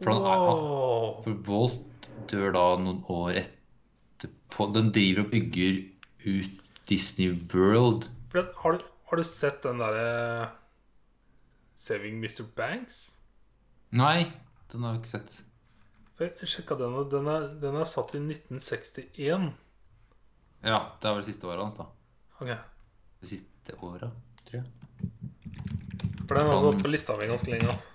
For, 0.00 0.12
han, 0.12 0.22
han, 0.24 0.40
Wow! 0.40 1.22
for 1.24 1.42
Volt 1.48 2.08
dør 2.30 2.54
da 2.56 2.64
noen 2.80 3.02
år 3.12 3.40
etterpå. 3.42 4.70
Den 4.72 4.92
driver 4.94 5.26
og 5.26 5.32
bygger 5.34 5.80
ut 6.24 6.60
Disney 6.88 7.34
World. 7.52 8.08
For 8.32 8.52
har, 8.62 8.78
du, 8.78 8.86
har 9.10 9.20
du 9.20 9.26
sett 9.28 9.60
den 9.66 9.82
derre 9.84 10.48
Saving 11.76 12.22
Mr. 12.22 12.46
Banks? 12.56 13.18
Nei, 13.92 14.30
den 14.72 14.86
har 14.86 14.96
jeg 14.96 15.04
ikke 15.04 15.12
sett. 15.18 15.42
Jeg 16.40 16.48
sjekka 16.50 16.76
den, 16.80 16.94
og 17.00 17.10
den 17.12 17.26
er, 17.30 17.46
den 17.62 17.76
er 17.80 17.84
satt 17.88 18.14
i 18.16 18.20
1961. 18.22 19.48
Ja, 20.64 20.78
det 21.00 21.08
er 21.10 21.16
vel 21.18 21.26
siste 21.26 21.48
året 21.50 21.60
hans, 21.64 21.76
da. 21.78 21.86
Ok, 22.40 22.50
Det 23.20 23.28
siste 23.30 23.76
året, 23.84 24.10
tror 24.48 24.60
jeg. 24.60 24.66
For 26.24 26.38
den 26.38 26.46
har 26.48 26.56
Sånn. 26.56 26.72
stått 26.72 26.82
på 26.86 26.90
lista 26.92 27.16
mi 27.20 27.26
ganske 27.28 27.50
lenge. 27.52 27.68
altså 27.74 27.88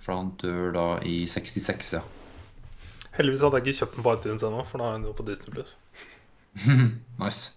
For 0.00 0.16
han 0.16 0.30
dør 0.40 0.72
da 0.76 0.86
i 1.08 1.22
66, 1.28 1.92
ja. 1.98 2.02
Heldigvis 3.16 3.42
hadde 3.44 3.58
jeg 3.60 3.66
ikke 3.66 3.78
kjøpt 3.80 3.96
den 3.98 4.06
på 4.06 4.12
iTunes 4.16 4.44
ennå, 4.46 4.64
for 4.68 4.80
da 4.80 4.90
er 4.90 4.98
den 4.98 5.08
jo 5.08 5.14
på 5.18 5.26
Disney 5.28 5.54
Plus. 5.56 5.76
Nice. 7.20 7.56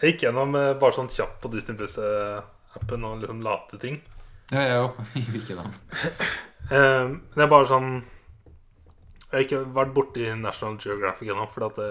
Jeg 0.00 0.14
gikk 0.14 0.24
gjennom 0.26 0.54
eh, 0.58 0.72
bare 0.80 0.94
sånn 0.96 1.08
kjapt 1.12 1.38
på 1.42 1.50
Disney 1.52 1.76
Plus-appen 1.78 3.06
og 3.08 3.20
liksom 3.22 3.42
late 3.46 3.78
ting. 3.82 4.00
Ja, 4.52 4.60
jeg 4.66 4.82
òg. 4.84 4.98
Ikke 5.38 5.56
da. 5.58 5.64
Eh, 6.70 7.06
Men 7.08 7.36
jeg 7.36 7.44
er 7.44 7.52
bare 7.52 7.68
sånn 7.68 7.88
Jeg 8.00 9.34
har 9.34 9.42
ikke 9.44 9.62
vært 9.76 9.94
borti 9.96 10.28
National 10.38 10.78
Geographic 10.80 11.32
ennå, 11.32 11.46
for 11.50 11.66
det, 11.76 11.88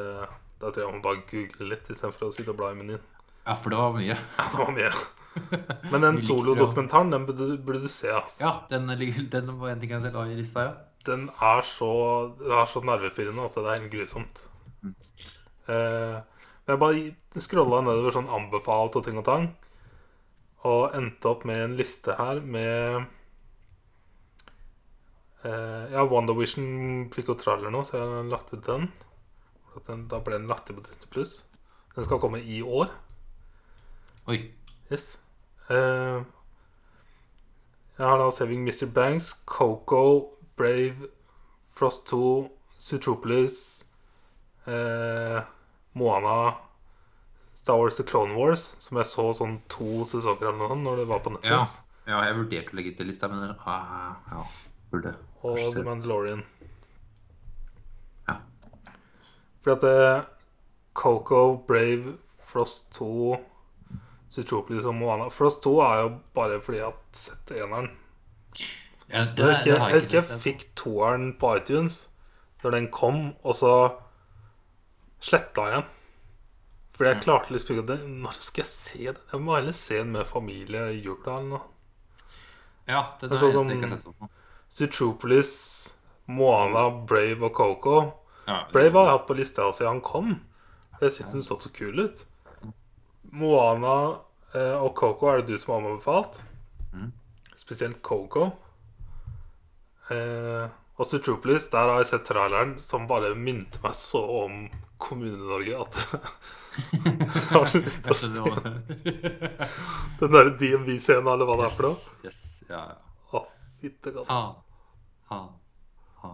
da 0.61 0.69
tror 0.71 0.85
jeg 0.85 0.93
man 0.93 1.03
bare 1.03 1.25
googler 1.29 1.73
litt 1.73 1.89
istedenfor 1.91 2.29
å 2.29 2.31
sitte 2.33 2.53
og 2.53 2.59
bla 2.61 2.71
i 2.71 2.77
menyen. 2.77 3.01
Ja, 3.43 3.57
for 3.59 3.73
det 3.73 3.81
var 3.81 3.97
mye. 3.97 4.15
Ja, 4.39 4.45
det 4.47 4.61
var 4.61 4.71
mye. 4.77 4.93
Men 5.91 6.05
den 6.05 6.19
det, 6.21 6.23
solodokumentaren, 6.27 7.11
den 7.11 7.25
burde, 7.27 7.57
burde 7.57 7.81
du 7.83 7.91
se. 7.91 8.07
Altså. 8.13 8.45
Ja, 8.45 8.53
den, 8.71 8.87
den 9.33 9.51
var 9.59 9.73
en 9.73 9.81
ting 9.81 9.91
jeg 9.91 10.05
selv 10.05 10.21
har 10.21 10.31
i 10.31 10.37
lista, 10.39 10.67
ja. 10.69 10.73
Den 11.03 11.25
er 11.43 11.65
så, 11.67 11.89
den 12.39 12.53
er 12.55 12.69
så 12.71 12.79
nervepirrende 12.87 13.43
at 13.49 13.57
det 13.59 13.65
er 13.67 13.81
helt 13.81 13.91
grusomt. 13.91 14.43
Eh, 15.67 16.21
men 16.63 16.71
jeg 16.71 16.79
bare 16.79 17.41
scrolla 17.43 17.81
nedover 17.83 18.15
sånn 18.15 18.31
anbefalt 18.31 18.95
og 18.99 19.03
ting 19.03 19.19
og 19.19 19.25
tang, 19.27 19.49
og 20.63 20.95
endte 20.95 21.27
opp 21.27 21.43
med 21.49 21.59
en 21.65 21.75
liste 21.75 22.15
her 22.15 22.39
med 22.39 23.09
eh, 25.43 25.91
Ja, 25.93 26.03
WandaVision 26.09 27.09
fikk 27.13 27.31
jo 27.31 27.35
traller 27.39 27.71
nå, 27.73 27.83
så 27.85 27.97
jeg 27.97 28.07
har 28.07 28.29
lagt 28.31 28.53
ut 28.53 28.63
den. 28.67 28.89
Den. 29.87 30.07
Da 30.07 30.19
ble 30.21 30.37
den 30.37 30.47
lagt 30.47 30.69
ut 30.69 30.77
på 30.77 30.83
Disney 30.85 31.09
Plus. 31.09 31.31
Den 31.95 32.05
skal 32.05 32.19
komme 32.21 32.39
i 32.41 32.61
år. 32.61 32.91
Oi. 34.29 34.39
Yes. 34.91 35.17
Eh, 35.69 36.21
jeg 37.97 38.05
har 38.09 38.17
da 38.21 38.29
Saving 38.33 38.63
Mr. 38.65 38.85
Banks, 38.93 39.33
Coco, 39.45 40.33
Brave, 40.57 41.09
Frost 41.73 42.07
2, 42.09 42.49
Sutropolis, 42.81 43.85
eh, 44.65 45.41
Moana, 45.93 46.53
Star 47.53 47.77
Wars 47.77 47.95
The 47.97 48.03
Clone 48.03 48.33
Wars, 48.37 48.75
som 48.81 48.97
jeg 48.97 49.05
så 49.09 49.27
sånn 49.37 49.59
to 49.69 50.05
sesonger 50.09 50.49
eller 50.49 50.61
noe 50.73 50.79
når 50.81 51.01
det 51.03 51.07
var 51.09 51.21
på 51.25 51.33
Ja. 51.43 51.59
Netflix, 51.61 51.79
ja, 52.07 52.23
jeg 52.27 52.35
vurderte 52.39 52.73
å 52.73 52.77
legge 52.79 52.95
til 52.97 53.07
lista, 53.07 53.29
men 53.29 53.53
ah, 53.65 54.15
ja, 54.31 54.41
burde. 54.91 55.13
Og 55.43 55.57
Kanskje 55.57 55.75
The. 55.75 55.83
Mandalorian. 55.87 56.43
Ja. 58.27 58.35
Fordi 59.63 59.75
at 59.75 59.83
eh, 59.89 60.23
Coco, 60.93 61.41
Brave, 61.67 62.17
Frost 62.45 62.91
2, 62.93 63.37
Zootropolis 64.33 64.85
og 64.89 64.95
Moana 64.95 65.27
Frost 65.33 65.63
2 65.65 65.73
er 65.85 65.99
jo 66.03 66.11
bare 66.37 66.59
fordi 66.61 66.77
jeg 66.79 66.85
har 66.85 66.97
sett 67.17 67.51
eneren. 67.57 67.89
Ja, 69.09 69.25
det, 69.25 69.37
Jeg 69.37 69.47
husker, 69.47 69.71
jeg, 69.71 69.79
jeg, 69.81 69.93
husker 69.99 70.17
jeg 70.19 70.25
sett. 70.29 70.41
fikk 70.41 70.63
toeren 70.79 71.33
på 71.37 71.49
iTunes 71.57 72.07
Når 72.63 72.71
den 72.71 72.87
kom, 72.95 73.17
og 73.43 73.53
så 73.59 73.73
sletta 75.23 75.65
jeg 75.69 75.81
den. 75.81 75.89
Fordi 76.93 77.09
jeg 77.11 77.21
klarte 77.25 77.51
liksom 77.53 77.75
ikke 77.75 77.87
det- 77.89 78.07
Når 78.09 78.37
skal 78.39 78.61
jeg 78.63 78.67
se 78.71 79.03
det? 79.11 79.17
Jeg 79.33 79.41
må 79.41 79.55
heller 79.55 79.71
se 79.75 79.97
den 79.97 80.11
med 80.13 80.25
familie 80.29 80.85
i 80.93 81.01
jula 81.03 81.37
eller 81.39 81.49
noe. 81.49 81.61
Ja, 82.87 83.01
det 83.19 83.27
er 83.27 83.33
det 83.35 83.39
sånn 83.39 83.51
som- 83.53 83.69
jeg 83.69 83.77
ikke 83.77 83.89
har 83.89 83.97
sett 83.97 84.05
sånn. 84.07 84.29
Zootropolis, 84.73 85.93
Moana, 86.25 86.89
Brave 86.89 87.45
og 87.45 87.53
Coco. 87.53 87.97
Ja, 88.47 88.63
Brave 88.73 88.97
har 88.97 89.05
jeg 89.05 89.17
hatt 89.17 89.27
på 89.27 89.37
lista 89.37 89.67
siden 89.71 89.91
han 89.91 90.01
kom. 90.01 90.31
Jeg 91.01 91.13
syns 91.13 91.35
den 91.35 91.45
så 91.45 91.59
så 91.61 91.69
kul 91.73 91.99
ut. 92.07 92.23
Moana 93.33 93.97
eh, 94.55 94.77
og 94.79 94.95
Coco 94.97 95.29
er 95.29 95.41
det 95.43 95.53
du 95.53 95.61
som 95.61 95.75
har 95.75 95.83
anbefalt. 95.83 96.41
Mhm. 96.91 97.11
Spesielt 97.55 98.01
Coco. 98.01 98.49
Eh, 100.09 100.65
og 100.97 101.05
Zootropolis, 101.09 101.69
der 101.69 101.89
har 101.89 102.01
jeg 102.01 102.09
sett 102.11 102.25
traileren 102.27 102.75
som 102.81 103.07
bare 103.09 103.35
minte 103.37 103.81
meg 103.85 103.95
så 103.97 104.21
om 104.43 104.67
Kommune-Norge 105.03 105.79
at 105.85 106.01
jeg 107.05 107.47
har 107.51 107.65
så 107.69 107.81
lyst 107.81 108.05
til 108.05 108.13
å 108.13 108.17
se 108.21 108.29
den 110.19 110.35
der 110.37 110.53
DMV-scenen 110.57 111.29
eller 111.33 111.49
hva 111.49 111.61
det 111.61 111.69
er 111.69 111.73
for 111.77 111.89
noe. 111.89 111.97
Yes, 111.97 112.13
yes, 112.25 112.45
ja, 112.69 112.85
ja. 112.93 113.02
Å, 113.83 113.85
fytte. 113.85 114.13
Ha, 114.29 114.41
ha, 115.29 115.39
ha. 116.23 116.33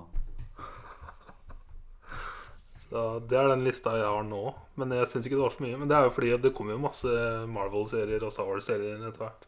Så 2.89 3.03
det 3.29 3.37
er 3.37 3.51
den 3.51 3.65
lista 3.65 3.93
jeg 3.97 4.05
har 4.05 4.25
nå. 4.25 4.41
Men 4.79 4.93
jeg 4.97 5.09
syns 5.11 5.27
ikke 5.27 5.37
det 5.37 5.45
var 5.45 5.55
så 5.55 5.65
mye. 5.65 5.77
Men 5.77 5.91
det 5.91 5.97
er 5.97 6.07
jo 6.07 6.15
fordi 6.15 6.31
det 6.41 6.53
kommer 6.57 6.75
jo 6.75 6.83
masse 6.87 7.13
Marvel-serier 7.49 8.25
og 8.25 8.33
Star 8.33 8.49
Wars-serier 8.49 8.97
etter 8.97 9.23
hvert. 9.23 9.47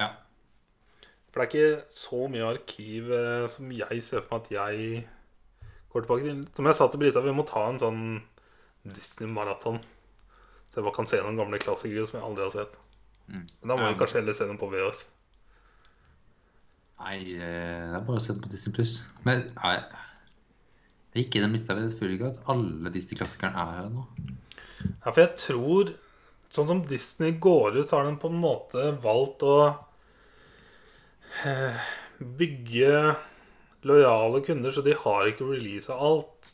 Ja. 0.00 0.10
For 1.32 1.40
det 1.40 1.44
er 1.44 1.50
ikke 1.50 1.94
så 1.94 2.20
mye 2.30 2.52
arkiv 2.52 3.10
eh, 3.16 3.46
som 3.50 3.72
jeg 3.74 4.04
ser 4.06 4.24
for 4.24 4.36
meg 4.36 4.44
at 4.44 4.52
jeg 4.54 5.02
går 5.92 6.04
tilbake 6.04 6.28
til. 6.28 6.44
Som 6.56 6.68
jeg 6.68 6.78
sa 6.78 6.88
til 6.90 7.04
Brita, 7.04 7.24
vi 7.24 7.36
må 7.36 7.46
ta 7.48 7.64
en 7.68 7.80
sånn 7.80 8.04
Disney-maraton. 8.84 9.80
Så 10.70 10.80
jeg 10.80 10.86
bare 10.86 10.96
kan 10.98 11.08
se 11.08 11.20
noen 11.22 11.40
gamle 11.40 11.60
klassikere 11.62 12.08
som 12.10 12.20
jeg 12.20 12.28
aldri 12.28 12.44
har 12.44 12.54
sett. 12.54 12.78
Mm. 13.28 13.44
Men 13.44 13.70
da 13.70 13.76
må 13.78 13.88
vi 13.88 13.98
kanskje 14.00 14.20
heller 14.20 14.36
se 14.36 14.48
dem 14.48 14.60
på 14.60 14.68
VHS. 14.72 15.04
Nei, 17.02 17.18
eh, 17.34 17.84
det 17.90 17.98
er 17.98 18.06
bare 18.06 18.20
å 18.20 18.22
se 18.22 18.32
den 18.34 18.42
på 18.44 18.50
Disney 18.52 18.74
Pluss. 18.76 18.94
Men 19.26 19.48
nei, 19.56 19.74
det 21.10 21.20
er 21.20 21.26
ikke 21.26 21.42
og 21.44 21.52
mista 21.52 21.76
ved 21.78 21.92
føler 21.94 22.16
ikke 22.16 22.32
at 22.32 22.48
alle 22.54 22.92
Disney-klassikerne 22.94 23.64
er 23.64 23.76
her 23.78 23.92
nå. 23.92 24.06
Ja, 25.04 25.10
for 25.10 25.22
jeg 25.24 25.36
tror 25.40 25.94
Sånn 26.54 26.68
som 26.68 26.80
Disney 26.86 27.32
går 27.42 27.80
ut, 27.80 27.88
så 27.88 27.96
har 27.96 28.04
den 28.06 28.18
på 28.22 28.28
en 28.30 28.36
måte 28.38 28.92
valgt 29.02 29.42
å 29.42 29.54
eh, 31.42 31.80
bygge 32.38 32.92
lojale 33.88 34.42
kunder, 34.46 34.70
så 34.70 34.84
de 34.86 34.94
har 34.94 35.32
ikke 35.32 35.48
releasa 35.48 35.96
alt. 35.98 36.52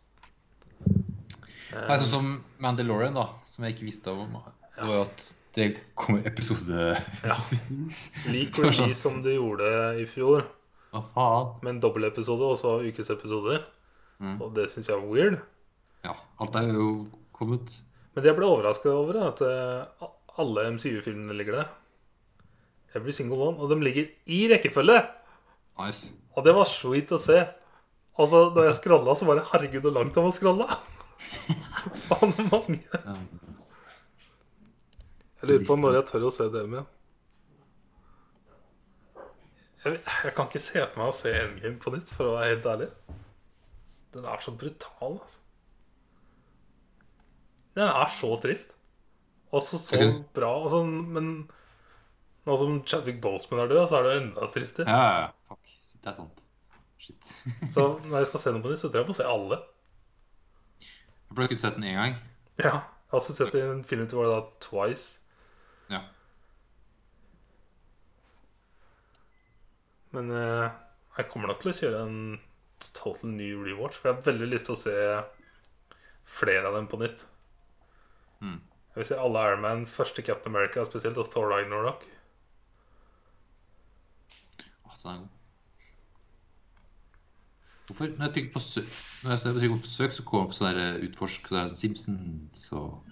Nei, 0.87 1.99
sånn 2.01 2.09
som 2.15 2.31
Mandalorian, 2.65 3.19
da, 3.19 3.27
som 3.51 3.67
jeg 3.67 3.77
ikke 3.77 3.91
visste 3.91 4.15
om, 4.15 4.39
var 4.41 4.95
jo 4.95 5.03
at 5.05 5.27
det 5.57 5.67
kommer 5.99 6.27
episode 6.29 6.95
Ja. 7.27 7.37
Lik 8.35 8.55
var 8.59 8.71
sånn. 8.71 8.87
release 8.87 9.01
som 9.01 9.21
du 9.25 9.31
gjorde 9.35 9.71
i 10.01 10.07
fjor, 10.07 10.45
Hva 10.95 11.03
faen? 11.15 11.51
med 11.65 11.75
en 11.75 11.81
dobbeltepisode 11.83 12.47
og 12.53 12.59
så 12.61 12.77
ukesepisoder. 12.87 13.65
Mm. 14.21 14.37
Og 14.43 14.55
det 14.55 14.69
syns 14.71 14.89
jeg 14.91 14.99
var 15.01 15.09
weird. 15.11 15.39
Ja, 16.05 16.15
alt 16.41 16.57
er 16.61 16.71
jo 16.75 17.09
kommet. 17.37 17.73
Men 18.15 18.23
det 18.25 18.31
jeg 18.33 18.39
ble 18.39 18.49
overraska 18.51 18.91
over, 18.93 19.17
er 19.21 19.29
at 19.33 19.41
eh, 19.47 20.09
alle 20.41 20.67
MCU-filmene 20.77 21.37
ligger 21.39 21.61
der. 21.61 21.71
Every 22.95 23.13
single 23.15 23.39
one. 23.39 23.57
Og 23.63 23.71
de 23.71 23.79
ligger 23.85 24.09
i 24.27 24.43
rekkefølge! 24.51 24.99
Nice. 25.81 26.11
Og 26.37 26.45
det 26.45 26.53
var 26.57 26.67
sweet 26.69 27.13
å 27.15 27.19
se. 27.23 27.39
Altså, 28.21 28.51
Da 28.55 28.67
jeg 28.67 28.79
skralla, 28.81 29.15
så 29.17 29.27
var 29.29 29.39
det 29.41 29.47
herregud 29.53 29.87
så 29.87 29.93
langt 29.95 30.17
jeg 30.19 30.27
var 30.27 30.35
skralla'! 30.37 30.69
Faen, 32.09 32.35
det 32.37 32.47
mange. 32.51 32.81
Jeg 35.41 35.49
lurer 35.49 35.67
på 35.69 35.77
når 35.81 35.95
jeg 36.01 36.07
tør 36.11 36.27
å 36.29 36.33
se 36.35 36.47
dem 36.53 36.75
igjen. 36.75 36.89
Jeg, 39.81 40.01
jeg 40.27 40.35
kan 40.37 40.49
ikke 40.51 40.61
se 40.61 40.83
for 40.91 41.01
meg 41.01 41.09
å 41.13 41.17
se 41.17 41.31
Endgame 41.33 41.79
på 41.81 41.93
nytt, 41.95 42.11
for 42.13 42.29
å 42.29 42.35
være 42.37 42.51
helt 42.53 42.67
ærlig. 42.69 42.89
Den 44.13 44.27
er 44.29 44.43
så 44.45 44.53
brutal, 44.61 45.15
altså. 45.23 45.39
Den 47.79 47.89
er 47.89 48.11
så 48.13 48.35
trist. 48.43 48.75
Og 49.55 49.63
så 49.65 49.79
så 49.81 49.97
Ok. 49.97 50.21
bra. 50.37 50.51
Altså, 50.63 50.83
men 50.85 51.31
nå 52.47 52.57
som 52.61 52.77
Chadwick 52.85 53.21
Boseman 53.23 53.65
er 53.65 53.71
død, 53.73 53.87
så 53.89 53.97
er 53.99 54.03
det 54.07 54.13
jo 54.13 54.21
enda 54.27 54.51
tristere. 54.53 54.87
Ja, 54.91 55.01
ja, 55.07 55.21
ja. 55.25 55.31
Fuck. 55.49 55.73
Det 56.01 56.11
er 56.13 56.17
sant. 56.17 56.45
Shit. 57.01 57.33
Så 57.75 57.87
når 58.05 58.19
jeg 58.21 58.27
skal 58.31 58.41
se 58.45 58.53
den 58.53 58.63
på 58.63 58.71
nytt, 58.71 58.81
så 58.83 58.89
tror 58.91 59.01
jeg 59.01 59.09
på 59.09 59.15
å 59.17 59.19
se 59.19 59.25
alle. 59.29 59.59
For 61.29 61.35
du 61.35 61.41
har 61.43 61.49
ikke 61.49 61.63
sett 61.63 61.77
den 61.79 61.89
én 61.89 61.97
gang? 61.97 62.15
Ja, 62.61 62.65
Jeg 63.11 63.15
har 63.15 63.19
også 63.19 63.35
sett 63.35 63.55
Infinity 63.57 64.17
War 64.19 64.29
da 64.31 64.41
twice. 64.61 65.20
Ja. 65.91 66.05
Men 70.15 70.31
eh, 70.35 70.71
jeg 71.19 71.29
kommer 71.31 71.51
nok 71.51 71.61
til 71.63 71.73
å 71.73 71.77
kjøre 71.77 72.05
en 72.07 72.23
total 72.83 73.35
ny 73.35 73.51
rewatch. 73.59 73.99
For 73.99 74.11
jeg 74.11 74.19
har 74.19 74.29
veldig 74.31 74.49
lyst 74.53 74.71
til 74.71 74.77
å 74.77 74.81
se 74.81 74.97
flere 76.31 76.71
av 76.71 76.79
dem 76.79 76.89
på 76.91 77.01
nytt. 77.03 77.25
Mm. 78.41 78.59
Jeg 78.91 79.03
vil 79.03 79.11
se 79.11 79.19
alle 79.23 79.43
Iron 79.47 79.63
Man, 79.63 79.85
første 79.87 80.23
Captain 80.27 80.55
America 80.55 80.85
spesielt, 80.87 81.19
og 81.21 81.29
Thor 81.31 81.51
Ragnarok. 81.53 82.07
Å, 84.87 84.97
den 85.03 85.13
er 85.13 85.21
god. 85.21 85.37
Hvorfor? 87.91 88.11
Når 88.15 88.27
jeg 88.27 88.35
trykker 88.35 88.53
på 88.55 88.63
søk, 88.63 88.91
når 89.25 89.33
jeg 89.35 89.55
trykker 89.59 89.81
på 89.83 89.91
søk 89.91 90.13
så 90.15 90.25
kommer 90.27 90.47
det 90.47 90.53
på 90.53 90.59
sånn 90.61 90.69
der 90.71 90.83
eh, 90.85 91.07
utforsk 91.09 91.49
er 91.51 91.71
sånn 91.73 91.81
Simpsons 91.81 92.69
og 92.79 93.10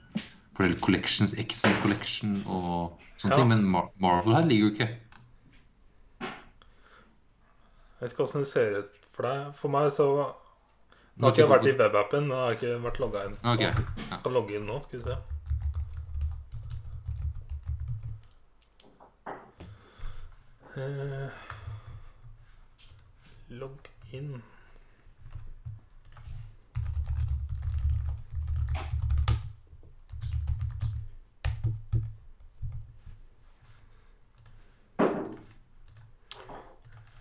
forskjellige 0.58 0.80
collections, 0.82 1.34
Excel 1.38 1.74
collection 1.82 2.32
og 2.46 2.98
sånne 3.18 3.30
Ja. 3.32 3.36
ting. 3.38 3.48
Men 3.48 3.64
Mar 3.64 3.88
Marvel 4.00 4.34
her 4.34 4.44
ligger 4.44 4.64
jo 4.66 4.72
ikke. 4.74 4.88
Jeg 6.20 8.00
vet 8.00 8.12
ikke 8.12 8.22
åssen 8.26 8.40
det 8.44 8.48
ser 8.48 8.78
ut 8.78 8.90
for 9.12 9.22
deg. 9.22 9.54
For 9.54 9.68
meg 9.68 9.90
så 9.92 10.08
Nå 11.18 11.26
har 11.26 11.32
ikke 11.32 11.42
jeg 11.42 11.50
vært 11.50 11.66
i 11.66 11.78
webappen. 11.78 12.28
Nå 12.28 12.34
har 12.34 12.50
jeg 12.52 12.58
ikke 12.60 12.82
vært 12.82 12.98
logga 13.02 13.24
inn. 13.26 13.36
Okay. 13.44 13.64
ja. 13.66 13.72
Jeg 14.10 14.22
kan 14.22 14.32
logge 14.32 14.54
inn 14.54 14.66
nå, 14.66 14.80
skal 14.82 14.98
vi 15.00 15.04
se. 15.04 15.16
Eh, 20.76 21.28
logg 23.58 23.88
inn. 24.14 24.42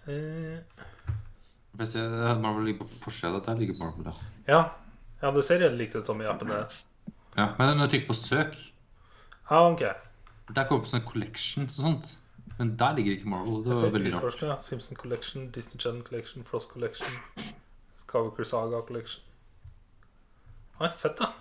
Jeg 0.07 1.87
ser 1.91 2.39
Marvel 2.41 2.65
ligger 2.69 2.85
på 2.85 2.89
forsida. 3.05 3.39
Der 3.45 3.55
ligger 3.59 3.75
Marvel, 3.79 4.05
da. 4.07 4.13
ja. 4.47 4.61
ja, 5.21 5.31
det 5.35 5.43
ser 5.45 5.59
helt 5.65 5.77
likt 5.79 5.95
ut 5.95 6.07
som 6.07 6.21
i 6.21 6.25
appen 6.29 6.47
der. 6.51 6.77
ja. 7.37 7.49
Men 7.57 7.75
når 7.77 7.83
jeg 7.87 7.91
trykker 7.95 8.07
på 8.13 8.17
søk, 8.21 8.55
Ja, 9.49 9.61
ok. 9.71 9.79
der 9.79 10.63
kommer 10.67 10.81
det 10.81 10.81
opp 10.81 10.87
sånne 10.91 11.05
collections 11.07 11.77
og 11.79 11.83
sånt. 11.85 12.17
Men 12.57 12.71
der 12.79 12.95
ligger 12.97 13.11
ikke 13.17 13.29
Marvel. 13.29 13.63
Det 13.63 13.75
var 13.77 13.91
veldig 13.93 14.13
rart. 14.15 14.41
ja. 14.41 14.55
Simpson 14.55 14.97
Collection, 14.97 15.49
Disney 15.51 15.79
Channel 15.79 16.03
Collection, 16.03 16.43
Frost 16.43 16.71
Collection, 16.73 17.07
Skywalker 18.07 18.43
Saga 18.47 18.81
Collection. 18.87 19.23
Nei, 20.79 20.89
fett, 20.89 21.17
da. 21.19 21.31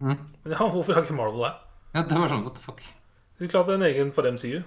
Mm. 0.00 0.18
Men 0.44 0.52
ja, 0.52 0.58
hvorfor 0.70 0.94
har 0.94 1.02
ikke 1.06 1.14
Marvel 1.16 1.44
det? 1.46 1.52
Ja, 1.94 2.02
det 2.02 2.18
var 2.18 2.28
sånn, 2.30 2.42
what 2.46 2.54
the 2.58 2.62
fuck. 2.62 2.82
Det 3.38 3.46
er 3.46 3.50
klart 3.52 3.66
det 3.66 3.74
er 3.76 3.80
en 3.80 3.86
egen 3.88 4.10
for 4.14 4.26
MCU. 4.26 4.62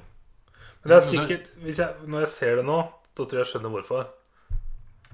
Men 0.82 0.92
det 0.92 0.96
er 0.98 1.06
sikkert 1.08 1.46
jeg, 1.64 1.88
Når 2.08 2.20
jeg 2.26 2.30
ser 2.32 2.56
det 2.60 2.66
nå, 2.68 2.78
da 3.18 3.26
tror 3.26 3.40
jeg 3.40 3.46
jeg 3.46 3.52
skjønner 3.54 3.74
hvorfor. 3.74 4.08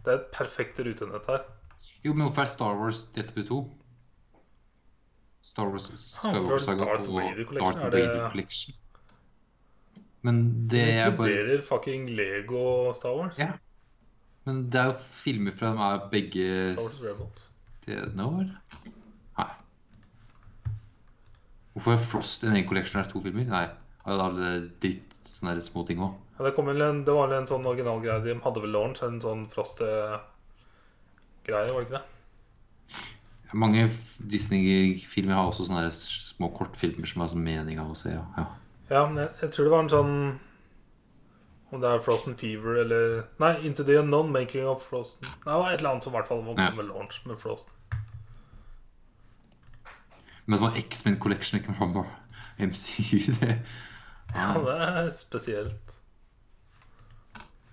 Det 0.04 0.12
er 0.12 0.20
et 0.20 0.30
perfekt 0.36 0.80
rutenett 0.84 1.28
her. 1.32 1.46
Jo, 2.04 2.14
men 2.14 2.28
hvorfor 2.28 2.44
er 2.44 2.52
Star 2.52 2.78
Wars 2.80 3.04
DTP2? 3.16 3.60
Star 5.44 5.70
Wars 5.72 5.90
Skywalker 5.96 6.48
hvorfor 6.48 6.66
Saga 6.66 6.86
Darth 6.86 7.10
og 7.10 7.22
Darth 7.60 7.86
Er 7.86 7.92
Vader 7.96 8.30
Collection. 8.32 8.76
Men 10.24 10.68
det 10.72 10.84
er 10.94 11.10
bare 11.18 11.32
inkluderer 11.32 11.64
fucking 11.68 12.10
Lego 12.16 12.60
og 12.88 12.96
Star 12.96 13.16
Wars. 13.18 13.40
Ja. 13.40 13.52
Men 14.46 14.66
det 14.72 14.80
er 14.80 14.92
jo 14.92 14.96
filmer 15.24 15.56
fra 15.56 15.72
dem 15.72 15.82
er 15.84 16.06
begge 16.12 16.48
stedene 16.80 18.28
eller? 18.28 18.54
Nei. 19.40 19.50
Hvorfor 21.74 21.96
er 21.96 22.04
Frost 22.04 22.44
en 22.44 22.56
egen 22.56 22.68
collection 22.68 23.02
av 23.02 23.12
to 23.12 23.24
filmer? 23.24 23.48
Nei. 23.52 23.66
Har 24.04 24.24
alle 24.30 24.54
dritt 24.84 25.16
sånne 25.28 25.60
små 25.64 25.86
ting 25.88 26.04
òg? 26.04 26.16
Ja, 26.38 26.44
det, 26.48 26.54
en, 26.58 27.04
det 27.06 27.14
var 27.14 27.28
vel 27.30 27.38
en 27.42 27.48
sånn 27.50 27.66
originalgreie. 27.70 28.24
De 28.26 28.34
hadde 28.42 28.62
vel 28.64 28.74
launch, 28.74 29.04
en 29.06 29.20
sånn 29.22 29.44
Frost-greie, 29.52 30.24
var 31.46 31.78
det 31.78 31.86
ikke 31.86 32.00
det? 32.00 32.06
Mange 33.54 33.84
Disney-filmer 34.18 35.38
har 35.38 35.52
også 35.52 35.68
sånne 35.68 35.92
små 35.94 36.50
kortfilmer 36.58 37.06
som 37.06 37.22
har 37.22 37.30
sånn 37.30 37.46
mening 37.46 37.78
av 37.82 37.92
å 37.94 37.98
se. 37.98 38.10
Ja. 38.16 38.24
ja. 38.40 38.48
Ja, 38.90 39.04
men 39.08 39.22
jeg, 39.22 39.30
jeg 39.42 39.50
tror 39.54 39.66
det 39.66 39.72
var 39.74 39.84
en 39.86 39.92
sånn 39.94 40.16
Om 41.74 41.82
det 41.82 41.90
er 41.90 42.02
Frozen 42.04 42.36
Fever 42.38 42.82
eller 42.82 43.04
Nei, 43.42 43.54
Into 43.66 43.86
the 43.88 43.96
Unknown 44.02 44.30
Making 44.34 44.68
of 44.70 44.84
Frozen. 44.86 45.24
Nei, 45.26 45.38
det 45.46 45.62
var 45.62 45.70
et 45.72 45.80
eller 45.80 45.92
annet 45.94 46.06
som 46.06 46.14
i 46.14 46.18
hvert 46.18 46.30
fall 46.30 46.44
var 46.46 46.60
Ja. 46.60 46.68
med 46.78 46.90
launch 46.90 47.22
med 47.30 47.38
Frozen. 47.42 47.72
Men 50.46 50.58
det 50.58 50.62
var 50.66 50.78
X-Men 50.78 51.18
Collection, 51.24 51.60
ikke 51.60 51.74
Humber. 51.80 52.06
MCU. 52.60 53.20
Det. 53.40 53.54
Ja, 54.36 54.50
det 54.66 54.76
er 54.82 55.10
spesielt. 55.18 55.83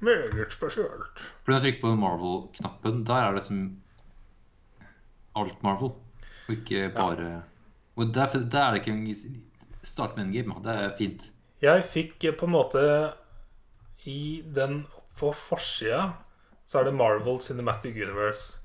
Meget 0.01 0.53
spesielt. 0.53 1.21
For 1.45 1.53
når 1.53 1.59
jeg 1.59 1.63
trykker 1.67 1.81
på 1.85 1.95
Marvel-knappen, 2.01 3.03
der 3.07 3.15
er 3.27 3.37
det 3.37 3.43
som 3.45 3.59
alt 5.37 5.63
Marvel, 5.63 5.93
og 6.49 6.55
ikke 6.55 6.89
bare 6.95 7.43
Og 7.97 8.15
der, 8.15 8.27
der 8.51 8.63
er 8.65 8.71
det 8.73 8.81
ikke 8.87 8.93
en 8.97 9.43
Start 9.83 10.17
med 10.17 10.25
en 10.25 10.33
game. 10.33 10.55
Det 10.65 10.73
er 10.73 10.97
fint. 10.99 11.23
Jeg 11.63 11.85
fikk 11.85 12.25
på 12.39 12.47
en 12.47 12.53
måte 12.53 13.13
I 14.05 14.43
den 14.55 14.87
På 15.17 15.33
forsida 15.33 16.13
så 16.71 16.79
er 16.79 16.85
det 16.87 16.95
Marvel 16.95 17.41
Cinematic 17.43 17.97
Universe. 17.97 18.61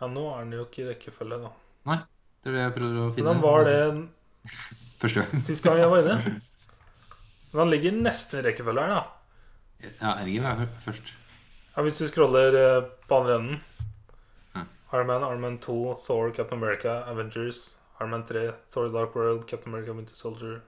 Ja, 0.00 0.06
nå 0.08 0.22
er 0.32 0.46
den 0.46 0.54
jo 0.56 0.62
ikke 0.64 0.82
i 0.82 0.86
rekkefølge, 0.88 1.36
da. 1.42 1.50
Nei, 1.90 1.96
det 2.40 2.48
er 2.48 2.54
det 2.56 2.62
jeg 2.62 2.72
prøver 2.78 2.94
å 2.96 3.08
finne. 3.12 3.26
Hvordan 3.26 3.42
var 3.44 3.66
det 3.68 3.82
Første 5.02 5.20
gang. 5.20 5.42
sist 5.44 5.66
gang 5.66 5.76
jeg 5.82 5.90
var 5.92 6.00
inne? 6.00 6.16
Men 7.52 7.60
han 7.60 7.72
ligger 7.74 7.98
nesten 7.98 8.40
i 8.40 8.46
rekkefølge 8.46 8.86
her, 8.86 8.94
da. 8.96 9.19
Ja, 9.82 10.14
Endgame 10.20 10.48
er 10.64 10.66
først. 10.84 11.14
Ja, 11.76 11.82
hvis 11.82 11.98
du 11.98 12.08
scroller 12.08 12.56
eh, 12.58 12.88
på 13.08 13.20
andre 13.20 13.36
enden 13.38 13.60
Ja. 14.54 14.64
Iron 14.92 15.06
Man, 15.06 15.22
Iron 15.22 15.40
Man 15.40 15.58
2, 15.58 15.76
Thor, 16.04 16.32
Captain 16.36 16.58
America, 16.62 16.88
Avengers, 17.10 17.78
Iron 18.00 18.10
Man 18.10 18.26
3, 18.26 18.52
Thor 18.72 18.88
Dark 18.88 19.14
World, 19.16 19.46
Captain 19.48 19.72
America 19.74 19.92
Winter 19.92 20.14
Soldier, 20.16 20.60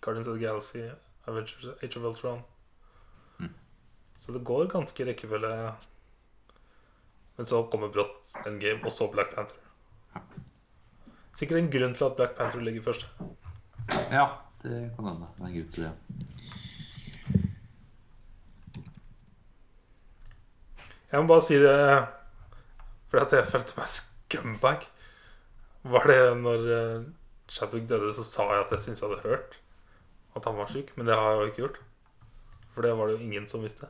Guardians 0.00 0.28
of 0.28 0.34
the 0.38 0.46
Galaxy, 0.46 0.90
Avengers, 1.26 1.66
Age 1.82 1.96
of 1.96 2.04
Ultron. 2.04 2.38
Mm. 3.38 3.52
Så 4.18 4.32
det 4.32 4.44
går 4.44 4.66
ganske 4.72 5.06
rekkefølge. 5.06 5.72
Men 7.36 7.46
så 7.46 7.62
kommer 7.72 7.88
brått 7.88 8.32
Endgame, 8.46 8.84
og 8.84 8.92
så 8.92 9.10
Black 9.12 9.34
Panther. 9.34 9.56
Sikkert 11.36 11.58
en 11.58 11.70
grunn 11.72 11.94
til 11.94 12.04
at 12.04 12.16
Black 12.16 12.34
Panther 12.36 12.60
ligger 12.60 12.82
først. 12.82 13.06
Ja, 14.10 14.26
det 14.62 14.90
kan 14.96 15.06
hende. 15.06 15.28
Det 15.36 15.44
er 15.44 15.46
en 15.46 15.54
grunn 15.54 15.72
til 15.72 15.86
det. 15.86 15.92
Jeg 21.10 21.22
må 21.22 21.30
bare 21.30 21.44
si 21.44 21.58
det 21.58 21.76
fordi 23.10 23.24
at 23.24 23.32
jeg 23.34 23.50
følte 23.50 23.76
meg 23.76 23.90
scumbag. 23.90 24.84
Var 25.90 26.04
det 26.06 26.18
når 26.38 26.66
eh, 26.76 27.06
Chadwick 27.50 27.88
døde, 27.90 28.12
så 28.14 28.22
sa 28.26 28.46
jeg 28.52 28.66
at 28.66 28.74
jeg 28.76 28.84
syntes 28.84 29.02
jeg 29.02 29.10
hadde 29.10 29.32
hørt 29.32 29.56
at 30.38 30.44
han 30.46 30.58
var 30.60 30.70
syk. 30.70 30.92
Men 30.96 31.08
det 31.08 31.16
har 31.18 31.32
jeg 31.32 31.40
jo 31.40 31.48
ikke 31.50 31.62
gjort. 31.64 31.80
For 32.74 32.86
det 32.86 32.92
var 32.98 33.10
det 33.10 33.16
jo 33.16 33.26
ingen 33.26 33.48
som 33.50 33.64
visste. 33.66 33.88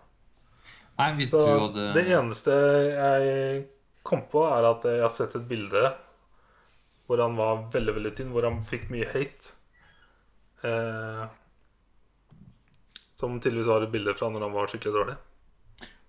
Nei, 0.96 1.10
hvis 1.18 1.32
Så 1.32 1.42
du 1.44 1.50
hadde 1.66 1.90
det 1.96 2.06
eneste 2.08 2.54
jeg 2.54 3.66
kom 4.06 4.24
på, 4.32 4.46
er 4.48 4.68
at 4.70 4.86
jeg 4.88 5.04
har 5.04 5.12
sett 5.12 5.36
et 5.36 5.48
bilde 5.48 5.90
hvor 7.10 7.20
han 7.20 7.34
var 7.34 7.64
veldig, 7.72 7.96
veldig 7.96 8.10
tynn, 8.14 8.30
hvor 8.30 8.46
han 8.46 8.60
fikk 8.64 8.86
mye 8.94 9.08
hate. 9.10 9.52
Eh, 10.62 11.24
som 13.18 13.34
tydeligvis 13.40 13.68
var 13.68 13.84
et 13.84 13.92
bilde 13.92 14.14
fra 14.16 14.28
når 14.30 14.46
han 14.46 14.54
var 14.54 14.70
skikkelig 14.70 14.94
dårlig. 14.94 15.16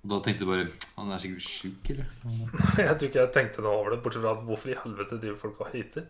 Og 0.02 0.10
da 0.10 0.18
tenkte 0.26 0.46
du 0.46 0.50
bare 0.50 0.68
Han 0.98 1.12
er 1.14 1.22
sikkert 1.22 1.46
sjuk, 1.46 1.92
eller? 1.94 2.08
Jeg 2.88 2.96
tror 2.96 3.08
ikke 3.08 3.22
jeg 3.22 3.34
tenkte 3.36 3.66
noe 3.66 3.76
over 3.84 3.94
det, 3.94 4.00
bortsett 4.06 4.24
fra 4.24 4.34
at 4.34 4.46
hvorfor 4.48 4.72
i 4.74 4.78
helvete 4.84 5.20
driver 5.22 5.38
folk 5.44 5.62
og 5.62 5.70
hater? 5.76 6.08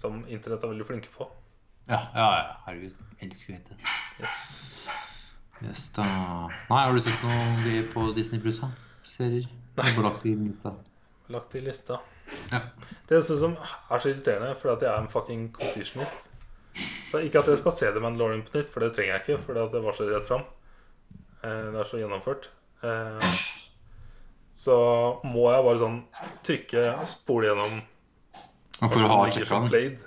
Som 0.00 0.24
internett 0.26 0.64
er 0.64 0.72
veldig 0.72 0.86
flinke 0.88 1.12
på. 1.14 1.28
Ja, 1.90 2.00
ja, 2.14 2.26
ja. 2.40 2.52
Herregud. 2.66 2.96
Elsker 3.20 3.52
å 3.52 3.58
vite. 3.58 3.76
Yes. 4.22 4.38
Yes, 5.60 5.88
da. 5.92 6.06
Nei, 6.70 6.78
har 6.86 6.94
du 6.96 7.02
sett 7.04 7.24
noe 7.26 7.82
på 7.92 8.06
Disney 8.16 8.40
Pluss? 8.40 8.62
Serier? 9.04 9.48
Nei. 9.76 9.90
Bare 9.96 10.06
lagt 10.08 10.24
i 10.24 10.32
lista. 10.38 10.72
Lagt 11.30 11.54
i 11.54 11.62
lista. 11.64 12.00
Ja. 12.50 12.62
Det 13.08 13.18
eneste 13.18 13.36
som 13.40 13.56
er 13.60 14.00
så 14.00 14.10
irriterende, 14.10 14.54
fordi 14.58 14.72
at 14.76 14.86
jeg 14.86 14.90
er 14.92 15.02
en 15.02 15.10
fucking 15.10 15.48
completionist 15.50 16.28
Så 17.10 17.18
Ikke 17.26 17.40
at 17.42 17.48
jeg 17.50 17.58
skal 17.58 17.74
se 17.74 17.88
The 17.90 18.02
Mandalorian 18.02 18.44
på 18.46 18.54
nytt, 18.54 18.70
for 18.70 18.84
det 18.84 18.92
trenger 18.96 19.16
jeg 19.16 19.24
ikke. 19.24 19.38
Fordi 19.44 19.62
at 19.66 19.74
det 19.74 19.82
var 19.84 19.96
så 19.98 20.06
rett 20.08 20.28
fram. 20.30 20.46
Eh, 21.42 21.70
Det 21.72 21.80
er 21.80 21.84
så 21.88 21.98
gjennomført. 22.00 22.48
Eh, 22.82 23.32
Så 24.60 24.74
må 25.24 25.46
jeg 25.54 25.64
bare 25.64 25.78
sånn 25.80 26.00
trykke, 26.44 27.06
spole 27.08 27.46
gjennom 27.48 27.78
Og 28.82 28.90
for 28.92 29.00
å 29.00 29.08
ha 29.08 29.30
sjekka 29.32 29.60
den. 29.72 29.98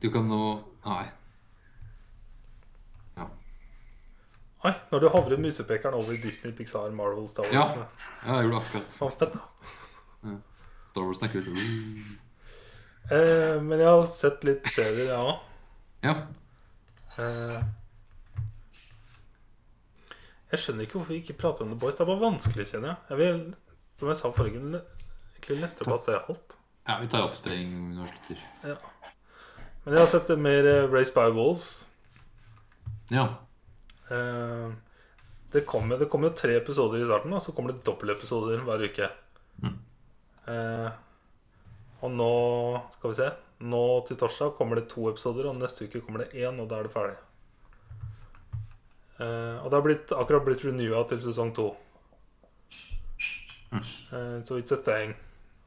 Du 0.00 0.10
kan 0.14 0.28
nå 0.30 0.40
Nei. 0.86 1.06
Ja. 3.16 3.26
Oi, 4.68 4.72
når 4.92 5.00
du 5.02 5.08
havrer 5.10 5.40
musepekeren 5.42 5.94
over 5.98 6.14
Disney, 6.22 6.52
Pixar, 6.54 6.92
Marvel, 6.94 7.26
Star 7.28 7.48
Wars 7.50 7.54
Ja. 7.54 7.86
ja, 8.26 8.36
jeg 8.36 8.46
gjorde 8.46 8.60
akkurat. 8.62 9.18
Det 9.18 9.32
da? 9.32 10.36
Star 10.86 11.02
Wars 11.08 11.22
er 11.22 11.32
kult. 11.34 11.48
Eh, 13.10 13.60
men 13.62 13.78
jeg 13.82 13.88
har 13.88 14.04
sett 14.10 14.44
litt 14.46 14.66
serier, 14.70 15.10
jeg 15.10 15.18
òg. 15.18 15.40
Ja. 16.06 16.14
Eh, 17.18 17.62
jeg 20.56 20.64
skjønner 20.64 20.86
ikke 20.86 20.98
hvorfor 20.98 21.14
vi 21.14 21.22
ikke 21.22 21.38
prater 21.40 21.64
om 21.64 21.72
The 21.72 21.78
Boys. 21.80 21.96
Det 21.98 22.04
er 22.04 22.10
bare 22.10 22.24
vanskelig, 22.24 22.68
kjenner 22.72 22.92
jeg. 22.92 22.98
jeg 23.10 23.20
vil, 23.22 23.42
som 24.00 24.10
jeg 24.10 24.20
sa 24.20 24.30
forrige 24.34 24.60
gang, 24.60 24.78
egentlig 25.36 25.58
lettere 25.62 25.92
bare 25.92 26.04
se 26.04 26.16
alt. 26.18 26.56
ja, 26.88 26.98
vi 27.02 27.10
tar 27.12 27.26
oppspilling 27.28 27.74
når 27.96 28.08
vi 28.08 28.14
slutter. 28.14 28.86
Men 29.84 29.94
jeg 29.94 30.02
har 30.02 30.10
sett 30.10 30.32
mer 30.42 30.66
eh, 30.66 30.88
Race 30.90 31.14
by 31.14 31.28
Wolves. 31.34 31.68
Ja. 33.14 33.28
Eh, 34.10 34.72
det 35.54 35.62
kommer 35.68 36.00
det 36.00 36.08
kommer 36.10 36.32
jo 36.32 36.38
tre 36.40 36.56
episoder 36.58 36.98
i 36.98 37.06
starten, 37.06 37.34
og 37.36 37.42
så 37.42 37.54
kommer 37.54 37.72
det 37.72 37.84
dobbeltepisoder 37.86 38.64
hver 38.66 38.86
uke. 38.88 39.10
Mm. 39.62 39.76
Eh, 40.52 40.88
og 42.04 42.12
nå 42.12 42.32
Skal 42.96 43.12
vi 43.12 43.18
se. 43.20 43.30
Nå 43.66 43.84
til 44.08 44.18
torsdag 44.20 44.56
kommer 44.58 44.80
det 44.80 44.90
to 44.90 45.06
episoder, 45.08 45.48
og 45.48 45.60
neste 45.60 45.86
uke 45.86 46.02
kommer 46.04 46.24
det 46.24 46.34
én, 46.42 46.58
og 46.60 46.68
da 46.68 46.80
er 46.80 46.88
det 46.88 46.92
ferdig. 46.92 47.16
Eh, 49.18 49.56
og 49.64 49.70
det 49.70 49.78
har 49.78 49.84
blitt, 49.84 50.12
akkurat 50.12 50.44
blitt 50.44 50.64
renewa 50.66 51.02
til 51.08 51.20
sesong 51.24 51.52
to. 51.56 51.70
Mm. 53.72 53.82
Eh, 53.82 54.36
så 54.44 54.58
it's 54.60 54.74
a 54.74 54.80
thing. 54.80 55.16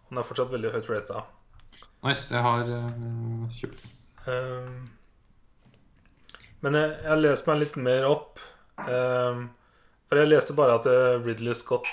Den 0.09 0.21
er 0.21 0.27
fortsatt 0.27 0.51
veldig 0.53 0.73
høyt 0.73 0.89
rata. 0.89 1.23
Nice. 2.05 2.29
Jeg 2.31 2.41
har 2.41 2.69
uh, 2.69 3.49
kjøpt 3.51 3.81
den. 3.83 4.85
Men 6.61 6.75
jeg, 6.75 6.95
har 7.05 7.19
lest 7.19 7.47
meg 7.47 7.59
litt 7.61 7.75
mer 7.79 8.05
opp. 8.07 8.39
For 8.79 10.19
jeg 10.19 10.29
leste 10.29 10.55
bare 10.55 10.77
at 10.79 10.87
Ridley 11.23 11.55
Scott 11.55 11.87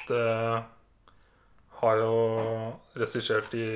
har 1.80 2.00
jo 2.00 2.14
regissert 2.96 3.54
i 3.54 3.66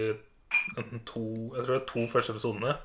enten 0.76 1.02
to 1.06 1.22
Jeg 1.54 1.64
tror 1.64 1.74
det 1.74 1.80
er 1.80 1.88
to 1.90 2.06
første 2.10 2.34
episodene. 2.34 2.76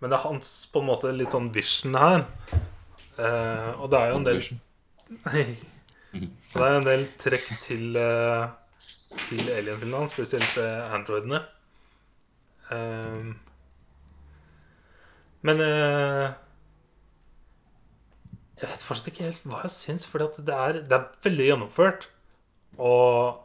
Men 0.00 0.10
det 0.10 0.18
er 0.18 0.26
hans 0.26 0.54
på 0.72 0.82
en 0.82 0.90
måte 0.90 1.12
litt 1.14 1.34
sånn 1.34 1.52
vision 1.54 1.98
her. 1.98 2.26
Eh, 3.18 3.70
og 3.80 3.90
det 3.92 3.98
er 4.00 4.08
jo 4.10 4.16
en 4.20 4.26
del 4.26 4.40
Og 6.14 6.60
det 6.60 6.66
er 6.68 6.76
en 6.78 6.86
del 6.86 7.04
trekk 7.18 7.46
til 7.64 7.96
uh, 7.98 8.46
Til 9.28 9.42
alien-filmene, 9.54 10.08
spesielt 10.10 10.56
uh, 10.58 10.94
androidene. 10.94 11.40
Uh, 12.70 13.34
men 15.44 15.60
Jeg 18.54 18.70
vet 18.70 18.84
fortsatt 18.86 19.10
ikke 19.10 19.26
helt 19.26 19.42
hva 19.50 19.60
jeg 19.66 19.74
syns, 19.74 20.06
for 20.08 20.22
det, 20.22 20.54
er- 20.54 20.80
det 20.86 20.94
er 20.96 21.08
veldig 21.26 21.46
gjennomført. 21.50 22.06
Og 22.78 23.40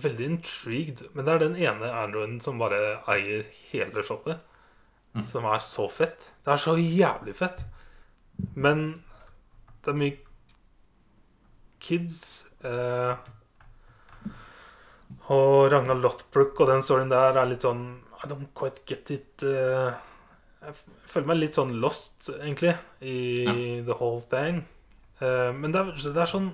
veldig 0.00 0.26
intrigued. 0.36 1.02
Men 1.14 1.24
det 1.26 1.32
er 1.34 1.42
den 1.42 1.56
ene 1.58 1.90
androiden 2.04 2.38
som 2.44 2.60
bare 2.60 3.00
eier 3.10 3.42
hele 3.72 4.04
shoppet. 4.06 4.38
Som 5.26 5.44
er 5.50 5.58
så 5.64 5.88
fett. 5.90 6.28
Det 6.46 6.52
er 6.54 6.60
så 6.62 6.76
jævlig 6.78 7.34
fett. 7.34 7.64
Men 8.54 9.02
det 9.84 9.92
er 9.92 10.00
mye 10.00 10.18
kids. 11.80 12.20
Eh, 12.64 13.16
og 15.30 15.70
Ragnar 15.72 15.98
Lothbrok 15.98 16.60
og 16.60 16.70
den 16.72 16.82
storyen 16.84 17.12
der 17.12 17.38
er 17.38 17.48
litt 17.48 17.64
sånn 17.66 17.84
I 18.20 18.28
don't 18.28 18.50
quite 18.56 18.82
get 18.88 19.10
it. 19.14 19.42
eh, 19.46 19.94
jeg 20.60 20.76
føler 21.08 21.30
meg 21.30 21.38
litt 21.38 21.56
sånn 21.56 21.78
lost, 21.80 22.28
egentlig, 22.36 22.74
i 23.00 23.80
the 23.86 23.96
whole 23.96 24.20
thing. 24.28 24.64
Eh, 25.20 25.52
men 25.56 25.72
det 25.72 25.80
er, 25.80 25.94
det 26.12 26.20
er 26.20 26.28
sånn 26.28 26.50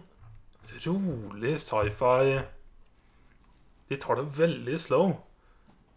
rolig 0.85 1.57
sci-fi 1.63 2.37
De 3.89 3.99
tar 4.03 4.21
det 4.21 4.29
veldig 4.39 4.79
slow. 4.79 5.17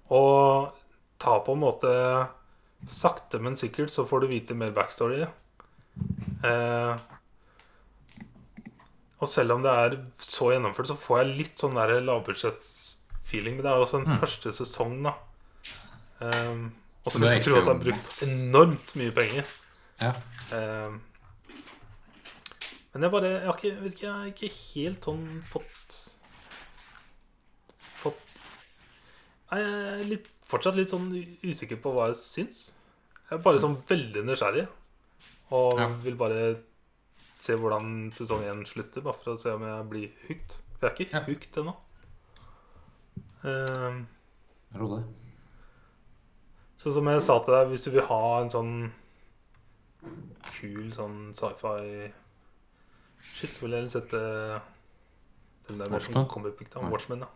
Og 0.09 0.73
tar 1.21 1.45
på 1.45 1.53
en 1.53 1.63
måte 1.63 1.93
Sakte, 2.87 3.41
men 3.43 3.57
sikkert 3.59 3.91
så 3.91 4.05
får 4.07 4.23
du 4.23 4.27
vite 4.31 4.55
mer 4.55 4.71
backstory. 4.71 5.25
Eh, 6.43 6.95
og 9.19 9.27
selv 9.27 9.57
om 9.57 9.63
det 9.65 9.71
er 9.75 9.97
så 10.23 10.53
gjennomført, 10.53 10.87
så 10.87 10.95
får 10.95 11.21
jeg 11.21 11.37
litt 11.41 11.59
sånn 11.59 11.75
der 11.75 11.97
lavbudsjettsfeeling. 12.07 13.57
Men 13.57 13.65
det 13.65 13.71
er 13.71 13.81
jo 13.81 13.87
også 13.87 13.99
en 13.99 14.21
første 14.21 14.53
sesong, 14.55 14.95
da. 15.03 15.15
Um, 16.19 16.69
og 17.05 17.11
så 17.11 17.19
Mm. 17.19 17.23
Vil 17.23 17.29
jeg 17.31 17.43
tro 17.45 17.55
at 17.59 17.67
det 17.67 17.73
er 17.73 17.83
brukt 17.83 18.23
enormt 18.27 18.95
mye 18.99 19.11
penger. 19.15 19.51
Ja. 19.99 20.13
Um, 20.55 21.01
men 22.93 23.03
jeg 23.05 23.11
bare 23.11 23.27
Jeg 23.29 23.45
har 23.45 23.57
ikke, 23.59 23.81
vet 23.83 23.93
ikke, 23.93 24.07
jeg 24.07 24.13
har 24.15 24.25
ikke 24.31 24.49
helt 24.55 25.05
sånn 25.05 25.25
fått 25.45 25.97
Fått 27.99 28.31
Nei, 29.51 29.59
Jeg 29.59 29.99
er 29.99 30.03
litt, 30.09 30.29
fortsatt 30.49 30.79
litt 30.79 30.89
sånn 30.89 31.11
usikker 31.43 31.77
på 31.83 31.91
hva 31.93 32.07
jeg 32.09 32.17
syns. 32.23 32.61
Jeg 33.29 33.37
er 33.37 33.43
bare 33.45 33.61
sånn 33.61 33.77
veldig 33.89 34.23
nysgjerrig. 34.25 34.65
Og 35.51 35.79
Ja. 35.79 35.87
vil 36.03 36.15
bare 36.15 36.57
se 37.39 37.55
hvordan 37.55 38.11
sesong 38.13 38.43
én 38.45 38.65
slutter, 38.67 39.01
bare 39.01 39.13
for 39.13 39.33
å 39.33 39.39
se 39.39 39.53
om 39.53 39.61
jeg 39.63 39.89
blir 39.89 40.09
hooked. 40.27 40.55
For 40.79 40.87
jeg 40.89 40.91
er 40.91 41.05
ikke 41.05 41.17
Ja. 41.17 41.23
hooked 41.25 41.57
ennå. 41.57 41.75
Um, 43.43 44.07
Ro 44.75 44.95
deg. 44.97 45.05
Så 46.77 46.93
som 46.93 47.05
jeg 47.07 47.21
sa 47.21 47.39
til 47.43 47.53
deg, 47.53 47.67
hvis 47.69 47.83
du 47.83 47.91
vil 47.91 48.01
ha 48.07 48.41
en 48.41 48.49
sånn 48.49 48.91
kul 50.59 50.91
sånn 50.95 51.33
sci-fi 51.35 52.11
Shit, 53.21 53.49
så 53.57 53.61
vil 53.61 53.71
jeg 53.71 53.89
sette 53.91 54.19
den 55.67 55.77
der 55.79 55.89
Watchmen? 55.89 56.25
book, 56.27 56.69
da. 56.73 56.79
Watchmen, 56.89 57.19
ja. 57.19 57.27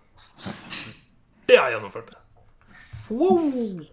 Det 1.47 1.57
er 1.57 1.71
gjennomført. 1.71 2.13
Wow! 3.09 3.83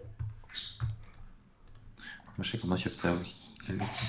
Må 2.38 2.44
sjekke 2.46 2.64
om 2.64 2.70
jeg 2.70 2.78
har 2.78 2.84
kjøpt 2.84 3.02
det. 3.02 3.34
Eller 3.70 3.84
ikke. 3.86 4.06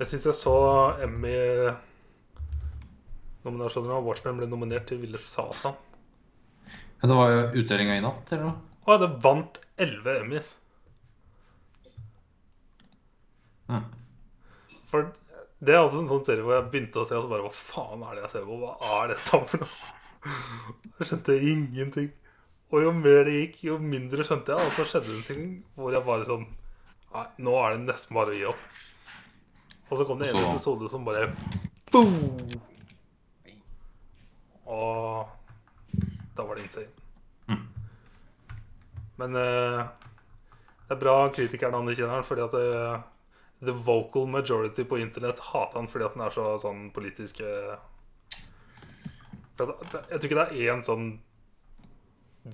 Jeg 0.00 0.06
syns 0.08 0.26
jeg 0.26 0.34
så 0.34 0.56
Emmy-nominasjoner 1.04 3.92
av 3.94 4.06
Watchmen 4.08 4.38
ble 4.40 4.46
nominert 4.50 4.86
til 4.90 4.98
Ville 5.02 5.20
Satan. 5.20 5.76
Ja, 7.02 7.08
det 7.10 7.16
var 7.18 7.26
jo 7.30 7.40
utdelinga 7.60 7.94
i 7.98 8.04
natt, 8.04 8.32
eller 8.32 8.46
noe? 8.48 8.58
Og 8.86 8.92
det 9.02 9.10
vant 9.22 9.54
elleve 9.80 10.12
Emmys. 10.22 10.50
Ja. 13.68 13.78
For 14.90 15.00
Det 15.62 15.72
er 15.76 15.84
også 15.84 16.00
en 16.02 16.10
sånn 16.10 16.24
serie 16.26 16.42
hvor 16.42 16.56
jeg 16.56 16.70
begynte 16.72 16.98
å 16.98 17.06
se, 17.06 17.14
og 17.14 17.22
så 17.22 17.30
bare 17.30 17.46
Hva 17.46 17.54
faen 17.54 18.00
er 18.02 18.12
det 18.16 18.22
jeg 18.24 18.32
ser 18.32 18.44
på? 18.48 18.54
Hva 18.58 18.72
er 18.96 19.04
dette 19.12 19.30
for 19.52 19.58
noe? 19.62 19.74
Jeg 20.98 21.04
skjønte 21.08 21.32
ingenting. 21.38 22.10
Og 22.72 22.78
jo 22.86 22.90
mer 22.96 23.20
det 23.28 23.34
gikk, 23.36 23.56
jo 23.68 23.74
mindre 23.78 24.24
skjønte 24.26 24.50
jeg. 24.54 24.60
Og 24.66 24.72
så 24.74 24.82
skjedde 24.88 25.08
det 25.10 25.18
en 25.18 25.28
ting 25.28 25.42
hvor 25.78 25.90
jeg 25.94 26.06
bare 26.06 26.28
sånn 26.28 26.46
Nei, 27.12 27.26
nå 27.44 27.54
er 27.60 27.74
det 27.76 27.86
nesten 27.90 28.16
bare 28.16 28.32
å 28.32 28.36
gi 28.38 28.44
opp. 28.48 28.62
Og 29.90 29.98
så 30.00 30.06
kom 30.08 30.18
det 30.22 30.30
en 30.30 30.38
så- 30.38 30.50
episode 30.54 30.88
som 30.90 31.04
bare 31.04 31.26
boom! 31.92 32.14
Og 34.72 35.28
da 36.36 36.44
var 36.48 36.56
det 36.56 36.64
insane. 36.64 37.58
Men 39.20 39.36
uh, 39.36 39.82
det 40.88 40.96
er 40.96 41.00
bra 41.02 41.16
kritikeren 41.34 41.76
anerkjenner 41.76 42.16
den, 42.22 42.24
fordi 42.26 42.42
at 42.46 42.54
det, 42.56 43.02
the 43.66 43.72
vocal 43.72 44.26
majority 44.26 44.84
på 44.88 44.98
internett 44.98 45.38
hater 45.52 45.78
han 45.78 45.88
fordi 45.88 46.04
at 46.08 46.16
den 46.16 46.24
er 46.24 46.34
så 46.34 46.46
sånn 46.58 46.88
politisk 46.94 47.40
eh, 47.46 47.76
at, 49.60 49.68
Jeg 50.10 50.18
tror 50.18 50.26
ikke 50.26 50.38
det 50.40 50.46
er 50.48 50.72
én 50.72 50.82
sånn 50.82 51.04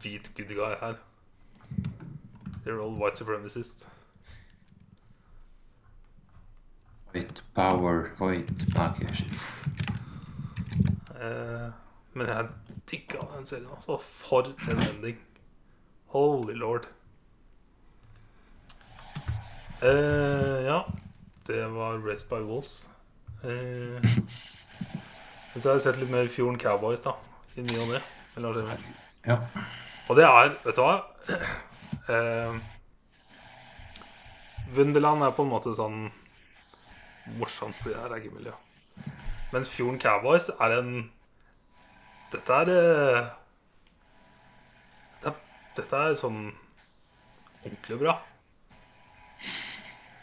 hvit 0.03 0.29
good 0.37 0.51
guy 0.59 0.75
her. 0.83 0.99
They're 2.65 2.83
all 2.83 2.99
white 3.01 3.17
supremacist. 3.17 3.87
White 7.15 7.43
power, 7.55 8.11
white 8.21 9.15
shit. 9.15 9.47
Eh, 11.21 11.71
men 12.15 12.27
jeg 12.27 12.47
digga 12.91 13.25
den 13.37 13.47
serien. 13.47 13.71
Altså. 13.75 13.99
For 14.03 14.53
en 14.71 14.83
ending. 14.83 15.19
Holy 16.07 16.55
lord. 16.55 16.89
Eh, 19.83 20.65
ja, 20.65 20.83
det 21.47 21.75
var 21.75 21.99
Race 22.09 22.27
by 22.29 22.43
Wolves. 22.43 22.89
Eh, 23.45 24.05
så 25.61 25.69
har 25.69 25.77
jeg 25.77 25.83
sett 25.83 26.01
litt 26.01 26.11
mer 26.11 26.29
Fjorden 26.29 26.59
Cowboys, 26.61 27.01
da. 27.05 27.15
I 27.57 27.63
ny 27.63 27.79
og 27.83 27.93
ne. 27.93 28.01
Ja. 29.27 29.37
Og 30.09 30.17
det 30.17 30.25
er 30.25 30.53
Vet 30.65 30.77
du 30.77 30.83
hva? 30.83 30.99
Eh, 32.09 32.59
Wunderland 34.77 35.23
er 35.27 35.35
på 35.37 35.45
en 35.45 35.51
måte 35.51 35.75
sånn 35.77 36.09
morsomt 37.37 37.77
fordi 37.79 37.95
det 37.95 38.05
er 38.05 38.17
eggemiljø. 38.19 38.55
Mens 39.53 39.71
Fjorden 39.73 40.01
Cowboys 40.01 40.51
er 40.61 40.79
en 40.79 40.93
Dette 42.33 42.53
er 42.53 42.71
eh, 42.73 43.29
dette, 45.23 45.33
dette 45.79 46.01
er 46.05 46.19
sånn 46.19 46.43
ordentlig 47.63 47.97
bra. 48.03 48.19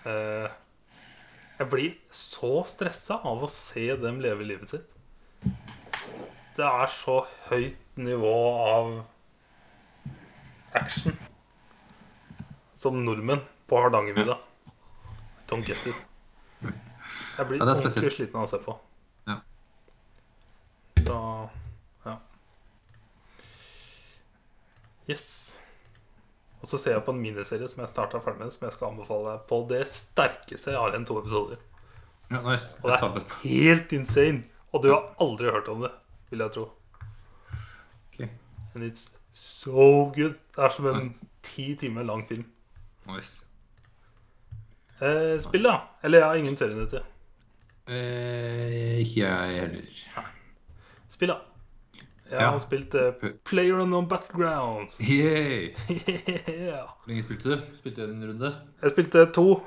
Eh, 0.05 0.47
jeg 1.57 1.69
blir 1.71 1.95
så 2.13 2.59
stressa 2.69 3.17
av 3.25 3.41
å 3.41 3.49
se 3.49 3.87
dem 3.97 4.21
leve 4.21 4.45
livet 4.45 4.75
sitt. 4.75 4.91
Det 6.55 6.67
er 6.67 6.91
så 6.93 7.23
høyt 7.49 7.97
nivå 7.97 8.35
av 8.69 8.91
action 10.77 11.17
som 12.77 13.01
nordmenn 13.01 13.41
på 13.65 13.81
Hardangervidda. 13.81 14.37
Don't 15.49 15.65
get 15.65 15.81
it. 15.89 16.14
Jeg 17.37 17.47
blir 17.47 17.59
Ja, 17.59 17.65
ordentlig 17.65 18.13
sliten 18.13 18.39
av 18.39 18.47
å 18.47 18.49
se 18.49 18.57
på. 18.63 18.77
Ja. 19.27 19.39
Da 21.05 21.49
Ja. 22.05 22.17
Yes. 25.09 25.59
Og 26.61 26.69
så 26.69 26.79
ser 26.81 26.95
jeg 26.95 27.03
på 27.05 27.13
en 27.13 27.21
miniserie 27.21 27.67
som 27.69 27.81
jeg 27.83 27.91
starta 27.91 28.19
ferdig 28.23 28.39
med, 28.39 28.53
som 28.53 28.65
jeg 28.65 28.73
skal 28.73 28.89
anbefale 28.89 29.35
deg 29.35 29.43
på 29.49 29.59
det 29.69 29.83
sterkeste. 29.89 30.71
Jeg 30.73 30.79
har 30.81 30.89
igjen 30.93 31.05
to 31.05 31.19
episoder. 31.19 31.57
ja 32.31 32.41
nice. 32.41 32.73
Og 32.81 32.89
det 32.89 32.97
er 33.01 33.35
helt 33.43 33.91
insane. 33.93 34.43
Og 34.73 34.83
du 34.83 34.89
har 34.89 35.13
aldri 35.21 35.51
hørt 35.51 35.67
om 35.69 35.81
det, 35.85 35.91
vil 36.31 36.39
jeg 36.39 36.51
tro. 36.51 36.65
Okay. 38.09 38.29
And 38.73 38.83
it's 38.83 39.09
so 39.31 40.11
good. 40.15 40.33
Det 40.55 40.63
er 40.63 40.69
som 40.69 40.87
en 40.89 41.13
ti 41.43 41.75
timer 41.75 42.03
lang 42.03 42.25
film. 42.27 42.45
Nice. 43.05 43.44
Eh, 45.01 45.35
spill, 45.43 45.63
da. 45.67 45.75
Eller 46.03 46.19
jeg 46.21 46.27
har 46.27 46.35
ingen 46.35 46.55
serienyheter. 46.57 47.03
Eh, 47.87 49.01
ikke 49.03 49.21
jeg 49.21 49.59
heller. 49.59 49.91
Spill, 51.11 51.29
da. 51.33 51.37
Jeg 52.31 52.39
Ja. 52.41 52.49
har 52.49 52.57
spilt 52.59 52.95
eh, 52.95 53.11
Player 53.45 53.79
on 53.79 54.07
Battlegrounds. 54.09 54.97
Yay! 55.09 55.75
yeah. 56.49 56.87
Hvor 56.87 57.07
lenge 57.11 57.21
spilte 57.21 57.51
du? 57.53 57.61
Spilte 57.77 58.07
du 58.07 58.13
en 58.15 58.23
runde? 58.31 58.49
Jeg 58.81 58.91
spilte 58.95 59.25
to, 59.31 59.61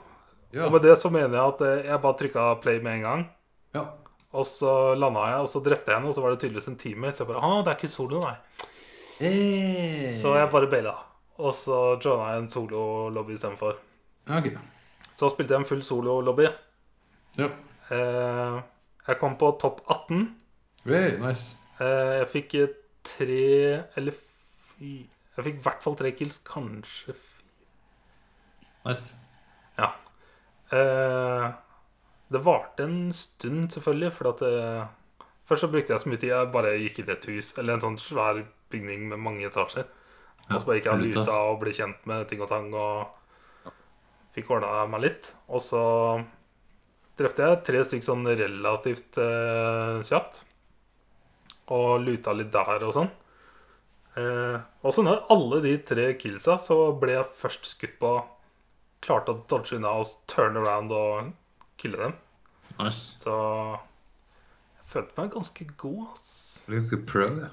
Ja. 0.53 0.65
og 0.67 0.73
med 0.73 0.81
det 0.83 0.97
så 0.99 1.11
mener 1.13 1.37
jeg 1.39 1.55
at 1.55 1.61
eh, 1.61 1.87
jeg 1.93 2.01
bare 2.03 2.19
trykka 2.19 2.61
play 2.63 2.81
med 2.83 2.95
en 2.99 3.03
gang. 3.03 3.27
ja. 3.75 3.85
Og 4.33 4.45
så 4.45 4.95
landa 4.95 5.21
jeg, 5.25 5.39
og 5.41 5.49
så 5.49 5.61
drepte 5.65 5.89
jeg 5.89 5.97
henne, 5.97 6.09
og 6.11 6.15
så 6.15 6.21
var 6.21 6.31
det 6.35 6.41
tydeligvis 6.43 6.67
en 6.69 6.77
teammate. 6.77 7.17
Så 7.17 7.25
jeg 7.25 7.29
bare 7.31 7.45
ah, 7.47 7.63
det 7.65 7.71
er 7.73 7.77
ikke 7.79 7.89
solo, 7.89 8.19
nei. 8.21 8.35
Hey. 9.21 10.13
Så 10.21 10.35
jeg 10.37 10.51
bare 10.53 10.69
baila. 10.69 10.93
Og 11.39 11.53
så 11.57 11.79
joina 12.05 12.27
jeg 12.35 12.43
en 12.43 12.49
solo-lobby 12.53 13.33
istedenfor. 13.39 13.79
Ok. 14.29 14.51
Så 15.19 15.31
spilte 15.33 15.57
jeg 15.57 15.65
en 15.65 15.69
full 15.69 15.83
solo-lobby. 15.83 16.47
Ja. 17.39 17.49
Eh, 17.91 18.59
jeg 19.09 19.19
kom 19.19 19.39
på 19.41 19.51
topp 19.61 19.81
18. 19.91 20.27
Hey, 20.87 21.17
nice. 21.19 21.57
Eh, 21.81 22.19
jeg 22.21 22.29
fikk 22.35 22.55
eh, 22.59 22.75
tre 23.07 23.47
eller 23.99 24.15
fy, 24.15 25.09
Jeg 25.39 25.47
fikk 25.47 25.59
i 25.61 25.65
hvert 25.65 25.83
fall 25.83 25.97
tre 25.99 26.13
kills, 26.19 26.39
kanskje 26.47 27.15
fire. 27.15 27.51
Nice. 28.87 29.17
Ja. 29.79 29.91
Eh, 30.75 31.49
det 32.29 32.45
varte 32.45 32.85
en 32.85 33.13
stund, 33.13 33.71
selvfølgelig, 33.71 34.13
for 34.13 34.33
at 34.35 34.45
det, 34.45 34.87
Først 35.49 35.65
så 35.65 35.69
brukte 35.73 35.95
jeg 35.95 36.01
så 36.01 36.11
mye 36.13 36.21
tid 36.21 36.29
jeg 36.29 36.49
bare 36.53 36.75
gikk 36.77 36.99
inn 37.01 37.09
i 37.09 37.13
et 37.15 37.31
hus, 37.31 37.55
eller 37.57 37.79
en 37.79 37.81
sånn 37.87 37.95
svær 37.97 38.43
bygning 38.69 39.07
med 39.09 39.23
mange 39.25 39.47
etasjer. 39.49 39.87
og 40.51 40.61
så 40.61 40.67
bare 40.67 40.77
gikk 40.77 40.91
jeg 40.91 40.93
ut 40.93 40.99
av 40.99 41.07
luta 41.07 41.37
og 41.49 41.61
ble 41.63 41.73
kjent 41.73 42.05
med 42.07 42.27
ting 42.29 42.43
og 42.45 42.51
tang 42.51 42.69
og 42.77 43.18
fikk 44.39 44.55
ordna 44.57 44.87
meg 44.91 45.05
litt. 45.05 45.31
Og 45.53 45.63
så 45.63 45.85
drepte 47.19 47.45
jeg 47.45 47.63
tre 47.67 47.85
stykker 47.85 48.07
sånn 48.07 48.27
relativt 48.39 49.19
eh, 49.21 49.99
kjapt. 50.07 50.45
Og 51.75 51.99
luta 52.07 52.33
litt 52.33 52.53
der 52.55 52.87
og 52.87 52.95
sånn. 52.97 53.11
Eh, 54.19 54.57
og 54.83 54.95
så 54.95 55.05
når 55.05 55.27
alle 55.35 55.61
de 55.67 55.75
tre 55.87 56.09
killsa, 56.19 56.57
så 56.63 56.79
ble 56.99 57.19
jeg 57.19 57.35
først 57.39 57.69
skutt 57.75 57.99
på 58.01 58.15
klarte 59.05 59.35
å 59.35 59.43
dodge 59.51 59.77
unna 59.77 59.93
og 60.01 60.11
turn 60.31 60.59
around 60.59 60.95
og 60.95 61.31
kille 61.79 62.01
dem. 62.01 62.17
Nice. 62.79 63.19
Så 63.23 63.35
jeg 64.79 64.89
følte 64.89 65.21
meg 65.21 65.33
ganske 65.35 65.69
god, 65.79 66.05
ass. 66.15 66.35
Ganske 66.71 67.01
pro, 67.09 67.29
ja. 67.45 67.53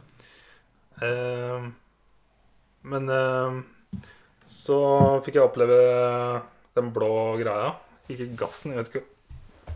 Eh, 1.06 1.70
men 2.86 3.10
eh, 3.12 3.62
så 4.48 4.80
fikk 5.26 5.40
jeg 5.40 5.50
oppleve 5.50 5.80
den 6.78 6.92
blå 6.96 7.12
greia. 7.40 7.74
Ikke 8.12 8.28
gassen, 8.38 8.74
jeg 8.74 8.84
vet 8.84 8.92
ikke 8.92 9.06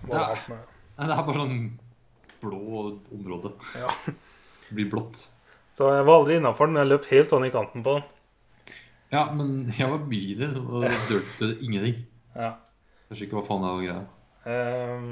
hva 0.05 0.13
det 0.13 0.23
er 0.23 0.41
for 0.43 0.53
noe. 0.53 0.77
Nei, 0.99 1.07
det 1.07 1.15
er 1.15 1.25
bare 1.27 1.41
sånn 1.41 1.59
blå 2.43 2.61
område. 3.15 3.51
Ja. 3.79 3.91
Det 4.69 4.77
blir 4.77 4.89
blått. 4.91 5.23
Så 5.77 5.87
jeg 5.95 6.05
var 6.05 6.19
aldri 6.19 6.37
innafor 6.37 6.67
den, 6.67 6.75
men 6.75 6.83
jeg 6.83 6.91
løp 6.91 7.07
helt 7.09 7.31
sånn 7.31 7.47
i 7.47 7.53
kanten 7.53 7.85
på 7.85 7.95
den. 7.97 8.75
Ja, 9.09 9.23
men 9.33 9.71
jeg 9.73 9.89
var 9.89 10.03
begynner, 10.11 10.59
og 10.59 10.83
det 10.85 10.91
dørte 11.09 11.49
ingenting. 11.65 12.03
Ja. 12.35 12.51
Jeg 13.09 13.17
skjønner 13.17 13.25
ikke 13.25 13.39
hva 13.39 13.47
faen 13.47 13.65
det 13.65 13.71
var 13.71 13.85
greia. 13.87 14.03
Eh, 14.53 15.07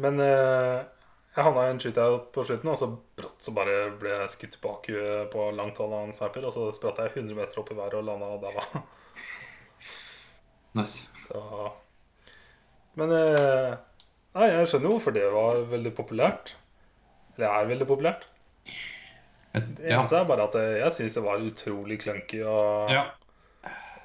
men 0.00 0.22
eh, 0.24 0.78
jeg 1.34 1.46
havna 1.46 1.66
i 1.66 1.74
en 1.74 1.82
shootout 1.82 2.30
på 2.34 2.46
slutten, 2.46 2.70
og 2.72 2.78
så 2.80 2.88
brått 3.18 3.44
så 3.44 3.52
bare 3.54 3.76
ble 4.00 4.14
jeg 4.14 4.32
skutt 4.32 4.56
tilbake 4.56 5.26
på 5.34 5.50
langt 5.58 5.82
hold 5.82 5.92
av 5.98 6.08
en 6.08 6.16
sniper, 6.16 6.46
og 6.48 6.56
så 6.56 6.70
spratt 6.74 7.02
jeg 7.04 7.12
100 7.18 7.36
meter 7.38 7.60
opp 7.60 7.74
i 7.74 7.76
været 7.78 8.00
og 8.00 8.08
landa 8.08 8.32
daua. 8.46 8.82
Nice. 10.78 11.08
Så 11.26 11.40
Men 12.98 13.14
eh, 13.14 13.78
Nei, 14.36 14.46
jeg 14.46 14.68
skjønner 14.70 14.92
hvorfor 14.92 15.14
det 15.14 15.24
var 15.34 15.64
veldig 15.70 15.90
populært. 15.96 16.52
Eller 17.34 17.48
er 17.50 17.70
veldig 17.70 17.86
populært. 17.88 18.28
Et, 19.54 19.64
Det 19.78 19.90
eneste 19.90 20.20
er 20.20 20.28
bare 20.28 20.46
at 20.46 20.58
eh, 20.60 20.76
jeg 20.84 20.94
syns 20.94 21.16
det 21.18 21.24
var 21.24 21.42
utrolig 21.42 21.96
clunky 22.02 22.44
og 22.46 22.92
ja. 22.94 23.08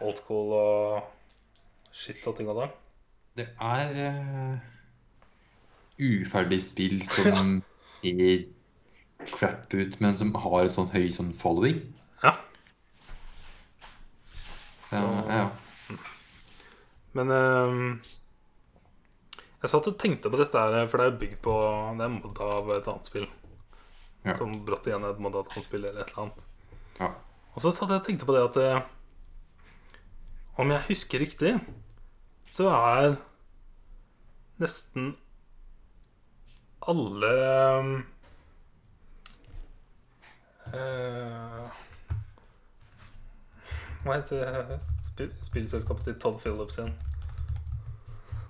old 0.02 0.18
school 0.18 0.56
og 0.58 1.92
shit 1.94 2.26
og 2.26 2.38
ting 2.38 2.50
og 2.50 2.58
tang. 2.64 2.74
Det 3.36 3.46
er 3.62 3.92
uh, 4.00 4.58
uferdig 6.00 6.62
spill 6.64 7.02
som 7.06 7.60
ser 8.02 8.48
crap 9.30 9.74
ut, 9.74 10.00
men 10.02 10.18
som 10.18 10.34
har 10.36 10.66
et 10.66 10.76
sånt 10.76 10.96
høy 10.96 11.10
sånn 11.14 11.34
following. 11.38 11.84
Ja. 12.24 12.34
Så, 14.90 15.02
ja. 15.30 15.46
Men 17.16 17.32
eh, 17.32 18.14
jeg 19.66 19.72
satt 19.72 19.88
og 19.90 19.98
tenkte 19.98 20.30
på 20.30 20.38
dette 20.38 20.62
her, 20.62 20.84
for 20.92 21.02
det 21.02 21.06
er 21.10 21.22
bygd 21.22 21.38
på 21.46 21.54
Det 21.98 22.06
er 22.06 22.12
modda 22.14 22.50
av 22.58 22.68
et 22.76 22.90
annet 22.92 23.08
spill. 23.10 23.26
Ja. 24.26 24.36
Som 24.38 24.52
brått 24.66 24.90
igjen 24.90 25.06
et 25.08 25.22
modda 25.22 25.42
av 25.42 25.48
et 25.48 25.56
annet 25.56 25.70
spill 25.70 25.88
eller 25.88 26.04
et 26.04 26.12
eller 26.12 26.26
annet. 26.26 26.44
Ja. 27.00 27.10
Og 27.56 27.64
så 27.64 27.72
satt 27.72 27.90
jeg 27.94 28.02
og 28.02 28.06
tenkte 28.06 28.28
på 28.28 28.36
det 28.36 28.44
at 28.46 28.60
eh, 28.62 28.82
Om 30.62 30.72
jeg 30.72 30.88
husker 30.90 31.24
riktig, 31.24 31.54
så 32.52 32.70
er 32.72 33.18
nesten 34.62 35.16
alle 36.86 37.32
eh, 40.72 41.80
Hva 44.06 44.20
heter 44.20 44.95
spill, 45.16 45.32
spillselskapet 45.42 46.04
til 46.10 46.16
Todd 46.20 46.40
Phillips 46.44 46.78
igjen? 46.80 46.94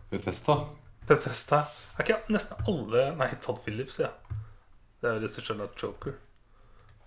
Bethesda. 0.09 0.55
Bethesda. 1.05 1.65
Er 1.97 2.05
ikke 2.05 2.17
nesten 2.33 2.69
alle 2.69 3.11
Nei, 3.19 3.29
Todd 3.41 3.61
Phillips, 3.65 3.99
ja. 4.01 4.09
Det 5.01 5.09
er 5.09 5.19
jo 5.19 5.27
regissøren 5.27 5.61
av 5.61 5.75
Choker. 5.77 6.17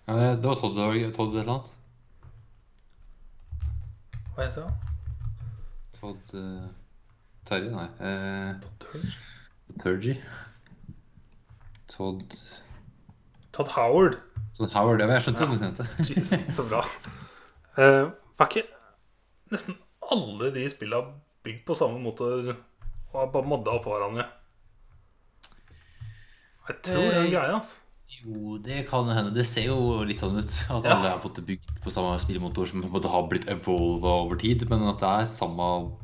Ja, 0.07 0.15
det 0.15 0.29
det 0.43 0.47
var 0.47 0.61
Todd, 0.61 0.79
Todd 1.17 1.35
et 1.35 1.41
eller 1.43 1.53
annet. 1.57 1.75
Hva 4.37 4.47
heter 4.47 4.69
han? 4.69 4.79
Todd 5.99 6.35
uh, 6.39 6.71
Terje, 7.49 7.75
nei. 7.75 7.89
Eh, 7.99 8.55
Todd? 8.79 9.11
Turgy. 9.83 10.15
Todd 11.91 12.39
Todd 13.51 13.75
Howard. 13.75 14.21
Todd 14.55 14.71
Howard. 14.77 15.03
Ja, 15.03 15.11
jeg 15.17 15.27
skjønte 15.27 15.49
hva 15.49 15.59
du 15.59 15.65
mente. 15.67 15.89
Jesus, 16.07 16.47
så 16.55 16.69
bra. 16.71 16.85
Uh, 17.75 18.13
var 18.39 18.53
ikke 18.53 18.69
nesten 19.53 19.77
alle 20.13 20.51
de 20.55 20.65
spilla 20.71 21.03
bygd 21.47 21.65
på 21.69 21.77
samme 21.79 22.01
motor 22.03 22.51
og 22.53 23.21
er 23.23 23.31
bare 23.33 23.49
modda 23.49 23.77
oppå 23.79 23.93
hverandre? 23.95 24.27
Jeg 26.69 26.83
tror 26.85 27.05
det 27.05 27.13
er 27.15 27.23
en 27.23 27.31
greie, 27.33 27.53
altså. 27.57 27.79
Jo, 28.09 28.57
det 28.65 28.83
kan 28.89 29.09
hende. 29.13 29.35
Det 29.37 29.45
ser 29.45 29.67
jo 29.69 30.03
litt 30.09 30.21
sånn 30.23 30.39
ut. 30.41 30.53
At 30.73 30.85
Ja. 30.85 30.97
alle 30.97 31.13
er 31.13 31.45
bygd 31.45 31.73
på 31.85 31.93
samme 31.93 32.19
spillemotor 32.21 32.67
som 32.67 32.83
på 32.83 33.03
har 33.05 33.29
blitt 33.29 33.49
evolva 33.49 34.25
over 34.25 34.37
tid. 34.37 34.69
Men 34.69 34.89
at 34.89 34.99
det 35.01 35.09
er 35.09 35.27
samme 35.27 35.97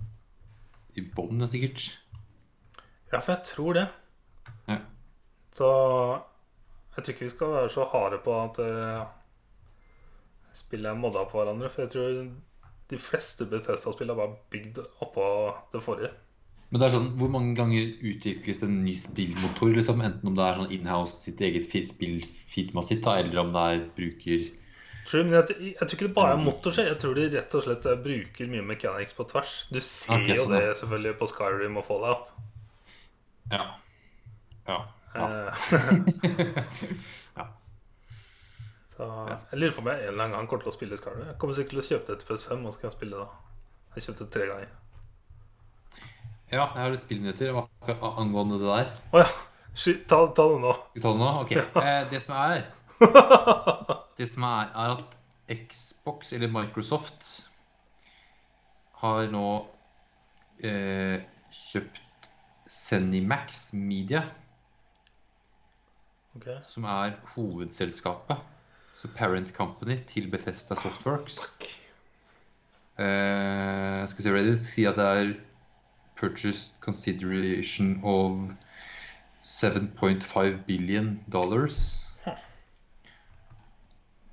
i 0.96 1.00
bånn, 1.00 1.40
sikkert. 1.48 1.96
Ja, 3.12 3.20
for 3.20 3.34
jeg 3.34 3.44
tror 3.44 3.74
det. 3.74 3.88
Ja. 4.68 4.78
Så 5.52 5.68
jeg 6.96 7.04
tror 7.04 7.14
ikke 7.14 7.24
vi 7.24 7.28
skal 7.28 7.48
være 7.48 7.70
så 7.70 7.84
harde 7.88 8.18
på 8.18 8.36
at 8.44 8.58
uh, 8.58 9.06
spillet 10.52 10.90
er 10.90 10.94
modda 11.00 11.24
på 11.24 11.40
hverandre. 11.40 11.70
For 11.70 11.82
jeg 11.82 11.90
tror 11.90 12.30
de 12.94 13.00
fleste 13.02 13.46
Bethesda-spillene 13.50 14.16
var 14.18 14.36
bygd 14.54 14.80
oppå 15.04 15.26
det 15.74 15.82
forrige. 15.84 16.12
Men 16.70 16.80
det 16.80 16.86
er 16.88 16.94
sånn, 16.96 17.12
hvor 17.20 17.28
mange 17.30 17.52
ganger 17.54 17.90
utvikles 18.02 18.58
det 18.62 18.66
en 18.66 18.80
ny 18.82 18.94
spillmotor? 18.98 19.74
Liksom? 19.76 20.00
Enten 20.02 20.30
om 20.30 20.34
det 20.34 20.42
er 20.46 20.56
sånn 20.58 20.72
inhouse 20.74 21.20
sitt 21.22 21.42
eget 21.44 21.68
fi- 21.70 21.84
spillfirma 21.86 22.82
sitt, 22.82 23.04
da, 23.04 23.18
eller 23.20 23.42
om 23.44 23.52
det 23.54 23.64
er 23.70 23.82
bruker 23.98 24.46
True, 25.04 25.20
men 25.28 25.34
jeg, 25.36 25.56
jeg 25.74 25.76
tror 25.76 25.92
ikke 25.98 26.06
det 26.08 26.14
bare 26.16 26.32
er 26.32 26.40
motor. 26.40 26.78
Jeg 26.80 26.96
tror 26.96 27.18
de 27.18 27.26
rett 27.34 27.54
og 27.58 27.64
slett 27.66 27.86
eh, 27.90 27.98
bruker 28.06 28.48
mye 28.48 28.64
mechanics 28.64 29.12
på 29.12 29.26
tvers. 29.28 29.52
Du 29.68 29.76
ser 29.84 30.16
Ok, 30.16 30.30
jo 30.32 30.46
sånn, 30.46 30.54
det 30.56 30.78
selvfølgelig 30.80 31.18
på 31.20 31.28
Skyrim 31.28 31.76
og 31.76 31.84
Fallout. 31.84 32.30
Ja. 33.52 33.66
Ja. 34.64 34.78
ja. 35.12 35.28
Ja. 38.98 39.06
Så 39.38 39.48
jeg 39.50 39.58
lurer 39.58 39.72
på 39.74 39.82
om 39.82 39.88
jeg 39.90 40.00
en 40.04 40.08
eller 40.12 40.24
annen 40.24 40.36
gang 40.38 40.48
kommer 40.50 40.62
til 40.66 40.70
å 40.70 40.76
spille 40.76 40.96
Scarlet. 41.00 41.26
Jeg 41.32 41.38
kommer 41.42 41.56
sikkert 41.56 41.74
til 41.74 41.82
å 41.82 41.86
kjøpe 41.88 42.06
det 42.12 42.18
til 42.20 42.28
PS5, 42.30 42.60
og 42.62 42.70
så 42.72 42.76
skal 42.78 42.88
jeg 42.90 42.96
spille 42.98 43.22
da. 43.22 43.26
Jeg 43.96 44.04
kjøpte 44.06 44.24
det 44.26 44.32
tre 44.36 44.46
ganger. 44.50 44.70
ja, 46.54 46.64
jeg 46.68 46.78
har 46.84 46.92
litt 46.94 47.02
spillnyheter 47.02 47.58
angående 48.22 48.60
det 48.62 48.70
der. 48.70 48.92
Å 49.14 49.24
ja! 49.24 49.28
Ta, 50.06 50.20
ta 50.38 50.44
det 50.52 50.60
nå. 50.62 50.72
Ta 51.02 51.10
det 51.10 51.18
nå? 51.18 51.30
Ok. 51.42 51.52
Eh, 51.82 52.04
det 52.12 52.20
som 52.22 52.36
er 52.38 52.62
Det 54.20 54.28
som 54.30 54.44
er, 54.46 54.68
er 54.70 54.92
at 54.94 55.16
Xbox, 55.50 56.30
eller 56.36 56.52
Microsoft, 56.54 57.26
har 59.02 59.26
nå 59.34 59.42
eh, 60.62 61.18
kjøpt 61.50 62.30
Zenimax 62.70 63.72
Media, 63.74 64.22
Okay. 66.34 66.56
som 66.66 66.82
er 66.90 67.12
hovedselskapet. 67.36 68.40
Så 68.94 69.08
parent 69.16 69.50
company 69.56 69.98
til 70.06 70.30
Bethesda 70.30 70.76
Softworks. 70.78 71.40
Uh, 72.94 74.04
skal 74.06 74.18
vi 74.18 74.22
se 74.22 74.34
Reddit 74.34 74.60
si 74.62 74.84
at 74.86 74.96
det 75.00 75.04
er 75.04 75.34
purchased 76.14 76.78
consideration 76.80 77.98
of 78.04 78.54
7.5 79.44 80.64
billion 80.66 81.20
dollars. 81.32 82.04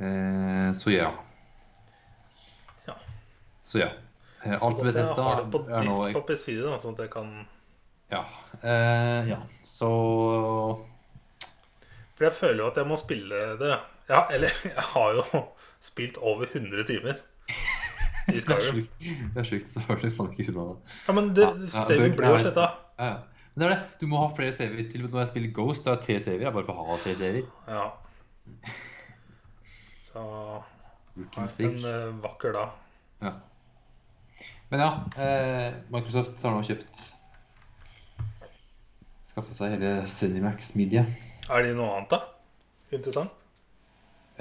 Eh, 0.02 0.72
så 0.72 0.92
ja. 0.92 1.12
Ja. 2.86 2.94
Så 3.62 3.80
ja. 3.80 3.90
Eh, 4.44 4.62
alt 4.62 4.78
Jeg 4.78 4.86
Bethesda 4.86 5.22
har 5.22 5.44
det 5.44 5.52
på 5.54 5.60
er 5.70 5.86
disk 5.86 6.16
på 6.16 6.24
PS4, 6.26 6.62
da, 6.66 6.78
sånn 6.82 6.96
at 6.98 7.04
jeg 7.06 7.12
kan 7.14 7.34
Ja. 8.12 8.24
Uh, 8.64 9.30
ja. 9.30 9.38
Så 9.64 9.90
For 12.16 12.26
jeg 12.26 12.34
føler 12.34 12.64
jo 12.64 12.72
at 12.72 12.82
jeg 12.82 12.90
må 12.90 12.98
spille 12.98 13.44
det. 13.62 13.76
Ja, 14.12 14.26
eller 14.36 14.52
jeg 14.68 14.88
har 14.94 15.18
jo 15.18 15.44
spilt 15.82 16.18
over 16.20 16.50
100 16.52 16.84
timer 16.90 17.20
i 18.32 18.38
er 18.38 18.44
Skyrim. 18.44 18.88
Det 19.34 19.42
er 19.42 19.48
sjukt, 19.48 19.72
så 19.72 19.82
har 19.88 20.00
du 20.00 20.10
faen 20.14 20.32
ikke 20.36 20.52
unna 20.54 20.66
det. 20.72 20.96
Ja, 21.08 21.16
men 21.18 21.30
det, 21.36 21.46
Ja, 21.48 21.84
saven 21.88 22.18
jo 22.20 22.38
sletta. 22.44 22.68
Ja, 23.00 23.08
ja. 23.14 23.46
Men 23.52 23.64
det 23.64 23.66
er 23.68 23.74
det. 23.74 23.80
Du 24.00 24.06
må 24.08 24.20
ha 24.22 24.28
flere 24.36 24.54
saver. 24.56 24.84
Til 24.92 25.02
og 25.02 25.10
med 25.10 25.16
når 25.18 25.24
jeg 25.26 25.30
spiller 25.34 25.54
Ghost, 25.58 25.84
da 25.88 25.96
jeg 25.98 26.04
tre 26.06 26.20
saver. 26.24 26.46
Jeg 26.46 26.56
bare 26.56 26.68
får 26.70 26.78
ha 26.78 26.98
tre 27.04 27.16
saver. 27.20 27.50
Ja. 27.68 27.88
Så 30.12 30.22
en 31.18 31.28
mistake. 31.36 31.82
eh, 31.88 32.14
vakker 32.24 32.56
dag. 32.56 32.78
Ja. 33.26 33.34
Men 34.72 34.86
ja, 34.86 34.92
eh, 35.20 35.74
Microsoft 35.92 36.40
har 36.46 36.56
nå 36.56 36.62
kjøpt 36.64 37.02
Skaffa 39.28 39.56
seg 39.56 39.74
hele 39.76 39.90
Cinemax-media 40.08 41.04
Er 41.52 41.66
det 41.66 41.74
noe 41.76 41.98
annet, 41.98 42.14
da? 42.16 42.22
Interessant. 42.96 43.41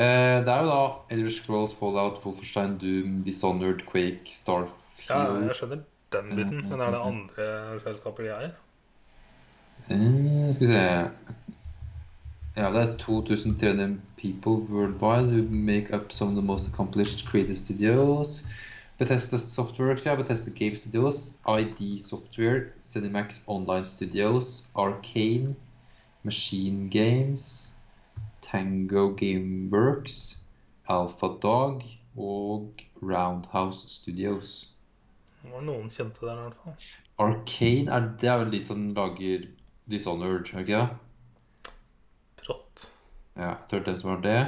Eh, 0.01 0.39
det 0.47 0.49
er 0.49 0.63
jo 0.65 0.69
da 0.71 0.83
Elder 1.13 1.33
Scrolls, 1.35 1.75
Fallout, 1.77 2.23
Wolfenstein, 2.25 2.79
Doom, 2.81 3.23
Dishonored, 3.25 3.83
Quake, 3.91 4.33
Starfield 4.33 5.11
Ja, 5.11 5.19
jeg 5.45 5.57
skjønner 5.59 5.83
den 6.15 6.31
biten, 6.39 6.63
men 6.71 6.81
er 6.81 6.95
det 6.95 7.01
andre 7.05 7.49
selskaper 7.83 8.25
de 8.25 8.31
eier? 8.33 8.55
Uh, 9.91 10.49
Skal 10.55 10.67
vi 10.67 10.71
se 10.73 10.81
Ja, 12.57 12.71
det 12.73 12.81
er 12.81 12.97
2300 12.99 14.01
people 14.17 14.57
worldwide 14.73 15.29
who 15.29 15.45
make 15.51 15.93
up 15.95 16.13
some 16.13 16.31
of 16.31 16.37
the 16.37 16.47
most 16.47 16.69
accomplished 16.69 17.27
creative 17.29 17.57
studios. 17.57 18.45
Bethesda 18.99 19.39
Softworks, 19.39 20.07
ja, 20.07 20.15
Bethesda 20.15 20.51
Game 20.51 20.77
Studios, 20.77 21.31
ID 21.49 21.99
Software, 22.01 22.73
Cinemax 22.81 23.43
Online 23.47 23.85
Studios, 23.85 24.65
Arcane, 24.75 25.57
Machine 26.23 26.89
Games, 26.91 27.70
Tango 28.51 29.15
Gameworks, 29.15 30.43
Alpha 30.89 31.29
Dog 31.43 31.85
og 32.19 32.83
Roundhouse 33.03 33.89
Studios. 33.89 34.71
Det 35.43 35.53
var 35.53 35.63
noen 35.65 35.87
kjente 35.93 36.27
der, 36.27 36.41
i 36.41 36.49
hvert 36.49 36.65
fall. 36.65 36.89
Arcane, 37.21 37.93
er, 37.95 38.09
det 38.21 38.29
er 38.29 38.41
vel 38.43 38.51
de 38.53 38.61
som 38.65 38.89
lager 38.97 39.47
Dishonored, 39.91 40.51
er 40.55 40.65
ikke 40.65 40.81
det? 40.81 41.71
Brått. 42.43 42.89
Ja, 43.37 43.53
jeg 43.53 43.69
tror 43.71 43.79
det 43.79 43.87
dem 43.87 44.01
som 44.03 44.11
har 44.11 44.25
det. 44.27 44.41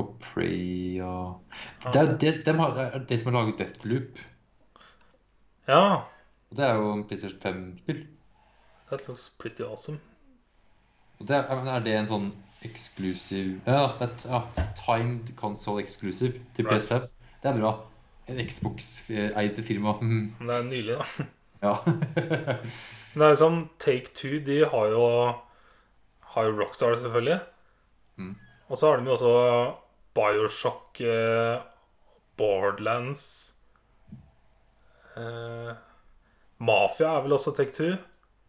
Og 0.00 0.16
Prey 0.18 0.98
og 1.04 1.44
Det 1.84 2.00
er 2.00 2.16
det, 2.18 2.32
de 2.46 2.54
har, 2.58 2.74
det 2.74 2.86
er 2.88 3.04
det 3.08 3.20
som 3.20 3.30
har 3.32 3.44
laget 3.44 3.60
Deathloop. 3.60 4.18
Ja, 5.68 5.84
Og 6.50 6.56
det 6.56 6.64
er 6.64 6.74
jo 6.74 6.90
en 6.92 7.04
PlayStation 7.04 7.40
5-spill. 7.44 8.06
that 8.90 9.08
looks 9.08 9.28
pretty 9.38 9.62
awesome. 9.62 9.98
Og 11.18 11.28
det 11.28 11.36
er, 11.36 11.68
er 11.76 11.80
det 11.84 11.94
en 11.98 12.06
sånn 12.10 12.26
exclusive 12.64 13.60
Ja, 13.66 13.86
et, 14.04 14.26
ja 14.28 14.42
timed 14.78 15.34
console 15.36 15.82
exclusive 15.82 16.40
til 16.56 16.66
Right. 16.68 16.82
PS5. 16.82 17.06
Det 17.42 17.50
er 17.50 17.60
bra. 17.60 17.72
En 18.28 18.40
Xbox-eid 18.48 19.62
firma. 19.64 19.96
Men 20.02 20.48
det 20.48 20.56
er 20.56 20.68
nylig, 20.68 20.98
da. 20.98 21.26
Ja. 21.62 21.74
Det 23.14 23.22
er 23.22 23.30
jo 23.30 23.38
sånn 23.38 23.58
Take 23.78 24.10
Two, 24.18 24.40
de 24.42 24.64
har 24.66 24.88
jo 24.90 25.02
Har 26.34 26.48
jo 26.48 26.56
Rockstar, 26.58 26.96
selvfølgelig. 26.98 27.36
Mm. 28.18 28.32
Og 28.66 28.78
så 28.80 28.88
har 28.88 28.98
de 28.98 29.06
jo 29.06 29.14
også 29.14 29.34
Bioshock, 30.14 31.00
eh, 31.00 31.60
Borderlands 32.38 33.54
eh, 35.16 35.70
Mafia 36.58 37.12
er 37.16 37.22
vel 37.26 37.36
også 37.36 37.54
Take 37.54 37.74
Two. 37.74 37.94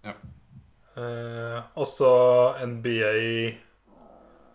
Ja. 0.05 0.15
Eh, 0.95 1.61
også 1.75 2.09
NBA 2.65 3.53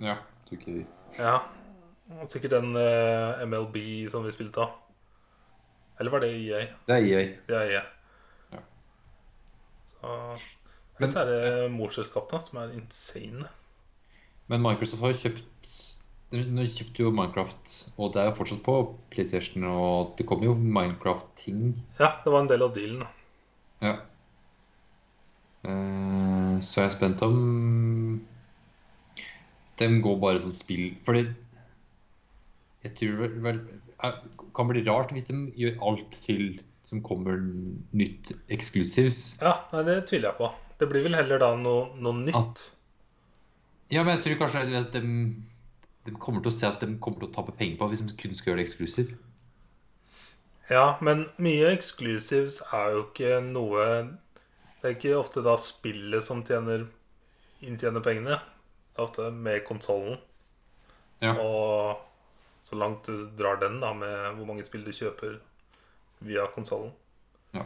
ja. 0.00 0.16
Vi 0.50 0.84
Ja. 1.18 1.38
Sikkert 2.28 2.50
den 2.50 2.74
eh, 2.76 3.44
MLB 3.46 4.08
som 4.10 4.24
vi 4.26 4.32
spilte 4.34 4.64
av. 4.64 4.70
Eller 6.00 6.10
var 6.10 6.20
det 6.24 6.30
EA? 6.32 6.64
Det 6.86 6.96
er 6.96 7.04
EA. 7.06 7.20
Det 7.46 7.56
er 7.56 7.70
EA. 7.70 7.82
Ja. 8.52 8.62
Så 9.86 10.38
Men- 10.98 11.10
så 11.12 11.20
er 11.20 11.24
det 11.30 11.70
morselskapene 11.72 12.40
som 12.40 12.58
er 12.58 12.72
insane. 12.74 13.46
Men 14.48 14.62
Microsoft 14.62 15.00
har 15.02 15.12
jo 15.12 15.18
kjøpt 15.28 15.86
Nå 16.32 16.62
kjøpte 16.62 17.00
jo 17.02 17.10
Minecraft, 17.10 17.70
og 17.98 18.12
det 18.14 18.20
er 18.22 18.28
jo 18.28 18.36
fortsatt 18.36 18.60
på 18.62 18.74
PlayStation, 19.10 19.64
og 19.66 20.12
det 20.16 20.26
kommer 20.28 20.44
jo 20.46 20.52
Minecraft-ting. 20.54 21.72
Ja, 21.98 22.12
det 22.22 22.30
var 22.32 22.40
en 22.44 22.46
del 22.52 22.62
av 22.62 22.70
dealen. 22.76 23.02
Ja. 23.82 23.96
Eh, 25.64 26.58
så 26.62 26.80
er 26.80 26.86
jeg 26.86 26.92
spent 26.94 27.22
om 27.26 28.20
de 29.80 29.88
går 30.04 30.18
bare 30.22 30.40
sånn 30.42 30.54
spill 30.56 30.90
Fordi 31.06 31.24
jeg 32.84 32.94
tror 32.96 33.16
vel, 33.20 33.34
vel 33.44 33.60
er- 34.06 34.20
kan 34.56 34.68
bli 34.70 34.82
rart 34.86 35.10
hvis 35.12 35.26
de 35.28 35.40
gjør 35.60 35.80
alt 35.90 36.10
til 36.16 36.60
som 36.82 37.02
kommer 37.04 37.36
nytt 37.92 38.30
exclusives. 38.48 39.36
Ja, 39.42 39.52
nei, 39.72 39.82
det 39.84 39.98
tviler 40.08 40.30
jeg 40.30 40.38
på. 40.38 40.48
Det 40.80 40.88
blir 40.88 41.04
vel 41.04 41.14
heller 41.18 41.38
da 41.42 41.50
noe, 41.60 41.90
noe 42.00 42.16
nytt. 42.24 42.62
Ja, 43.92 44.02
men 44.02 44.16
jeg 44.16 44.24
tror 44.24 44.38
kanskje 44.46 44.62
at 44.80 44.92
de, 44.96 45.02
de 46.08 46.14
kommer 46.16 46.40
til 46.42 46.50
å 46.50 46.56
se 46.56 46.66
at 46.70 46.80
de 46.80 46.88
kommer 47.04 47.20
til 47.20 47.28
å 47.28 47.34
tape 47.36 47.52
penger 47.58 47.76
på 47.82 47.90
hvis 47.92 48.02
de 48.08 48.16
kun 48.16 48.34
skal 48.38 48.52
gjøre 48.54 48.62
det 48.62 48.66
exclusive. 48.70 49.18
Ja, 50.70 50.96
men 51.04 51.26
mye 51.42 51.72
exclusives 51.74 52.60
er 52.72 52.92
jo 52.94 53.04
ikke 53.08 53.40
noe 53.42 53.84
Det 54.80 54.86
er 54.88 54.94
ikke 54.96 55.18
ofte 55.18 55.42
da 55.44 55.56
spillet 55.60 56.24
som 56.24 56.40
tjener 56.46 56.86
inntjener 57.60 58.00
pengene. 58.00 58.38
Ofte 59.00 59.30
med 59.32 59.64
konsollen. 59.66 60.18
Ja. 61.20 61.34
Og 61.40 62.00
så 62.64 62.76
langt 62.76 63.06
du 63.08 63.26
drar 63.38 63.56
den, 63.60 63.78
da, 63.80 63.92
med 63.96 64.36
hvor 64.36 64.48
mange 64.48 64.64
spill 64.66 64.84
du 64.84 64.92
kjøper 64.92 65.38
via 66.24 66.46
konsollen. 66.54 66.92
Ja. 67.56 67.64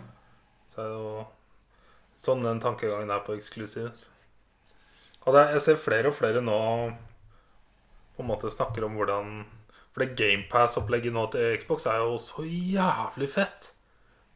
Så 0.70 0.82
er 0.82 0.90
det 0.90 0.98
jo 0.98 1.26
sånn 2.24 2.44
den 2.46 2.62
tankegangen 2.62 3.10
er 3.10 3.24
på 3.26 3.34
exclusives. 3.36 4.08
Og 5.26 5.34
er- 5.34 5.52
jeg 5.56 5.62
ser 5.62 5.76
flere 5.80 6.08
og 6.08 6.14
flere 6.14 6.40
nå 6.44 6.58
på 8.14 8.22
en 8.22 8.28
måte 8.28 8.50
snakker 8.52 8.84
om 8.86 8.94
hvordan 8.98 9.44
For 9.94 10.02
det 10.04 10.16
GamePass-opplegget 10.18 11.12
nå 11.14 11.30
til 11.30 11.52
Xbox 11.56 11.84
er 11.86 12.00
jo 12.02 12.16
så 12.18 12.42
jævlig 12.42 13.28
fett. 13.30 13.68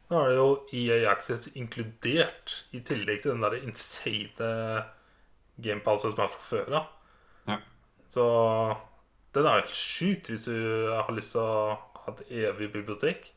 Nå 0.09 0.21
er 0.21 0.29
det 0.29 0.37
jo 0.37 0.67
EA 0.71 1.11
Access 1.11 1.49
inkludert, 1.59 2.53
i 2.71 2.79
tillegg 2.79 3.21
til 3.21 3.33
den 3.33 3.41
der 3.43 3.57
insane 3.59 4.85
GamePasset 5.63 6.13
som 6.13 6.23
er 6.23 6.31
fra 6.33 6.45
før 6.45 6.77
av. 6.79 6.87
Ja. 7.49 7.57
Så 8.09 8.25
den 9.35 9.45
er 9.45 9.61
helt 9.61 9.75
sjukt 9.75 10.31
hvis 10.31 10.47
du 10.49 10.89
har 10.89 11.11
lyst 11.13 11.35
til 11.35 11.43
å 11.43 11.77
ha 12.03 12.13
et 12.13 12.23
evig 12.45 12.71
bibliotek. 12.73 13.31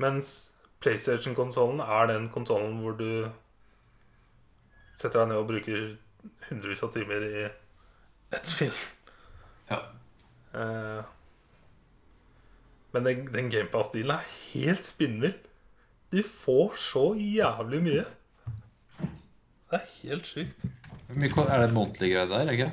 Mens 0.00 0.52
PlayStation-konsollen 0.82 1.82
er 1.84 2.08
den 2.10 2.28
konsollen 2.34 2.80
hvor 2.82 2.96
du 2.98 3.30
setter 4.98 5.22
deg 5.22 5.32
ned 5.32 5.42
og 5.42 5.50
bruker 5.50 5.84
hundrevis 6.48 6.82
av 6.86 6.92
timer 6.94 7.26
i 7.26 7.44
ett 8.32 8.48
spill. 8.48 8.74
Ja. 9.70 9.82
Eh, 10.56 11.02
men 12.92 13.08
den, 13.08 13.24
den 13.32 13.50
GamePass-stilen 13.52 14.14
er 14.16 14.28
helt 14.52 14.88
spinnvill. 14.88 15.36
Du 16.12 16.20
får 16.22 16.76
så 16.76 17.04
jævlig 17.16 17.82
mye. 17.86 18.04
Det 19.72 19.78
er 19.80 19.92
helt 20.02 20.28
sjukt. 20.28 20.66
Er 21.12 21.58
det 21.60 21.68
en 21.68 21.74
månedlig 21.76 22.12
greie 22.14 22.28
der, 22.30 22.50
ikke? 22.52 22.70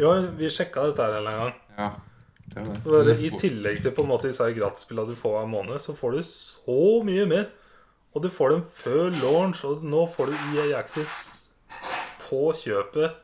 Jo, 0.00 0.12
vi 0.36 0.50
sjekka 0.52 0.88
dette 0.90 1.04
her 1.06 1.18
en 1.20 1.38
gang. 1.40 1.54
Ja. 1.78 1.90
Det 2.46 2.64
det. 2.64 2.76
For 2.84 3.10
I 3.10 3.30
tillegg 3.40 3.82
til 3.82 3.92
på 3.94 4.04
en 4.04 4.10
måte 4.10 4.30
disse 4.30 4.46
gratisspillene 4.56 5.10
du 5.12 5.18
får 5.18 5.34
hver 5.38 5.48
måned, 5.50 5.78
så 5.82 5.94
får 5.96 6.16
du 6.16 6.22
så 6.26 6.78
mye 7.06 7.26
mer. 7.30 7.46
Og 8.16 8.22
du 8.24 8.30
får 8.32 8.54
dem 8.54 8.62
før 8.72 9.10
launch, 9.20 9.64
og 9.68 9.84
nå 9.84 10.06
får 10.08 10.30
du 10.32 10.36
EA 10.56 10.78
Access 10.78 11.50
på 12.26 12.48
kjøpet. 12.56 13.22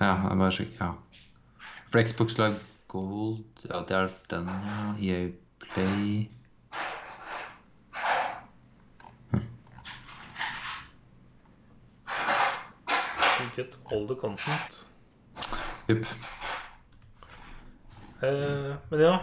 Ja, 0.00 0.14
jeg 0.28 0.38
bare 0.38 0.52
sjekker. 0.52 0.76
ja. 0.80 0.92
For 1.92 2.02
Xbox 2.02 2.38
Live 2.40 2.58
Gold 2.88 3.44
Ja, 3.68 3.82
det 3.88 3.96
er 3.96 4.08
den, 4.30 4.48
ja. 4.48 4.86
EA 4.98 5.28
Play 5.62 6.28
get 13.56 13.78
all 13.92 14.06
the 14.06 14.14
content. 14.14 14.86
Yep. 15.88 16.06
Eh, 18.22 18.74
men 18.90 19.00
ja. 19.00 19.16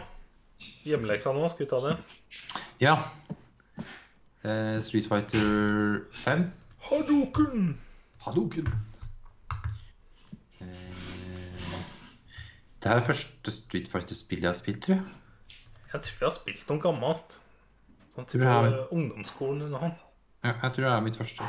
Hjemmeleksa 0.84 1.32
nå, 1.34 1.48
skal 1.48 1.66
vi 1.66 1.70
ta 1.70 1.80
det? 1.84 1.96
Ja. 2.84 2.96
Eh, 4.44 4.82
Street 4.84 5.08
Fighter 5.08 6.02
5. 6.12 6.52
Hadoken! 6.90 7.80
Hadouken. 8.26 8.68
Eh, 10.60 10.68
det 12.84 12.92
her 12.92 13.00
er 13.00 13.08
første 13.08 13.52
Street 13.52 13.88
Fighter-spill 13.92 14.42
jeg 14.42 14.50
har 14.50 14.60
spilt, 14.60 14.84
tror 14.84 14.96
jeg. 14.96 15.04
Jeg 15.94 16.02
tror 16.02 16.20
jeg 16.20 16.28
har 16.28 16.36
spilt 16.36 16.70
noe 16.70 16.84
gammelt. 16.84 17.40
Sånn 18.14 18.28
Tror 18.28 18.44
type 18.44 18.54
jeg 18.68 18.86
ungdomsskolen 18.92 19.66
eller 19.66 19.80
noe. 19.80 19.92
Ja, 20.44 20.54
jeg 20.54 20.76
tror 20.76 20.86
det 20.86 20.92
er 20.94 21.04
mitt 21.08 21.20
første. 21.20 21.48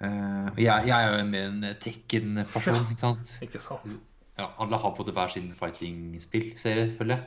Eh, 0.00 0.46
og 0.52 0.58
jeg, 0.60 0.86
jeg 0.88 0.96
er 0.96 1.18
jo 1.18 1.24
mer 1.28 1.48
en 1.50 1.64
Tekken-person, 1.80 2.78
ikke 2.90 3.00
sant? 3.02 3.32
Ikke 3.44 3.60
sant? 3.60 3.98
Ja, 4.38 4.46
alle 4.62 4.78
har 4.80 4.94
på 4.96 5.04
det 5.04 5.12
hver 5.12 5.28
sin 5.28 5.50
fighting-spill-serie, 5.58 6.94
føler 6.96 7.16
jeg. 7.18 7.26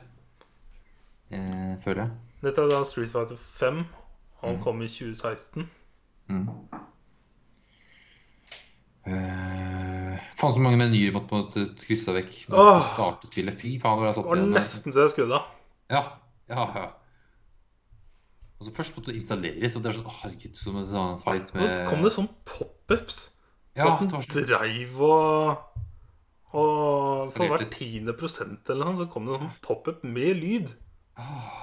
Uh, 1.34 1.76
føler 1.82 2.02
jeg. 2.02 2.10
Dette 2.44 2.62
er 2.64 2.72
da 2.72 2.80
Street 2.84 3.10
Fighter 3.12 3.36
5. 3.38 3.84
Han 4.42 4.56
Mm. 4.56 4.62
kom 4.62 4.82
i 4.82 4.88
2016. 4.88 5.68
Mm. 6.28 6.48
Uh, 9.04 10.16
faen 10.38 10.52
så 10.56 10.60
mange 10.64 10.78
menyer 10.80 11.12
måtte 11.12 11.28
på 11.30 11.36
en 11.38 11.46
måte 11.46 11.64
krysse 11.80 12.12
vekk. 12.16 12.36
Åh. 12.56 12.84
Starte 12.94 13.28
spillet. 13.28 13.56
Fy 13.60 13.74
faen, 13.82 13.98
hvor 14.00 14.08
jeg 14.08 14.16
satt 14.18 14.24
Det 14.28 14.30
var 14.40 14.52
nesten 14.54 14.94
så 14.96 15.04
jeg 15.04 15.12
skrudde 15.14 15.38
av. 15.38 15.48
Ja, 15.92 16.02
ja, 16.48 16.66
ja. 16.80 16.86
Og 18.64 18.70
så 18.70 18.72
først 18.78 18.94
måtte 18.96 19.12
det 19.12 19.18
installeres, 19.20 19.74
og 19.76 19.82
det 19.84 19.90
er 19.90 19.96
sånn, 19.98 20.12
herregud, 20.22 20.54
som 20.56 20.76
en 20.80 20.86
sånn 20.88 21.18
fight 21.20 21.50
Så 21.52 21.66
kom 21.84 22.00
det 22.00 22.12
sånn 22.14 22.30
pop-ups. 22.48 23.18
Ja, 23.76 23.90
at 23.90 24.00
den 24.00 24.12
sånn 24.14 24.46
dreiv 24.48 25.02
og 25.04 25.74
Og 26.54 27.26
for 27.34 27.50
hver 27.50 27.66
tiende 27.74 28.14
prosent 28.16 28.72
eller 28.72 28.88
noe, 28.88 29.02
så 29.02 29.08
kom 29.12 29.28
det 29.28 29.34
en 29.34 29.44
sånn 29.44 29.60
pop-up 29.66 30.06
med 30.06 30.40
lyd. 30.40 30.72
ah. 31.20 31.60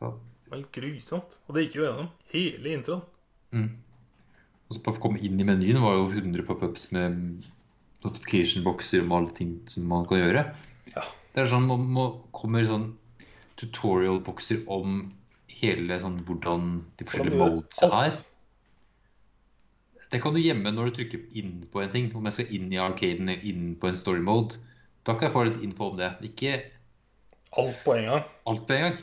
Så, 0.00 0.10
helt 0.50 0.72
grusomt. 0.74 1.38
Og 1.46 1.54
det 1.54 1.68
gikk 1.68 1.78
jo 1.78 1.86
gjennom 1.86 2.10
hele 2.34 2.74
introen. 2.74 3.06
mm. 3.54 3.70
Og 4.66 4.74
så 4.74 4.82
på 4.82 4.96
å 4.96 5.00
komme 5.04 5.22
inn 5.22 5.38
i 5.38 5.46
menyen 5.46 5.78
var 5.84 6.00
jo 6.00 6.08
100 6.08 6.42
pop-ups 6.48 6.88
med 6.96 7.44
notification-bokser 8.02 9.04
om 9.04 9.14
alle 9.14 9.36
ting 9.36 9.60
som 9.70 9.86
man 9.86 10.08
kan 10.10 10.24
gjøre. 10.24 10.48
Ja. 10.96 11.06
Det 11.36 11.44
er 11.44 11.52
sånn, 11.54 11.68
man 11.70 11.86
må, 11.92 12.06
kommer 12.34 12.66
sånn 12.66 12.94
tutorial-bokser 13.60 14.64
om 14.72 15.12
hele 15.62 15.98
sånn 16.02 16.20
hvordan 16.26 16.68
de 16.98 17.04
forskjellige 17.06 17.38
modes 17.38 17.82
er. 17.86 18.16
Det 20.12 20.20
kan 20.20 20.34
du 20.36 20.40
gjemme 20.42 20.68
når 20.74 20.90
du 20.90 20.96
trykker 20.98 21.22
inn 21.40 21.62
på 21.72 21.80
en 21.82 21.92
ting. 21.92 22.10
Om 22.14 22.26
jeg 22.28 22.36
skal 22.36 22.50
inn 22.58 22.72
i 22.74 22.80
arcaden 22.82 23.30
eller 23.32 23.46
inn 23.48 23.70
på 23.80 23.88
en 23.88 23.96
story 23.96 24.20
mode. 24.20 24.58
Da 25.06 25.14
kan 25.16 25.28
jeg 25.28 25.32
få 25.34 25.44
litt 25.48 25.62
info 25.64 25.88
om 25.92 25.96
det. 25.98 26.10
Ikke 26.28 26.58
Alt 27.56 27.78
på 27.84 27.94
en 27.96 28.06
gang. 28.10 28.24
alt 28.48 28.66
på 28.68 28.74
en 28.76 28.82
gang. 28.86 28.98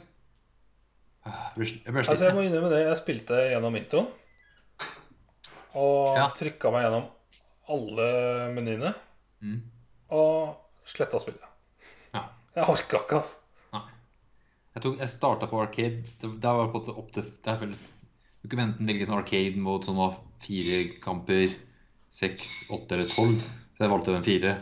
Ah, 1.25 1.49
Jeg 1.57 1.81
Altså, 1.95 2.25
jeg 2.25 2.35
må 2.35 2.41
innrømme 2.45 2.69
det. 2.71 2.85
Jeg 2.87 2.97
spilte 3.01 3.33
gjennom 3.51 3.75
introen. 3.75 4.07
Og 5.73 6.15
Ja. 6.17 6.29
trykka 6.35 6.71
meg 6.71 6.85
gjennom 6.85 7.09
alle 7.69 8.53
menyene. 8.55 8.93
Mm. 9.41 9.61
Og 10.11 10.55
sletta 10.85 11.19
spillet. 11.19 11.41
Ja. 12.13 12.23
Jeg 12.55 12.63
orka 12.69 12.97
ikke, 13.03 13.15
altså. 13.21 13.38
Jeg, 14.79 14.85
tok, 14.85 14.99
jeg 15.01 15.11
starta 15.11 15.47
på 15.51 15.57
arcade. 15.59 16.03
Der 16.23 16.53
var 16.55 16.69
på 16.71 16.79
opp 16.93 17.09
til 17.11 17.25
det 17.27 17.51
er 17.51 17.57
vel, 17.59 17.73
Du 18.39 18.47
kunne 18.47 18.69
enten 18.69 18.87
velge 18.87 19.03
sånn 19.09 19.19
arcade 19.19 19.59
mot 19.59 19.83
sånn 19.83 19.97
fire 20.39 20.77
kamper, 21.03 21.51
seks, 22.15 22.69
åtte 22.71 22.95
eller 22.95 23.09
tolv. 23.11 23.41
Så 23.75 23.83
jeg 23.83 23.91
valgte 23.91 24.13
den 24.15 24.23
fire. 24.23 24.53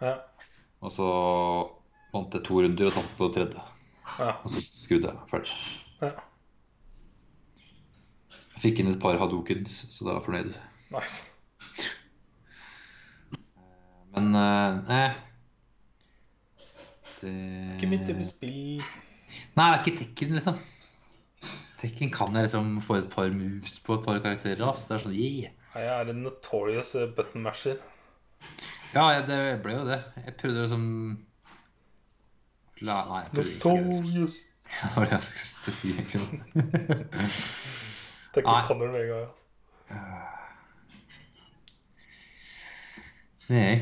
Ja. 0.00 0.14
Og 0.80 0.94
så 0.94 1.08
vant 2.14 2.32
jeg 2.32 2.46
to 2.46 2.62
runder 2.64 2.88
og 2.88 2.94
tapte 2.96 3.18
på 3.18 3.28
tredje. 3.34 3.64
Ja. 4.16 4.30
Og 4.40 4.54
så 4.54 4.62
skrudde 4.64 5.10
jeg. 5.12 5.28
Ferdig. 5.34 5.58
ja. 6.00 6.14
Jeg 8.54 8.62
fikk 8.62 8.80
inn 8.80 8.88
et 8.94 9.02
par 9.02 9.20
hadokens, 9.20 9.82
så 9.92 10.06
da 10.06 10.14
var 10.14 10.22
jeg 10.22 10.28
fornøyd. 10.30 10.56
Nice. 10.94 11.34
Men 14.16 14.32
eh, 14.32 14.80
nei. 14.88 15.04
Det 17.20 17.34
Ikke 17.76 17.92
mitt 17.92 18.08
type 18.08 18.24
spill. 18.24 18.88
Nei, 19.58 19.66
det 19.66 19.76
er 19.76 19.82
ikke 19.84 19.98
Tekken, 20.04 20.34
liksom. 20.38 20.58
Tekken 21.78 22.10
kan 22.10 22.34
jeg 22.34 22.48
liksom 22.48 22.72
få 22.82 22.96
et 22.98 23.10
par 23.12 23.28
moves 23.30 23.78
på 23.86 23.94
et 23.98 24.04
par 24.06 24.18
karakterer 24.24 24.62
av. 24.66 24.76
Så 24.80 24.88
det 24.88 24.96
er 24.98 25.04
sånn, 25.04 25.14
yeah. 25.18 25.52
Jeg 25.78 25.86
er 25.94 26.08
en 26.10 26.22
notorious 26.24 26.94
eh, 26.98 27.06
button 27.14 27.42
masher. 27.44 27.76
Ja, 28.94 29.04
jeg- 29.12 29.26
det 29.28 29.38
ble 29.62 29.72
jo 29.76 29.84
det. 29.86 30.00
Jeg 30.24 30.36
prøvde 30.40 30.62
liksom 30.64 30.84
La, 32.80 32.96
Nei, 33.10 33.20
jeg 33.24 33.30
prøvde 33.34 33.52
ikke. 33.56 33.74
Notorious. 33.84 34.36
Det 34.68 34.90
var 34.96 35.04
det 35.08 35.12
jeg 35.16 35.22
skulle 35.24 35.74
si, 35.74 35.88
egentlig. 35.96 36.42
Tenker 38.34 38.48
kan 38.50 38.66
Connor 38.68 38.90
med 38.92 39.00
en 39.00 39.08
gang. 39.08 39.22
Altså. 39.24 39.44
Nei. 43.48 43.76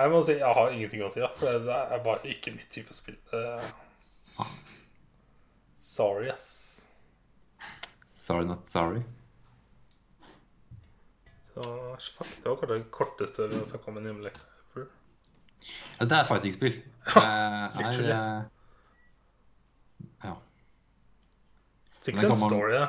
Nei, 0.00 0.06
Jeg 0.06 0.12
må 0.14 0.20
si, 0.24 0.32
jeg 0.40 0.54
har 0.56 0.70
ingenting 0.72 1.02
å 1.04 1.10
si, 1.12 1.20
da. 1.20 1.28
for 1.36 1.58
det 1.66 1.76
er 1.92 1.98
bare 2.04 2.30
ikke 2.32 2.54
mitt 2.56 2.70
type 2.72 2.94
spill. 2.96 3.18
Eh, 3.36 3.66
Sorry, 5.76 6.30
ass. 6.32 6.46
Sorry 8.08 8.46
Not 8.48 8.68
Sorry. 8.70 9.02
Så 11.50 11.62
fuck, 12.14 12.30
det 12.42 12.48
var 12.48 12.56
kanskje 12.62 12.78
det 12.78 12.86
korteste 12.94 13.48
vi 13.50 13.58
har 13.58 13.66
snakka 13.68 13.90
om 13.90 13.98
en 14.00 14.06
hjemmelekse. 14.08 14.46
Ja, 15.98 16.06
det 16.08 16.16
er 16.16 16.24
fighting-spill. 16.30 16.78
Det 17.10 17.20
er, 17.26 17.74
literally. 17.76 18.12
eh, 18.14 18.42
ja. 20.24 20.34
Sikkert 22.00 22.30
en 22.30 22.36
story, 22.40 22.72
ja. 22.78 22.86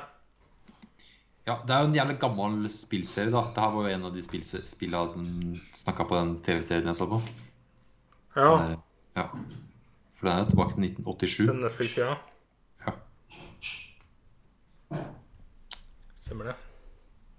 Ja, 1.52 1.57
det 1.68 1.76
er 1.76 1.84
jo 1.84 1.90
en 1.91 1.95
jævlig 1.99 2.18
gammel 2.22 2.65
spillserie, 2.72 3.32
da. 3.34 3.41
Det 3.52 3.64
her 3.64 3.73
var 3.76 3.88
jo 3.90 3.95
en 3.98 4.06
av 4.10 4.15
de 4.15 4.22
spillene 4.23 5.14
den 5.15 5.61
snakka 5.76 6.06
på 6.07 6.15
den 6.18 6.32
TV-serien 6.45 6.88
jeg 6.91 6.95
så 6.99 7.07
på. 7.11 7.22
Ja, 8.36 8.48
er- 8.72 8.82
ja. 9.19 9.28
For 10.15 10.28
den 10.28 10.34
er 10.38 10.44
jo 10.45 10.49
tilbake 10.53 10.76
til 10.78 10.84
1987. 10.88 11.48
den 11.52 11.61
Netflix-greia. 11.65 12.15
Ja. 12.88 12.94
Stemmer 16.15 16.52
det. 16.52 16.56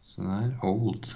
Så 0.02 0.22
den 0.22 0.30
er 0.30 0.64
old. 0.66 1.08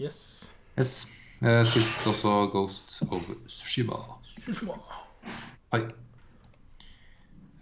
Yes. 0.00 0.52
Yes. 0.78 1.06
Jeg 1.40 1.66
spilte 1.66 2.08
også 2.10 2.32
Ghost 2.52 3.02
of 3.10 3.22
Tsushima. 3.48 3.96
Sushima. 4.24 4.72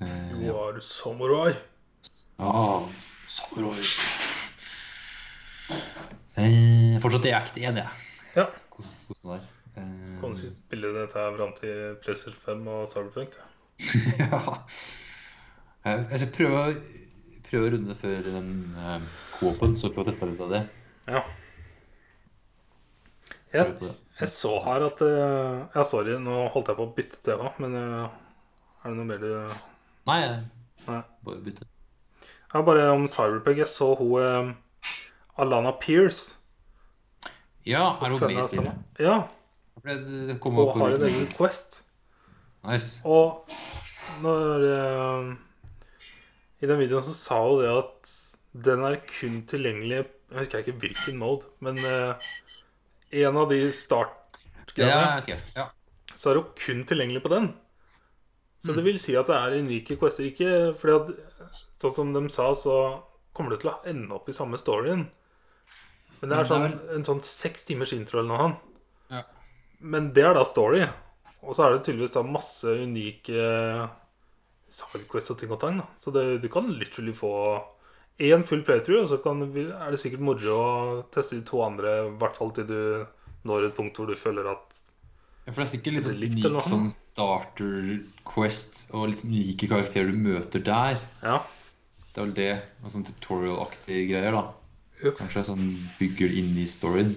Oi. 0.01 0.09
Eh, 0.09 0.33
Du 0.35 0.45
ja. 0.47 0.55
er 0.75 0.81
samurai. 0.81 1.53
Ah, 2.39 2.83
samurai. 3.29 3.81
Eh, 6.37 6.99
fortsatt 7.03 7.27
i 7.29 7.33
Act 7.37 7.57
1, 7.59 7.79
jeg. 7.79 7.89
Ja. 8.37 8.47
Hvordan 8.75 9.31
det 9.31 9.37
er. 9.39 9.47
Eh, 9.77 10.21
Kan 10.21 10.35
sist 10.39 10.61
spille 10.65 10.91
dette 10.97 11.19
her 11.19 11.37
fram 11.37 11.53
til 11.59 11.97
PlayStation 12.03 12.41
5 12.45 12.67
og 12.69 12.89
Cyberpunk? 12.91 13.37
da? 13.39 13.47
ja. 14.25 14.41
Jeg 15.85 16.07
jeg 16.11 16.21
skal 16.21 16.33
prøve, 16.39 16.61
å- 16.61 17.41
prøve 17.49 17.67
å 17.69 17.73
runde 17.75 17.95
før 17.99 18.23
den 18.27 18.51
eh, 18.79 19.01
co-open, 19.39 19.75
så 19.79 19.91
prøve 19.93 20.07
å 20.07 20.11
teste 20.11 20.29
litt 20.31 20.41
av 20.47 20.53
det. 20.55 20.63
Ja. 21.11 21.23
Jeg, 23.55 23.75
jeg 24.19 24.29
så 24.33 24.57
her 24.65 24.83
at 24.89 25.03
eh, 25.07 25.59
Ja, 25.77 25.83
sorry, 25.87 26.17
nå 26.19 26.49
holdt 26.55 26.71
jeg 26.73 26.79
på 26.81 26.87
å 26.89 26.95
bytte 26.97 27.21
tema, 27.23 27.53
men 27.63 27.77
eh, 27.79 28.09
er 28.83 28.91
det 28.91 28.97
noe 28.99 29.07
mer 29.11 29.23
du 29.23 29.31
Nei, 30.07 30.21
Nei. 30.87 31.03
bare 31.25 31.41
bytte. 31.45 31.67
Ja, 32.53 32.63
bare 32.63 32.91
om 32.93 33.07
CyberPeg, 33.09 33.59
Jeg 33.65 33.69
så 33.73 33.95
hun 33.99 34.21
eh, 34.21 34.51
Alana 35.41 35.73
Pierce. 35.81 36.35
Ja, 37.67 37.97
er 38.05 38.13
hun 38.13 38.21
med 38.21 38.45
i 38.45 38.49
spillet? 38.49 39.01
Ja, 39.01 39.23
på 39.85 40.53
har 40.77 40.95
en 40.95 41.03
egen 41.09 41.27
Quest. 41.33 41.83
Nice. 42.65 43.01
Og 43.05 43.49
når 44.25 44.65
eh, 44.69 45.33
I 46.63 46.69
den 46.71 46.81
videoen 46.81 47.05
så 47.05 47.17
sa 47.17 47.41
hun 47.45 47.61
det 47.63 47.73
at 47.73 48.13
den 48.65 48.85
er 48.87 49.01
kun 49.11 49.41
tilgjengelig 49.51 50.05
Jeg 50.05 50.39
husker 50.39 50.63
ikke 50.63 50.79
hvilken 50.85 51.19
mode, 51.19 51.49
men 51.65 51.79
eh, 51.85 52.31
en 53.25 53.37
av 53.41 53.51
de 53.51 53.59
startgreiene 53.75 54.93
Ja, 54.95 55.19
okay. 55.19 55.41
Ja. 55.57 55.67
så 56.15 56.31
er 56.33 56.41
hun 56.41 56.55
kun 56.59 56.85
tilgjengelig 56.89 57.23
på 57.25 57.33
den. 57.35 57.53
Så 58.65 58.73
det 58.73 58.85
vil 58.87 58.97
si 59.01 59.13
at 59.19 59.29
det 59.29 59.37
er 59.37 59.59
unike 59.61 59.99
quester. 60.01 60.29
Ikke 60.31 60.73
fordi 60.79 60.95
at 60.97 61.61
Sånn 61.85 61.93
som 61.93 62.13
de 62.15 62.23
sa, 62.33 62.47
så 62.57 62.75
kommer 63.37 63.53
du 63.53 63.61
til 63.61 63.69
å 63.69 63.81
ende 63.89 64.15
opp 64.17 64.31
i 64.31 64.35
samme 64.37 64.57
storyen. 64.57 65.03
Men 66.21 66.31
det 66.31 66.39
er 66.39 66.49
sånn, 66.49 66.79
en 66.95 67.05
sånn 67.05 67.21
seks 67.27 67.67
timers 67.69 67.93
intro 67.93 68.23
eller 68.23 68.31
noe. 68.31 68.47
Ja. 69.13 69.21
Men 69.85 70.09
det 70.17 70.25
er 70.25 70.39
da 70.39 70.47
story. 70.49 70.81
Og 71.45 71.53
så 71.53 71.67
er 71.67 71.75
det 71.75 71.83
tydeligvis 71.85 72.15
da 72.15 72.23
masse 72.25 72.73
unike 72.81 73.45
sidequests 74.73 75.35
og 75.35 75.41
ting 75.43 75.53
og 75.53 75.61
tang. 75.61 75.83
da 75.83 75.87
Så 76.01 76.15
det, 76.15 76.25
du 76.41 76.49
kan 76.49 76.73
literally 76.73 77.13
få 77.13 77.35
én 78.25 78.47
full 78.47 78.65
playthrough, 78.65 79.05
og 79.05 79.11
så 79.11 79.21
kan, 79.21 79.43
er 79.45 79.93
det 79.93 80.01
sikkert 80.01 80.25
moro 80.25 80.57
å 80.57 80.73
teste 81.13 81.37
de 81.37 81.45
to 81.45 81.61
andre, 81.67 81.97
i 82.07 82.17
hvert 82.23 82.39
fall 82.39 82.55
til 82.55 82.69
du 82.71 82.81
når 83.45 83.69
et 83.69 83.77
punkt 83.77 83.99
hvor 83.99 84.09
du 84.09 84.17
føler 84.17 84.47
at 84.55 84.79
Ja, 85.45 85.53
for 85.53 85.61
det 85.61 85.67
er 85.67 85.73
sikkert 85.77 85.97
litt 85.99 86.21
likt 86.23 86.39
unik 86.49 86.63
sånn 86.65 86.87
starter 86.97 87.99
quest 88.25 88.87
og 88.97 89.11
litt 89.11 89.25
unike 89.27 89.69
karakterer 89.69 90.09
du 90.15 90.17
møter 90.17 90.63
der. 90.65 91.03
Ja. 91.23 91.39
Det 92.15 92.23
er 92.23 92.25
vel 92.25 92.35
det. 92.39 92.53
Og 92.85 92.93
sånn 92.95 93.05
tutorial-aktige 93.11 94.07
greier, 94.09 94.33
da. 94.39 94.45
Jupp. 95.03 95.19
Kanskje 95.19 95.43
sånn 95.51 95.67
bygger 95.99 96.33
inn 96.41 96.55
i 96.57 96.65
storyen. 96.71 97.13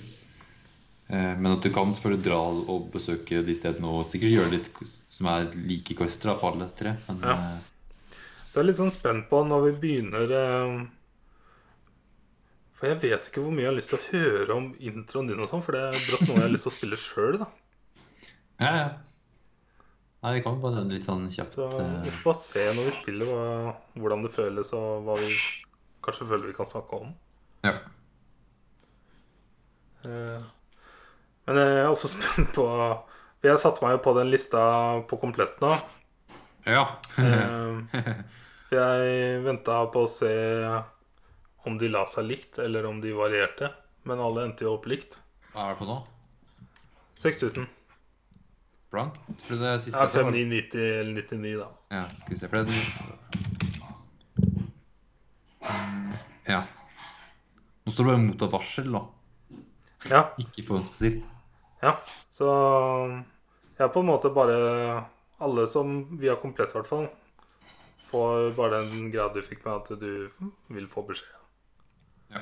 Eh, 1.08 1.38
Men 1.40 1.54
at 1.54 1.64
du 1.64 1.70
kan 1.72 1.94
selvfølgelig 1.96 2.26
dra 2.26 2.42
og 2.74 2.90
besøke 2.92 3.40
de 3.48 3.56
stedene 3.56 3.88
og 3.88 4.04
sikkert 4.10 4.34
gjøre 4.34 4.52
litt 4.58 4.68
som 5.08 5.30
er 5.32 5.48
like 5.56 5.96
quester 5.96 6.34
da, 6.34 6.36
på 6.42 6.50
alle 6.52 6.68
tre. 6.76 6.98
Men 7.08 7.22
Ja. 7.24 7.32
eh, 7.32 7.60
Så 8.52 8.60
jeg 8.60 8.64
er 8.66 8.68
litt 8.72 8.82
sånn 8.82 8.92
spent 8.92 9.30
på 9.30 9.40
når 9.48 9.64
vi 9.72 9.72
begynner 9.86 10.32
eh, 10.36 10.86
For 12.78 12.88
jeg 12.92 13.00
vet 13.02 13.30
ikke 13.30 13.42
hvor 13.42 13.52
mye 13.56 13.64
jeg 13.66 13.72
har 13.72 13.78
lyst 13.80 13.90
til 13.94 14.00
å 14.00 14.10
høre 14.12 14.56
om 14.58 14.68
introen 14.80 15.28
din 15.32 15.40
og 15.42 15.50
sånn, 15.50 15.64
for 15.66 15.72
det 15.78 15.82
er 15.88 16.04
brått 16.12 16.28
noe 16.28 16.36
jeg 16.38 16.44
har 16.46 16.54
lyst 16.54 16.68
til 16.68 16.74
å 16.74 16.76
spille 16.76 17.00
sjøl, 17.02 17.40
da. 17.42 17.48
Ja, 18.60 18.72
ja. 18.78 18.88
Nei, 20.24 20.32
vi 20.34 20.42
kommer 20.44 20.62
på 20.64 20.72
den 20.74 20.90
litt 20.92 21.06
sånn 21.06 21.28
kjapt. 21.32 21.54
Så 21.54 21.68
vi 21.70 22.10
eh, 22.10 22.14
får 22.18 22.24
bare 22.26 22.42
se 22.42 22.64
når 22.74 22.88
vi 22.90 22.94
spiller, 22.96 23.30
hva, 23.30 23.74
hvordan 24.02 24.24
det 24.26 24.32
føles, 24.34 24.72
og 24.74 25.06
hva 25.06 25.16
vi 25.22 25.30
kanskje 26.04 26.26
føler 26.32 26.50
vi 26.50 26.56
kan 26.58 26.68
snakke 26.70 27.00
om. 27.04 27.12
Ja. 27.68 27.76
Eh, 30.08 30.42
Men 31.48 31.60
jeg 31.62 31.78
er 31.84 31.88
også 31.90 32.10
spent 32.16 32.52
på 32.56 32.66
Vi 33.44 33.50
har 33.52 33.60
satt 33.62 33.80
meg 33.84 33.96
jo 33.98 34.02
på 34.08 34.14
den 34.18 34.32
lista 34.34 34.60
på 35.10 35.20
komplett 35.22 35.60
nå. 35.64 35.76
ja. 36.68 36.84
Eh, 37.22 38.04
For 38.68 38.76
jeg 38.82 39.42
venta 39.46 39.78
på 39.94 40.02
å 40.04 40.10
se 40.12 40.34
om 41.68 41.78
de 41.80 41.88
la 41.92 42.02
seg 42.10 42.26
likt, 42.28 42.58
eller 42.64 42.86
om 42.90 42.98
de 43.04 43.14
varierte. 43.16 43.70
Men 44.08 44.20
alle 44.24 44.44
endte 44.48 44.66
jo 44.66 44.74
opp 44.76 44.86
likt. 44.92 45.16
Hva 45.54 45.70
er 45.70 45.74
det 45.76 45.80
på 45.80 45.88
nå? 45.88 45.96
6000. 47.20 47.64
Blank? 48.98 49.18
For 49.46 49.62
det 49.62 49.76
siste 49.86 50.02
Ja, 50.02 50.08
så 50.10 50.24
5990 50.26 50.82
eller 51.00 51.22
99, 51.22 51.54
da. 51.62 51.68
Ja, 51.94 52.04
skal 52.20 52.34
vi 52.34 52.40
se. 52.42 52.50
For 52.50 52.58
det 52.58 52.68
Ja. 56.48 56.62
Nå 57.86 57.92
står 57.92 58.04
det 58.04 58.12
bare 58.12 58.24
'mottatt 58.26 58.52
varsel, 58.54 58.92
da. 58.92 59.02
Ja, 60.10 60.22
Ikke 60.40 60.64
forhåndsbestilt. 60.68 61.24
ja. 61.84 61.96
Så 62.32 62.46
jeg 63.78 63.86
er 63.86 63.94
på 63.94 64.00
en 64.00 64.06
måte 64.10 64.34
bare 64.34 65.06
Alle 65.40 65.68
som 65.68 66.18
vi 66.18 66.28
har 66.28 66.36
komplett, 66.42 66.72
i 66.74 66.78
hvert 66.80 66.88
fall, 66.88 67.08
får 68.10 68.56
bare 68.56 68.80
den 68.90 69.12
grad 69.12 69.36
du 69.36 69.42
fikk 69.42 69.64
med 69.66 69.74
at 69.76 70.00
du 70.00 70.30
vil 70.74 70.88
få 70.88 71.04
beskjed. 71.06 71.36
Ja. 72.32 72.40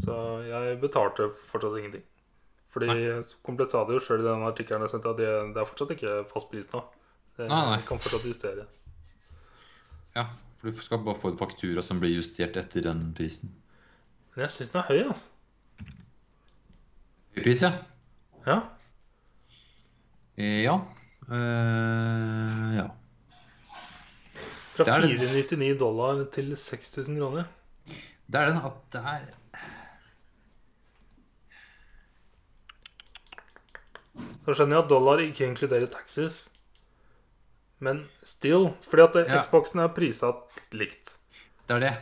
Så 0.00 0.14
jeg 0.48 0.80
betalte 0.80 1.28
fortsatt 1.28 1.76
ingenting. 1.76 2.02
Fordi 2.70 2.86
Komplett 3.46 3.72
sa 3.74 3.82
det 3.88 3.96
jo 3.96 4.02
sjøl 4.04 4.20
i 4.22 4.28
den 4.28 4.44
artikkelen 4.46 4.84
jeg 4.86 4.92
sendte, 4.92 5.10
at 5.10 5.18
det, 5.18 5.30
det 5.56 5.62
er 5.62 5.66
fortsatt 5.68 5.94
ikke 5.96 6.12
fast 6.30 6.50
pris 6.52 6.68
nå. 6.70 6.84
Det 7.38 7.48
Nei, 7.50 7.62
nei. 7.72 7.80
kan 7.88 7.98
fortsatt 8.02 8.26
justere. 8.28 8.66
Ja, 10.14 10.26
for 10.60 10.70
du 10.70 10.82
skal 10.84 11.02
bare 11.06 11.18
få 11.18 11.32
en 11.32 11.40
faktura 11.40 11.82
som 11.82 11.98
blir 12.02 12.14
justert 12.18 12.58
etter 12.60 12.84
den 12.86 13.02
prisen. 13.16 13.50
Men 14.34 14.44
jeg 14.46 14.54
syns 14.54 14.70
den 14.74 14.82
er 14.84 14.88
høy, 14.90 15.00
altså. 15.10 15.28
Høy 17.34 17.42
pris, 17.42 17.62
ja. 17.66 17.72
Ja. 18.46 18.60
Eh, 20.38 20.62
Ja. 20.66 20.78
Uh, 21.30 22.70
ja. 22.74 22.86
Fra 24.74 24.84
Det 24.86 24.94
er 24.94 25.04
det. 25.04 25.18
499 25.20 25.76
dollar 25.78 26.24
til 26.34 26.56
6000 26.58 27.18
kroner. 27.20 27.44
Det 28.30 28.40
er 28.40 28.50
den 28.50 28.58
at 28.66 28.80
det 28.94 29.02
er 29.12 29.28
Så 34.50 34.56
skjønner 34.58 34.80
jeg 34.80 34.82
at 34.82 34.90
dollar 34.90 35.20
ikke 35.22 35.46
inkluderer 35.46 35.86
taxis, 35.86 36.48
Men 37.78 38.08
still. 38.26 38.72
Fordi 38.82 39.02
at 39.02 39.14
Ja. 39.30 39.38
Xboxen 39.40 39.80
er 39.80 39.92
prissatt 39.94 40.50
likt. 40.72 41.16
Det 41.68 41.76
er 41.76 41.78
det. 41.78 41.92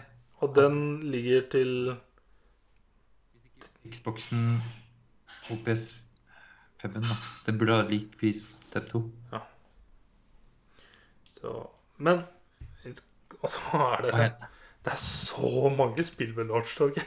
Og 0.40 0.54
den 0.54 1.00
ligger 1.10 1.44
til 1.50 1.98
Xboxen 3.92 4.62
og 5.50 5.58
PS5-en, 5.66 7.04
da. 7.04 7.16
Den 7.46 7.58
burde 7.58 7.76
ha 7.76 7.82
lik 7.82 8.16
pris 8.18 8.40
på 8.40 8.64
Step 8.70 8.88
2. 8.90 9.04
så, 11.32 11.68
Men 11.98 12.24
Og 13.42 13.48
så 13.48 13.60
er 13.76 14.02
det 14.02 14.14
det? 14.14 14.32
Er 14.88 14.96
så 14.96 15.68
mange 15.76 16.02
spill 16.04 16.32
ved 16.36 16.48
launchtorget. 16.48 17.04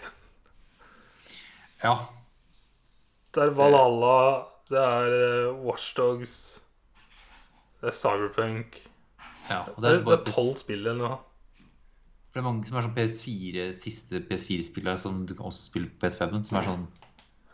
Ja. 1.83 1.95
Det 3.33 3.43
er 3.43 3.49
Valhalla, 3.49 4.45
det 4.71 4.79
er 4.79 5.17
uh, 5.51 5.65
Watchdogs, 5.65 6.33
det 7.81 7.91
er 7.91 7.97
Cyberpunk 7.97 8.79
ja. 9.49 9.65
Det 9.75 9.89
er 9.89 10.03
bare, 10.05 10.23
tolv 10.27 10.55
spill 10.59 10.85
eller 10.85 10.99
noe. 11.01 11.19
for 12.31 12.39
det 12.39 12.41
er 12.41 12.47
mange 12.47 12.67
som 12.67 12.77
er 12.79 12.85
sånn 12.87 12.95
PS4, 12.95 13.69
siste 13.75 14.21
PS4-spillere 14.29 14.99
som 15.01 15.23
du 15.27 15.33
kan 15.35 15.49
også 15.49 15.65
spille 15.65 15.91
på 15.91 16.05
PS5-en, 16.05 16.45
som 16.47 16.59
er 16.59 16.67
sånn 16.69 16.85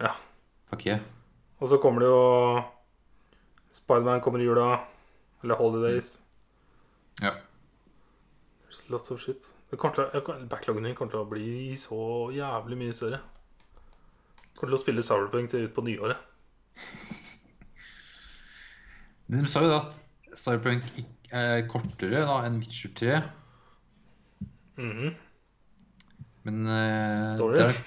Ja. 0.03 0.13
Fuck 0.69 0.85
yeah. 0.85 1.05
Og 1.57 1.71
så 1.71 1.79
kommer 1.81 2.03
det 2.03 2.09
jo 2.11 2.23
Spiderman 3.73 4.21
kommer 4.21 4.41
i 4.41 4.47
jula. 4.47 4.79
Eller 5.43 5.55
Holidays. 5.55 6.19
Ja. 7.21 7.31
There's 8.65 8.89
lots 8.89 9.11
of 9.11 9.21
shit. 9.21 9.49
Det 9.71 9.79
til, 9.79 10.47
backloggen 10.49 10.83
min 10.83 10.95
kommer 10.95 11.11
til 11.11 11.21
å 11.21 11.29
bli 11.29 11.75
så 11.77 12.31
jævlig 12.33 12.77
mye 12.79 12.95
større. 12.95 13.19
Kommer 14.55 14.71
til 14.73 14.77
å 14.77 14.81
spille 14.81 15.47
til 15.47 15.67
ut 15.67 15.73
på 15.75 15.83
nyåret. 15.85 16.17
De 19.27 19.43
sa 19.51 19.63
jo 19.65 19.73
at 19.75 19.95
Cyberpunk 20.37 20.83
er 21.35 21.65
kortere 21.67 22.23
da 22.27 22.41
enn 22.47 22.61
Witcher 22.61 22.93
3. 22.95 23.21
Mhm. 24.77 25.15
Men 26.47 26.61
uh, 26.63 27.25
Story? 27.33 27.59
er, 27.59 27.81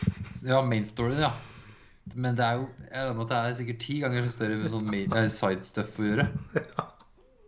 Ja, 0.44 0.60
main 0.60 0.84
story, 0.84 1.14
ja. 1.16 1.30
Men 2.14 2.36
det 2.36 2.44
er 2.44 2.58
jo 2.58 2.68
Jeg 2.90 2.92
regner 2.92 3.14
med 3.14 3.24
at 3.24 3.30
det 3.30 3.38
er 3.38 3.54
sikkert 3.56 3.80
ti 3.80 3.98
ganger 4.02 4.26
så 4.26 4.32
større 4.34 4.56
med 4.60 4.74
sånn 4.74 4.90
main, 4.90 5.12
eh, 5.16 5.28
side 5.32 5.64
stuff 5.64 5.96
å 6.00 6.08
gjøre. 6.08 6.26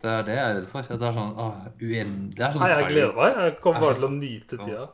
Det 0.03 0.11
er 0.11 0.25
det 0.27 0.37
jeg 0.37 0.45
er 0.45 0.57
redd 0.57 0.69
for. 0.71 0.87
At 0.87 1.03
det 1.03 1.09
er 1.09 1.17
sånn 1.19 1.37
ah, 1.39 1.59
uendelig 1.79 2.39
Det 2.39 2.47
er 2.47 2.55
sånn 2.55 2.65
Nei, 2.65 2.71
jeg 2.73 2.89
gleder 2.89 3.13
meg. 3.19 3.37
Jeg 3.43 3.57
kommer 3.65 3.85
bare 3.85 3.99
til 3.99 4.07
å 4.07 4.13
nyte 4.17 4.59
tida. 4.63 4.87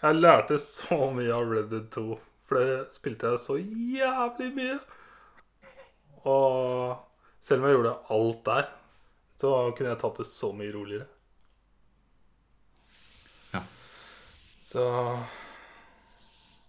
Jeg 0.00 0.16
lærte 0.16 0.58
så 0.62 0.98
mye 1.12 1.34
av 1.36 1.52
Red 1.52 1.68
Dead 1.74 1.90
2, 1.92 2.06
for 2.48 2.62
det 2.62 2.78
spilte 2.96 3.34
jeg 3.34 3.42
så 3.42 3.58
jævlig 3.60 4.48
mye. 4.56 4.78
Og 6.28 6.96
selv 7.40 7.62
om 7.62 7.68
jeg 7.70 7.76
gjorde 7.78 7.94
alt 8.16 8.42
der, 8.48 8.68
så 9.40 9.50
kunne 9.76 9.92
jeg 9.94 10.00
tatt 10.02 10.18
det 10.20 10.26
så 10.28 10.50
mye 10.52 10.72
roligere. 10.74 11.06
Ja. 13.54 13.62
Så 14.68 14.84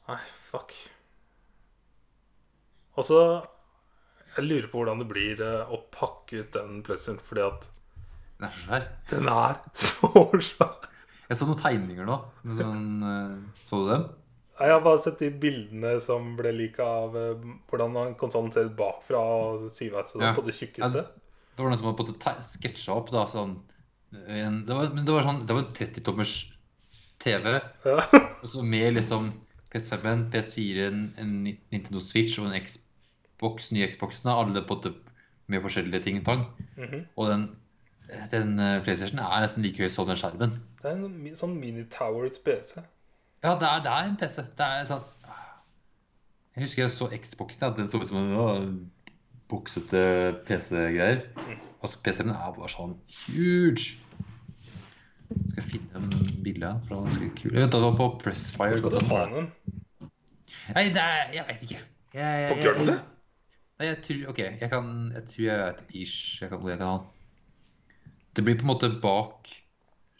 Nei, 0.07 0.17
fuck. 0.51 0.73
Og 2.99 3.05
så 3.07 3.19
Jeg 4.37 4.43
lurer 4.47 4.67
på 4.71 4.79
hvordan 4.81 4.99
det 5.03 5.07
blir 5.11 5.41
eh, 5.43 5.67
å 5.71 5.77
pakke 5.91 6.41
ut 6.41 6.53
den 6.55 6.79
PlayStation, 6.87 7.19
fordi 7.27 7.43
at 7.45 7.67
Den 8.39 8.47
er 8.47 8.55
så 8.55 8.63
svær. 8.65 8.87
den 9.11 9.27
er 9.31 9.59
så 9.83 10.41
svær. 10.47 10.87
Jeg 11.27 11.39
så 11.39 11.47
noen 11.47 11.59
tegninger 11.61 12.07
nå. 12.07 12.17
Sånn, 12.57 12.85
eh, 13.07 13.35
så 13.67 13.81
du 13.83 13.89
dem? 13.91 14.05
Jeg 14.61 14.75
har 14.75 14.83
bare 14.85 15.01
sett 15.01 15.19
de 15.21 15.31
bildene 15.41 15.95
som 16.03 16.35
ble 16.37 16.51
lika 16.53 16.85
av 16.85 17.17
eh, 17.17 17.49
hvordan 17.71 18.15
konsollen 18.19 18.53
ser 18.53 18.69
ut 18.69 18.77
bakfra 18.77 19.19
og 19.19 19.67
sideveis 19.73 20.13
sånn 20.13 20.25
Ja. 20.25 20.33
på 20.37 20.45
det 20.45 20.55
tjukkeste. 20.57 21.05
Det 21.55 21.63
var 21.63 21.71
noen 21.71 21.79
som 21.81 21.91
hadde 21.91 22.35
sketsja 22.45 22.95
opp 22.95 23.11
da, 23.13 23.25
sånn 23.27 23.59
en, 24.11 24.65
det 24.67 24.75
var, 24.75 24.89
Men 24.91 25.05
det 25.07 25.13
var 25.15 25.23
sånn 25.23 25.45
Det 25.47 25.55
var 25.55 25.63
en 25.63 25.73
30-tommers 25.77 26.35
TV. 27.21 27.61
Ja. 27.85 27.97
Og 28.41 28.49
så 28.49 28.63
med 28.65 28.97
liksom 28.97 29.31
PS5-en, 29.71 30.25
PS4-en, 30.33 31.03
en 31.21 31.33
Nintendo 31.45 32.01
Switch 32.03 32.39
og 32.41 32.49
en 32.49 32.57
Xbox, 32.59 33.71
nye 33.71 33.87
Xboxen. 33.87 34.31
Alle 34.31 34.63
på 34.67 34.81
med 35.47 35.61
forskjellige 35.63 36.03
ting 36.03 36.19
og 36.19 36.25
tang. 36.25 36.45
-hmm. 36.77 37.05
Og 37.15 37.29
den, 37.29 37.55
den 38.31 38.59
eh, 38.59 38.83
PlayStation 38.83 39.19
er 39.19 39.41
nesten 39.41 39.63
like 39.63 39.83
høy 39.83 39.89
som 39.89 40.07
den 40.07 40.17
skjermen. 40.17 40.59
Det 40.81 40.91
er 40.91 40.95
en 40.95 41.35
sånn 41.35 41.59
mini-towered 41.59 42.35
PC. 42.43 42.81
Ja, 43.41 43.55
det 43.57 43.67
er, 43.67 43.83
det 43.85 43.91
er 43.91 44.09
en 44.09 44.17
PC. 44.21 44.37
Det 44.57 44.67
er 44.67 44.87
sånn 44.89 45.05
Jeg 46.55 46.65
husker 46.65 46.83
jeg 46.83 46.93
så 46.93 47.07
Xboxen, 47.09 47.65
at 47.65 47.77
den 47.79 47.89
så 47.89 48.01
ut 48.01 48.09
som 48.09 48.19
en 48.21 48.91
buksete 49.51 50.01
PC-greier. 50.47 51.23
Altså, 51.81 51.99
PC-en 52.05 52.33
er 52.33 52.55
bare 52.55 52.71
sånn 52.71 52.97
huge. 53.25 53.97
Skal 55.31 55.61
jeg 55.61 55.69
finne 55.71 56.01
en 56.01 56.11
bilde 56.43 56.67
av 56.67 56.81
den? 56.81 56.87
for 56.87 57.07
ganske 57.07 57.29
kul. 57.39 57.55
Vent, 57.55 57.71
det 57.73 57.81
var 57.85 57.95
på 57.97 58.09
Pressfire. 58.21 58.77
Skal 58.77 58.93
du 58.97 59.09
ha 59.09 59.23
den? 59.31 59.49
Nei, 60.75 60.85
det 60.93 61.01
er, 61.01 61.31
jeg 61.35 61.47
veit 61.47 61.65
ikke. 61.65 61.81
Jeg, 62.13 62.21
jeg, 62.21 62.59
jeg, 62.59 62.85
jeg-? 62.91 63.01
Nei, 63.81 63.87
jeg 63.87 63.97
tror 64.05 64.33
Ok, 64.33 64.39
jeg 64.61 64.69
kan 64.69 64.89
Jeg 65.15 65.23
tror 65.29 65.45
jeg 65.45 65.61
vet 65.61 65.93
ish 66.03 66.41
jeg 66.41 66.51
kan, 66.51 66.59
hvor 66.59 66.69
jeg 66.69 66.77
kan 66.81 66.87
ha 66.91 66.97
den. 66.99 67.07
Det 68.35 68.43
blir 68.45 68.59
på 68.59 68.65
en 68.65 68.71
måte 68.71 68.89
bak 69.01 69.49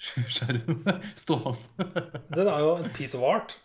skjermen. 0.01 1.01
Stående. 1.23 1.89
Den 2.35 2.47
er 2.51 2.59
jo 2.63 2.71
en 2.81 2.89
piece 2.95 3.17
of 3.17 3.23
art. 3.27 3.57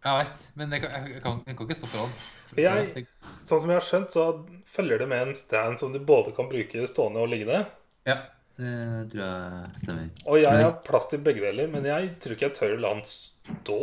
Jeg 0.00 0.16
veit, 0.16 0.44
men 0.56 0.70
jeg 0.72 0.80
kan, 0.86 0.92
jeg, 1.10 1.22
kan, 1.22 1.40
jeg 1.46 1.56
kan 1.58 1.66
ikke 1.68 1.76
stå 1.76 1.88
foran. 1.92 2.12
Jeg- 2.56 3.02
Sånn 3.44 3.60
som 3.60 3.68
jeg 3.70 3.76
har 3.76 3.84
skjønt, 3.84 4.14
så 4.14 4.22
følger 4.66 5.02
det 5.02 5.08
med 5.10 5.26
en 5.28 5.34
stand 5.36 5.76
som 5.82 5.92
du 5.92 5.98
både 6.00 6.32
kan 6.36 6.48
bruke 6.50 6.86
stående 6.88 7.20
og 7.20 7.28
liggende. 7.28 7.66
Ja, 8.08 8.16
det 8.56 8.70
tror 9.12 9.20
jeg 9.26 9.82
stemmer. 9.82 10.08
Og 10.24 10.40
jeg 10.40 10.62
har 10.64 10.78
plass 10.86 11.06
til 11.12 11.20
begge 11.26 11.44
deler, 11.44 11.68
men 11.72 11.84
jeg 11.88 12.14
tror 12.22 12.34
ikke 12.38 12.48
jeg 12.48 12.56
tør 12.56 12.76
å 12.78 12.80
la 12.80 12.94
den 12.96 13.04
stå. 13.10 13.76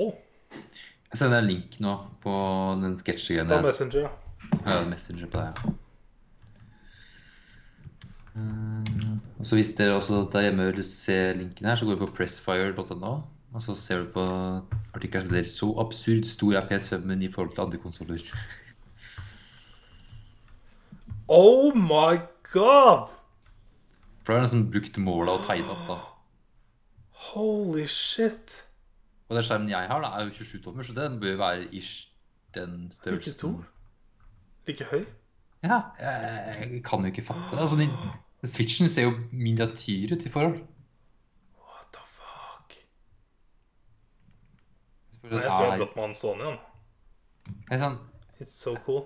Jeg 1.11 1.19
sender 1.21 1.37
en 1.43 1.47
link 1.51 1.77
nå 1.85 1.93
på 2.23 2.33
den. 2.81 2.97
Ta 2.97 3.13
jeg- 3.13 3.63
Messenger, 3.69 4.07
da. 4.09 4.09
Jeg 4.57 4.73
har 4.73 4.89
Messenger 4.89 5.29
på 5.31 5.43
det, 5.43 5.51
Uh, 5.67 5.73
og 9.39 9.45
så 9.45 9.55
Hvis 9.55 9.73
dere 9.77 9.95
også 9.95 10.27
der 10.33 10.41
hjemme 10.41 10.65
vil 10.71 10.83
se 10.83 11.33
linken 11.33 11.65
her, 11.65 11.75
så 11.75 11.85
går 11.85 11.95
du 11.95 12.05
på 12.05 12.13
pressfire.no. 12.17 13.21
Og 13.53 13.63
så 13.63 13.75
ser 13.75 14.03
du 14.03 14.11
på 14.13 14.23
artikkelen 14.93 15.27
som 15.27 15.35
heter 15.35 15.49
'Så 15.49 15.79
absurd 15.79 16.25
stor 16.25 16.53
er 16.53 16.67
PS5-en 16.67 17.21
i 17.21 17.31
forhold 17.31 17.55
til 17.55 17.61
andre 17.61 17.77
konsoller'. 17.77 18.37
Oh 21.27 21.75
my 21.75 22.19
god! 22.53 23.07
For 24.23 24.33
det 24.33 24.37
er 24.37 24.41
nesten 24.41 24.71
brukt 24.71 24.97
måla 24.97 25.31
og 25.31 25.45
tegna 25.47 25.71
opp, 25.71 25.87
da. 25.87 25.97
Holy 27.11 27.85
shit. 27.85 28.67
Og 29.29 29.35
den 29.35 29.43
skjermen 29.43 29.69
jeg 29.69 29.87
har, 29.87 30.01
da, 30.01 30.07
er 30.07 30.25
jo 30.25 30.31
27 30.31 30.61
tommer, 30.63 30.83
så 30.83 30.93
den 30.93 31.19
bør 31.19 31.35
være 31.35 31.67
ish 31.75 32.07
den 32.55 32.91
Like 33.05 33.31
stor? 33.31 33.63
Like 34.67 34.83
høy? 34.91 35.05
Ja, 35.63 35.81
jeg, 35.99 36.67
jeg 36.71 36.83
kan 36.83 36.99
jo 36.99 37.05
ikke 37.05 37.21
fatte 37.21 37.41
det. 37.51 37.59
Altså, 37.59 37.75
Switchen 38.47 38.89
ser 38.89 39.07
jo 39.07 39.13
miniatyr 39.31 40.13
ut 40.15 40.25
i 40.25 40.31
forhold. 40.31 40.59
What 41.57 41.89
the 41.95 42.03
fuck? 42.17 42.75
Nei, 45.23 45.41
jeg 45.41 45.49
tror 45.49 45.63
jeg 45.65 45.71
har 45.71 45.81
blått 45.81 45.95
med 45.97 46.03
han 46.07 46.15
Sony, 46.17 46.43
han. 46.47 46.59
det 47.67 47.75
er 47.77 47.81
sånn, 47.83 47.97
It's 48.37 48.53
so 48.53 48.75
cool. 48.85 49.03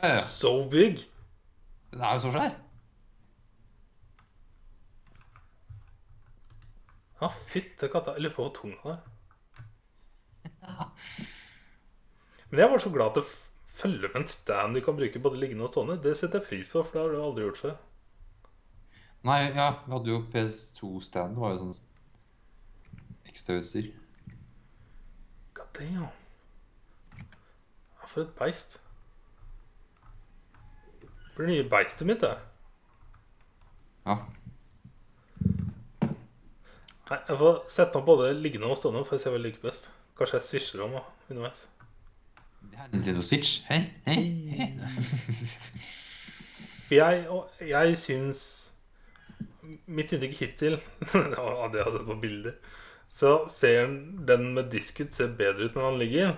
ja, 0.00 0.14
ja. 0.16 0.20
So 0.24 0.54
big. 0.72 1.02
Den 1.92 2.00
er 2.06 2.16
jo 2.16 2.22
så 2.24 2.30
svær. 2.32 2.54
Ja, 7.20 7.28
fytte 7.28 7.90
katta. 7.92 8.14
Jeg 8.16 8.24
lurer 8.24 8.36
på 8.38 8.46
hvor 8.46 8.54
tung 8.56 8.72
den 8.80 8.94
er. 8.94 9.00
Men 12.50 12.62
jeg 12.64 12.70
var 12.72 12.80
så 12.82 12.90
glad 12.94 13.12
at 13.12 13.20
det 13.20 13.26
følger 13.80 14.08
med 14.08 14.22
en 14.22 14.30
stand 14.30 14.74
du 14.74 14.80
kan 14.84 14.96
bruke 14.96 15.20
både 15.22 15.40
liggende 15.42 15.66
og 15.66 15.72
stående. 15.74 15.98
Det 16.02 16.16
setter 16.16 16.40
jeg 16.40 16.48
pris 16.48 16.70
på, 16.72 16.80
for 16.82 16.96
det 16.96 17.02
har 17.02 17.12
du 17.12 17.20
aldri 17.20 17.44
gjort 17.44 17.60
før. 17.60 17.76
Nei, 19.22 19.40
ja, 19.52 19.70
vi 19.86 19.92
hadde 19.92 20.10
jo 20.10 20.20
PS2-stand. 20.32 21.34
Det 21.36 21.42
var 21.42 21.52
jo 21.52 21.58
sånn 21.60 21.74
ekstrautstyr. 23.28 23.90
God 25.54 25.74
damn. 25.76 26.08
For 28.06 28.24
et 28.24 28.32
beist. 28.38 28.78
Det 31.02 31.36
blir 31.36 31.46
det 31.50 31.56
nye 31.58 31.66
beistet 31.70 32.08
mitt, 32.08 32.24
det. 32.24 32.32
Ja. 34.06 34.16
Nei, 37.10 37.18
jeg 37.28 37.36
får 37.42 37.60
sette 37.70 38.00
opp 38.00 38.08
både 38.08 38.32
liggende 38.38 38.72
og 38.72 38.80
stående, 38.80 39.04
for 39.04 39.18
å 39.18 39.20
se 39.20 39.30
hva 39.30 39.36
jeg 39.36 39.50
liker 39.50 39.68
best. 39.68 39.90
Kanskje 40.18 40.40
jeg 40.40 40.46
svisjer 40.48 40.86
om 40.86 40.96
underveis. 41.28 41.66
Er 42.72 42.88
Nintendo 42.92 43.22
Switch. 43.24 43.60
Hei, 43.68 43.82
hei, 44.08 44.20
hei. 44.56 44.68
Jeg, 46.90 47.28
og 47.30 47.62
jeg 47.62 47.96
syns 48.00 48.40
Mitt 49.86 50.12
inntrykk 50.12 50.36
hittil 50.40 50.78
av 51.38 51.68
det 51.72 51.80
jeg 51.80 51.86
har 51.86 51.94
sett 51.94 52.06
på 52.08 52.16
bilder, 52.22 52.56
så 53.10 53.32
ser 53.50 53.90
den 54.28 54.52
med 54.54 54.70
diskut 54.72 55.14
ser 55.14 55.32
bedre 55.38 55.68
ut 55.68 55.76
når 55.78 55.88
han 55.88 56.00
ligger. 56.00 56.32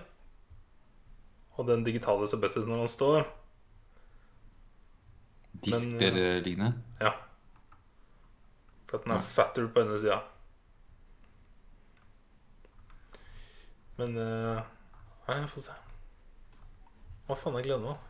Og 1.56 1.68
den 1.68 1.84
digitale 1.84 2.28
ser 2.28 2.40
bedre 2.42 2.62
ut 2.62 2.68
når 2.70 2.84
han 2.84 2.92
står. 2.92 3.26
Disk 5.62 5.92
Men, 5.92 6.02
eller 6.08 6.40
lignende. 6.44 6.82
Ja. 7.00 7.12
For 8.88 8.98
at 8.98 9.04
den 9.06 9.16
er 9.16 9.26
fatter 9.26 9.68
på 9.68 9.84
ene 9.84 9.98
sida. 10.00 10.22
Men 14.00 14.16
uh, 14.16 14.62
Nei, 15.28 15.36
jeg 15.38 15.50
får 15.52 15.62
se. 15.68 15.74
Hva 17.28 17.36
faen, 17.38 17.54
jeg 17.60 17.68
gleder 17.68 17.84
meg. 17.84 18.08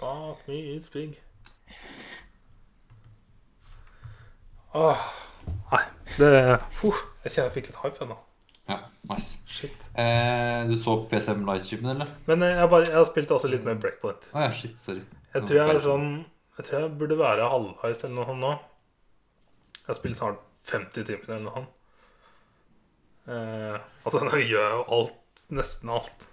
Fuck 0.00 0.48
me, 0.48 0.58
it's 0.74 0.88
big. 0.88 1.20
Åh, 4.76 5.06
nei, 5.72 5.80
det 6.18 6.32
Puh, 6.78 6.98
Jeg 7.24 7.32
kjenner 7.34 7.48
jeg 7.48 7.54
fikk 7.56 7.70
litt 7.70 7.80
hype 7.82 8.04
ennå. 8.04 8.16
Ja, 8.70 8.76
nice. 9.10 9.40
Shit. 9.50 9.74
Eh, 9.98 10.60
du 10.68 10.76
så 10.78 10.94
PS5 11.10 11.40
livestreamen, 11.42 11.90
eller? 11.96 12.10
Men 12.28 12.44
eh, 12.46 12.52
jeg, 12.60 12.70
bare, 12.70 12.86
jeg 12.86 12.94
har 13.00 13.08
spilt 13.08 13.32
også 13.34 13.50
litt 13.50 13.64
mer 13.66 13.80
breakpoint. 13.82 14.28
Oh, 14.30 14.44
ja, 14.44 14.52
shit, 14.54 14.76
sorry. 14.78 15.02
Jeg 15.34 15.46
tror 15.46 15.58
jeg 15.58 15.74
er 15.74 15.80
sånn 15.84 16.06
Jeg 16.58 16.66
tror 16.66 16.76
jeg 16.84 16.92
burde 17.00 17.16
være 17.18 17.48
halvveis 17.50 18.04
eller 18.04 18.14
noe 18.20 18.28
sånt 18.28 18.44
nå. 18.44 18.52
Jeg 19.80 19.88
har 19.90 19.98
spilt 19.98 20.18
snart 20.20 20.40
50 20.70 21.08
timer 21.08 21.32
eller 21.32 21.44
noe 21.48 21.56
sånt. 21.56 21.74
Eh, 23.30 23.76
altså, 24.04 24.22
nå 24.28 24.38
gjør 24.38 24.62
jeg 24.68 24.78
jo 24.78 24.86
alt. 25.00 25.44
Nesten 25.56 25.90
alt. 25.96 26.28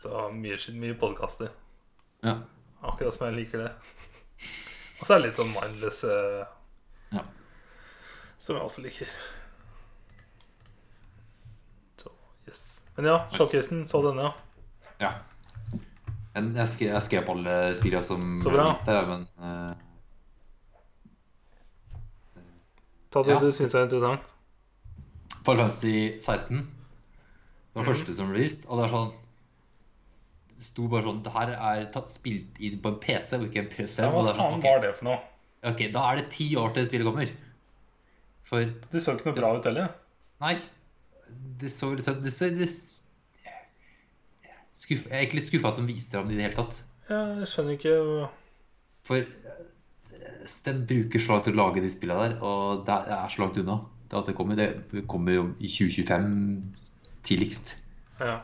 Så 0.00 0.22
mye 0.36 0.58
shit, 0.60 0.78
mye 0.78 0.94
podkaster. 1.02 1.50
Ja. 2.24 2.36
Akkurat 2.86 3.16
som 3.16 3.26
jeg 3.26 3.40
liker 3.42 3.64
det. 3.66 3.74
Og 5.00 5.02
så 5.02 5.16
er 5.16 5.18
det 5.18 5.30
litt 5.30 5.40
sånn 5.40 5.50
mindless 5.56 6.04
eh, 6.06 6.40
Ja. 7.16 7.26
Som 8.40 8.56
jeg 8.56 8.64
også 8.64 8.82
liker. 8.86 9.10
Så, 12.00 12.12
yes. 12.48 12.62
Men 12.96 13.10
ja, 13.12 13.18
Showcasen, 13.34 13.84
så 13.88 14.00
denne, 14.06 14.30
ja. 14.30 14.32
Ja. 15.00 15.12
Jeg 16.34 16.68
skrev, 16.70 16.92
jeg 16.94 17.02
skrev 17.02 17.24
på 17.26 17.34
alle 17.36 17.54
spillene 17.76 18.02
som 18.06 18.26
Så 18.40 18.52
bra. 18.52 18.62
ble 18.62 18.66
vist 18.70 18.86
der, 18.88 19.08
men 19.08 19.24
uh... 19.40 19.86
Ta 23.10 23.22
det 23.26 23.34
Ja. 23.34 23.40
du 23.42 23.50
syns 23.50 23.74
er 23.74 23.88
interessant. 23.88 24.28
Final 25.44 25.64
Fantasy 25.64 26.20
16 26.20 26.60
Det 26.60 27.74
var 27.74 27.82
mm. 27.82 27.88
første 27.88 28.14
som 28.14 28.30
ble 28.30 28.44
vist, 28.44 28.64
og 28.68 28.78
det 28.78 28.84
er 28.86 28.92
sånn 28.94 29.10
Det 30.54 30.66
sto 30.68 30.86
bare 30.92 31.06
sånn 31.08 31.22
Det 31.24 31.32
her 31.34 31.54
er 31.56 31.86
tatt, 31.94 32.12
spilt 32.12 32.60
inn 32.60 32.78
på 32.80 32.92
en 32.92 32.98
PC 33.02 33.40
og 33.40 33.48
ikke 33.48 33.64
en 33.64 33.70
PS5. 33.72 34.04
Ja, 34.04 34.10
hva 34.14 34.24
det 34.24 34.34
sånn, 34.34 34.40
faen 34.40 34.58
ok, 34.60 34.66
var 34.68 34.82
det 34.84 34.94
for 34.98 35.10
noe? 35.10 35.20
ok, 35.72 35.80
da 35.92 36.04
er 36.10 36.20
det 36.20 36.30
ti 36.32 36.46
år 36.56 36.70
til 36.76 36.86
spillet 36.88 37.08
kommer. 37.08 37.32
For 38.50 38.66
Det 38.66 39.02
så 39.02 39.14
ikke 39.14 39.30
noe 39.30 39.38
bra 39.38 39.52
ut 39.54 39.66
heller. 39.68 39.92
Nei. 40.42 40.56
Det 41.60 41.70
så 41.70 41.92
litt 41.94 42.06
sånn 42.08 42.24
Jeg 42.26 42.32
er 45.06 45.26
ikke 45.26 45.38
litt 45.38 45.46
skuffa 45.46 45.70
at 45.70 45.78
de 45.78 45.86
viste 45.86 46.16
fram 46.16 46.26
det 46.26 46.34
i 46.34 46.40
det 46.40 46.48
hele 46.48 46.58
tatt. 46.58 46.82
Jeg 47.10 47.46
skjønner 47.50 47.76
ikke 47.76 47.94
For 49.06 49.22
eh, 49.22 49.62
de 50.66 50.74
bruker 50.90 51.22
så 51.22 51.34
langt 51.34 51.46
til 51.46 51.54
å 51.54 51.60
lage 51.60 51.84
de 51.84 51.90
spillene 51.92 52.26
der, 52.26 52.36
og 52.42 52.82
det 52.88 52.96
er 53.14 53.30
så 53.30 53.44
langt 53.44 53.60
unna 53.60 53.78
det 54.10 54.24
det 54.26 54.34
kommer. 54.34 54.58
Det 54.58 55.04
kommer 55.06 55.52
i 55.60 55.68
2025 55.70 56.62
tidligst, 57.22 57.76
ja. 58.18 58.40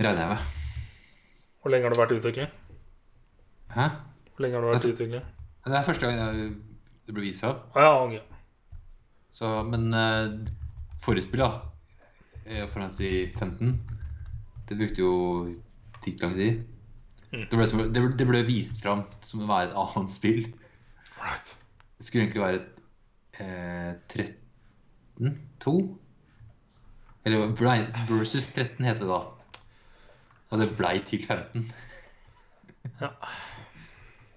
regner 0.00 0.20
jeg 0.20 0.28
med. 0.28 0.48
Hvor 1.60 1.70
lenge 1.74 1.84
har 1.84 1.92
det 1.92 2.00
vært 2.00 2.12
i 2.14 2.20
utvikling? 2.22 2.48
Hæ? 3.74 3.88
Hvor 4.32 4.44
lenge 4.46 4.56
har 4.56 4.64
det 4.64 4.70
vært 4.70 4.88
i 4.88 4.92
utvikling? 4.94 5.24
Det 5.66 5.76
er 5.76 5.84
første 5.84 6.06
gang 6.06 6.38
det 7.06 7.14
ble 7.14 7.26
vist 7.26 7.44
fram. 7.44 7.60
Å 7.74 7.84
ja, 7.84 7.92
ok. 8.06 8.29
Så, 9.32 9.50
men 9.68 9.88
uh, 9.94 10.34
forrige 11.00 11.24
spill, 11.28 11.40
da, 11.44 11.62
eh, 12.44 12.64
for 12.68 12.82
å 12.84 12.90
si 12.92 13.10
15, 13.38 13.70
det 14.68 14.76
brukte 14.80 15.00
jo 15.04 15.12
titt 16.04 16.20
lang 16.24 16.34
tid. 16.36 16.60
Mm. 17.30 17.44
Det 17.50 17.56
ble, 17.60 17.66
som- 17.70 17.84
det, 17.94 18.02
ble- 18.02 18.16
det 18.18 18.26
ble 18.28 18.42
vist 18.48 18.82
fram 18.82 19.04
som 19.22 19.44
å 19.44 19.48
være 19.50 19.70
et 19.70 19.78
annet 19.78 20.12
spill. 20.12 20.42
Right. 21.20 21.54
Det 21.98 22.06
skulle 22.08 22.26
egentlig 22.26 22.42
være 22.42 22.60
eh, 23.40 23.94
13? 24.10 25.36
2? 25.62 25.74
Eller 27.28 27.50
ble, 27.52 27.74
versus 28.08 28.50
13 28.56 28.86
heter 28.88 29.04
det 29.04 29.10
da. 29.12 29.20
Og 30.50 30.58
det 30.62 30.70
blei 30.78 30.96
til 31.06 31.22
15. 31.26 31.66
Ja. 33.00 33.10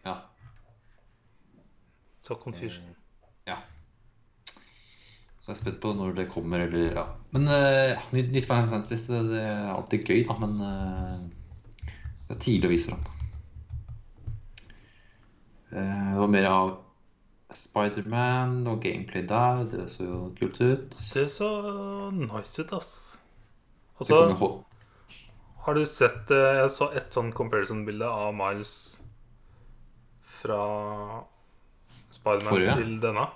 Ja. 0.05 0.15
Så 2.23 2.35
confusion. 2.43 2.91
Så 5.43 5.51
jeg 5.51 5.57
er 5.57 5.59
spent 5.59 5.79
på 5.83 5.89
når 5.91 6.13
det 6.15 6.23
kommer, 6.31 6.61
eller 6.63 6.93
ja. 6.95 7.01
Men 7.35 7.49
eh, 7.51 7.89
ja, 7.89 7.97
nytt, 8.15 8.45
Final 8.45 8.69
Fantasy, 8.71 8.95
så 8.95 9.17
det 9.27 9.41
er 9.43 9.73
alltid 9.73 10.05
gøy, 10.07 10.21
da. 10.29 10.37
Men 10.39 10.53
eh, 10.63 11.89
det 12.29 12.37
er 12.37 12.39
tidlig 12.45 12.69
å 12.69 12.71
vise 12.71 12.93
fram. 12.93 13.01
Eh, 15.73 16.05
det 16.13 16.21
var 16.21 16.31
mer 16.31 16.47
av 16.47 16.71
Spiderman 17.59 18.55
og 18.71 18.79
gameplay 18.87 19.27
der. 19.27 19.65
Det 19.73 19.89
så 19.91 20.07
jo 20.07 20.21
kult 20.39 20.63
ut. 20.63 20.95
Det 21.11 21.27
så 21.35 21.51
nice 22.15 22.63
ut, 22.63 22.73
ass. 22.79 22.95
Og 23.99 24.07
så 24.07 24.23
har 25.63 25.75
du 25.75 25.83
sett 25.87 26.31
Jeg 26.33 26.71
så 26.71 26.87
et 26.95 27.11
sånn 27.13 27.35
comparison-bilde 27.35 28.07
av 28.07 28.31
Miles 28.35 28.73
fra 30.39 30.63
Spiderman 32.15 32.79
til 32.79 32.99
denne. 33.03 33.27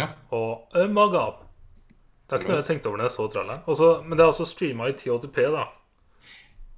Ja. 0.00 0.14
Og 0.32 0.72
god. 0.72 1.41
Det 2.26 2.36
er 2.36 2.40
ikke 2.42 2.52
noe 2.52 2.60
jeg 2.62 2.68
tenkte 2.70 2.88
over 2.88 3.00
når 3.02 3.08
jeg 3.10 3.14
så 3.16 3.26
tralleren. 3.32 3.62
Også, 3.68 3.88
men 4.06 4.16
det 4.18 4.24
er 4.24 4.30
også 4.32 4.46
streama 4.48 4.86
i 4.88 4.94
1080p, 4.96 5.40
da. 5.52 5.64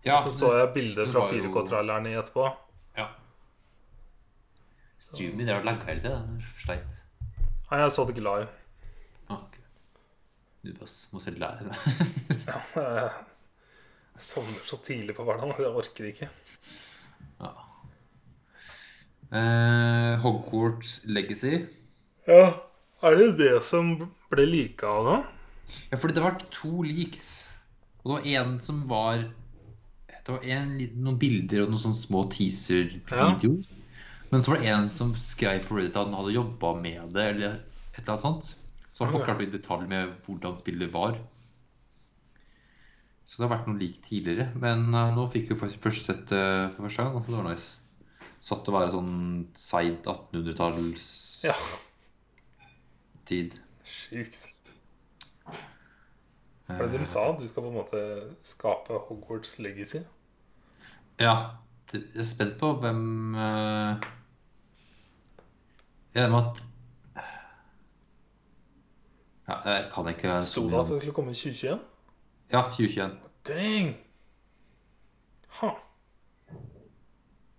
ja 0.05 0.16
Så 0.25 0.33
så 0.39 0.51
jeg 0.59 0.73
bilder 0.75 1.07
fra 1.12 1.27
4K-tralleren 1.31 2.09
i 2.11 2.15
etterpå. 2.19 2.49
Ja. 2.99 3.07
Streamen 4.99 5.49
og 5.55 5.65
lagga 5.69 5.87
hele 5.91 6.03
tida. 6.03 6.23
Sleit. 6.65 7.01
Nei, 7.71 7.79
jeg 7.83 7.93
så 7.95 8.05
det 8.09 8.16
ikke 8.16 8.25
live. 8.27 8.49
Ah. 9.31 9.45
Du 10.65 10.73
bare 10.73 10.89
må 11.12 11.21
lære 11.45 11.65
det. 11.69 11.77
Ja, 12.49 12.59
jeg 14.15 14.23
sovner 14.27 14.65
så 14.69 14.79
tidlig 14.87 15.15
på 15.16 15.25
hverdagen. 15.27 15.55
Jeg 15.59 15.75
orker 15.83 16.09
ikke. 16.09 16.29
ja. 17.45 17.53
eh, 19.35 20.19
Hogwarts 20.25 21.01
Legacy. 21.05 21.65
Ja, 22.27 22.47
Er 23.05 23.16
det 23.21 23.35
det 23.39 23.62
som 23.66 23.91
ble 24.33 24.47
lika 24.49 24.89
av 24.89 25.05
nå? 25.05 25.16
Ja, 25.91 25.99
fordi 25.99 26.16
det 26.16 26.24
var 26.24 26.39
to 26.55 26.82
leaks. 26.86 27.24
Og 28.03 28.11
det 28.11 28.16
var 28.16 28.28
en 28.43 28.59
som 28.61 28.82
var 28.91 29.24
Det 30.24 30.32
var 30.32 30.45
en, 30.57 30.74
noen 31.05 31.19
bilder 31.20 31.65
og 31.65 31.73
noen 31.73 31.82
sånne 31.82 32.01
små 32.01 32.24
teaser-videoer. 32.32 33.65
Men 34.31 34.43
så 34.43 34.55
var 34.55 34.62
det 34.62 34.70
en 34.73 34.86
som 34.91 35.12
skrev 35.20 35.66
på 35.66 35.77
Reddit 35.77 35.97
at 35.99 36.09
han 36.09 36.16
hadde 36.16 36.32
jobba 36.35 36.70
med 36.81 37.12
det, 37.15 37.27
eller 37.35 37.59
et 37.59 38.01
eller 38.01 38.15
annet 38.15 38.23
sånt. 38.24 38.49
Så 38.95 39.05
han 39.05 39.12
forklarte 39.12 39.45
i 39.45 39.53
detalj 39.53 39.85
med 39.91 40.15
hvordan 40.24 40.57
spillet 40.59 40.91
var. 40.95 41.19
Så 43.24 43.41
det 43.41 43.47
har 43.47 43.53
vært 43.57 43.69
noe 43.69 43.81
likt 43.81 44.03
tidligere. 44.09 44.49
Men 44.61 44.89
uh, 44.95 45.12
nå 45.16 45.27
fikk 45.32 45.53
vi 45.53 45.59
først 45.61 46.09
sett 46.11 46.24
det 46.32 46.45
for 46.74 46.86
første 46.86 47.05
gang, 47.05 47.20
det 47.27 47.36
var 47.36 47.49
nice. 47.51 47.77
Satt 48.45 48.69
å 48.69 48.74
være 48.74 48.93
sånn 48.93 49.15
seint 49.57 50.05
1800-talls 50.05 51.07
Ja. 51.49 51.55
tid. 53.28 53.57
Sjukt. 53.89 54.53
Er 56.69 56.86
det 56.89 57.01
de 57.01 57.07
sa? 57.07 57.36
Du 57.39 57.49
skal 57.49 57.62
på 57.62 57.69
en 57.69 57.74
måte 57.74 57.99
skape 58.43 58.99
Hogwarts 59.09 59.59
legacy? 59.59 60.01
Ja. 61.20 61.35
Jeg 61.93 62.03
er 62.15 62.23
spent 62.24 62.59
på 62.59 62.73
hvem 62.81 63.35
eh, 63.35 64.07
Jeg 66.15 66.23
regner 66.23 66.31
med 66.31 66.39
at 66.39 66.62
Ja, 69.49 69.70
jeg 69.70 69.91
kan 69.95 70.09
ikke 70.09 70.43
Sto 70.43 70.65
det 70.70 70.78
at 70.78 70.86
det 70.89 71.03
skulle 71.03 71.15
komme 71.15 71.31
i 71.31 71.35
2021? 71.35 71.78
Ja, 72.53 72.62
2021. 72.62 73.11
Dang! 73.49 73.97
Ha. 75.61 75.70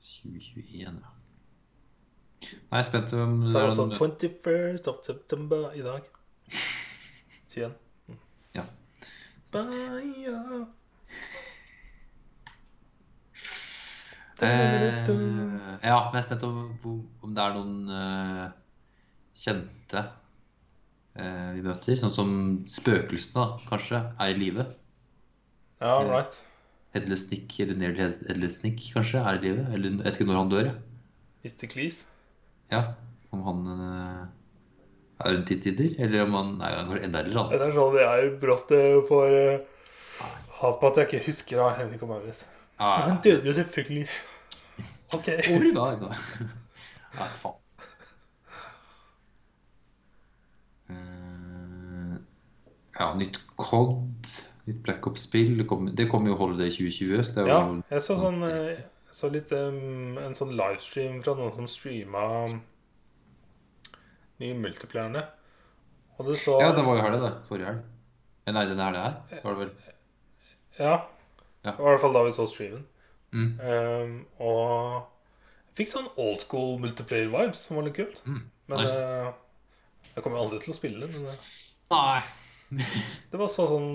2021, 0.02 0.80
ja. 0.82 0.90
Nei, 2.46 2.78
jeg 2.78 2.80
er 2.80 2.82
spent 2.82 3.14
om 3.14 3.50
Så 3.50 3.60
er 3.60 3.70
det 3.70 3.78
det 3.78 3.86
altså 3.86 4.06
21st 4.06 4.90
of 4.90 5.06
September 5.06 5.72
i 5.72 5.82
dag. 5.82 6.02
21. 7.54 7.72
Ja. 9.56 10.66
Eh, 14.44 15.08
ja, 15.80 16.00
men 16.12 16.18
jeg 16.18 16.20
er 16.20 16.26
spent 16.26 16.44
om, 16.44 16.58
om 17.24 17.36
det 17.36 17.44
er 17.44 17.54
noen 17.56 17.76
uh, 17.88 18.50
kjente 19.40 20.02
uh, 21.16 21.52
vi 21.56 21.64
møter. 21.64 21.96
Sånn 22.02 22.12
som 22.12 22.34
spøkelsene, 22.68 23.38
da, 23.40 23.70
kanskje, 23.70 24.02
er 24.20 24.34
i 24.34 24.38
live. 24.42 24.68
Ja, 25.80 26.02
right. 26.04 26.42
Headless 26.96 27.30
Nick 27.32 27.56
eller 27.60 27.80
Nearly 27.80 28.04
Headless 28.04 28.62
Nick 28.64 28.84
kanskje 28.96 29.24
er 29.24 29.40
i 29.40 29.44
live. 29.48 29.66
Eller 29.72 29.92
jeg 29.92 30.04
vet 30.04 30.20
ikke 30.20 30.30
når 30.32 30.42
han 30.42 30.52
dør. 30.52 30.72
Mr. 31.46 31.68
Cleese. 31.72 32.12
Ja, 32.72 32.84
Om 33.36 33.42
han 33.46 33.66
eh, 33.72 34.22
er 35.20 35.32
rundt 35.32 35.52
i 35.52 35.60
tider, 35.64 35.96
eller 36.04 36.26
om 36.26 36.36
han 36.36 36.52
er 36.62 36.78
kanskje 36.82 37.04
enda 37.08 37.22
eldre. 37.24 37.44
han. 37.44 37.54
Det 37.54 37.68
er 37.68 37.76
sånn 37.78 37.98
jeg 38.02 38.32
brått 38.42 38.72
for... 38.72 39.08
får 39.10 39.38
eh, 39.40 39.72
hat 40.60 40.80
på 40.80 40.88
at 40.88 41.02
jeg 41.02 41.10
ikke 41.10 41.26
husker 41.28 41.62
av 41.64 41.76
Henrik 41.80 42.04
og 42.06 42.12
Maurits. 42.14 42.46
Ah. 42.80 43.04
Han 43.08 43.20
døde 43.24 43.48
jo 43.48 43.54
selvfølgelig. 43.56 44.08
Ok. 45.16 45.30
Hvor 45.48 45.68
da. 46.02 46.10
Nei, 47.16 47.30
faen. 47.42 47.62
Eh, 50.92 52.18
ja, 53.00 53.08
nytt 53.20 53.40
COD, 53.62 54.32
nytt 54.68 54.82
Black 54.84 55.08
Ops-spill. 55.08 55.58
Det 55.60 55.68
kommer 55.70 55.96
det 55.96 56.10
kommer 56.12 56.34
jo 56.34 56.40
Holiday 56.40 56.72
2020. 56.72 57.24
Så 57.24 57.38
det 57.38 57.46
er 57.46 57.52
Ja, 57.52 57.62
jo 57.64 57.82
jeg 57.92 58.06
så 58.08 58.20
sånn 58.20 58.44
eh, 58.48 58.76
jeg 58.76 59.16
så 59.16 59.32
litt 59.32 59.52
um, 59.56 60.18
en 60.20 60.36
sånn 60.36 60.56
livestream 60.60 61.22
fra 61.24 61.38
noen 61.38 61.54
som 61.56 61.70
streama 61.72 62.26
de 64.40 64.54
multiplayerne. 64.60 65.24
Og 66.18 66.30
du 66.30 66.36
så 66.40 66.58
ja, 66.62 66.72
det 66.76 66.84
var 66.86 66.98
jo 67.00 67.04
helga, 67.06 67.20
det. 67.26 67.34
Forrige 67.50 67.70
helg. 67.72 67.84
Eh, 68.46 68.54
Nei, 68.56 68.66
denne 68.70 68.86
helga 68.88 69.04
her. 69.08 69.42
Var 69.44 69.56
det 69.56 69.60
vel. 69.66 69.72
Ja. 70.80 70.94
Ja. 71.66 71.72
Det 71.72 71.80
var 71.80 71.90
i 71.90 71.94
hvert 71.96 72.04
fall 72.06 72.14
da 72.16 72.24
vi 72.28 72.34
så 72.36 72.46
streamen. 72.52 72.86
Mm. 73.36 73.50
Um, 73.60 74.14
og 74.40 74.62
jeg 75.76 75.82
fikk 75.82 75.92
sånn 75.92 76.08
old 76.22 76.40
school 76.46 76.78
multiplayer 76.80 77.28
vibes 77.34 77.66
som 77.68 77.80
var 77.80 77.88
litt 77.88 77.98
kult. 77.98 78.22
Mm. 78.28 78.44
Men 78.72 78.80
Nice. 78.82 78.96
eh, 78.96 80.08
jeg 80.16 80.24
kommer 80.24 80.40
aldri 80.44 80.60
til 80.64 80.72
å 80.72 80.78
spille 80.78 81.02
det. 81.04 81.10
Men 81.12 81.40
Nei. 81.96 82.22
det 83.32 83.38
var 83.38 83.50
så 83.54 83.68
sånn 83.70 83.90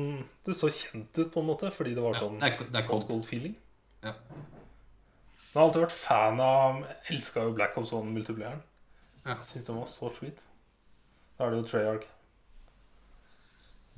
Det 0.47 0.55
så 0.55 0.69
kjent 0.71 1.19
ut, 1.19 1.31
på 1.35 1.41
en 1.43 1.49
måte, 1.49 1.73
fordi 1.75 1.91
det 1.97 2.05
var 2.05 2.15
Ja, 2.15 2.21
sånn 2.23 2.37
det 2.39 2.51
er, 2.53 2.69
det 2.71 2.79
er 2.85 2.93
old 2.95 3.03
school 3.07 3.23
feeling. 3.27 3.57
Ja. 4.05 4.13
Jeg 5.51 5.57
har 5.57 5.65
alltid 5.65 5.83
vært 5.83 5.97
fan 5.97 6.39
av 6.45 6.85
elska 7.11 7.43
jo 7.49 7.55
Black 7.57 7.75
Ops 7.81 7.91
1-multiplayeren. 7.97 8.61
Ja. 9.27 9.35
Jeg 9.37 9.45
syns 9.45 9.67
den 9.67 9.77
var 9.77 9.87
så 9.91 10.11
sweet. 10.17 10.39
Da 11.39 11.45
er 11.47 11.51
det 11.55 11.61
jo 11.63 11.69
Treyarch. 11.71 12.07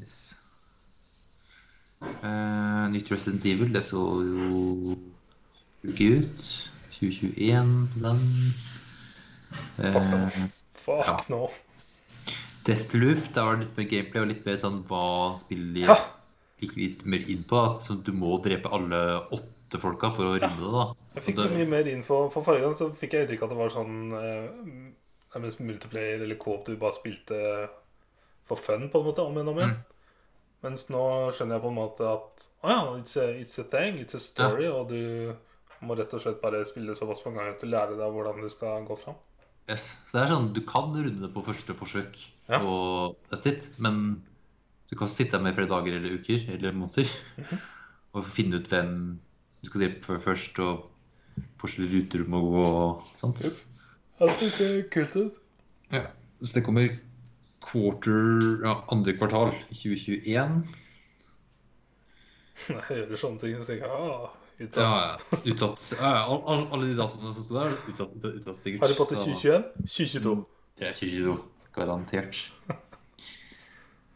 Yes. 0.01 0.17
Uh, 2.03 2.89
nytt 2.91 3.11
Resident 3.13 3.45
Evil, 3.47 3.71
det 3.75 3.85
så 3.87 4.01
jo 4.27 4.97
ikke 5.87 6.09
ut. 6.23 6.47
2021 6.97 7.89
på 7.95 8.03
den. 8.07 8.25
Fuck 9.77 10.09
no. 10.11 10.25
Eh, 10.25 10.41
Fuck 10.83 11.07
Ja. 11.07 11.17
no. 11.31 11.43
Deathloop, 12.67 13.25
da 13.35 13.45
var 13.45 13.57
det 13.57 13.65
litt 13.67 13.79
mer 13.79 13.89
gameplay 13.91 14.23
og 14.23 14.29
litt 14.31 14.45
mer 14.47 14.59
sånn 14.63 14.83
hva 14.87 15.03
spillet 15.41 15.83
Ja. 15.89 15.97
gikk 16.63 16.77
litt 16.79 17.05
mer 17.07 17.25
inn 17.29 17.43
på. 17.43 17.59
At 17.75 18.05
du 18.07 18.13
må 18.15 18.37
drepe 18.43 18.71
alle 18.71 19.01
åtte 19.35 19.81
folka 19.83 20.13
for 20.15 20.25
å 20.31 20.37
runde 20.39 20.61
det, 20.63 20.73
da. 20.73 20.85
Jeg 21.17 21.23
fikk 21.27 21.39
så 21.43 21.51
mye 21.51 21.67
mer 21.69 21.89
info. 21.91 22.29
For 22.31 22.43
forrige 22.47 22.63
gang 22.63 22.75
så 22.79 22.91
fikk 22.95 23.13
jeg 23.17 23.27
inntrykk 23.27 23.43
av 23.43 23.49
at 23.51 23.51
det 23.51 23.59
var 23.59 23.75
sånn 23.75 23.97
eh, 24.15 24.93
nærmest 25.35 25.61
multiplayer 25.61 26.23
eller 26.23 26.37
co-op 26.41 26.67
du 26.67 26.77
bare 26.77 26.93
spilte 26.97 27.39
for 28.49 28.57
fun, 28.59 28.89
på 28.91 29.01
en 29.01 29.07
måte, 29.07 29.23
om 29.25 29.33
igjen 29.37 29.49
og 29.49 29.55
om 29.57 29.61
igjen. 29.63 29.77
Mens 30.63 30.85
nå 30.91 31.03
skjønner 31.35 31.57
jeg 31.57 31.63
på 31.65 31.71
en 31.73 31.79
måte 31.79 32.07
at 32.07 32.45
å 32.63 32.71
ja, 32.71 32.81
it's 33.01 33.17
a, 33.19 33.25
it's 33.41 33.59
a 33.59 33.65
thing, 33.73 33.99
it's 34.03 34.15
a 34.15 34.21
story, 34.23 34.69
og 34.71 34.89
du 34.93 35.33
må 35.83 35.97
rett 35.99 36.13
og 36.15 36.23
slett 36.23 36.41
bare 36.43 36.61
spille 36.69 36.95
såpass 36.95 37.25
mange 37.25 37.41
ganger 37.41 37.57
at 37.57 37.63
du 37.65 37.67
lærer 37.67 37.97
deg 37.99 38.13
hvordan 38.15 38.43
du 38.45 38.49
skal 38.53 38.85
gå 38.87 38.99
fram. 39.01 39.17
Yes. 39.71 39.89
Så 40.11 40.19
det 40.19 40.23
er 40.25 40.31
sånn, 40.35 40.53
Du 40.55 40.61
kan 40.67 40.93
runde 40.95 41.23
det 41.23 41.33
på 41.35 41.43
første 41.47 41.75
forsøk, 41.75 42.19
Ja. 42.49 42.59
og 42.63 43.17
that's 43.31 43.47
it. 43.47 43.71
Men 43.79 44.23
du 44.91 44.97
kan 44.97 45.09
sitte 45.09 45.37
her 45.39 45.43
med 45.43 45.55
flere 45.55 45.69
dager 45.71 45.97
eller 45.97 46.19
uker 46.19 46.47
eller 46.53 46.73
måneder 46.73 47.09
Mhm. 47.39 47.59
og 48.15 48.25
finne 48.25 48.57
ut 48.61 48.69
hvem 48.69 49.19
du 49.63 49.71
skal 49.71 49.95
for 50.03 50.19
først, 50.19 50.59
og 50.59 50.89
forskjellige 51.59 52.03
ruter 52.03 52.19
du 52.19 52.31
må 52.31 52.41
gå 52.43 52.65
og 52.67 53.03
sånt. 53.17 53.41
Det 54.41 54.51
ser 54.55 54.83
kult 54.93 55.17
ut. 55.17 55.39
Ja. 55.93 56.05
Så 56.43 56.59
det 56.59 56.65
kommer 56.67 56.99
quarter, 57.63 58.63
ja, 58.65 58.77
andre 58.91 59.15
kvartal 59.19 59.53
2021. 59.71 60.63
Når 62.69 62.87
jeg 62.91 63.03
gjør 63.03 63.21
sånne 63.21 63.43
ting, 63.43 63.57
så 63.59 63.67
tenker 63.73 63.87
jeg 63.87 63.93
ah, 63.97 64.31
uttatt. 64.63 64.81
Ja, 64.83 64.91
ja. 65.03 65.41
Uttatt. 65.53 65.87
Ja, 65.99 66.11
ja. 66.17 66.23
all- 66.31 66.45
all- 66.53 66.69
Alle 66.77 66.91
de 66.93 66.97
datoene 66.99 67.33
som 67.35 67.47
står 67.47 67.59
der, 67.59 67.75
er 67.75 67.93
uttatt, 67.95 68.17
uttatt 68.33 68.63
sikkert. 68.67 68.85
Harry 68.87 68.99
Potter 68.99 69.19
2021, 69.23 69.69
2022. 69.87 70.35
Det 70.79 70.89
er 70.91 70.99
2022. 70.99 71.37
Garantert. 71.73 72.41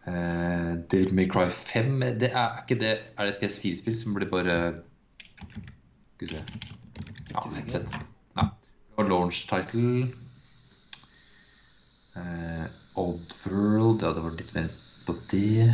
uh, 0.06 0.74
David 0.92 1.14
May 1.16 1.26
Cry 1.32 1.46
5 1.50 2.02
det 2.20 2.28
er 2.36 2.60
ikke 2.62 2.76
det 2.82 2.90
Er 3.16 3.30
det 3.30 3.32
et 3.32 3.40
PS4-spill 3.46 3.96
som 3.96 4.12
blir 4.14 4.28
bare 4.30 4.58
Skal 5.40 6.20
vi 6.20 6.28
se 6.34 6.42
Ja, 7.32 7.40
det 7.40 7.56
er 7.56 7.62
ikke 7.62 7.78
fett. 7.78 7.96
Ja. 8.96 9.02
Og 9.02 9.10
launch 9.10 9.42
title 9.48 10.08
eh, 12.16 12.64
Oddworld 12.96 14.02
Ja, 14.02 14.12
det 14.16 14.22
var 14.24 14.30
litt 14.38 14.54
mer 14.56 14.70
på 15.06 15.14
det. 15.30 15.68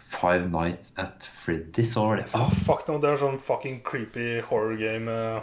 Five 0.00 0.48
Nights 0.48 0.94
at 0.98 1.26
Freddy's, 1.28 1.92
hva 1.94 2.06
var 2.08 2.16
det 2.16 2.28
for 2.30 2.46
Ah, 2.46 2.54
fuck 2.64 2.86
det 2.86 3.10
er 3.10 3.20
sånn 3.20 3.38
fucking 3.42 3.82
creepy 3.84 4.40
horror 4.48 4.76
game. 4.80 5.10
eh. 5.10 5.42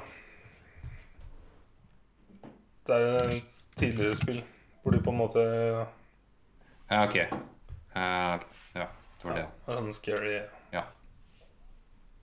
Det 2.88 2.96
er 2.96 3.30
et 3.38 3.54
tidligere 3.80 4.16
spill 4.16 4.42
hvor 4.84 4.92
du 4.92 5.00
på 5.00 5.14
en 5.14 5.18
måte 5.22 5.44
Ja, 6.90 7.04
ok. 7.06 7.16
Uh. 7.96 8.42
Ja, 8.76 8.88
det 9.22 9.30
var 9.30 9.38
det. 9.38 9.46
Ja, 9.46 9.52
det 9.68 9.78
er 9.78 9.80
sånn 9.80 9.94
scary 9.94 10.34
Ja. 10.74 10.84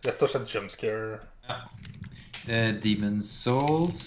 Rett 0.04 0.22
og 0.24 0.32
slett 0.32 0.54
jumpscare. 0.54 1.20
Eh, 2.50 2.74
Demon 2.82 3.20
Souls 3.22 4.00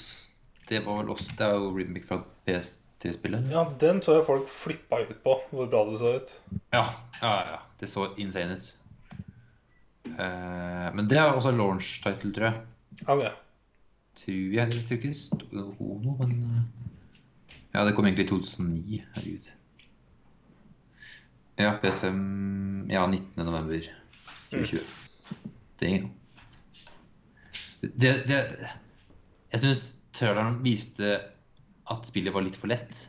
Det 0.69 0.81
var 0.83 0.97
vel 0.99 1.11
også 1.13 1.35
Det 1.37 1.45
er 1.45 1.53
jo 1.55 1.69
remake 1.77 2.07
fra 2.07 2.17
PS3-spillet. 2.47 3.51
Ja, 3.51 3.63
den 3.79 4.01
så 4.03 4.17
jeg 4.17 4.25
folk 4.27 4.49
flippa 4.51 4.99
ut 5.03 5.15
på, 5.23 5.35
hvor 5.51 5.69
bra 5.71 5.83
det 5.89 5.99
så 5.99 6.11
ut. 6.17 6.33
Ja, 6.73 6.83
ja, 7.21 7.33
ja. 7.53 7.59
Det 7.79 7.87
så 7.89 8.09
insane 8.19 8.57
ut. 8.59 8.73
Eh, 10.05 10.89
men 10.95 11.07
det 11.09 11.17
er 11.17 11.31
også 11.31 11.51
launch 11.55 12.01
title, 12.03 12.33
tror 12.35 12.49
jeg. 12.49 12.61
Okay. 13.07 13.31
Tror 14.19 14.33
jeg, 14.33 14.53
jeg 14.55 14.71
tror 14.71 14.97
ikke 14.97 15.07
det 15.07 15.15
sto 15.17 15.63
noe, 16.03 16.15
men 16.19 16.33
eh, 16.43 17.59
Ja, 17.73 17.85
det 17.87 17.95
kom 17.95 18.05
egentlig 18.05 18.27
i 18.27 18.29
2009. 18.29 19.03
Herregud. 19.15 19.51
Ja, 21.59 21.77
PS5 21.83 22.91
Ja, 22.91 23.07
19. 23.07 23.45
november 23.45 23.87
2020. 24.51 24.83
Det 25.79 25.89
er 25.89 25.95
det, 27.83 28.11
det 28.29 28.37
Jeg 29.53 29.61
syns 29.63 29.81
traileren 30.15 30.61
viste 30.63 31.17
at 31.91 32.07
spillet 32.07 32.33
var 32.33 32.45
litt 32.45 32.55
for 32.59 32.71
lett. 32.71 33.07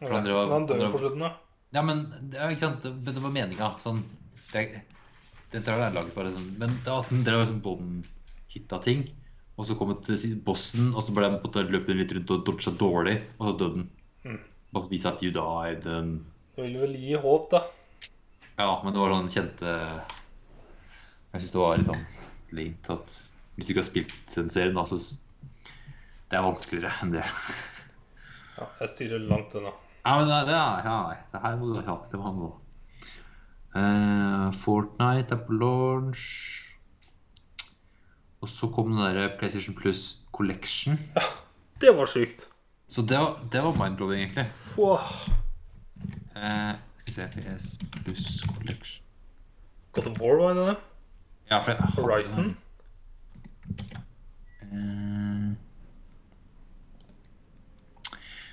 For 0.00 0.12
han 0.12 0.26
var, 0.28 0.46
Men 0.50 0.56
han 0.58 0.66
dør 0.68 0.82
jo 0.84 0.90
på 0.92 1.00
slutten, 1.04 1.22
da. 1.24 1.30
Ja, 1.74 1.82
men 1.82 2.02
det, 2.30 2.38
ja, 2.38 2.48
ikke 2.52 2.66
sant? 2.66 2.84
Det, 3.06 3.14
var 3.24 3.32
meninga. 3.34 3.70
Sånn, 3.82 4.02
det, 4.52 4.64
den 5.54 5.64
traileren 5.64 5.88
er 5.90 5.96
laget 5.96 6.14
bare 6.16 6.32
sånn 6.34 6.50
Men 6.60 6.76
det, 6.84 6.90
var- 6.92 7.46
sånn 7.48 7.62
bånd-hitta 7.64 8.80
ting. 8.84 9.06
Og 9.56 9.68
så 9.68 9.76
kom 9.78 9.92
det 9.94 10.02
til 10.08 10.34
bossen, 10.44 10.90
og 10.98 11.02
så 11.06 11.14
ble 11.14 11.28
den 11.30 11.40
på 11.42 11.62
løpet 11.62 11.94
litt 11.96 12.12
rundt 12.16 12.32
og 12.34 12.44
dodga 12.46 12.72
dårlig, 12.78 13.16
og 13.38 13.46
så 13.48 13.56
døde 13.60 13.74
den. 13.78 13.88
Mm. 14.26 14.40
Bare 14.74 14.90
vise 14.90 15.06
at 15.12 15.22
you 15.22 15.30
died. 15.34 15.86
and- 15.86 16.24
Det 16.56 16.64
vil 16.66 16.78
vel 16.82 16.96
gi 16.98 17.14
håp, 17.22 17.50
da. 17.50 17.62
Ja, 18.58 18.82
men 18.84 18.92
det 18.94 19.00
var 19.00 19.10
sånn 19.14 19.30
kjente 19.34 19.70
Jeg 21.32 21.40
syns 21.42 21.52
det 21.54 21.58
var 21.58 21.76
litt 21.78 21.88
sånn 21.90 22.04
lint 22.56 22.90
at 22.92 23.14
hvis 23.54 23.66
du 23.66 23.72
ikke 23.72 23.82
har 23.82 23.88
spilt 23.88 24.34
den 24.34 24.50
serien, 24.50 24.74
da, 24.74 24.84
så 24.86 24.98
Det 26.30 26.38
er 26.38 26.42
vanskeligere 26.42 26.92
enn 27.04 27.12
det. 27.14 27.24
Ja, 28.56 28.66
jeg 28.80 28.90
styrer 28.94 29.22
langt 29.28 29.54
unna. 29.58 29.70
Ja, 30.04 30.16
men 30.18 30.28
det, 30.30 30.40
det 30.48 30.54
er 30.56 30.86
ja, 30.86 30.96
nei, 31.08 31.16
Det 31.32 31.40
her 31.42 31.56
må 31.60 31.68
du 31.70 31.78
ha. 31.86 31.96
Det 32.10 32.20
må 32.20 32.26
han. 32.28 32.42
Eh, 33.80 34.48
Fortnite 34.62 35.34
er 35.34 35.44
på 35.46 35.58
launch. 35.58 36.24
Og 38.44 38.50
så 38.50 38.68
kom 38.74 38.92
den 38.92 39.00
der 39.02 39.36
PlayStation 39.38 39.74
Plus 39.74 40.20
Collection. 40.32 40.98
Det 41.80 41.94
var 41.96 42.06
sykt. 42.06 42.48
Så 42.88 43.02
det 43.02 43.18
var, 43.18 43.38
det 43.52 43.62
var 43.64 43.78
mind-blowing, 43.78 44.20
egentlig. 44.22 44.46
Wow. 44.76 45.00
Eh, 46.36 46.74
skal 46.98 47.06
vi 47.06 47.12
se 47.12 47.28
PS 47.34 47.78
Plus 48.04 48.44
Collection 48.46 49.04
God 49.94 50.06
of 50.10 50.20
War 50.20 50.36
var 50.40 50.54
inne. 50.54 50.74
Ja, 51.50 51.60
for 51.60 51.70
jeg. 51.70 51.80
Horizon. 51.98 52.56
Eh, 54.62 55.50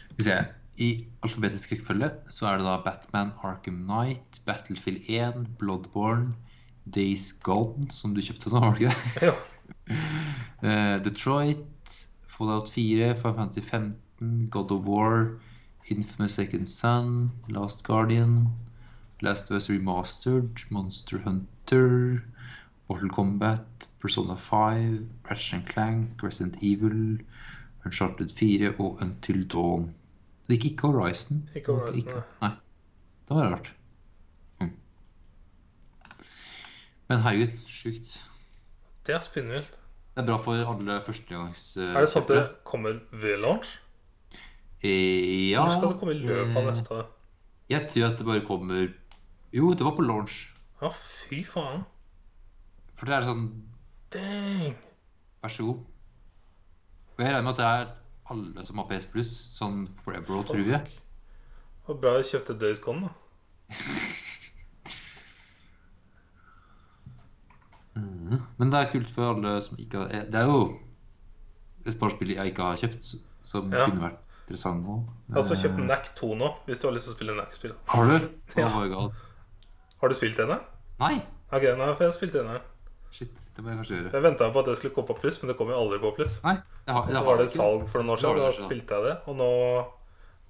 skal 0.01 0.17
vi 0.17 0.23
se 0.23 0.37
I 0.81 0.89
alfabetisk 1.23 1.71
rekkefølge 1.71 2.09
så 2.29 2.47
er 2.49 2.59
det 2.59 2.67
da 2.67 2.77
Batman 2.85 3.33
Arkham 3.43 3.83
Knight, 3.85 4.41
Battlefield 4.45 5.09
1, 5.09 5.47
Bloodborne, 5.59 6.33
Days 6.85 7.31
Gone, 7.43 7.87
som 7.93 8.15
du 8.15 8.21
kjøpte 8.21 8.51
nå, 8.51 8.59
var 8.59 8.77
det 8.77 8.89
ikke 8.89 8.95
det? 8.95 9.29
Ja. 9.31 9.35
Eh, 10.61 10.99
Detroit, 11.01 11.93
Fallout 12.29 12.69
4, 12.69 13.15
Final 13.15 13.33
Fantasy 13.33 13.61
15, 13.65 14.49
God 14.53 14.71
of 14.71 14.85
War, 14.85 15.39
Infamous 15.89 16.33
Second 16.33 16.69
Son, 16.69 17.31
Last 17.49 17.83
Guardian, 17.83 18.47
Last 19.21 19.49
West 19.49 19.69
Remastered, 19.69 20.65
Monster 20.69 21.17
Hunter, 21.17 22.23
Mortal 22.91 23.09
Kombat, 23.09 23.87
Persona 24.01 24.35
5, 24.35 25.09
Ratchet 25.29 25.53
and 25.53 25.67
Clank, 25.67 26.23
Resident 26.23 26.57
Evil, 26.61 27.21
Uncharted 27.85 28.29
4 28.35 28.73
og 28.79 28.99
Until 29.01 29.45
Dawn. 29.47 29.93
Det 30.47 30.57
gikk 30.59 30.71
ikke 30.73 30.89
Horizon. 30.91 31.45
Ikke 31.55 31.71
Horizon, 31.71 31.95
Ikke- 32.01 32.23
Nei. 32.41 32.49
Det 33.29 33.37
var 33.37 33.49
rart. 33.53 33.73
Mm. 34.59 34.73
Men 37.07 37.19
herregud, 37.19 37.53
sjukt. 37.67 38.17
Det 39.07 39.15
er 39.15 39.19
spinnvilt. 39.23 39.77
Det 40.15 40.23
er 40.23 40.25
bra 40.27 40.37
for 40.43 40.51
alle 40.73 40.99
førstegangs... 41.05 41.63
Er 41.77 42.01
det 42.03 42.09
sånn 42.11 42.25
at 42.27 42.33
det 42.35 42.43
kommer 42.67 42.99
ved 43.13 43.39
launch? 43.39 43.77
Eh, 44.83 45.51
ja 45.53 45.63
Eller 45.63 45.77
skal 45.77 45.93
det 45.93 45.99
komme 46.01 46.17
i 46.17 46.19
løpet 46.19 46.57
av 46.59 46.67
neste 46.67 46.97
år? 46.97 47.07
Jeg 47.71 47.87
tror 47.87 48.09
at 48.09 48.17
det 48.19 48.27
bare 48.27 48.43
kommer 48.43 48.91
Jo, 49.53 49.71
det 49.73 49.87
var 49.87 49.95
på 49.95 50.03
launch. 50.03 50.41
Ja, 50.81 50.89
fy 50.91 51.45
faen. 51.47 51.85
For 53.01 53.09
det 53.09 53.15
er 53.17 53.23
sånn 53.25 53.47
Dang. 54.13 54.75
Vær 55.41 55.49
så 55.49 55.63
god. 55.65 55.77
Og 57.15 57.23
jeg 57.23 57.31
regner 57.31 57.45
med 57.47 57.55
at 57.55 57.61
det 57.61 57.69
er 57.71 57.87
alle 58.29 58.65
som 58.67 58.77
har 58.77 58.85
PS 58.91 59.07
Plus, 59.09 59.31
sånn 59.55 59.79
forever 60.03 60.37
og 60.37 60.45
true. 60.51 60.77
var 61.87 61.97
bra 62.03 62.11
jeg 62.19 62.27
kjøpte 62.29 62.53
Days 62.61 62.81
Gone, 62.83 63.09
da. 63.09 63.11
Men 68.61 68.69
det 68.69 68.77
er 68.83 68.91
kult 68.93 69.09
for 69.11 69.33
alle 69.33 69.55
som 69.65 69.79
ikke 69.81 69.97
har 70.03 70.29
Det 70.29 70.37
er 70.39 70.47
jo 70.47 70.59
et 71.89 71.97
par 71.99 72.13
spill 72.13 72.35
jeg 72.35 72.51
ikke 72.53 72.67
har 72.69 72.77
kjøpt, 72.77 73.15
som 73.41 73.71
Ja. 73.73 73.87
kunne 73.89 74.03
vært 74.05 74.19
interessant 74.45 74.85
òg. 74.85 75.01
Jeg 75.27 75.33
har 75.33 75.41
også 75.41 75.57
kjøpt 75.63 75.85
NAC 75.87 76.11
2 76.21 76.35
nå, 76.37 76.49
hvis 76.67 76.79
du 76.79 76.87
har 76.87 76.93
lyst 76.93 77.05
til 77.09 77.13
å 77.13 77.17
spille 77.17 77.33
NAC-spill. 77.39 77.73
Har 77.87 78.05
du? 78.05 78.29
Ja. 78.57 78.67
Oh. 78.69 79.09
Har 80.01 80.07
du 80.07 80.13
spilt 80.13 80.37
denne? 80.37 80.59
Nei. 80.99 81.15
Ok, 81.51 81.63
nei, 81.63 81.89
for 81.95 82.03
jeg 82.05 82.11
har 82.11 82.17
spilt 82.19 82.33
denne. 82.37 82.61
Shit, 83.11 83.39
det 83.55 83.63
må 83.63 83.73
jeg 83.73 83.81
kanskje 83.81 83.97
gjøre. 83.97 84.11
Jeg 84.15 84.23
venta 84.23 84.47
på 84.55 84.61
at 84.61 84.69
det 84.71 84.77
skulle 84.79 84.95
komme 84.95 85.11
på 85.11 85.17
pluss, 85.19 85.39
men 85.41 85.51
det 85.51 85.57
kom 85.59 85.71
jo 85.71 85.79
aldri 85.79 85.97
på 85.99 86.13
pluss. 86.15 86.37
Nei, 86.45 86.55
det 86.87 86.95
har, 86.95 87.09
det 87.09 87.17
så 87.17 87.23
var 87.27 87.41
det 87.41 87.47
salg 87.51 87.87
for 87.91 87.99
noen 88.01 88.13
år 88.13 88.21
siden, 88.21 88.37
og 88.39 88.45
da 88.45 88.51
spilte 88.55 88.99
jeg 88.99 89.07
det. 89.09 89.15
Og 89.27 89.39
nå 89.41 89.49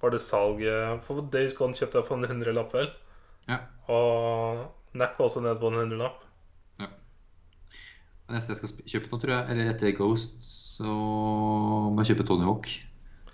var 0.02 0.14
det 0.14 0.20
salg 0.22 0.62
eh, 0.66 0.92
For 1.06 1.24
Days 1.34 1.56
Gone 1.58 1.78
kjøpte 1.78 1.98
jeg 1.98 2.06
for 2.06 2.20
en 2.20 2.30
hundrelapp, 2.30 2.76
vel. 2.76 2.92
Ja. 3.50 3.58
Og 3.90 4.94
Nack 4.98 5.18
var 5.18 5.26
også 5.26 5.42
ned 5.42 5.58
på 5.58 5.72
en 5.72 5.80
hundrelapp. 5.82 6.20
Det 8.32 8.38
neste 8.38 8.54
jeg 8.54 8.60
skal 8.60 8.92
kjøpe 8.94 9.10
nå, 9.10 9.18
tror 9.20 9.32
jeg, 9.34 9.46
eller 9.52 9.70
etter 9.74 9.90
Ghost, 9.98 10.36
så 10.46 10.88
må 10.88 12.00
jeg 12.00 12.14
kjøpe 12.14 12.24
Tony 12.30 12.46
Hawk. 12.46 12.68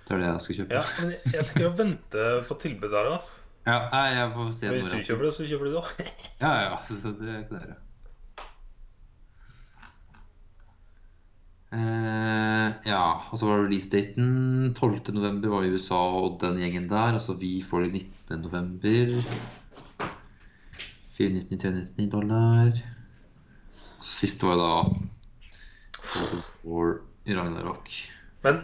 Det 0.09 0.14
er 0.16 0.22
det 0.24 0.30
jeg 0.30 0.44
skal 0.46 0.56
kjøpe. 0.56 0.78
Ja, 0.78 0.80
men 0.96 1.12
jeg, 1.12 1.20
jeg 1.34 1.48
tenker 1.50 1.68
å 1.68 1.74
vente 1.78 2.24
på 2.48 2.56
tilbud 2.64 2.88
der, 2.96 3.10
altså. 3.12 3.44
Ja, 3.68 3.76
jeg 4.09 4.30
får 4.32 4.48
se 4.56 4.72
Hvis 4.72 4.88
du 4.88 4.96
kjøper 5.05 5.28
det, 5.28 5.34
så 5.36 5.46
kjøper 5.50 5.68
du 5.68 5.74
det 5.76 5.82
òg. 5.82 5.92
Ja, 6.40 6.48
ja, 6.48 6.64
ja. 6.64 6.80
Så 6.88 7.12
det 7.20 7.36
klarer 7.50 7.68
dere. 7.68 7.76
Eh, 11.69 12.69
ja, 12.89 13.03
og 13.28 13.36
så 13.36 13.49
var 13.49 13.66
releasedaten 13.66 14.73
12. 14.73 15.12
november 15.12 15.53
var 15.53 15.66
i 15.66 15.73
USA 15.74 15.99
og 16.16 16.39
den 16.40 16.61
gjengen 16.62 16.89
der. 16.89 17.19
Altså 17.19 17.36
vi 17.36 17.59
får 17.62 17.86
det 17.86 18.05
19. 18.28 18.40
november. 18.47 19.19
499 21.19 22.09
dollar. 22.12 22.73
Siste 24.01 24.47
var 24.47 24.61
da 24.62 24.73
For 26.09 27.01
Ragnarok. 27.27 27.90
Men 28.43 28.62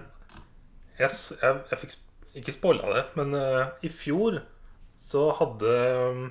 jeg, 0.99 1.11
jeg, 1.43 1.61
jeg 1.71 1.79
fikk 1.83 1.97
ikke 2.41 2.55
spoila 2.55 2.91
det, 2.95 3.05
men 3.19 3.35
uh, 3.37 3.75
i 3.85 3.91
fjor 3.93 4.41
så 4.99 5.27
hadde 5.39 5.73
um, 6.09 6.23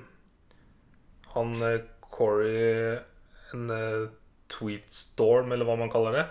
han 1.36 1.54
uh, 1.60 1.76
Corey 2.10 2.96
en 3.54 3.70
uh, 3.70 4.08
tweetstorm, 4.50 5.52
eller 5.52 5.68
hva 5.68 5.76
man 5.78 5.92
kaller 5.92 6.18
det. 6.18 6.24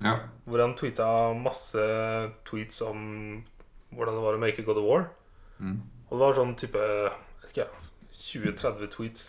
Ja. 0.00 0.14
Hvor 0.46 0.60
han 0.62 0.74
tweeta 0.78 1.06
masse 1.36 1.82
tweets 2.48 2.80
om 2.86 3.00
hvordan 3.92 4.14
det 4.16 4.22
var 4.24 4.36
å 4.38 4.40
make 4.40 4.62
God 4.64 4.78
of 4.80 4.86
War. 4.86 5.08
Mm. 5.58 5.80
Og 6.08 6.14
det 6.16 6.22
var 6.24 6.36
sånn 6.38 6.54
type 6.56 6.78
vet 6.78 7.50
ikke 7.50 7.64
jeg, 7.66 7.90
20-30 8.54 8.88
tweets. 8.94 9.26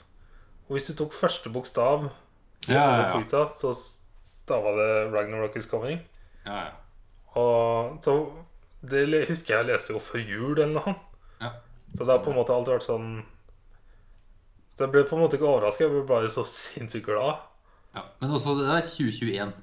Og 0.69 0.77
hvis 0.77 0.88
du 0.88 0.93
tok 0.98 1.14
første 1.14 1.49
bokstav 1.53 2.07
Ja, 2.68 2.76
ja, 2.77 3.02
ja. 3.02 3.10
tweetsa, 3.15 3.48
så 3.57 3.73
stava 4.22 4.72
det 4.77 5.11
'Ragnarok 5.11 5.56
is 5.57 5.68
coming'. 5.69 5.99
ja, 6.45 6.64
ja. 6.65 6.72
Og 7.35 7.99
så 8.03 8.31
Det 8.84 9.27
husker 9.27 9.56
jeg 9.57 9.65
leste 9.65 9.93
jo 9.93 9.99
før 9.99 10.19
jul 10.19 10.60
eller 10.60 10.73
noe. 10.73 10.95
ja. 11.41 11.52
Så 11.95 12.06
det 12.06 12.07
har 12.07 12.23
på 12.23 12.30
en 12.31 12.35
måte 12.38 12.53
alltid 12.53 12.73
vært 12.73 12.88
sånn 12.88 13.23
Så 14.77 14.84
jeg 14.85 14.91
ble 14.91 15.03
på 15.03 15.15
en 15.15 15.22
måte 15.22 15.35
ikke 15.38 15.48
overraska, 15.48 15.84
jeg 15.84 15.91
ble 15.91 16.03
bare 16.07 16.30
så 16.30 16.43
sinnssykt 16.48 17.06
glad. 17.06 17.35
ja. 17.95 18.02
Men 18.22 18.31
også 18.31 18.56
det 18.57 18.68
der 18.68 18.88
2021. 18.88 19.53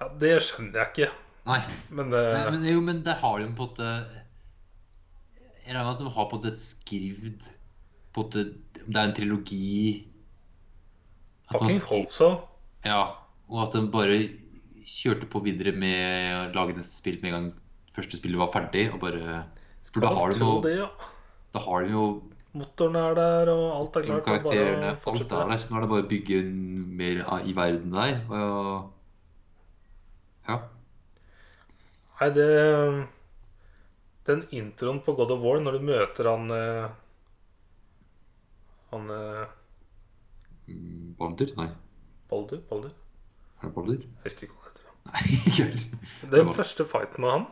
Ja, 0.00 0.08
Det 0.20 0.32
skjønner 0.44 0.82
jeg 0.82 0.92
ikke, 0.92 1.10
Nei. 1.48 1.60
men 1.90 2.10
det 2.12 2.22
Men, 2.34 2.56
men, 2.56 2.66
jo, 2.68 2.80
men 2.84 3.02
der 3.06 3.20
har 3.22 3.38
de 3.40 3.46
på 3.46 3.50
en 3.50 3.60
måte 3.60 3.90
Jeg 5.36 5.74
regner 5.74 5.84
med 5.84 5.92
at 5.94 6.02
de 6.02 6.14
har 6.16 6.28
på 6.30 6.36
en 6.36 6.42
måte 6.42 6.58
skrevet 6.60 7.52
på 8.12 8.24
en 8.24 8.26
måte, 8.26 8.44
Om 8.86 8.92
det 8.92 9.00
er 9.00 9.08
en 9.08 9.16
trilogi 9.16 9.78
Fuckings 11.50 11.86
hope 11.86 12.10
so. 12.10 12.32
Ja, 12.84 13.02
og 13.46 13.62
at 13.62 13.76
de 13.76 13.84
bare 13.90 14.18
kjørte 14.86 15.28
på 15.30 15.42
videre 15.44 15.72
med 15.74 16.32
å 16.34 16.40
lage 16.54 16.76
det 16.78 16.86
spillet 16.86 17.22
med 17.22 17.30
en 17.30 17.36
gang 17.36 17.48
første 17.96 18.18
spillet 18.18 18.40
var 18.40 18.52
ferdig. 18.54 18.88
Og 18.94 19.02
bare 19.02 19.44
For 19.86 20.04
da 20.04 20.12
har 20.14 20.32
de 20.32 20.40
jo, 20.42 20.54
det, 20.64 20.74
ja. 20.80 20.88
da 21.54 21.62
har 21.66 21.86
de 21.86 21.94
jo 21.94 22.06
Motoren 22.56 22.96
er 22.96 23.12
der, 23.18 23.50
og 23.52 23.64
alt 23.76 23.96
er 23.98 24.04
klart. 24.06 24.22
er 24.22 24.24
karakterene. 24.24 24.92
Alt 24.96 25.32
er 25.36 25.50
der. 25.50 25.58
Så 25.60 25.68
nå 25.68 25.76
er 25.76 25.82
det 25.84 25.90
bare 25.90 26.04
å 26.06 26.08
bygge 26.08 26.38
mer 27.02 27.18
i 27.44 27.52
verden 27.56 27.92
der. 27.92 28.14
Og 28.32 28.94
ja. 30.48 30.56
Nei, 32.20 32.28
det 32.32 32.46
Den 34.26 34.42
introen 34.56 35.02
på 35.04 35.14
God 35.18 35.30
of 35.34 35.42
War, 35.44 35.60
når 35.62 35.76
du 35.78 35.84
møter 35.86 36.30
han 36.30 36.50
eh, 36.54 36.88
Han 38.92 39.10
eh, 39.14 39.46
Mm, 40.66 41.12
Nei. 41.56 41.68
Balder? 42.26 42.58
Balder? 42.66 42.90
Er 43.62 43.68
det 43.68 43.74
Balder? 43.76 44.00
Jeg 44.02 44.24
husker 44.24 44.48
ikke 44.48 44.56
hva 44.56 44.64
det 44.66 44.72
heter. 44.72 44.88
Nei. 45.12 46.30
Den 46.32 46.50
første 46.56 46.86
fighten 46.90 47.22
med 47.22 47.30
han 47.36 47.46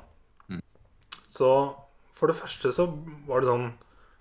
Mm. 0.51 0.59
Så 1.31 1.47
for 2.12 2.27
det 2.28 2.35
første 2.36 2.73
så 2.74 2.85
var 3.28 3.41
det 3.41 3.49
sånn 3.49 3.69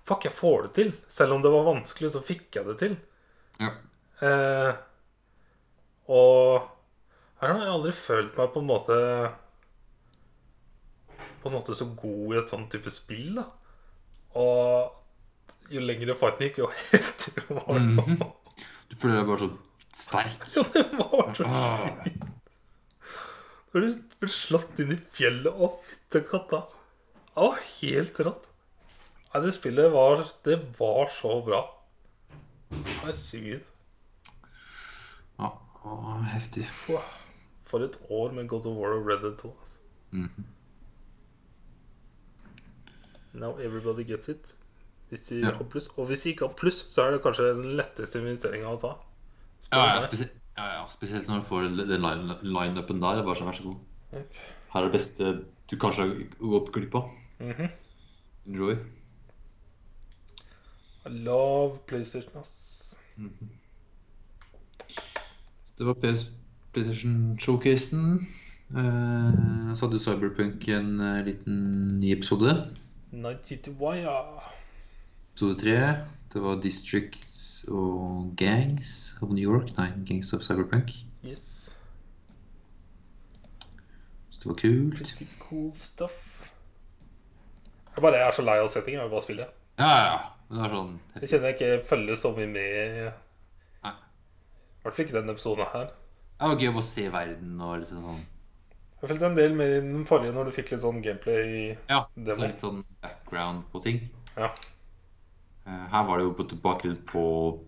Fuck, 0.05 0.23
jeg 0.27 0.35
får 0.35 0.67
det 0.67 0.71
til. 0.77 0.93
Selv 1.11 1.33
om 1.35 1.41
det 1.41 1.49
var 1.51 1.65
vanskelig, 1.65 2.11
så 2.13 2.21
fikk 2.23 2.57
jeg 2.59 2.65
det 2.67 2.75
til. 2.83 2.95
Ja. 3.63 3.69
Eh, 4.23 4.71
og 6.11 6.65
her 7.41 7.53
har 7.53 7.61
jeg 7.63 7.73
aldri 7.73 7.93
følt 7.95 8.37
meg 8.37 8.49
på 8.53 8.61
en 8.61 8.67
måte 8.69 8.97
På 11.43 11.51
en 11.51 11.57
måte 11.57 11.75
så 11.75 11.89
god 11.99 12.35
i 12.35 12.39
et 12.39 12.53
sånt 12.53 12.71
type 12.71 12.91
spill, 12.93 13.41
da. 13.41 13.45
Og 14.39 15.73
jo 15.73 15.83
lengre 15.83 16.15
fighten 16.17 16.47
gikk, 16.47 16.61
jo 16.63 16.69
heftigere 16.91 17.59
var 17.59 17.73
den. 17.73 17.89
Mm 17.93 17.99
-hmm. 17.99 18.31
Du 18.89 18.95
føler 18.95 19.17
deg 19.17 19.27
bare 19.27 19.39
så 19.39 19.49
sterk. 19.93 20.47
Ja, 20.55 20.63
det 20.73 20.85
var 20.99 21.33
så 21.33 21.43
fint. 22.03 22.23
Når 23.73 23.81
du 23.81 24.01
ble 24.19 24.29
slått 24.29 24.79
inn 24.79 24.91
i 24.93 24.99
fjellet 25.11 25.53
og 25.53 25.79
fytte 25.81 26.21
katta. 26.29 26.59
Det 27.33 27.41
var 27.41 27.61
helt 27.81 28.19
rått. 28.19 28.49
Nei, 29.33 29.41
det 29.41 29.53
spillet 29.55 29.91
var 29.91 30.21
Det 30.45 30.59
var 30.77 31.09
så 31.09 31.41
bra. 31.41 31.61
Herregud. 33.01 33.63
Ja, 35.39 35.49
å, 35.83 36.21
heftig. 36.29 36.67
Wow. 36.87 37.01
For 37.65 37.81
et 37.81 37.97
år 38.09 38.31
med 38.31 38.47
God 38.47 38.67
of 38.69 38.77
War 38.77 38.93
og 38.93 39.07
Red 39.09 39.25
Dead 39.25 39.37
2. 39.41 39.49
Altså. 39.49 39.79
Mhm. 40.11 40.45
Now 43.33 43.55
everybody 43.59 44.03
gets 44.03 44.29
it. 44.29 44.53
Hvis 45.09 45.27
de 45.29 45.39
Ja. 45.41 45.51
har 45.51 45.63
pluss. 45.65 45.87
Og 45.97 46.07
hvis 46.07 46.23
de 46.23 46.29
ikke 46.33 46.47
har 46.47 46.53
pluss, 46.53 46.83
så 46.89 47.01
er 47.07 47.11
det 47.11 47.21
kanskje 47.21 47.49
den 47.63 47.77
letteste 47.77 48.19
investeringa 48.21 48.67
å 48.73 48.79
ta. 48.81 48.95
Ja, 49.71 49.95
ja, 49.95 50.01
spesielt, 50.01 50.31
ja, 50.57 50.85
spesielt 50.85 51.27
når 51.27 51.39
du 51.41 51.45
får 51.47 51.87
den 51.87 52.01
line- 52.01 52.37
line-upen 52.43 52.99
der. 53.01 53.19
er 53.19 53.23
Bare 53.23 53.35
sånn, 53.35 53.47
vær 53.47 53.57
så 53.59 53.63
god. 53.63 53.77
Yep. 54.13 54.33
Her 54.73 54.81
er 54.81 54.89
det 54.89 54.93
beste 54.93 55.45
du 55.69 55.77
kanskje 55.77 56.07
har 56.07 56.15
gått 56.39 56.71
glipp 56.73 56.95
av. 56.95 57.09
Mhm. 57.39 57.69
Enjoy. 58.47 58.77
I 61.05 61.09
love 61.09 61.79
PlayStation, 61.87 62.31
ass. 62.39 62.95
Det 65.77 65.85
var 65.85 65.93
PS, 65.95 66.29
PlayStation-showcasen. 66.73 68.25
Eh, 68.73 69.73
så 69.75 69.87
hadde 69.87 69.99
Cyberpunk 70.01 70.67
en 70.73 70.99
eh, 71.01 71.23
liten 71.27 71.99
ny 71.99 72.11
episode. 72.15 72.53
Night 73.13 73.45
City 73.47 73.69
Wire. 73.69 74.41
Episode 75.31 75.59
tre. 75.59 75.77
Det 76.33 76.41
var 76.41 76.61
Districts 76.61 77.65
og 77.69 78.33
Gangs 78.37 79.13
of 79.21 79.29
New 79.29 79.43
York. 79.53 79.77
Nei, 79.77 79.91
Gangs 80.05 80.33
of 80.33 80.41
Cyberpunk. 80.41 80.89
Yes. 81.25 81.77
Så 84.29 84.39
det 84.39 84.45
var 84.49 84.55
kult. 84.55 84.95
Pretty 84.95 85.27
cool 85.39 85.71
stuff. 85.75 86.41
Jeg 87.95 88.01
bare 88.01 88.17
jeg 88.17 88.27
er 88.27 88.31
så 88.33 88.41
lei 88.41 88.57
av 88.57 88.67
settingen. 88.73 88.99
Jeg 89.03 89.09
vil 89.09 89.13
bare 89.13 89.27
spille. 89.27 89.45
Ja, 89.77 89.89
ja, 89.89 90.05
ja. 90.09 90.17
Det 90.53 90.61
er 90.65 90.73
sånn 90.73 90.97
Jeg 91.15 91.29
kjenner 91.29 91.47
jeg 91.49 91.55
ikke 91.57 91.85
følger 91.89 92.17
så 92.19 92.33
mye 92.35 92.49
med. 92.49 93.13
I 93.83 94.83
hvert 94.83 94.95
fall 94.97 95.05
ikke 95.05 95.15
denne 95.15 95.31
episoden 95.37 95.69
her. 95.71 95.91
Det 96.33 96.49
var 96.49 96.59
gøy 96.59 96.73
å 96.75 96.81
se 96.83 97.05
verden 97.13 97.61
og 97.61 97.77
liksom 97.79 98.01
sånn 98.03 98.23
Jeg 99.03 99.09
følte 99.11 99.27
en 99.27 99.35
del 99.35 99.55
med 99.59 99.67
i 99.67 99.79
den 99.83 100.05
forrige 100.07 100.31
når 100.31 100.47
du 100.47 100.53
fikk 100.55 100.69
litt 100.71 100.79
sånn 100.83 101.01
gameplay 101.03 101.41
i 101.43 101.63
Ja, 101.89 102.05
Det 102.15 102.37
så 102.39 102.45
litt 102.47 102.61
sånn 102.63 102.85
background 103.03 103.65
på 103.73 103.81
ting. 103.83 103.97
Ja. 104.37 104.47
Eh, 105.67 105.81
Her 105.91 106.05
var 106.07 106.17
det 106.21 106.23
jo 106.29 106.31
på 106.37 106.45
bakgrunn 106.63 107.01
på 107.09 107.23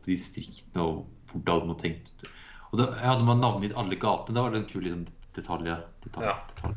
distriktene 0.08 0.86
og 0.86 1.34
hvordan 1.34 1.68
man 1.68 1.78
tenkte 1.82 2.30
Og 2.72 2.80
da 2.80 2.88
hadde 3.02 3.28
man 3.28 3.44
navngitt 3.44 3.76
alle 3.76 3.98
gatene. 4.00 4.36
Da 4.38 4.46
var 4.46 4.52
det 4.56 4.62
en 4.64 4.70
kul 4.70 4.84
liksom, 4.88 5.04
detalj. 5.36 5.76
detalj, 6.06 6.26
Ja. 6.26 6.38
detalj. 6.56 6.76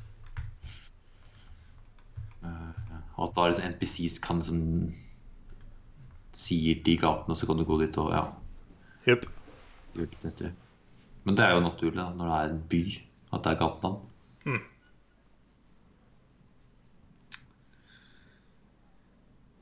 Eh, 2.43 2.98
Og 3.16 3.28
at 3.28 3.35
da 3.35 3.47
liksom 3.48 3.72
NPCs 3.72 4.18
kan 4.22 4.39
liksom 4.43 4.93
sier 6.39 6.82
de 6.85 6.97
gatene, 6.97 7.35
og 7.35 7.36
så 7.36 7.47
kan 7.47 7.56
du 7.59 7.64
gå 7.66 7.78
dit 7.80 7.97
og 7.98 8.12
ja, 8.14 8.26
det. 9.06 10.52
Men 11.24 11.35
det 11.35 11.44
er 11.44 11.55
jo 11.56 11.64
naturlig 11.64 11.97
da, 11.98 12.10
når 12.14 12.28
det 12.30 12.36
er 12.36 12.52
en 12.52 12.60
by, 12.70 12.82
at 13.32 13.43
det 13.43 13.52
er 13.52 13.59
gatenavn. 13.59 13.98
Mm. 14.49 14.61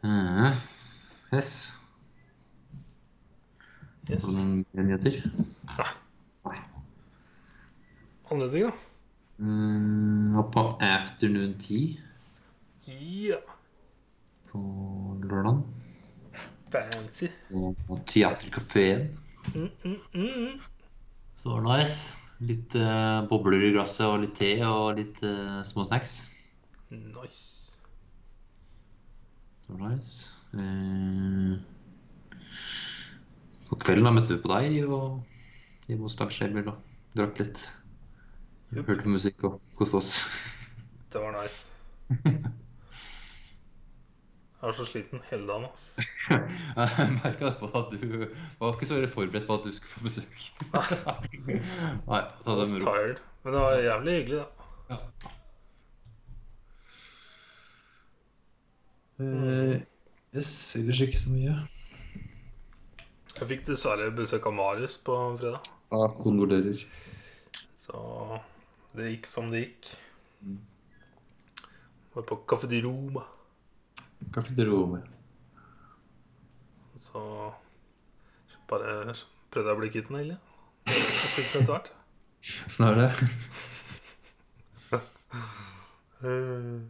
Eh, 0.05 0.53
Yes. 1.33 1.75
Yes. 4.09 4.23
Noen 4.31 4.61
nyheter? 4.79 5.17
Nei. 6.47 6.59
Andre 8.31 8.47
ting, 8.53 8.69
da? 8.69 8.71
Mm, 9.43 10.37
og 10.39 10.53
på 10.55 10.63
afternoon 10.81 11.57
tea 11.59 11.99
Ja. 12.87 13.41
på 14.53 14.61
lørdag. 15.27 15.65
Fancy. 16.71 17.27
Og 17.51 17.75
på 17.89 17.99
Teaterkafeen. 18.07 19.09
Mm, 19.55 19.69
mm, 19.85 19.99
mm. 20.15 20.61
Så 21.37 21.59
nice. 21.61 22.15
Litt 22.45 22.75
uh, 22.77 23.25
bobler 23.31 23.63
i 23.65 23.73
glasset 23.73 24.05
og 24.05 24.21
litt 24.21 24.35
te 24.37 24.51
og 24.67 24.99
litt 24.99 25.23
uh, 25.25 25.63
små 25.65 25.87
snacks. 25.89 26.19
Nice. 26.93 27.79
Var 29.69 29.81
nice. 29.81 30.35
Uh, 30.53 31.57
på 33.71 33.81
kvelden 33.83 34.07
da 34.07 34.13
møtte 34.15 34.37
vi 34.37 34.43
på 34.45 34.53
deg 34.53 34.77
og 34.85 35.89
hjemme 35.89 36.07
hos 36.07 36.19
Lars 36.21 36.43
Emil 36.45 36.69
og 36.75 36.93
drakk 37.17 37.41
litt. 37.41 37.65
Yep. 38.75 38.85
Hørte 38.85 39.03
på 39.07 39.17
musikk 39.17 39.49
og 39.49 39.59
koste 39.79 40.03
oss. 40.03 40.13
Det 41.13 41.23
var 41.23 41.35
nice. 41.39 41.73
Jeg 44.57 44.71
var 44.71 44.73
så 44.79 44.85
sliten 44.89 45.21
hele 45.31 45.47
dagen. 45.51 45.65
ass. 45.69 45.99
Jeg 46.77 47.19
merka 47.23 47.51
på 47.61 47.69
at 47.77 47.91
du 47.93 48.07
var 48.59 48.73
ikke 48.73 48.87
så 48.89 48.97
veldig 48.97 49.11
forberedt 49.13 49.47
på 49.47 49.55
at 49.59 49.67
du 49.69 49.73
skulle 49.77 49.93
få 49.93 50.05
besøk. 50.07 50.47
Nei, 52.11 52.23
ta 52.47 52.57
det 52.61 52.69
med 52.73 52.81
ro. 52.81 52.87
tired. 52.89 53.21
Men 53.45 53.53
det 53.57 53.61
var 53.67 53.77
jævlig 53.85 54.15
hyggelig, 54.17 54.41
da. 54.41 54.97
Eh, 59.21 59.77
yes, 60.37 60.51
ellers 60.81 61.01
ikke 61.07 61.21
så 61.21 61.33
mye. 61.33 61.55
Jeg 63.37 63.49
fikk 63.53 63.63
dessverre 63.69 64.09
besøk 64.17 64.49
av 64.49 64.57
Marius 64.57 64.97
på 65.05 65.15
fredag. 65.37 65.71
Ja, 65.93 66.09
kondolerer. 66.17 66.81
Så 67.77 68.01
det 68.97 69.13
gikk 69.13 69.29
som 69.29 69.53
det 69.53 69.67
gikk. 69.67 69.93
Var 72.17 72.25
på 72.33 72.41
Café 72.49 72.69
de 72.73 72.81
Roma. 72.89 73.27
Rommet. 74.71 75.05
Så 76.99 77.21
bare 78.69 79.15
prøvde 79.51 79.69
jeg 79.71 79.77
å 79.77 79.81
bli 79.81 79.91
kvitt 79.93 80.09
den, 80.09 80.17
egentlig. 80.21 80.39
Og 80.87 80.93
fikk 81.37 81.53
den 81.53 81.63
etter 81.63 81.73
hvert. 81.75 81.89
Er 82.81 82.95
det? 83.01 83.11
Eh, 86.25 86.81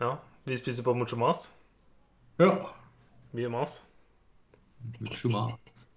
Ja, 0.00 0.18
vi 0.44 0.56
spiser 0.56 0.82
på 0.82 0.94
mucho 0.94 1.16
mas. 1.16 1.50
Ja. 2.38 2.50
Mye 3.32 3.48
mas. 3.48 3.78
Mucho 5.00 5.28
mas. 5.32 5.88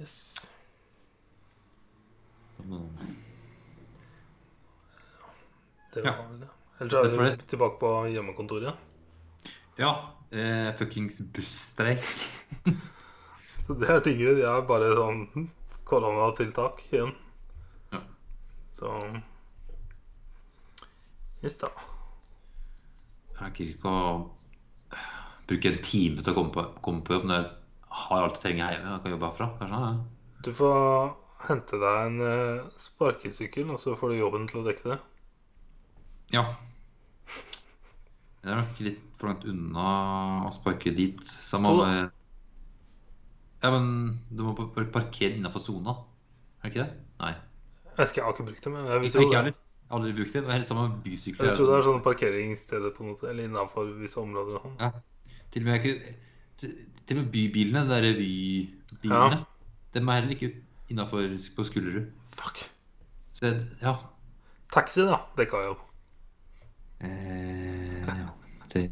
Yes. 0.00 0.50
Det 5.94 6.02
var 6.04 6.28
vel 6.28 6.40
det. 6.40 6.48
Ellers 6.80 7.14
er 7.14 7.22
vi 7.22 7.48
tilbake 7.48 7.80
på 7.80 7.92
hjemmekontoret. 8.12 8.74
Ja. 9.80 9.92
Eh, 10.30 10.74
fuckings 10.76 11.20
busstreik. 11.32 12.04
Så 13.64 13.74
det 13.80 13.88
er 13.90 14.02
tyngre. 14.04 14.34
De 14.36 14.44
er 14.46 14.66
bare 14.68 14.92
sånn 14.94 15.48
koronatiltak 15.88 16.84
igjen. 16.90 17.14
Ja. 17.94 18.02
Så 18.76 18.92
Yes, 21.44 21.58
da. 21.60 21.68
Jeg 23.36 23.52
gidder 23.54 23.74
ikke 23.74 23.90
å 23.92 24.06
bruke 25.46 25.70
en 25.70 25.82
time 25.84 26.22
til 26.24 26.32
å 26.32 26.36
komme 26.38 26.54
på, 26.54 26.64
komme 26.82 27.04
på 27.06 27.16
jobb 27.16 27.26
når 27.28 27.42
jeg 27.42 27.50
har 28.00 28.24
alt 28.24 28.38
jeg 28.38 28.44
trenger 28.44 28.72
hjemme. 28.74 28.94
Jeg 28.94 29.02
kan 29.04 29.14
jobbe 29.14 29.30
herfra. 29.30 29.48
Kanskje, 29.60 29.82
ja. 29.84 29.92
Du 30.46 30.50
får 30.56 31.12
hente 31.46 31.80
deg 31.82 32.00
en 32.08 32.24
eh, 32.26 32.64
sparkesykkel, 32.80 33.68
og 33.74 33.82
så 33.82 33.94
får 33.98 34.12
du 34.12 34.18
jobben 34.20 34.48
til 34.50 34.62
å 34.62 34.66
dekke 34.66 34.90
det. 34.94 34.98
Ja. 36.32 36.44
Det 38.42 38.52
er 38.52 38.60
nok 38.60 38.80
litt 38.84 39.00
for 39.18 39.30
langt 39.30 39.44
unna 39.50 39.86
å 40.46 40.52
sparke 40.54 40.92
dit. 40.94 41.22
Samme 41.24 41.72
med 41.80 42.12
Ja, 43.62 43.70
men 43.72 44.20
du 44.30 44.44
må 44.46 44.52
bare 44.54 44.86
parkere 44.92 45.34
innafor 45.38 45.62
sona. 45.64 45.96
Er 46.62 46.68
det 46.68 46.72
ikke 46.74 46.84
det? 46.84 46.92
Nei. 47.22 47.32
Jeg 47.86 47.96
vet 47.96 48.10
ikke, 48.12 48.20
jeg 48.20 48.26
har 48.26 48.34
ikke 48.36 48.46
brukt 48.50 48.66
det, 48.66 48.72
men 48.74 48.86
jeg 48.90 49.00
vil 49.02 49.12
tro 49.14 49.24
det. 49.46 49.54
Aldri 49.96 50.12
brukt 50.18 50.32
det. 50.34 50.42
Det 50.44 50.54
er 50.54 50.66
samme 50.66 50.84
med 50.90 51.00
bysykler. 51.04 51.48
Jeg 51.48 51.56
tror 51.56 51.70
det 51.70 51.76
er 51.78 51.86
sånne 51.86 52.04
parkeringssteder 52.04 52.94
på 52.94 53.06
måte, 53.06 53.28
eller 53.30 53.48
innenfor 53.48 53.90
visse 54.02 54.20
områder. 54.20 54.58
og 54.58 54.66
sånn. 54.66 54.76
Ja. 54.82 55.40
Til 55.54 55.62
og 55.64 55.70
med, 55.70 56.14
til, 56.60 56.72
til 57.06 57.16
og 57.16 57.22
med 57.22 57.32
bybilene, 57.32 57.84
de 57.88 58.00
revybilene, 58.04 59.38
ja. 59.38 59.42
dem 59.96 60.08
er 60.10 60.20
heller 60.20 60.36
ikke 60.36 60.52
innafor 60.92 61.38
på 61.56 61.66
Skullerud. 61.66 62.10
Fuck. 62.36 62.62
Så 63.32 63.46
det- 63.46 63.82
ja. 63.82 63.96
Taxi, 64.72 65.06
da. 65.06 65.22
jeg 65.38 65.48
jo. 65.50 65.76
Eh, 67.00 68.06
ja. 68.08 68.28
Det 68.72 68.90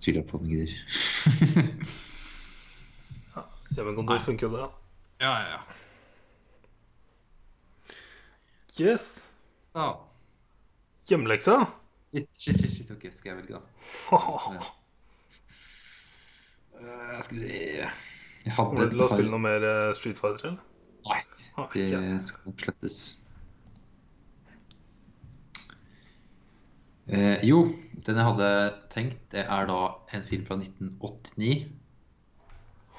tviler 0.00 0.20
jeg 0.20 0.26
på 0.30 0.36
om 0.38 0.44
den 0.44 0.50
gidder. 0.50 0.74
Hjemmekontor 3.76 4.18
funker 4.18 4.46
jo 4.46 4.52
det. 4.52 4.60
da. 4.60 4.68
ja, 5.20 5.32
ja, 5.40 5.50
ja. 5.50 5.58
Yes. 8.80 9.26
Så. 9.60 9.96
Hjemmeleksa. 11.08 11.66
Shit, 12.12 12.36
shit, 12.36 12.58
shit, 12.58 12.72
shit. 12.76 12.90
Ok, 12.90 13.06
skal 13.12 13.28
jeg 13.30 13.36
velge, 13.36 13.54
da. 13.54 13.60
Uh, 16.80 17.20
skal 17.20 17.36
vi 17.36 17.44
se 17.44 17.56
Jeg 17.60 18.52
hadde 18.56 18.68
Kommer 18.70 18.84
du 18.88 18.90
til 18.94 19.02
å 19.04 19.08
spille 19.10 19.28
noe 19.28 19.42
mer 19.44 19.64
eh, 19.68 19.90
Street 19.98 20.16
Fighter, 20.16 20.46
eller? 20.48 20.62
Nei, 21.04 21.18
det 21.74 22.24
skal 22.24 22.54
slettes. 22.56 23.19
Eh, 27.10 27.40
jo, 27.46 27.62
den 28.06 28.18
jeg 28.20 28.26
hadde 28.28 28.48
tenkt, 28.92 29.20
det 29.34 29.42
er 29.50 29.66
da 29.66 29.78
en 30.14 30.26
film 30.28 30.44
fra 30.46 30.56
1989. 30.60 31.64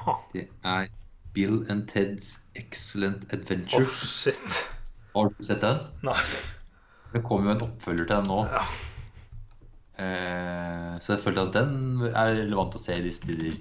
Ha. 0.01 0.15
Det 0.33 0.47
er 0.67 0.89
Bill 1.35 1.61
and 1.71 1.85
Ted's 1.91 2.41
Excellent 2.59 3.27
Adventure. 3.33 3.85
Oh, 3.85 3.93
shit. 3.95 4.57
Har 5.15 5.29
du 5.31 5.43
sett 5.45 5.61
den? 5.63 5.79
Nei. 6.07 6.17
Det 7.13 7.21
kommer 7.27 7.51
jo 7.51 7.55
en 7.57 7.63
oppfølger 7.69 8.07
til 8.07 8.15
den 8.17 8.27
nå. 8.31 8.41
Ja. 8.51 8.63
Eh, 10.01 10.91
så 11.03 11.13
jeg 11.15 11.23
følte 11.23 11.43
at 11.47 11.55
den 11.55 11.73
er 12.09 12.33
relevant 12.41 12.75
å 12.75 12.81
se 12.81 12.95
i 12.97 13.03
disse 13.05 13.27
tider. 13.27 13.57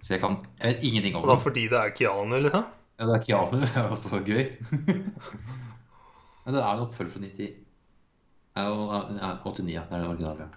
Så 0.00 0.14
jeg 0.14 0.22
kan 0.22 0.38
Jeg 0.62 0.76
vet 0.78 0.84
ingenting 0.88 1.16
om 1.18 1.22
Og 1.24 1.28
da 1.28 1.34
den. 1.36 1.42
fordi 1.44 1.64
det 1.68 1.78
er 1.78 1.94
Keanu, 1.94 2.36
liksom? 2.40 2.66
Ja, 2.98 3.06
det 3.06 3.16
er 3.18 3.24
Keanu. 3.26 3.58
Det 3.66 3.76
er 3.76 3.90
også 3.94 4.20
gøy. 4.24 4.44
Men 6.48 6.54
det 6.54 6.62
er 6.62 6.70
en 6.72 6.84
oppfølger 6.86 7.12
fra 7.12 7.20
90. 7.26 7.50
Og- 8.66 9.12
89, 9.44 9.72
ja. 9.72 9.82
Det 9.88 9.92
er 9.94 10.02
den 10.02 10.10
originale. 10.10 10.48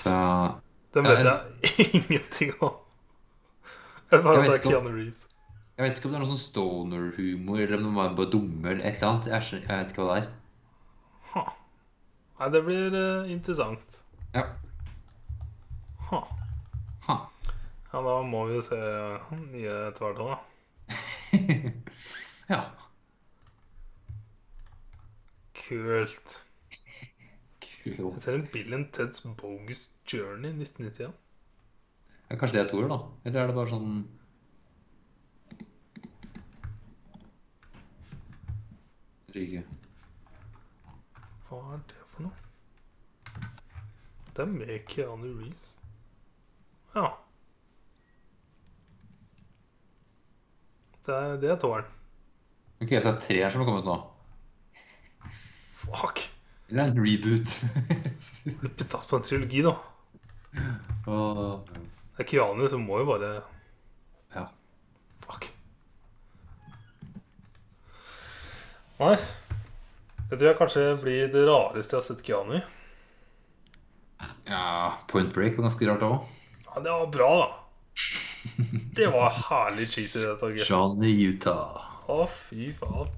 Så, 0.00 0.14
Den 0.94 1.04
vet 1.04 1.18
jeg, 1.18 1.40
jeg 1.62 1.86
ingenting 2.00 2.52
om. 2.62 2.76
Jeg 4.10 4.22
bare 4.22 4.34
Jeg 4.44 4.50
vet 4.50 4.66
om- 4.66 5.12
jeg 5.76 5.88
vet 5.88 5.96
ikke 5.98 6.06
om 6.06 6.12
det 6.12 6.18
er 6.20 6.22
noe 6.22 6.30
sånn 6.30 6.38
stoner-humor, 6.38 7.58
eller 7.58 7.76
om 7.80 7.86
de 7.88 7.94
var 7.96 8.12
bare 8.14 8.30
dumme, 8.30 8.70
eller 8.70 8.84
et 8.86 8.94
eller 8.94 9.08
annet. 9.08 9.26
Jeg, 9.32 9.42
skjønner, 9.42 9.66
jeg 9.68 9.78
vet 9.80 9.90
ikke 9.92 10.04
hva 10.06 10.14
det 10.14 10.22
er. 10.22 10.28
Ha. 11.32 11.42
Nei, 12.38 12.48
det 12.54 12.60
blir 12.68 12.94
uh, 12.94 13.30
interessant. 13.32 13.98
Ja. 14.36 14.44
Ha. 16.12 16.20
Ha. 17.08 17.16
Ja, 17.92 18.02
da 18.06 18.14
må 18.30 18.44
vi 18.46 18.54
jo 18.54 18.62
se 18.62 18.78
eh, 18.78 19.34
nye 19.50 19.74
etter 19.88 20.14
da. 20.20 20.38
ja. 22.54 22.62
Kult. 25.64 26.44
Kult. 27.60 27.98
Jeg 27.98 28.20
ser 28.20 28.34
en 28.38 28.46
Bill 28.52 28.74
and 28.74 28.90
Ted's 28.96 29.22
Bogus 29.40 29.90
Journey 30.12 30.50
1991. 30.52 31.12
Ja, 32.30 32.36
kanskje 32.36 32.58
det 32.58 32.64
er 32.66 32.70
toer, 32.70 32.88
da? 32.88 32.98
Eller 33.24 33.40
er 33.40 33.50
det 33.50 33.56
bare 33.56 33.72
sånn 33.72 34.04
Rygge. 39.34 39.64
Hva 41.48 41.58
er 41.74 41.80
det 41.90 42.04
for 42.12 42.28
noe? 42.28 42.44
Det 44.34 44.44
er 44.44 44.50
med 44.52 44.84
Keanu 44.86 45.26
Reeves. 45.40 45.74
Ja. 46.94 47.08
Det 51.06 51.14
er, 51.14 51.36
det 51.42 51.50
er 51.50 51.58
toeren. 51.60 51.90
Ok, 52.80 52.88
så 52.88 53.08
det 53.08 53.12
er 53.14 53.22
tre 53.26 53.40
som 53.50 53.64
har 53.64 53.68
kommet 53.72 53.88
nå. 53.88 53.96
Fuck. 55.88 56.22
Eller 56.70 56.88
en 56.88 56.98
reboot. 57.06 57.56
Blitt 58.60 58.84
tatt 58.90 59.08
på 59.10 59.16
en 59.18 59.22
trilogi, 59.26 59.62
da. 59.66 59.74
Åh, 61.06 61.60
Det 62.16 62.22
er 62.24 62.28
Keanu, 62.30 62.68
så 62.70 62.78
må 62.78 63.00
jo 63.02 63.08
bare 63.08 63.30
ja. 64.34 64.44
Fuck. 65.26 65.48
Nice. 69.00 69.34
Det 70.30 70.38
tror 70.38 70.48
jeg 70.48 70.58
kanskje 70.58 70.84
blir 71.02 71.28
det 71.34 71.42
rareste 71.48 71.94
jeg 71.96 72.00
har 72.00 72.06
sett 72.06 72.22
Keanu 72.26 72.56
i. 72.58 72.62
ja, 74.48 74.94
Point 75.10 75.34
Break 75.34 75.58
var 75.58 75.66
ganske 75.68 75.88
rart 75.90 76.06
òg. 76.06 76.30
Ja, 76.70 76.80
det 76.86 76.94
var 76.94 77.10
bra, 77.18 77.32
da. 77.42 77.50
Det 78.94 79.06
var 79.12 79.30
herlig 79.48 79.86
cheesy, 79.90 80.20
det, 80.22 80.36
Torgeir. 80.40 80.66
Johnny 80.70 81.12
Utah. 81.28 81.84
Å, 82.10 82.24
fy 82.30 82.68
faen. 82.76 83.10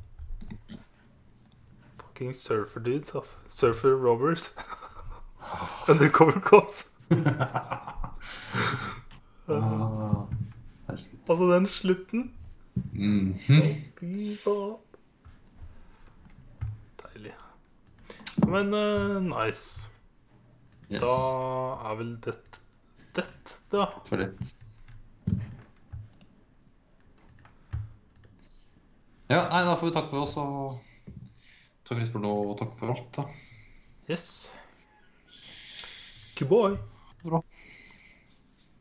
Fucking 2.17 2.35
surfer 2.35 2.81
dudes, 2.81 3.15
altså. 3.15 3.37
Surfer 3.47 3.95
robbers. 3.95 4.57
Undercover 5.89 6.41
cops. 6.41 6.91
ah. 9.49 10.27
Altså 11.29 11.55
den 11.55 11.67
slutten. 11.67 12.35
Mhm. 12.75 13.37
Bebop. 14.01 14.81
Deilig. 17.03 17.35
Men 18.47 18.75
uh, 18.75 19.23
nice. 19.23 19.91
Yes. 20.93 21.01
Da 21.01 21.07
er 21.91 21.95
vel 21.99 22.11
det 22.25 22.39
det, 23.17 23.29
da. 23.73 23.87
Toalett. 24.09 24.73
Ja, 29.29 29.49
nei, 29.51 29.65
da 29.67 29.75
får 29.77 29.87
vi 29.91 29.93
takke 29.93 30.11
for 30.11 30.23
oss 30.25 30.37
og 30.41 30.86
takk 31.87 32.01
litt 32.03 32.13
for 32.13 32.23
nå 32.23 32.33
og 32.43 32.57
takk 32.61 32.75
for 32.79 32.95
alt, 32.95 33.09
da. 33.15 33.27
Yes. 34.11 34.27
Good 36.37 36.51
boy. 36.51 36.77
Bra. 37.25 37.41